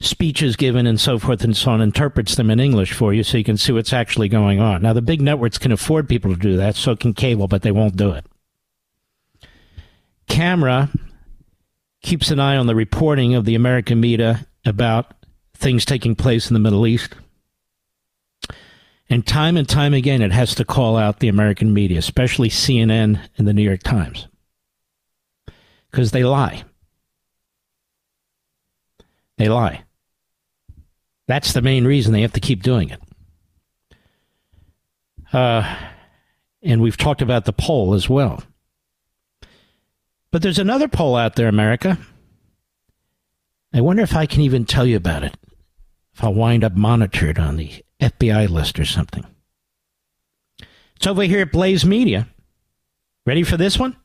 speeches 0.00 0.56
given, 0.56 0.86
and 0.86 1.00
so 1.00 1.18
forth 1.18 1.42
and 1.42 1.56
so 1.56 1.70
on, 1.72 1.80
interprets 1.80 2.36
them 2.36 2.50
in 2.50 2.60
English 2.60 2.92
for 2.92 3.12
you 3.12 3.22
so 3.22 3.38
you 3.38 3.44
can 3.44 3.56
see 3.56 3.72
what's 3.72 3.92
actually 3.92 4.28
going 4.28 4.60
on. 4.60 4.82
Now, 4.82 4.92
the 4.92 5.02
big 5.02 5.20
networks 5.20 5.58
can 5.58 5.72
afford 5.72 6.08
people 6.08 6.32
to 6.32 6.40
do 6.40 6.56
that, 6.56 6.76
so 6.76 6.94
can 6.94 7.14
cable, 7.14 7.48
but 7.48 7.62
they 7.62 7.72
won't 7.72 7.96
do 7.96 8.12
it. 8.12 8.26
Camera 10.28 10.90
keeps 12.02 12.30
an 12.30 12.38
eye 12.38 12.56
on 12.56 12.66
the 12.66 12.74
reporting 12.74 13.34
of 13.34 13.44
the 13.44 13.54
American 13.54 13.98
media 14.00 14.46
about 14.64 15.14
things 15.54 15.84
taking 15.84 16.14
place 16.14 16.48
in 16.48 16.54
the 16.54 16.60
Middle 16.60 16.86
East. 16.86 17.14
And 19.10 19.26
time 19.26 19.56
and 19.56 19.68
time 19.68 19.92
again, 19.92 20.22
it 20.22 20.32
has 20.32 20.54
to 20.56 20.64
call 20.64 20.96
out 20.96 21.20
the 21.20 21.28
American 21.28 21.74
media, 21.74 21.98
especially 21.98 22.48
CNN 22.48 23.20
and 23.36 23.46
the 23.46 23.52
New 23.52 23.62
York 23.62 23.82
Times, 23.82 24.28
because 25.90 26.10
they 26.10 26.24
lie. 26.24 26.64
They 29.36 29.48
lie. 29.48 29.84
That's 31.26 31.52
the 31.52 31.62
main 31.62 31.86
reason 31.86 32.12
they 32.12 32.22
have 32.22 32.32
to 32.32 32.40
keep 32.40 32.62
doing 32.62 32.90
it. 32.90 33.00
Uh, 35.32 35.76
and 36.62 36.80
we've 36.80 36.96
talked 36.96 37.22
about 37.22 37.44
the 37.44 37.52
poll 37.52 37.94
as 37.94 38.08
well. 38.08 38.42
But 40.30 40.42
there's 40.42 40.58
another 40.58 40.88
poll 40.88 41.16
out 41.16 41.36
there, 41.36 41.48
America. 41.48 41.98
I 43.72 43.80
wonder 43.80 44.02
if 44.02 44.14
I 44.14 44.26
can 44.26 44.40
even 44.40 44.64
tell 44.64 44.86
you 44.86 44.96
about 44.96 45.24
it. 45.24 45.36
If 46.14 46.22
I'll 46.22 46.34
wind 46.34 46.62
up 46.64 46.74
monitored 46.74 47.38
on 47.38 47.56
the 47.56 47.84
FBI 48.00 48.48
list 48.48 48.78
or 48.78 48.84
something. 48.84 49.26
It's 50.96 51.06
over 51.06 51.22
here 51.22 51.40
at 51.40 51.52
Blaze 51.52 51.84
Media. 51.84 52.28
Ready 53.26 53.42
for 53.42 53.56
this 53.56 53.78
one? 53.78 53.96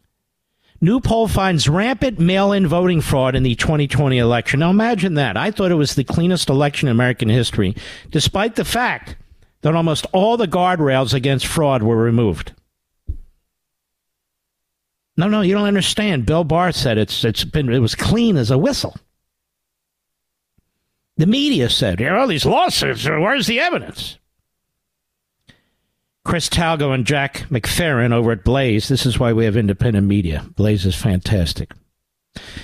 New 0.82 1.02
poll 1.02 1.28
finds 1.28 1.68
rampant 1.68 2.20
mail 2.20 2.54
in 2.54 2.66
voting 2.66 3.02
fraud 3.02 3.36
in 3.36 3.44
the 3.44 3.56
2020 3.56 4.18
election. 4.18 4.62
Now 4.62 4.70
imagine 4.70 5.16
that. 5.16 5.36
I 5.36 5.52
thought 5.52 5.72
it 5.72 5.76
was 5.76 5.96
the 5.96 6.06
cleanest 6.06 6.50
election 6.50 6.88
in 6.88 6.94
American 6.94 7.30
history, 7.30 7.76
despite 8.10 8.56
the 8.56 8.66
fact 8.66 9.18
that 9.62 9.76
almost 9.76 10.06
all 10.14 10.38
the 10.38 10.48
guardrails 10.48 11.14
against 11.14 11.46
fraud 11.46 11.84
were 11.84 11.98
removed. 11.98 12.54
No, 15.18 15.28
no, 15.28 15.42
you 15.42 15.54
don't 15.54 15.68
understand. 15.68 16.26
Bill 16.26 16.46
Barr 16.46 16.72
said 16.72 16.98
it's 16.98 17.26
it's 17.26 17.44
been 17.44 17.72
it 17.72 17.80
was 17.80 17.94
clean 17.94 18.38
as 18.38 18.52
a 18.52 18.58
whistle. 18.58 18.96
The 21.20 21.28
media 21.28 21.70
said, 21.70 22.00
"Here 22.00 22.16
are 22.16 22.20
all 22.20 22.28
these 22.28 22.46
lawsuits. 22.46 23.06
Uh, 23.06 23.18
where's 23.20 23.46
the 23.46 23.60
evidence?" 23.60 24.18
Chris 26.24 26.48
Talgo 26.48 26.94
and 26.94 27.06
Jack 27.06 27.46
McPherrin 27.50 28.14
over 28.14 28.32
at 28.32 28.46
Blaze. 28.46 28.88
This 28.88 29.06
is 29.06 29.20
why 29.20 29.34
we 29.34 29.44
have 29.44 29.58
independent 29.58 30.08
media. 30.08 30.46
Blaze 30.56 30.86
is 30.86 30.96
fantastic. 30.96 31.74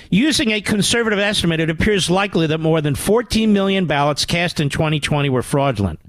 Using 0.08 0.52
a 0.52 0.62
conservative 0.62 1.18
estimate, 1.18 1.60
it 1.60 1.68
appears 1.68 2.08
likely 2.08 2.46
that 2.46 2.56
more 2.56 2.80
than 2.80 2.94
14 2.94 3.52
million 3.52 3.84
ballots 3.84 4.24
cast 4.24 4.58
in 4.58 4.70
2020 4.70 5.28
were 5.28 5.42
fraudulent. 5.42 6.00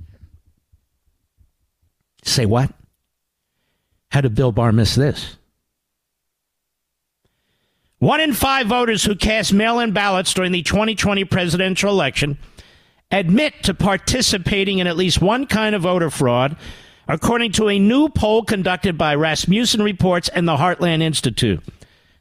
Say 2.23 2.45
what? 2.45 2.71
How 4.11 4.21
did 4.21 4.35
Bill 4.35 4.53
Barr 4.53 4.71
miss 4.71 4.95
this? 4.95 5.36
One 7.99 8.21
in 8.21 8.33
five 8.33 8.67
voters 8.67 9.03
who 9.03 9.15
cast 9.15 9.51
mail 9.51 9.79
in 9.79 9.91
ballots 9.91 10.33
during 10.33 10.51
the 10.51 10.61
2020 10.61 11.25
presidential 11.25 11.89
election 11.89 12.37
admit 13.09 13.63
to 13.63 13.73
participating 13.73 14.77
in 14.77 14.85
at 14.85 14.97
least 14.97 15.19
one 15.19 15.47
kind 15.47 15.73
of 15.73 15.81
voter 15.81 16.11
fraud, 16.11 16.57
according 17.07 17.53
to 17.53 17.69
a 17.69 17.79
new 17.79 18.09
poll 18.09 18.43
conducted 18.43 18.99
by 18.99 19.15
Rasmussen 19.15 19.81
Reports 19.81 20.29
and 20.29 20.47
the 20.47 20.57
Heartland 20.57 21.01
Institute. 21.01 21.63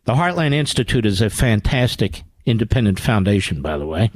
The 0.05 0.15
Heartland 0.15 0.55
Institute 0.55 1.05
is 1.05 1.21
a 1.21 1.29
fantastic 1.29 2.23
independent 2.47 2.99
foundation, 2.99 3.61
by 3.61 3.77
the 3.77 3.87
way. 3.87 4.11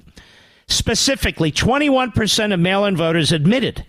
Specifically, 0.67 1.53
21% 1.53 2.55
of 2.55 2.61
mail 2.61 2.87
in 2.87 2.97
voters 2.97 3.33
admitted 3.33 3.85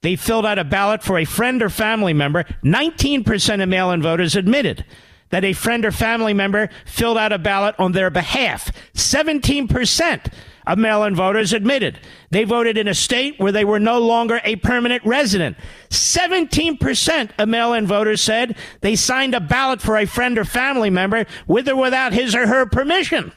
they 0.00 0.16
filled 0.16 0.46
out 0.46 0.58
a 0.58 0.64
ballot 0.64 1.02
for 1.02 1.18
a 1.18 1.24
friend 1.24 1.62
or 1.62 1.68
family 1.68 2.12
member. 2.12 2.44
19% 2.64 3.62
of 3.62 3.68
mail 3.68 3.90
in 3.90 4.02
voters 4.02 4.34
admitted 4.34 4.84
that 5.32 5.44
a 5.44 5.52
friend 5.54 5.84
or 5.84 5.90
family 5.90 6.34
member 6.34 6.68
filled 6.84 7.18
out 7.18 7.32
a 7.32 7.38
ballot 7.38 7.74
on 7.78 7.92
their 7.92 8.10
behalf. 8.10 8.70
17% 8.94 10.32
of 10.66 10.78
mail 10.78 11.02
in 11.04 11.14
voters 11.16 11.52
admitted 11.52 11.98
they 12.30 12.44
voted 12.44 12.78
in 12.78 12.86
a 12.86 12.94
state 12.94 13.34
where 13.38 13.50
they 13.50 13.64
were 13.64 13.80
no 13.80 13.98
longer 13.98 14.40
a 14.44 14.56
permanent 14.56 15.04
resident. 15.04 15.56
17% 15.88 17.30
of 17.38 17.48
mail 17.48 17.72
in 17.72 17.86
voters 17.86 18.20
said 18.20 18.56
they 18.82 18.94
signed 18.94 19.34
a 19.34 19.40
ballot 19.40 19.80
for 19.80 19.96
a 19.96 20.06
friend 20.06 20.38
or 20.38 20.44
family 20.44 20.90
member 20.90 21.26
with 21.46 21.68
or 21.68 21.76
without 21.76 22.12
his 22.12 22.34
or 22.34 22.46
her 22.46 22.66
permission. 22.66 23.32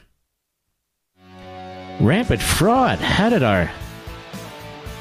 Rampant 1.98 2.42
fraud. 2.42 2.98
How 2.98 3.30
did 3.30 3.42
our 3.42 3.70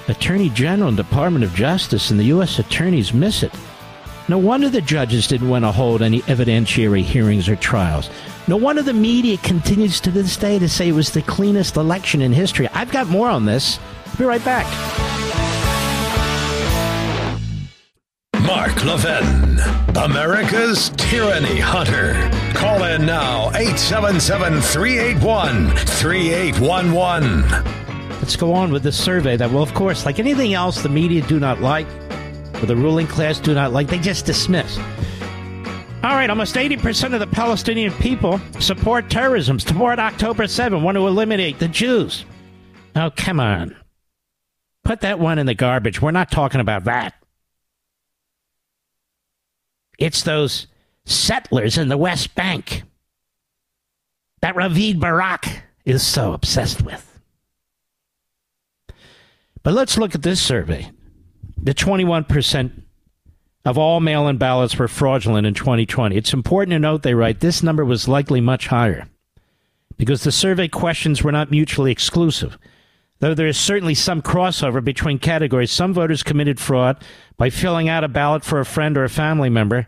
Attorney 0.07 0.49
General 0.49 0.87
and 0.87 0.97
Department 0.97 1.43
of 1.43 1.53
Justice 1.53 2.09
and 2.09 2.17
the 2.17 2.25
U.S. 2.25 2.57
attorneys 2.57 3.13
miss 3.13 3.43
it? 3.43 3.51
No 4.27 4.39
wonder 4.39 4.69
the 4.69 4.81
judges 4.81 5.27
didn't 5.27 5.49
want 5.49 5.65
to 5.65 5.71
hold 5.71 6.01
any 6.01 6.21
evidentiary 6.23 7.03
hearings 7.03 7.47
or 7.47 7.55
trials. 7.55 8.09
No 8.47 8.57
wonder 8.57 8.81
the 8.81 8.91
media 8.93 9.37
continues 9.37 9.99
to 10.01 10.09
this 10.09 10.35
day 10.35 10.57
to 10.57 10.67
say 10.67 10.89
it 10.89 10.93
was 10.93 11.11
the 11.11 11.21
cleanest 11.21 11.75
election 11.75 12.21
in 12.21 12.33
history. 12.33 12.67
I've 12.69 12.91
got 12.91 13.07
more 13.07 13.29
on 13.29 13.45
this. 13.45 13.79
I'll 14.07 14.17
be 14.17 14.23
right 14.25 14.43
back. 14.43 14.65
Mark 18.41 18.83
Levin, 18.83 19.59
America's 19.95 20.89
tyranny 20.97 21.59
hunter. 21.59 22.13
Call 22.55 22.83
in 22.83 23.05
now 23.05 23.49
877 23.49 24.59
381 24.59 25.75
3811. 25.75 27.49
Let's 28.09 28.35
go 28.35 28.53
on 28.53 28.71
with 28.71 28.81
this 28.81 28.97
survey 28.97 29.37
that 29.37 29.51
will, 29.51 29.61
of 29.61 29.75
course, 29.75 30.03
like 30.03 30.17
anything 30.17 30.55
else 30.55 30.81
the 30.81 30.89
media 30.89 31.21
do 31.21 31.39
not 31.39 31.61
like, 31.61 31.87
or 32.61 32.65
the 32.65 32.75
ruling 32.75 33.07
class 33.07 33.39
do 33.39 33.53
not 33.53 33.73
like, 33.73 33.87
they 33.87 33.99
just 33.99 34.25
dismiss. 34.25 34.77
All 34.77 36.13
right, 36.13 36.29
almost 36.29 36.55
80% 36.55 37.13
of 37.13 37.19
the 37.19 37.27
Palestinian 37.27 37.91
people 37.93 38.39
support 38.59 39.09
terrorism, 39.09 39.59
support 39.59 39.97
October 39.97 40.47
7, 40.47 40.83
want 40.83 40.95
to 40.95 41.07
eliminate 41.07 41.57
the 41.57 41.67
Jews. 41.67 42.25
Oh, 42.95 43.11
come 43.15 43.39
on. 43.39 43.75
Put 44.83 45.01
that 45.01 45.19
one 45.19 45.39
in 45.39 45.47
the 45.47 45.55
garbage. 45.55 46.01
We're 46.01 46.11
not 46.11 46.29
talking 46.29 46.61
about 46.61 46.83
that. 46.83 47.15
It's 49.97 50.21
those 50.21 50.67
settlers 51.05 51.77
in 51.77 51.87
the 51.87 51.97
West 51.97 52.35
Bank 52.35 52.83
that 54.41 54.55
Ravid 54.55 54.99
Barak 54.99 55.47
is 55.85 56.05
so 56.05 56.33
obsessed 56.33 56.83
with. 56.83 57.19
But 59.63 59.73
let's 59.73 59.97
look 59.97 60.13
at 60.13 60.21
this 60.21 60.39
survey. 60.39 60.91
The 61.65 61.73
21% 61.73 62.83
of 63.65 63.77
all 63.79 63.99
mail 63.99 64.27
in 64.27 64.37
ballots 64.37 64.77
were 64.77 64.87
fraudulent 64.87 65.47
in 65.47 65.55
2020. 65.55 66.15
It's 66.15 66.31
important 66.31 66.73
to 66.73 66.79
note, 66.79 67.01
they 67.01 67.15
write, 67.15 67.39
this 67.39 67.63
number 67.63 67.83
was 67.83 68.07
likely 68.07 68.39
much 68.39 68.67
higher 68.67 69.07
because 69.97 70.23
the 70.23 70.31
survey 70.31 70.67
questions 70.67 71.23
were 71.23 71.31
not 71.31 71.49
mutually 71.49 71.91
exclusive. 71.91 72.59
Though 73.17 73.33
there 73.33 73.47
is 73.47 73.57
certainly 73.57 73.95
some 73.95 74.21
crossover 74.21 74.83
between 74.83 75.17
categories, 75.17 75.71
some 75.71 75.91
voters 75.91 76.21
committed 76.21 76.59
fraud 76.59 77.03
by 77.35 77.49
filling 77.49 77.89
out 77.89 78.03
a 78.03 78.07
ballot 78.07 78.45
for 78.45 78.59
a 78.59 78.65
friend 78.65 78.95
or 78.95 79.03
a 79.03 79.09
family 79.09 79.49
member, 79.49 79.87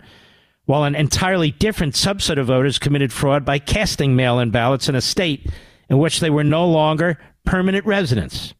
while 0.65 0.83
an 0.83 0.95
entirely 0.95 1.51
different 1.51 1.93
subset 1.93 2.39
of 2.39 2.47
voters 2.47 2.79
committed 2.79 3.13
fraud 3.13 3.45
by 3.45 3.59
casting 3.59 4.15
mail 4.15 4.39
in 4.39 4.49
ballots 4.49 4.89
in 4.89 4.95
a 4.95 5.01
state 5.01 5.47
in 5.89 5.99
which 5.99 6.21
they 6.21 6.31
were 6.31 6.43
no 6.43 6.67
longer 6.67 7.19
permanent 7.45 7.85
residents. 7.85 8.55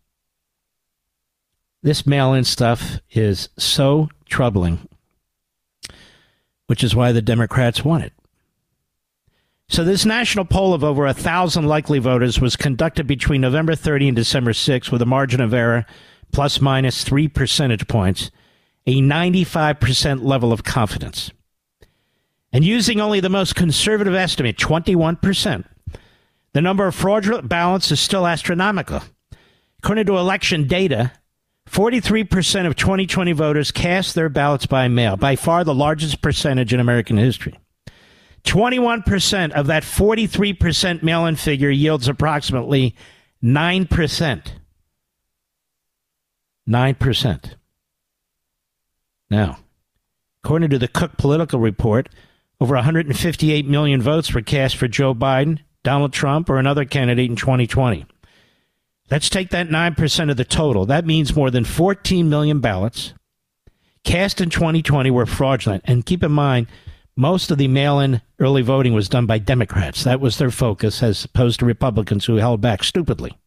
This 1.83 2.07
mail 2.07 2.33
in 2.33 2.43
stuff 2.43 2.99
is 3.11 3.49
so 3.57 4.09
troubling, 4.27 4.87
which 6.67 6.83
is 6.83 6.95
why 6.95 7.11
the 7.11 7.21
Democrats 7.21 7.83
won 7.85 8.01
it. 8.01 8.13
So, 9.69 9.83
this 9.83 10.05
national 10.05 10.45
poll 10.45 10.73
of 10.73 10.83
over 10.83 11.05
a 11.05 11.13
thousand 11.13 11.65
likely 11.65 11.99
voters 11.99 12.39
was 12.39 12.55
conducted 12.55 13.05
between 13.05 13.41
November 13.41 13.75
30 13.75 14.09
and 14.09 14.15
December 14.15 14.53
6 14.53 14.91
with 14.91 15.01
a 15.01 15.05
margin 15.05 15.41
of 15.41 15.53
error 15.53 15.85
plus 16.31 16.61
minus 16.61 17.03
three 17.03 17.27
percentage 17.27 17.87
points, 17.87 18.31
a 18.85 19.01
95% 19.01 20.23
level 20.23 20.53
of 20.53 20.63
confidence. 20.63 21.31
And 22.53 22.63
using 22.63 23.01
only 23.01 23.19
the 23.19 23.29
most 23.29 23.55
conservative 23.55 24.15
estimate, 24.15 24.57
21%, 24.57 25.65
the 26.53 26.61
number 26.61 26.87
of 26.87 26.95
fraudulent 26.95 27.49
ballots 27.49 27.91
is 27.91 27.99
still 27.99 28.25
astronomical. 28.25 29.01
According 29.79 30.05
to 30.07 30.17
election 30.17 30.65
data, 30.67 31.11
43% 31.69 32.65
of 32.65 32.75
2020 32.75 33.31
voters 33.33 33.71
cast 33.71 34.15
their 34.15 34.29
ballots 34.29 34.65
by 34.65 34.87
mail, 34.87 35.17
by 35.17 35.35
far 35.35 35.63
the 35.63 35.75
largest 35.75 36.21
percentage 36.21 36.73
in 36.73 36.79
American 36.79 37.17
history. 37.17 37.59
21% 38.43 39.51
of 39.51 39.67
that 39.67 39.83
43% 39.83 41.03
mail 41.03 41.25
in 41.25 41.35
figure 41.35 41.69
yields 41.69 42.07
approximately 42.07 42.95
9%. 43.43 44.47
9%. 46.67 47.55
Now, 49.29 49.57
according 50.43 50.69
to 50.69 50.79
the 50.79 50.87
Cook 50.87 51.17
Political 51.17 51.59
Report, 51.59 52.09
over 52.61 52.75
158 52.75 53.67
million 53.67 54.01
votes 54.01 54.33
were 54.33 54.41
cast 54.41 54.77
for 54.77 54.87
Joe 54.87 55.13
Biden, 55.13 55.59
Donald 55.83 56.13
Trump, 56.13 56.49
or 56.49 56.57
another 56.57 56.85
candidate 56.85 57.29
in 57.29 57.35
2020. 57.35 58.05
Let's 59.09 59.29
take 59.29 59.49
that 59.51 59.69
9% 59.69 60.31
of 60.31 60.37
the 60.37 60.43
total. 60.45 60.85
That 60.85 61.05
means 61.05 61.35
more 61.35 61.49
than 61.49 61.63
14 61.63 62.29
million 62.29 62.59
ballots 62.59 63.13
cast 64.07 64.39
in 64.39 64.49
2020 64.49 65.11
were 65.11 65.25
fraudulent. 65.25 65.83
And 65.85 66.05
keep 66.05 66.23
in 66.23 66.31
mind, 66.31 66.67
most 67.15 67.51
of 67.51 67.57
the 67.57 67.67
mail 67.67 67.99
in 67.99 68.21
early 68.39 68.61
voting 68.61 68.93
was 68.93 69.09
done 69.09 69.25
by 69.25 69.37
Democrats. 69.37 70.03
That 70.03 70.21
was 70.21 70.37
their 70.37 70.51
focus, 70.51 71.03
as 71.03 71.25
opposed 71.25 71.59
to 71.59 71.65
Republicans 71.65 72.25
who 72.25 72.35
held 72.35 72.61
back 72.61 72.83
stupidly. 72.83 73.37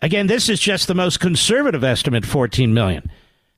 Again, 0.00 0.26
this 0.26 0.48
is 0.48 0.58
just 0.58 0.88
the 0.88 0.94
most 0.94 1.20
conservative 1.20 1.84
estimate 1.84 2.24
14 2.24 2.72
million. 2.72 3.10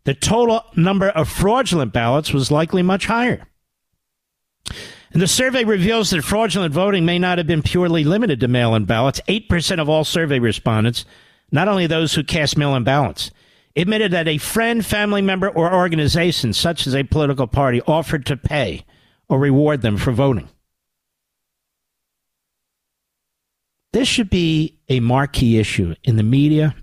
The 0.05 0.15
total 0.15 0.65
number 0.77 1.09
of 1.09 1.29
fraudulent 1.29 1.93
ballots 1.93 2.33
was 2.33 2.51
likely 2.51 2.83
much 2.83 3.07
higher. 3.07 3.47
And 5.15 5.23
the 5.23 5.29
survey 5.29 5.63
reveals 5.63 6.11
that 6.11 6.25
fraudulent 6.25 6.75
voting 6.75 7.05
may 7.05 7.21
not 7.21 7.39
have 7.39 7.47
been 7.47 7.63
purely 7.63 8.03
limited 8.03 8.41
to 8.41 8.49
mail 8.49 8.75
in 8.75 8.85
ballots. 8.85 9.21
8% 9.29 9.81
of 9.81 9.89
all 9.89 10.03
survey 10.03 10.41
respondents, 10.41 11.05
not 11.53 11.69
only 11.69 11.87
those 11.87 12.15
who 12.15 12.25
cast 12.25 12.59
mail 12.59 12.75
in 12.75 12.83
ballots, 12.83 13.31
admitted 13.77 14.11
that 14.11 14.27
a 14.27 14.39
friend, 14.39 14.85
family 14.85 15.23
member, 15.23 15.49
or 15.49 15.73
organization, 15.73 16.53
such 16.53 16.89
as 16.89 16.97
a 16.97 17.05
political 17.05 17.47
party, 17.47 17.81
offered 17.83 18.27
to 18.27 18.37
pay 18.37 18.85
or 19.29 19.39
reward 19.39 19.83
them 19.83 19.97
for 19.97 20.11
voting. 20.11 20.49
This 23.93 24.09
should 24.09 24.31
be 24.31 24.81
a 24.89 24.99
marquee 24.99 25.61
issue 25.61 25.95
in 26.03 26.17
the 26.17 26.25
media, 26.25 26.75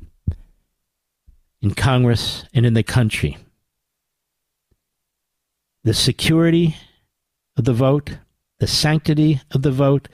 in 1.62 1.74
Congress, 1.74 2.46
and 2.54 2.66
in 2.66 2.76
the 2.76 2.84
country. 2.84 3.38
The 5.84 5.94
security 5.94 6.78
of 7.62 7.66
the 7.66 7.74
vote, 7.74 8.18
the 8.58 8.66
sanctity 8.66 9.40
of 9.52 9.62
the 9.62 9.72
vote. 9.72 10.10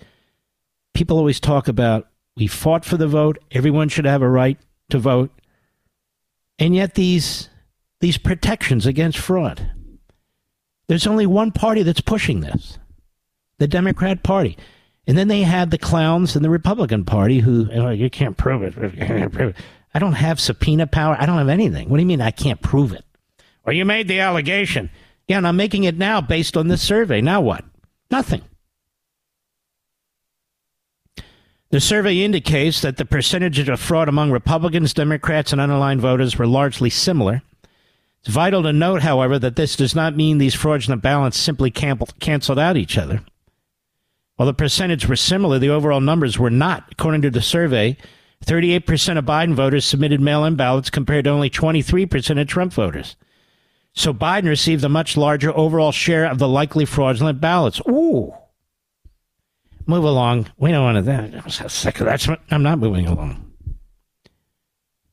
People 0.94 1.18
always 1.18 1.40
talk 1.40 1.69
about 1.69 2.10
we 2.36 2.45
fought 2.45 2.84
for 2.84 2.98
the 2.98 3.07
vote, 3.07 3.38
everyone 3.52 3.88
should 3.88 4.06
have 4.06 4.22
a 4.22 4.30
right 4.30 4.60
to 4.90 4.99
vote. 4.99 5.32
And 6.60 6.76
yet 6.76 6.95
these 6.95 7.49
these 8.02 8.18
protections 8.18 8.86
against 8.86 9.18
fraud. 9.18 9.72
There's 10.90 11.07
only 11.07 11.26
one 11.26 11.52
party 11.52 11.84
that's 11.84 12.02
pushing 12.02 12.41
this. 12.41 12.78
The 13.60 13.68
Democrat 13.68 14.24
Party. 14.24 14.57
And 15.07 15.18
then 15.18 15.30
they 15.30 15.44
have 15.44 15.69
the 15.69 15.78
clowns 15.78 16.36
in 16.36 16.44
the 16.44 16.49
Republican 16.49 17.06
Party 17.06 17.40
who 17.40 17.69
oh, 17.72 17.90
you 17.91 18.10
can't 18.10 18.36
prove 18.36 18.61
it. 18.61 19.56
I 19.94 19.99
don't 19.99 20.14
have 20.14 20.41
subpoena 20.41 20.86
power. 20.86 21.15
I 21.18 21.26
don't 21.26 21.38
have 21.38 21.48
anything. 21.48 21.88
What 21.88 21.95
do 21.95 22.02
you 22.02 22.07
mean 22.07 22.22
I 22.22 22.32
can't 22.32 22.61
prove 22.61 22.91
it? 22.91 23.06
Well, 23.65 23.74
you 23.74 23.86
made 23.86 24.10
the 24.10 24.19
allegation. 24.19 24.90
Yeah, 25.28 25.38
and 25.38 25.48
I'm 25.48 25.58
making 25.58 25.84
it 25.84 25.98
now 25.98 26.22
based 26.22 26.56
on 26.56 26.68
this 26.68 26.82
survey. 26.82 27.22
Now 27.22 27.41
what? 27.41 27.66
Nothing. 28.10 28.41
The 31.70 31.82
survey 31.82 32.24
indicates 32.24 32.82
that 32.82 32.95
the 32.95 33.04
percentages 33.04 33.68
of 33.68 33.82
fraud 33.82 34.08
among 34.08 34.32
Republicans, 34.32 34.94
Democrats, 34.94 35.52
and 35.52 35.60
unaligned 35.60 35.99
voters 35.99 36.38
were 36.38 36.48
largely 36.48 36.90
similar. 36.90 37.41
It's 38.22 38.30
vital 38.30 38.64
to 38.64 38.72
note, 38.72 39.02
however, 39.02 39.38
that 39.38 39.58
this 39.58 39.76
does 39.76 39.94
not 39.94 40.16
mean 40.16 40.38
these 40.38 40.56
fraudulent 40.56 41.02
ballots 41.02 41.38
simply 41.38 41.70
canceled 41.70 42.58
out 42.58 42.78
each 42.78 42.98
other. 42.98 43.22
While 44.38 44.45
the 44.45 44.54
percentage 44.54 45.08
were 45.08 45.18
similar, 45.18 45.60
the 45.60 45.70
overall 45.70 45.99
numbers 45.99 46.40
were 46.40 46.49
not. 46.49 46.86
According 46.94 47.24
to 47.24 47.30
the 47.30 47.41
survey, 47.41 47.98
38% 48.45 49.18
of 49.18 49.26
Biden 49.26 49.54
voters 49.54 49.84
submitted 49.84 50.22
mail 50.22 50.45
in 50.45 50.56
ballots 50.56 50.90
compared 50.90 51.26
to 51.26 51.32
only 51.32 51.49
23% 51.49 52.40
of 52.40 52.48
Trump 52.48 52.72
voters. 52.72 53.18
So 53.98 54.14
Biden 54.14 54.45
received 54.45 54.84
a 54.84 54.90
much 54.90 55.18
larger 55.18 55.52
overall 55.57 55.91
share 55.91 56.28
of 56.28 56.38
the 56.38 56.48
likely 56.48 56.86
fraudulent 56.86 57.41
ballots. 57.41 57.82
Ooh. 57.90 58.32
Move 59.88 60.03
along. 60.03 60.52
We 60.56 60.72
don't 60.72 60.84
want 60.84 60.98
to 60.98 61.02
that. 61.02 61.32
That's 61.98 62.30
I'm 62.52 62.61
not 62.61 62.78
moving 62.78 63.07
along. 63.07 63.44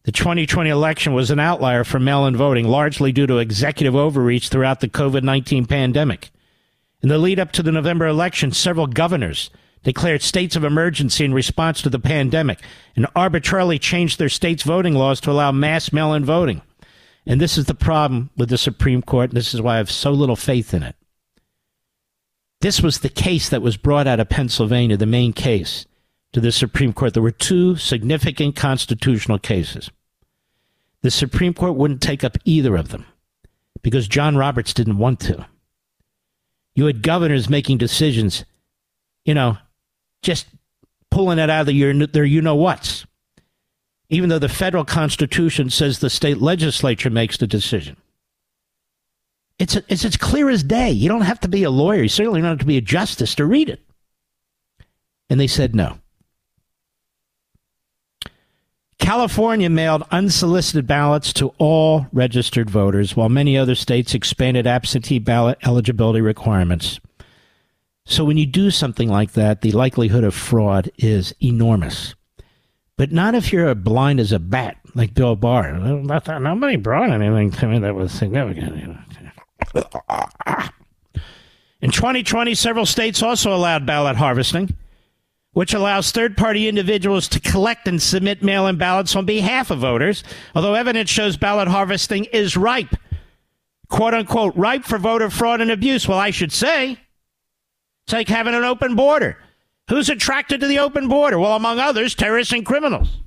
The 0.02 0.12
2020 0.12 0.68
election 0.68 1.14
was 1.14 1.30
an 1.30 1.40
outlier 1.40 1.82
for 1.82 1.98
mail 1.98 2.26
in 2.26 2.36
voting, 2.36 2.68
largely 2.68 3.10
due 3.10 3.26
to 3.26 3.38
executive 3.38 3.96
overreach 3.96 4.50
throughout 4.50 4.80
the 4.80 4.88
COVID 4.88 5.22
19 5.22 5.64
pandemic. 5.64 6.30
In 7.00 7.08
the 7.08 7.16
lead 7.16 7.40
up 7.40 7.52
to 7.52 7.62
the 7.62 7.72
November 7.72 8.06
election, 8.06 8.52
several 8.52 8.86
governors 8.86 9.48
declared 9.82 10.20
states 10.20 10.56
of 10.56 10.64
emergency 10.64 11.24
in 11.24 11.32
response 11.32 11.80
to 11.80 11.88
the 11.88 11.98
pandemic 11.98 12.58
and 12.96 13.06
arbitrarily 13.16 13.78
changed 13.78 14.18
their 14.18 14.28
state's 14.28 14.62
voting 14.62 14.94
laws 14.94 15.22
to 15.22 15.30
allow 15.30 15.52
mass 15.52 15.90
mail 15.90 16.12
in 16.12 16.22
voting. 16.22 16.60
And 17.26 17.40
this 17.40 17.56
is 17.56 17.66
the 17.66 17.74
problem 17.74 18.30
with 18.36 18.50
the 18.50 18.58
Supreme 18.58 19.02
Court. 19.02 19.30
And 19.30 19.36
this 19.36 19.54
is 19.54 19.62
why 19.62 19.74
I 19.74 19.78
have 19.78 19.90
so 19.90 20.10
little 20.10 20.36
faith 20.36 20.74
in 20.74 20.82
it. 20.82 20.96
This 22.60 22.80
was 22.80 22.98
the 22.98 23.08
case 23.08 23.48
that 23.48 23.62
was 23.62 23.76
brought 23.76 24.06
out 24.06 24.20
of 24.20 24.28
Pennsylvania, 24.28 24.96
the 24.96 25.06
main 25.06 25.32
case 25.32 25.86
to 26.32 26.40
the 26.40 26.52
Supreme 26.52 26.92
Court. 26.92 27.14
There 27.14 27.22
were 27.22 27.30
two 27.30 27.76
significant 27.76 28.56
constitutional 28.56 29.38
cases. 29.38 29.90
The 31.02 31.10
Supreme 31.10 31.54
Court 31.54 31.76
wouldn't 31.76 32.00
take 32.00 32.24
up 32.24 32.38
either 32.44 32.76
of 32.76 32.88
them 32.88 33.06
because 33.82 34.08
John 34.08 34.36
Roberts 34.36 34.72
didn't 34.72 34.98
want 34.98 35.20
to. 35.20 35.46
You 36.74 36.86
had 36.86 37.02
governors 37.02 37.50
making 37.50 37.78
decisions, 37.78 38.44
you 39.24 39.34
know, 39.34 39.58
just 40.22 40.46
pulling 41.10 41.38
it 41.38 41.50
out 41.50 41.68
of 41.68 41.74
your, 41.74 42.06
their 42.06 42.24
you 42.24 42.40
know 42.40 42.56
what's 42.56 43.06
even 44.08 44.28
though 44.28 44.38
the 44.38 44.48
federal 44.48 44.84
constitution 44.84 45.70
says 45.70 45.98
the 45.98 46.10
state 46.10 46.38
legislature 46.38 47.10
makes 47.10 47.36
the 47.36 47.46
decision. 47.46 47.96
It's, 49.58 49.76
it's 49.88 50.04
as 50.04 50.16
clear 50.16 50.50
as 50.50 50.62
day. 50.62 50.90
You 50.90 51.08
don't 51.08 51.22
have 51.22 51.40
to 51.40 51.48
be 51.48 51.62
a 51.62 51.70
lawyer. 51.70 52.02
You 52.02 52.08
certainly 52.08 52.40
don't 52.40 52.50
have 52.50 52.58
to 52.58 52.64
be 52.64 52.76
a 52.76 52.82
justice 52.82 53.34
to 53.36 53.44
read 53.44 53.68
it. 53.68 53.80
And 55.30 55.40
they 55.40 55.46
said 55.46 55.74
no. 55.74 55.98
California 58.98 59.68
mailed 59.68 60.02
unsolicited 60.10 60.86
ballots 60.86 61.32
to 61.34 61.52
all 61.58 62.06
registered 62.12 62.70
voters, 62.70 63.14
while 63.14 63.28
many 63.28 63.56
other 63.56 63.74
states 63.74 64.14
expanded 64.14 64.66
absentee 64.66 65.18
ballot 65.18 65.58
eligibility 65.62 66.20
requirements. 66.20 67.00
So 68.06 68.24
when 68.24 68.38
you 68.38 68.46
do 68.46 68.70
something 68.70 69.08
like 69.08 69.32
that, 69.32 69.60
the 69.60 69.72
likelihood 69.72 70.24
of 70.24 70.34
fraud 70.34 70.90
is 70.96 71.34
enormous. 71.42 72.14
But 72.96 73.10
not 73.10 73.34
if 73.34 73.52
you're 73.52 73.74
blind 73.74 74.20
as 74.20 74.30
a 74.30 74.38
bat, 74.38 74.76
like 74.94 75.14
Bill 75.14 75.34
Barr. 75.34 75.72
Nobody 75.72 76.76
brought 76.76 77.10
anything 77.10 77.50
to 77.52 77.66
me 77.66 77.80
that 77.80 77.94
was 77.94 78.12
significant. 78.12 78.96
In 81.80 81.90
2020, 81.90 82.54
several 82.54 82.86
states 82.86 83.22
also 83.22 83.54
allowed 83.54 83.84
ballot 83.84 84.16
harvesting, 84.16 84.74
which 85.52 85.74
allows 85.74 86.10
third 86.10 86.36
party 86.36 86.68
individuals 86.68 87.28
to 87.28 87.40
collect 87.40 87.86
and 87.86 88.00
submit 88.00 88.42
mail 88.42 88.66
in 88.66 88.78
ballots 88.78 89.14
on 89.14 89.26
behalf 89.26 89.70
of 89.70 89.80
voters, 89.80 90.24
although 90.54 90.74
evidence 90.74 91.10
shows 91.10 91.36
ballot 91.36 91.68
harvesting 91.68 92.24
is 92.26 92.56
ripe. 92.56 92.96
Quote 93.88 94.14
unquote, 94.14 94.56
ripe 94.56 94.84
for 94.84 94.98
voter 94.98 95.28
fraud 95.28 95.60
and 95.60 95.70
abuse. 95.70 96.08
Well, 96.08 96.18
I 96.18 96.30
should 96.30 96.52
say. 96.52 96.98
It's 98.06 98.12
like 98.12 98.28
having 98.28 98.54
an 98.54 98.64
open 98.64 98.96
border. 98.96 99.36
Who's 99.88 100.08
attracted 100.08 100.60
to 100.60 100.66
the 100.66 100.78
open 100.78 101.08
border? 101.08 101.38
Well, 101.38 101.56
among 101.56 101.78
others, 101.78 102.14
terrorists 102.14 102.52
and 102.52 102.64
criminals. 102.64 103.20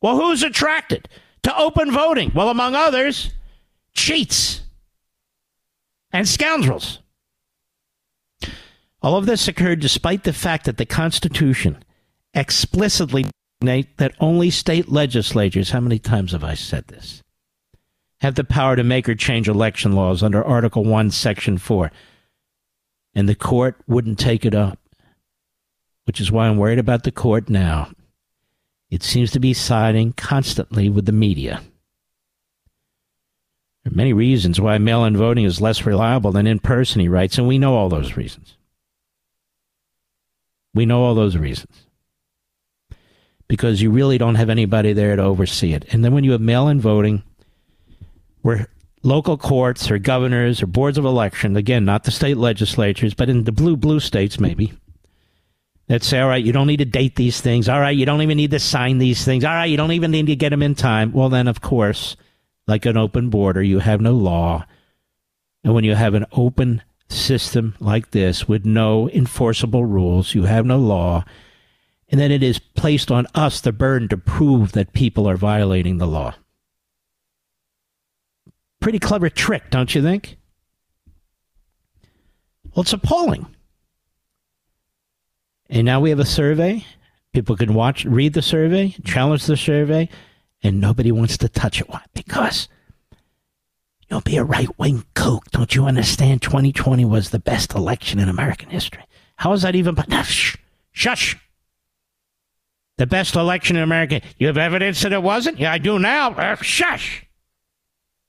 Well, 0.00 0.16
who's 0.16 0.42
attracted 0.42 1.08
to 1.42 1.56
open 1.58 1.90
voting? 1.90 2.32
Well, 2.34 2.48
among 2.48 2.74
others, 2.74 3.32
cheats 3.94 4.62
and 6.12 6.28
scoundrels. 6.28 7.00
All 9.02 9.16
of 9.16 9.26
this 9.26 9.48
occurred 9.48 9.80
despite 9.80 10.24
the 10.24 10.32
fact 10.32 10.64
that 10.64 10.78
the 10.78 10.86
Constitution 10.86 11.82
explicitly 12.34 13.26
that 13.60 14.12
only 14.20 14.50
state 14.50 14.88
legislatures, 14.90 15.70
how 15.70 15.80
many 15.80 15.98
times 15.98 16.32
have 16.32 16.44
I 16.44 16.54
said 16.54 16.86
this, 16.88 17.22
have 18.20 18.34
the 18.34 18.44
power 18.44 18.76
to 18.76 18.84
make 18.84 19.08
or 19.08 19.14
change 19.14 19.48
election 19.48 19.92
laws 19.92 20.22
under 20.22 20.44
Article 20.44 20.84
1, 20.84 21.10
Section 21.10 21.58
4. 21.58 21.90
And 23.14 23.28
the 23.28 23.34
court 23.34 23.76
wouldn't 23.86 24.18
take 24.18 24.44
it 24.44 24.54
up, 24.54 24.78
which 26.06 26.20
is 26.20 26.32
why 26.32 26.46
I'm 26.46 26.56
worried 26.56 26.78
about 26.78 27.02
the 27.02 27.12
court 27.12 27.50
now. 27.50 27.90
It 28.90 29.02
seems 29.02 29.32
to 29.32 29.40
be 29.40 29.52
siding 29.52 30.12
constantly 30.12 30.88
with 30.88 31.04
the 31.04 31.12
media. 31.12 31.60
There 33.82 33.92
are 33.92 33.96
many 33.96 34.12
reasons 34.12 34.60
why 34.60 34.78
mail 34.78 35.04
in 35.04 35.16
voting 35.16 35.44
is 35.44 35.60
less 35.60 35.84
reliable 35.84 36.32
than 36.32 36.46
in 36.46 36.60
person, 36.60 37.00
he 37.00 37.08
writes, 37.08 37.38
and 37.38 37.46
we 37.46 37.58
know 37.58 37.74
all 37.74 37.88
those 37.88 38.16
reasons. 38.16 38.56
We 40.74 40.86
know 40.86 41.02
all 41.02 41.14
those 41.14 41.36
reasons. 41.36 41.86
Because 43.48 43.82
you 43.82 43.90
really 43.90 44.18
don't 44.18 44.34
have 44.36 44.50
anybody 44.50 44.92
there 44.92 45.16
to 45.16 45.22
oversee 45.22 45.72
it. 45.72 45.84
And 45.92 46.04
then 46.04 46.14
when 46.14 46.24
you 46.24 46.32
have 46.32 46.40
mail 46.40 46.68
in 46.68 46.80
voting, 46.80 47.22
where 48.42 48.68
local 49.02 49.36
courts 49.36 49.90
or 49.90 49.98
governors 49.98 50.62
or 50.62 50.66
boards 50.66 50.98
of 50.98 51.04
election, 51.04 51.56
again, 51.56 51.84
not 51.84 52.04
the 52.04 52.10
state 52.10 52.36
legislatures, 52.36 53.14
but 53.14 53.28
in 53.28 53.44
the 53.44 53.52
blue, 53.52 53.76
blue 53.76 54.00
states 54.00 54.38
maybe, 54.38 54.72
that 55.88 56.02
say, 56.02 56.20
all 56.20 56.28
right, 56.28 56.44
you 56.44 56.52
don't 56.52 56.66
need 56.66 56.78
to 56.78 56.84
date 56.84 57.16
these 57.16 57.40
things. 57.40 57.68
All 57.68 57.80
right, 57.80 57.96
you 57.96 58.06
don't 58.06 58.22
even 58.22 58.36
need 58.36 58.50
to 58.50 58.58
sign 58.58 58.98
these 58.98 59.24
things. 59.24 59.44
All 59.44 59.54
right, 59.54 59.70
you 59.70 59.76
don't 59.76 59.92
even 59.92 60.10
need 60.10 60.26
to 60.26 60.36
get 60.36 60.50
them 60.50 60.62
in 60.62 60.74
time. 60.74 61.12
Well, 61.12 61.28
then, 61.28 61.46
of 61.46 61.60
course, 61.60 62.16
like 62.66 62.86
an 62.86 62.96
open 62.96 63.30
border, 63.30 63.62
you 63.62 63.78
have 63.78 64.00
no 64.00 64.12
law. 64.12 64.66
And 65.62 65.74
when 65.74 65.84
you 65.84 65.94
have 65.94 66.14
an 66.14 66.26
open 66.32 66.82
system 67.08 67.76
like 67.78 68.10
this 68.10 68.48
with 68.48 68.64
no 68.64 69.08
enforceable 69.10 69.84
rules, 69.84 70.34
you 70.34 70.44
have 70.44 70.66
no 70.66 70.78
law, 70.78 71.24
and 72.08 72.20
then 72.20 72.30
it 72.30 72.42
is 72.42 72.58
placed 72.58 73.10
on 73.10 73.26
us 73.34 73.60
the 73.60 73.72
burden 73.72 74.08
to 74.08 74.16
prove 74.16 74.72
that 74.72 74.92
people 74.92 75.28
are 75.28 75.36
violating 75.36 75.98
the 75.98 76.06
law. 76.06 76.34
Pretty 78.80 78.98
clever 78.98 79.28
trick, 79.28 79.70
don't 79.70 79.94
you 79.94 80.02
think? 80.02 80.36
Well, 82.74 82.82
it's 82.82 82.92
appalling. 82.92 83.46
And 85.68 85.84
now 85.84 86.00
we 86.00 86.10
have 86.10 86.18
a 86.18 86.24
survey. 86.24 86.84
People 87.32 87.56
can 87.56 87.74
watch, 87.74 88.04
read 88.04 88.32
the 88.32 88.42
survey, 88.42 88.94
challenge 89.04 89.46
the 89.46 89.56
survey, 89.56 90.08
and 90.62 90.80
nobody 90.80 91.12
wants 91.12 91.36
to 91.38 91.48
touch 91.48 91.80
it. 91.80 91.88
Why? 91.88 92.02
Because 92.14 92.68
you'll 94.08 94.20
be 94.22 94.36
a 94.36 94.44
right 94.44 94.68
wing 94.78 95.04
kook. 95.14 95.50
Don't 95.50 95.74
you 95.74 95.84
understand? 95.84 96.40
2020 96.42 97.04
was 97.04 97.30
the 97.30 97.38
best 97.38 97.74
election 97.74 98.18
in 98.18 98.28
American 98.28 98.70
history. 98.70 99.02
How 99.36 99.52
is 99.52 99.62
that 99.62 99.74
even? 99.74 99.96
No, 100.08 100.22
shh, 100.22 100.56
shush. 100.92 101.36
The 102.96 103.06
best 103.06 103.34
election 103.34 103.76
in 103.76 103.82
America. 103.82 104.22
You 104.38 104.46
have 104.46 104.56
evidence 104.56 105.02
that 105.02 105.12
it 105.12 105.22
wasn't? 105.22 105.58
Yeah, 105.58 105.72
I 105.72 105.78
do 105.78 105.98
now. 105.98 106.30
Uh, 106.30 106.56
shush. 106.56 107.26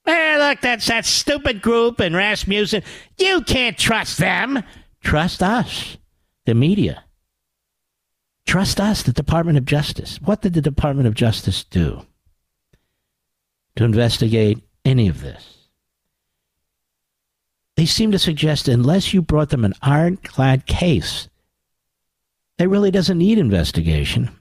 Hey, 0.06 0.38
look, 0.38 0.60
that's 0.62 0.88
that 0.88 1.06
stupid 1.06 1.62
group 1.62 2.00
and 2.00 2.16
Rasmussen. 2.16 2.84
You 3.18 3.42
can't 3.42 3.78
trust 3.78 4.18
them. 4.18 4.64
Trust 5.02 5.42
us, 5.42 5.98
the 6.46 6.54
media. 6.54 7.04
Trust 8.48 8.80
us, 8.80 9.04
the 9.04 9.12
Department 9.12 9.58
of 9.58 9.66
Justice. 9.66 10.22
What 10.22 10.42
did 10.42 10.54
the 10.54 10.62
Department 10.62 11.06
of 11.06 11.14
Justice 11.14 11.66
do 11.66 12.06
to 13.76 13.84
investigate 13.84 14.64
any 14.86 15.10
of 15.10 15.20
this? 15.20 15.68
They 17.76 17.86
seem 17.86 18.12
to 18.14 18.18
suggest 18.18 18.70
unless 18.70 19.14
you 19.14 19.22
brought 19.22 19.50
them 19.50 19.66
an 19.66 19.74
ironclad 19.82 20.66
case, 20.66 21.28
that 22.58 22.70
really 22.70 22.90
doesn't 22.90 23.18
need 23.18 23.38
investigation. 23.38 24.32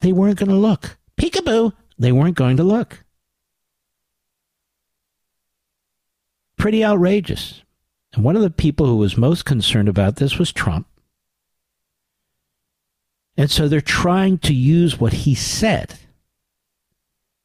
They 0.00 0.12
weren't 0.12 0.38
going 0.38 0.48
to 0.50 0.54
look. 0.54 0.96
Peekaboo, 1.20 1.72
they 1.98 2.12
weren't 2.12 2.36
going 2.36 2.56
to 2.58 2.62
look. 2.62 3.04
Pretty 6.56 6.84
outrageous. 6.84 7.62
And 8.14 8.24
one 8.24 8.36
of 8.36 8.42
the 8.42 8.50
people 8.50 8.86
who 8.86 8.96
was 8.96 9.16
most 9.16 9.44
concerned 9.44 9.88
about 9.88 10.16
this 10.16 10.38
was 10.38 10.52
Trump. 10.52 10.86
And 13.38 13.52
so 13.52 13.68
they're 13.68 13.80
trying 13.80 14.38
to 14.38 14.52
use 14.52 14.98
what 14.98 15.12
he 15.12 15.36
said 15.36 15.94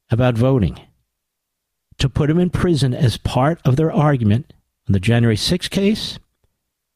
about 0.10 0.34
voting 0.36 0.82
to 2.00 2.10
put 2.10 2.32
him 2.32 2.40
in 2.40 2.50
prison 2.50 2.96
as 2.96 3.18
part 3.18 3.60
of 3.64 3.76
their 3.76 3.92
argument 3.92 4.54
in 4.88 4.94
the 4.94 5.00
January 5.00 5.38
6 5.38 5.68
case 5.68 6.18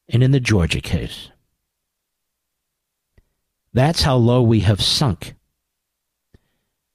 and 0.10 0.24
in 0.24 0.32
the 0.32 0.40
Georgia 0.40 0.82
case. 0.82 1.30
That's 3.72 4.02
how 4.02 4.16
low 4.16 4.42
we 4.42 4.62
have 4.62 4.82
sunk. 4.82 5.36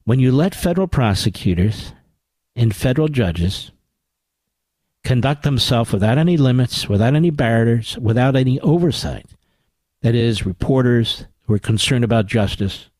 When 0.02 0.18
you 0.18 0.32
let 0.32 0.56
federal 0.56 0.88
prosecutors 0.88 1.92
and 2.56 2.74
federal 2.74 3.06
judges 3.06 3.70
conduct 5.04 5.44
themselves 5.44 5.92
without 5.92 6.18
any 6.18 6.36
limits, 6.36 6.88
without 6.88 7.14
any 7.14 7.30
barriers, 7.30 7.96
without 7.96 8.34
any 8.34 8.58
oversight, 8.58 9.26
that 10.00 10.16
is, 10.16 10.44
reporters 10.44 11.26
who 11.44 11.54
are 11.54 11.58
concerned 11.58 12.04
about 12.04 12.26
justice, 12.26 12.90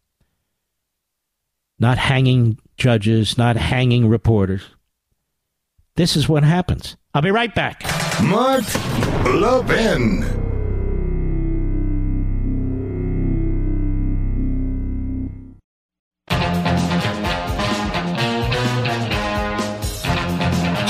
not 1.79 1.99
hanging 1.99 2.59
judges, 2.77 3.39
not 3.39 3.57
hanging 3.57 4.09
reporters. 4.09 4.63
This 5.97 6.17
is 6.17 6.29
what 6.29 6.43
happens. 6.43 6.97
I'll 7.15 7.23
be 7.23 7.31
right 7.31 7.55
back. 7.55 7.83
Mark 8.23 8.65
Levin. 9.25 10.23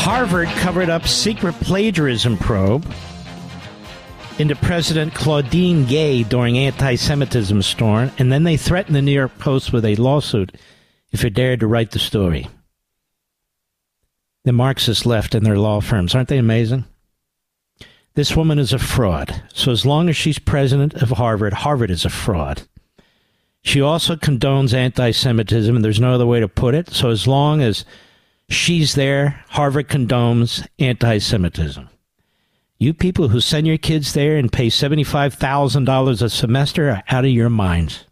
Harvard 0.05 0.49
covered 0.59 0.91
up 0.91 1.07
secret 1.07 1.55
plagiarism 1.55 2.37
probe 2.37 2.85
into 4.39 4.57
President 4.57 5.15
Claudine 5.15 5.85
Gay 5.85 6.23
during 6.23 6.59
anti-Semitism 6.59 7.63
storm, 7.63 8.11
and 8.19 8.33
then 8.33 8.45
they 8.45 8.57
threatened 8.57 8.97
the 8.97 9.03
New 9.03 9.13
York 9.13 9.39
Post 9.39 9.73
with 9.73 9.85
a 9.85 9.97
lawsuit 9.97 10.57
if 11.11 11.25
it 11.25 11.35
dared 11.35 11.61
to 11.61 11.67
write 11.67 11.91
the 11.91 11.99
story. 11.99 12.49
The 14.45 14.53
Marxist 14.53 15.07
left 15.07 15.35
and 15.35 15.47
their 15.47 15.59
law 15.59 15.81
firms, 15.81 16.15
aren't 16.15 16.29
they 16.29 16.39
amazing? 16.39 16.85
This 18.15 18.37
woman 18.37 18.59
is 18.59 18.73
a 18.73 18.79
fraud. 18.79 19.43
So 19.55 19.71
as 19.71 19.87
long 19.87 20.09
as 20.09 20.17
she's 20.17 20.39
president 20.39 20.95
of 20.95 21.11
Harvard, 21.11 21.53
Harvard 21.53 21.91
is 21.91 22.05
a 22.05 22.11
fraud. 22.11 22.63
She 23.63 23.81
also 23.81 24.17
condones 24.17 24.75
anti-Semitism, 24.75 25.75
and 25.75 25.85
there's 25.85 26.01
no 26.01 26.15
other 26.15 26.27
way 26.27 26.41
to 26.41 26.49
put 26.49 26.75
it. 26.75 26.91
So 26.91 27.11
as 27.11 27.29
long 27.29 27.63
as 27.63 27.85
she's 28.49 28.97
there, 28.97 29.45
Harvard 29.51 29.89
condones 29.89 30.67
anti-Semitism. 30.79 31.89
You 32.83 32.93
people 32.93 33.29
who 33.29 33.39
send 33.39 33.69
your 33.69 33.79
kids 33.79 34.13
there 34.13 34.37
and 34.37 34.53
pay 34.53 34.67
$75,000 34.67 36.21
a 36.21 36.29
semester 36.29 36.91
are 36.91 37.03
out 37.09 37.25
of 37.25 37.31
your 37.31 37.49
minds. 37.49 38.07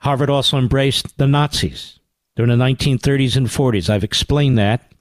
Harvard 0.00 0.28
also 0.28 0.58
embraced 0.58 1.16
the 1.16 1.26
Nazis 1.26 2.00
during 2.36 2.50
the 2.50 2.62
1930s 2.62 3.36
and 3.36 3.46
40s. 3.46 3.88
I've 3.88 4.04
explained 4.04 4.58
that 4.58 4.92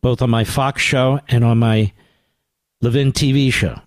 both 0.00 0.22
on 0.22 0.30
my 0.30 0.44
Fox 0.44 0.80
show 0.80 1.20
and 1.28 1.44
on 1.44 1.58
my 1.58 1.92
Levin 2.80 3.12
TV 3.12 3.52
show. 3.52 3.78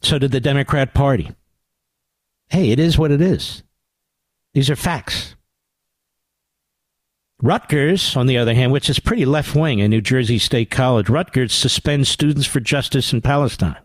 So 0.00 0.20
did 0.20 0.30
the 0.30 0.38
Democrat 0.38 0.94
Party. 0.94 1.32
hey, 2.50 2.70
it 2.70 2.78
is 2.78 2.96
what 2.96 3.10
it 3.10 3.20
is. 3.20 3.64
These 4.54 4.70
are 4.70 4.76
facts. 4.76 5.35
Rutgers, 7.42 8.16
on 8.16 8.26
the 8.26 8.38
other 8.38 8.54
hand, 8.54 8.72
which 8.72 8.88
is 8.88 8.98
pretty 8.98 9.26
left 9.26 9.54
wing 9.54 9.78
in 9.78 9.90
New 9.90 10.00
Jersey 10.00 10.38
State 10.38 10.70
College, 10.70 11.10
Rutgers 11.10 11.52
suspends 11.52 12.08
students 12.08 12.46
for 12.46 12.60
justice 12.60 13.12
in 13.12 13.20
Palestine. 13.20 13.76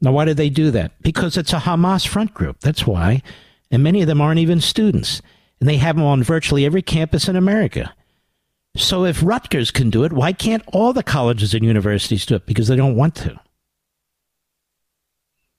Now, 0.00 0.12
why 0.12 0.24
did 0.24 0.36
they 0.36 0.50
do 0.50 0.70
that? 0.70 0.92
Because 1.02 1.36
it's 1.36 1.52
a 1.52 1.58
Hamas 1.58 2.06
front 2.06 2.32
group. 2.32 2.60
That's 2.60 2.86
why. 2.86 3.22
And 3.70 3.82
many 3.82 4.00
of 4.00 4.06
them 4.06 4.20
aren't 4.20 4.38
even 4.38 4.60
students. 4.60 5.20
And 5.58 5.68
they 5.68 5.76
have 5.78 5.96
them 5.96 6.04
on 6.04 6.22
virtually 6.22 6.64
every 6.64 6.82
campus 6.82 7.26
in 7.28 7.34
America. 7.34 7.92
So 8.76 9.04
if 9.04 9.24
Rutgers 9.24 9.72
can 9.72 9.90
do 9.90 10.04
it, 10.04 10.12
why 10.12 10.32
can't 10.32 10.62
all 10.68 10.92
the 10.92 11.02
colleges 11.02 11.52
and 11.52 11.64
universities 11.64 12.24
do 12.24 12.36
it? 12.36 12.46
Because 12.46 12.68
they 12.68 12.76
don't 12.76 12.94
want 12.94 13.16
to. 13.16 13.40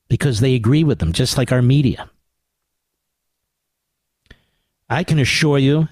Because 0.08 0.40
they 0.40 0.56
agree 0.56 0.86
with 0.86 1.00
them, 1.00 1.12
just 1.12 1.38
like 1.38 1.52
our 1.52 1.62
media. 1.62 2.10
I 4.90 5.04
can 5.04 5.20
assure 5.20 5.58
you 5.58 5.88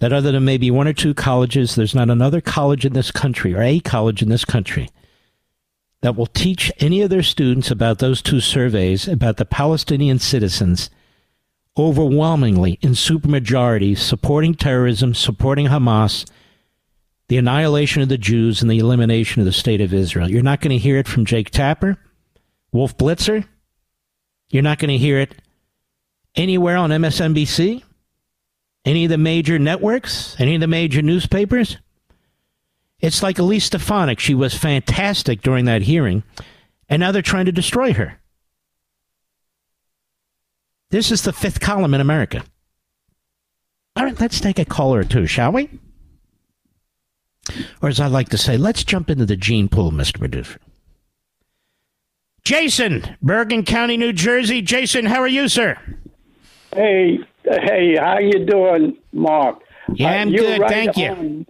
that 0.00 0.12
other 0.12 0.32
than 0.32 0.44
maybe 0.44 0.70
one 0.70 0.88
or 0.88 0.92
two 0.92 1.14
colleges, 1.14 1.74
there's 1.74 1.94
not 1.94 2.10
another 2.10 2.40
college 2.40 2.84
in 2.84 2.94
this 2.94 3.10
country 3.10 3.54
or 3.54 3.62
a 3.62 3.80
college 3.80 4.22
in 4.22 4.28
this 4.28 4.44
country 4.44 4.88
that 6.02 6.16
will 6.16 6.26
teach 6.26 6.72
any 6.80 7.02
of 7.02 7.10
their 7.10 7.22
students 7.22 7.70
about 7.70 7.98
those 7.98 8.22
two 8.22 8.40
surveys 8.40 9.06
about 9.06 9.36
the 9.36 9.44
Palestinian 9.44 10.18
citizens 10.18 10.90
overwhelmingly 11.76 12.78
in 12.82 12.92
supermajority 12.92 13.96
supporting 13.96 14.54
terrorism, 14.54 15.14
supporting 15.14 15.66
Hamas, 15.66 16.28
the 17.28 17.36
annihilation 17.36 18.02
of 18.02 18.08
the 18.08 18.18
Jews, 18.18 18.60
and 18.60 18.70
the 18.70 18.78
elimination 18.78 19.40
of 19.40 19.46
the 19.46 19.52
state 19.52 19.80
of 19.80 19.94
Israel. 19.94 20.28
You're 20.28 20.42
not 20.42 20.60
going 20.60 20.72
to 20.72 20.82
hear 20.82 20.96
it 20.96 21.06
from 21.06 21.24
Jake 21.24 21.50
Tapper, 21.50 21.96
Wolf 22.72 22.96
Blitzer. 22.96 23.46
You're 24.48 24.62
not 24.62 24.78
going 24.78 24.90
to 24.90 24.98
hear 24.98 25.20
it 25.20 25.34
anywhere 26.34 26.76
on 26.76 26.90
MSNBC. 26.90 27.84
Any 28.84 29.04
of 29.04 29.10
the 29.10 29.18
major 29.18 29.58
networks? 29.58 30.36
Any 30.38 30.54
of 30.54 30.60
the 30.60 30.66
major 30.66 31.02
newspapers? 31.02 31.76
It's 33.00 33.22
like 33.22 33.38
Elise 33.38 33.64
Stefanik. 33.64 34.18
She 34.18 34.34
was 34.34 34.54
fantastic 34.54 35.42
during 35.42 35.64
that 35.66 35.82
hearing, 35.82 36.22
and 36.88 37.00
now 37.00 37.12
they're 37.12 37.22
trying 37.22 37.46
to 37.46 37.52
destroy 37.52 37.92
her. 37.94 38.20
This 40.90 41.10
is 41.10 41.22
the 41.22 41.32
fifth 41.32 41.60
column 41.60 41.94
in 41.94 42.00
America. 42.00 42.42
All 43.96 44.04
right, 44.04 44.20
let's 44.20 44.40
take 44.40 44.58
a 44.58 44.64
caller 44.64 45.00
or 45.00 45.04
two, 45.04 45.26
shall 45.26 45.52
we? 45.52 45.70
Or 47.80 47.88
as 47.88 48.00
I 48.00 48.06
like 48.06 48.28
to 48.30 48.38
say, 48.38 48.56
let's 48.56 48.84
jump 48.84 49.10
into 49.10 49.26
the 49.26 49.36
gene 49.36 49.68
pool, 49.68 49.92
Mr. 49.92 50.18
Producer. 50.18 50.58
Jason, 52.44 53.16
Bergen 53.20 53.64
County, 53.64 53.96
New 53.96 54.12
Jersey. 54.12 54.62
Jason, 54.62 55.06
how 55.06 55.20
are 55.20 55.28
you, 55.28 55.48
sir? 55.48 55.78
Hey, 56.72 57.18
hey, 57.44 57.96
how 57.96 58.18
you 58.18 58.44
doing, 58.44 58.96
Mark? 59.12 59.60
Yeah, 59.94 60.08
I'm 60.08 60.28
uh, 60.28 60.36
good, 60.36 60.60
right 60.60 60.70
thank 60.70 60.96
you. 60.96 61.46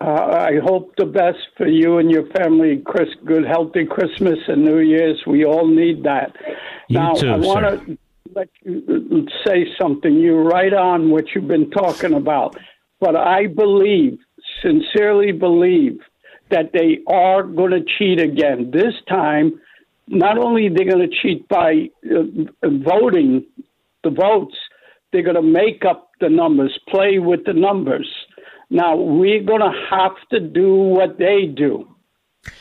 Uh, 0.00 0.04
I 0.04 0.58
hope 0.64 0.96
the 0.96 1.06
best 1.06 1.38
for 1.56 1.68
you 1.68 1.98
and 1.98 2.10
your 2.10 2.26
family. 2.30 2.82
Chris, 2.84 3.08
good, 3.24 3.44
healthy 3.44 3.84
Christmas 3.84 4.38
and 4.48 4.64
New 4.64 4.80
Year's. 4.80 5.22
We 5.28 5.44
all 5.44 5.68
need 5.68 6.02
that. 6.02 6.34
You 6.88 6.98
now, 6.98 7.12
too, 7.14 7.28
I 7.28 7.36
want 7.36 7.86
to 7.86 7.98
let 8.34 8.48
you 8.64 9.28
say 9.46 9.66
something. 9.80 10.12
You're 10.12 10.42
right 10.42 10.74
on 10.74 11.10
what 11.10 11.26
you've 11.34 11.46
been 11.46 11.70
talking 11.70 12.14
about, 12.14 12.56
but 12.98 13.14
I 13.14 13.46
believe, 13.46 14.18
sincerely 14.60 15.30
believe, 15.30 16.00
that 16.50 16.72
they 16.72 16.98
are 17.06 17.44
going 17.44 17.70
to 17.70 17.84
cheat 17.96 18.18
again. 18.18 18.72
This 18.72 18.94
time, 19.08 19.60
not 20.08 20.36
only 20.36 20.68
they're 20.68 20.90
going 20.90 21.08
to 21.08 21.16
cheat 21.22 21.48
by 21.48 21.90
uh, 22.10 22.24
voting 22.64 23.44
the 24.04 24.10
votes, 24.10 24.54
they're 25.12 25.22
going 25.22 25.36
to 25.36 25.42
make 25.42 25.84
up 25.88 26.10
the 26.20 26.28
numbers, 26.28 26.78
play 26.88 27.18
with 27.18 27.44
the 27.44 27.52
numbers. 27.52 28.08
Now 28.70 28.96
we're 28.96 29.42
going 29.42 29.60
to 29.60 29.72
have 29.90 30.12
to 30.30 30.40
do 30.40 30.72
what 30.74 31.18
they 31.18 31.46
do. 31.46 31.88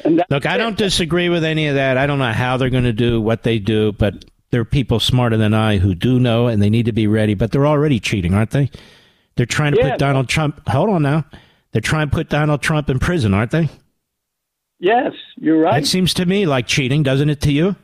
And 0.04 0.22
Look, 0.30 0.46
I 0.46 0.58
don't 0.58 0.78
disagree 0.78 1.30
with 1.30 1.44
any 1.44 1.68
of 1.68 1.76
that. 1.76 1.98
I 1.98 2.06
don't 2.06 2.20
know 2.20 2.32
how 2.32 2.58
they're 2.58 2.70
going 2.70 2.84
to 2.84 2.94
do 2.94 3.20
what 3.22 3.44
they 3.44 3.58
do, 3.60 3.92
but 3.94 4.26
there 4.52 4.62
are 4.62 4.66
people 4.66 5.00
smarter 5.00 5.38
than 5.38 5.54
I 5.54 5.78
who 5.78 5.96
do 5.96 6.20
know, 6.20 6.48
and 6.48 6.62
they 6.62 6.70
need 6.70 6.86
to 6.86 6.92
be 6.92 7.08
ready. 7.08 7.34
But 7.34 7.52
they're 7.52 7.66
already 7.66 8.00
cheating, 8.00 8.34
aren't 8.34 8.52
they? 8.52 8.70
They're 9.38 9.46
trying 9.46 9.72
to 9.74 9.80
Yeah. 9.80 9.92
put 9.92 10.00
Donald 10.00 10.28
Trump. 10.28 10.68
Hold 10.68 10.90
on 10.90 11.02
now. 11.02 11.26
They're 11.72 11.82
trying 11.82 12.10
to 12.10 12.16
put 12.16 12.28
Donald 12.30 12.62
Trump 12.62 12.90
in 12.90 13.00
prison, 13.00 13.34
aren't 13.34 13.52
they? 13.52 13.70
Yes, 14.80 15.14
you're 15.38 15.60
right. 15.60 15.82
It 15.82 15.88
seems 15.88 16.14
to 16.16 16.26
me 16.26 16.46
like 16.46 16.68
cheating, 16.68 17.04
doesn't 17.04 17.30
it 17.30 17.40
to 17.42 17.52
you? 17.52 17.76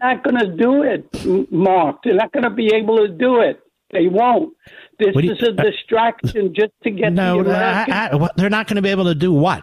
Not 0.00 0.22
going 0.24 0.36
to 0.38 0.56
do 0.56 0.82
it, 0.82 1.50
Mark. 1.52 1.98
They're 2.04 2.14
not 2.14 2.32
going 2.32 2.44
to 2.44 2.50
be 2.50 2.68
able 2.74 2.98
to 2.98 3.08
do 3.08 3.40
it. 3.40 3.60
They 3.90 4.06
won't. 4.06 4.54
This 4.98 5.14
you- 5.14 5.32
is 5.32 5.42
a 5.42 5.50
uh, 5.50 5.62
distraction 5.62 6.54
just 6.54 6.72
to 6.84 6.90
get 6.90 7.12
No, 7.12 7.42
the 7.42 7.50
I- 7.50 7.54
Americans 7.82 7.96
I- 8.12 8.16
what- 8.16 8.36
they're 8.36 8.50
not 8.50 8.66
going 8.66 8.76
to 8.76 8.82
be 8.82 8.90
able 8.90 9.04
to 9.04 9.14
do 9.14 9.32
what? 9.32 9.62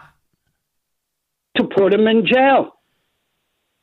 to 1.56 1.64
put 1.64 1.90
them 1.90 2.06
in 2.06 2.26
jail. 2.26 2.72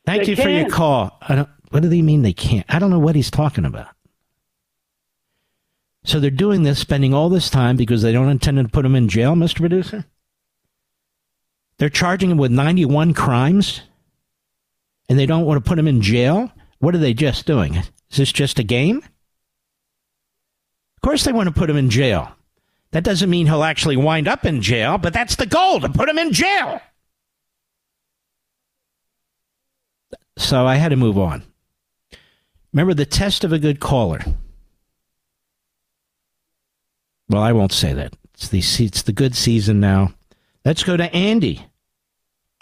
Thank 0.05 0.25
They 0.25 0.29
you 0.31 0.35
for 0.35 0.49
your 0.49 0.69
call. 0.69 1.17
I 1.23 1.33
don't, 1.35 1.49
what 1.71 1.81
do 1.81 1.89
they 1.89 2.03
mean 2.03 2.21
they 2.21 2.31
can't? 2.33 2.65
I 2.69 2.77
don't 2.77 2.91
know 2.91 2.99
what 2.99 3.15
he's 3.15 3.31
talking 3.31 3.65
about. 3.65 3.87
So 6.03 6.19
they're 6.19 6.29
doing 6.29 6.61
this, 6.61 6.77
spending 6.77 7.15
all 7.15 7.29
this 7.29 7.49
time 7.49 7.75
because 7.75 8.03
they 8.03 8.11
don't 8.11 8.29
intend 8.29 8.57
to 8.57 8.67
put 8.67 8.85
him 8.85 8.95
in 8.95 9.07
jail, 9.09 9.33
Mr. 9.33 9.55
Producer? 9.61 10.05
They're 11.79 11.89
charging 11.89 12.29
him 12.29 12.37
with 12.37 12.51
91 12.51 13.15
crimes 13.15 13.81
and 15.13 15.19
they 15.19 15.27
don't 15.27 15.45
want 15.45 15.63
to 15.63 15.69
put 15.69 15.77
him 15.77 15.87
in 15.87 16.01
jail? 16.01 16.51
What 16.79 16.95
are 16.95 16.97
they 16.97 17.13
just 17.13 17.45
doing? 17.45 17.75
Is 17.75 18.17
this 18.17 18.31
just 18.31 18.57
a 18.57 18.63
game? 18.63 18.97
Of 18.97 21.01
course 21.03 21.23
they 21.23 21.31
want 21.31 21.49
to 21.49 21.53
put 21.53 21.69
him 21.69 21.77
in 21.77 21.91
jail. 21.91 22.31
That 22.89 23.03
doesn't 23.03 23.29
mean 23.29 23.45
he'll 23.45 23.63
actually 23.63 23.95
wind 23.95 24.27
up 24.27 24.43
in 24.43 24.63
jail, 24.63 24.97
but 24.97 25.13
that's 25.13 25.35
the 25.35 25.45
goal 25.45 25.81
to 25.81 25.89
put 25.89 26.09
him 26.09 26.17
in 26.17 26.33
jail. 26.33 26.81
So 30.35 30.65
I 30.65 30.77
had 30.77 30.89
to 30.89 30.95
move 30.95 31.19
on. 31.19 31.43
Remember 32.73 32.95
the 32.95 33.05
test 33.05 33.43
of 33.43 33.53
a 33.53 33.59
good 33.59 33.79
caller. 33.79 34.21
Well, 37.29 37.43
I 37.43 37.51
won't 37.51 37.71
say 37.71 37.93
that. 37.93 38.15
It's 38.33 38.47
the 38.47 38.63
it's 38.83 39.03
the 39.03 39.13
good 39.13 39.35
season 39.35 39.79
now. 39.79 40.15
Let's 40.65 40.81
go 40.81 40.97
to 40.97 41.13
Andy, 41.13 41.67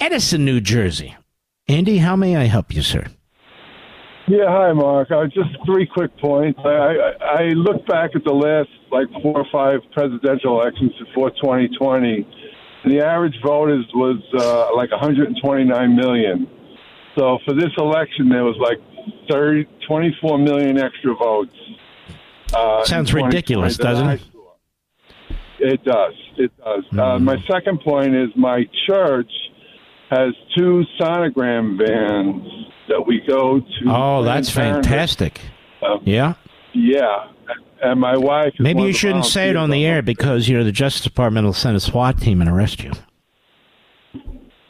Edison, 0.01 0.43
New 0.43 0.59
Jersey. 0.59 1.15
Andy, 1.71 1.97
how 1.99 2.17
may 2.17 2.35
I 2.35 2.43
help 2.45 2.73
you, 2.75 2.81
sir? 2.81 3.05
Yeah, 4.27 4.45
hi, 4.47 4.73
Mark. 4.73 5.09
Uh, 5.09 5.25
just 5.25 5.49
three 5.65 5.87
quick 5.87 6.15
points. 6.17 6.59
I, 6.63 6.69
I, 6.69 7.11
I 7.21 7.43
look 7.49 7.85
back 7.87 8.11
at 8.13 8.23
the 8.25 8.33
last 8.33 8.69
like 8.91 9.07
four 9.21 9.39
or 9.39 9.45
five 9.51 9.79
presidential 9.93 10.59
elections 10.61 10.91
before 10.99 11.29
2020. 11.31 12.27
And 12.83 12.91
the 12.93 12.99
average 13.05 13.35
vote 13.43 13.69
is, 13.71 13.85
was 13.93 14.21
uh, 14.37 14.75
like 14.75 14.91
129 14.91 15.95
million. 15.95 16.47
So 17.17 17.39
for 17.45 17.53
this 17.53 17.71
election, 17.77 18.27
there 18.29 18.43
was 18.43 18.57
like 18.59 18.79
30, 19.31 19.65
24 19.87 20.37
million 20.39 20.77
extra 20.77 21.15
votes. 21.15 21.55
Uh, 22.53 22.83
Sounds 22.83 23.13
ridiculous, 23.13 23.77
doesn't 23.77 24.09
it? 24.09 24.21
It 25.59 25.83
does. 25.85 26.13
It 26.37 26.51
does. 26.57 26.83
Uh, 26.97 27.17
Hmm. 27.17 27.23
my 27.25 27.37
second 27.49 27.79
point 27.81 28.13
is 28.15 28.29
my 28.35 28.67
church 28.87 29.31
has 30.11 30.33
two 30.55 30.83
sonogram 30.99 31.77
vans 31.77 32.45
that 32.87 33.07
we 33.07 33.21
go 33.27 33.59
to. 33.59 33.85
Oh, 33.87 34.23
that's 34.23 34.49
fantastic. 34.49 35.41
Yeah. 36.03 36.35
Yeah, 36.73 37.31
and 37.81 37.99
my 37.99 38.15
wife. 38.15 38.53
Is 38.53 38.59
Maybe 38.59 38.83
you 38.83 38.93
shouldn't 38.93 39.25
say 39.25 39.49
it 39.49 39.55
on 39.55 39.71
the 39.71 39.85
air 39.85 40.01
because 40.01 40.47
you 40.47 40.57
know 40.57 40.63
the 40.63 40.71
Justice 40.71 41.01
Department 41.03 41.45
will 41.45 41.53
send 41.53 41.75
a 41.75 41.79
SWAT 41.79 42.19
team 42.21 42.39
and 42.41 42.49
arrest 42.49 42.83
you. 42.83 42.91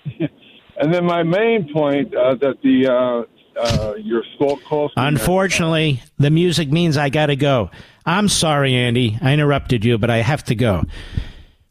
And 0.82 0.92
then 0.92 1.06
my 1.06 1.22
main 1.22 1.72
point 1.72 2.16
uh, 2.16 2.34
that 2.36 2.56
the 2.64 2.88
uh, 2.88 3.60
uh, 3.60 3.94
your 3.98 4.24
call 4.40 4.58
call. 4.68 4.92
Unfortunately, 4.98 6.02
the 6.18 6.32
music 6.32 6.72
means 6.72 6.98
I 6.98 7.10
got 7.10 7.28
to 7.28 7.36
go. 7.36 7.70
I'm 8.04 8.28
sorry, 8.28 8.74
Andy. 8.74 9.16
I 9.22 9.34
interrupted 9.34 9.86
you, 9.86 10.00
but 10.00 10.10
I 10.10 10.18
have 10.18 10.44
to 10.46 10.56
go. 10.56 10.84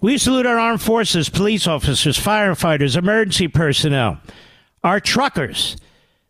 We 0.01 0.17
salute 0.17 0.47
our 0.47 0.59
armed 0.59 0.81
forces, 0.81 1.29
police 1.29 1.67
officers, 1.67 2.19
firefighters, 2.19 2.97
emergency 2.97 3.49
personnel, 3.49 4.21
our 4.83 4.99
truckers, 4.99 5.77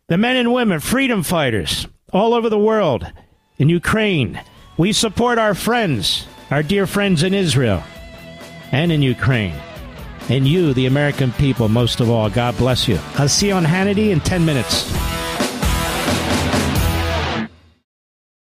the 0.07 0.17
men 0.17 0.35
and 0.35 0.51
women, 0.51 0.81
freedom 0.81 1.23
fighters 1.23 1.87
all 2.11 2.33
over 2.33 2.49
the 2.49 2.59
world, 2.59 3.09
in 3.57 3.69
Ukraine. 3.69 4.41
We 4.77 4.91
support 4.91 5.37
our 5.37 5.53
friends, 5.53 6.25
our 6.49 6.63
dear 6.63 6.87
friends 6.87 7.23
in 7.23 7.33
Israel 7.33 7.83
and 8.71 8.91
in 8.91 9.01
Ukraine. 9.01 9.55
And 10.29 10.47
you, 10.47 10.73
the 10.73 10.87
American 10.87 11.31
people, 11.33 11.69
most 11.69 11.99
of 11.99 12.09
all, 12.09 12.29
God 12.29 12.57
bless 12.57 12.87
you. 12.87 12.99
I'll 13.15 13.29
see 13.29 13.49
you 13.49 13.53
on 13.53 13.63
Hannity 13.63 14.09
in 14.09 14.19
10 14.19 14.43
minutes. 14.43 14.91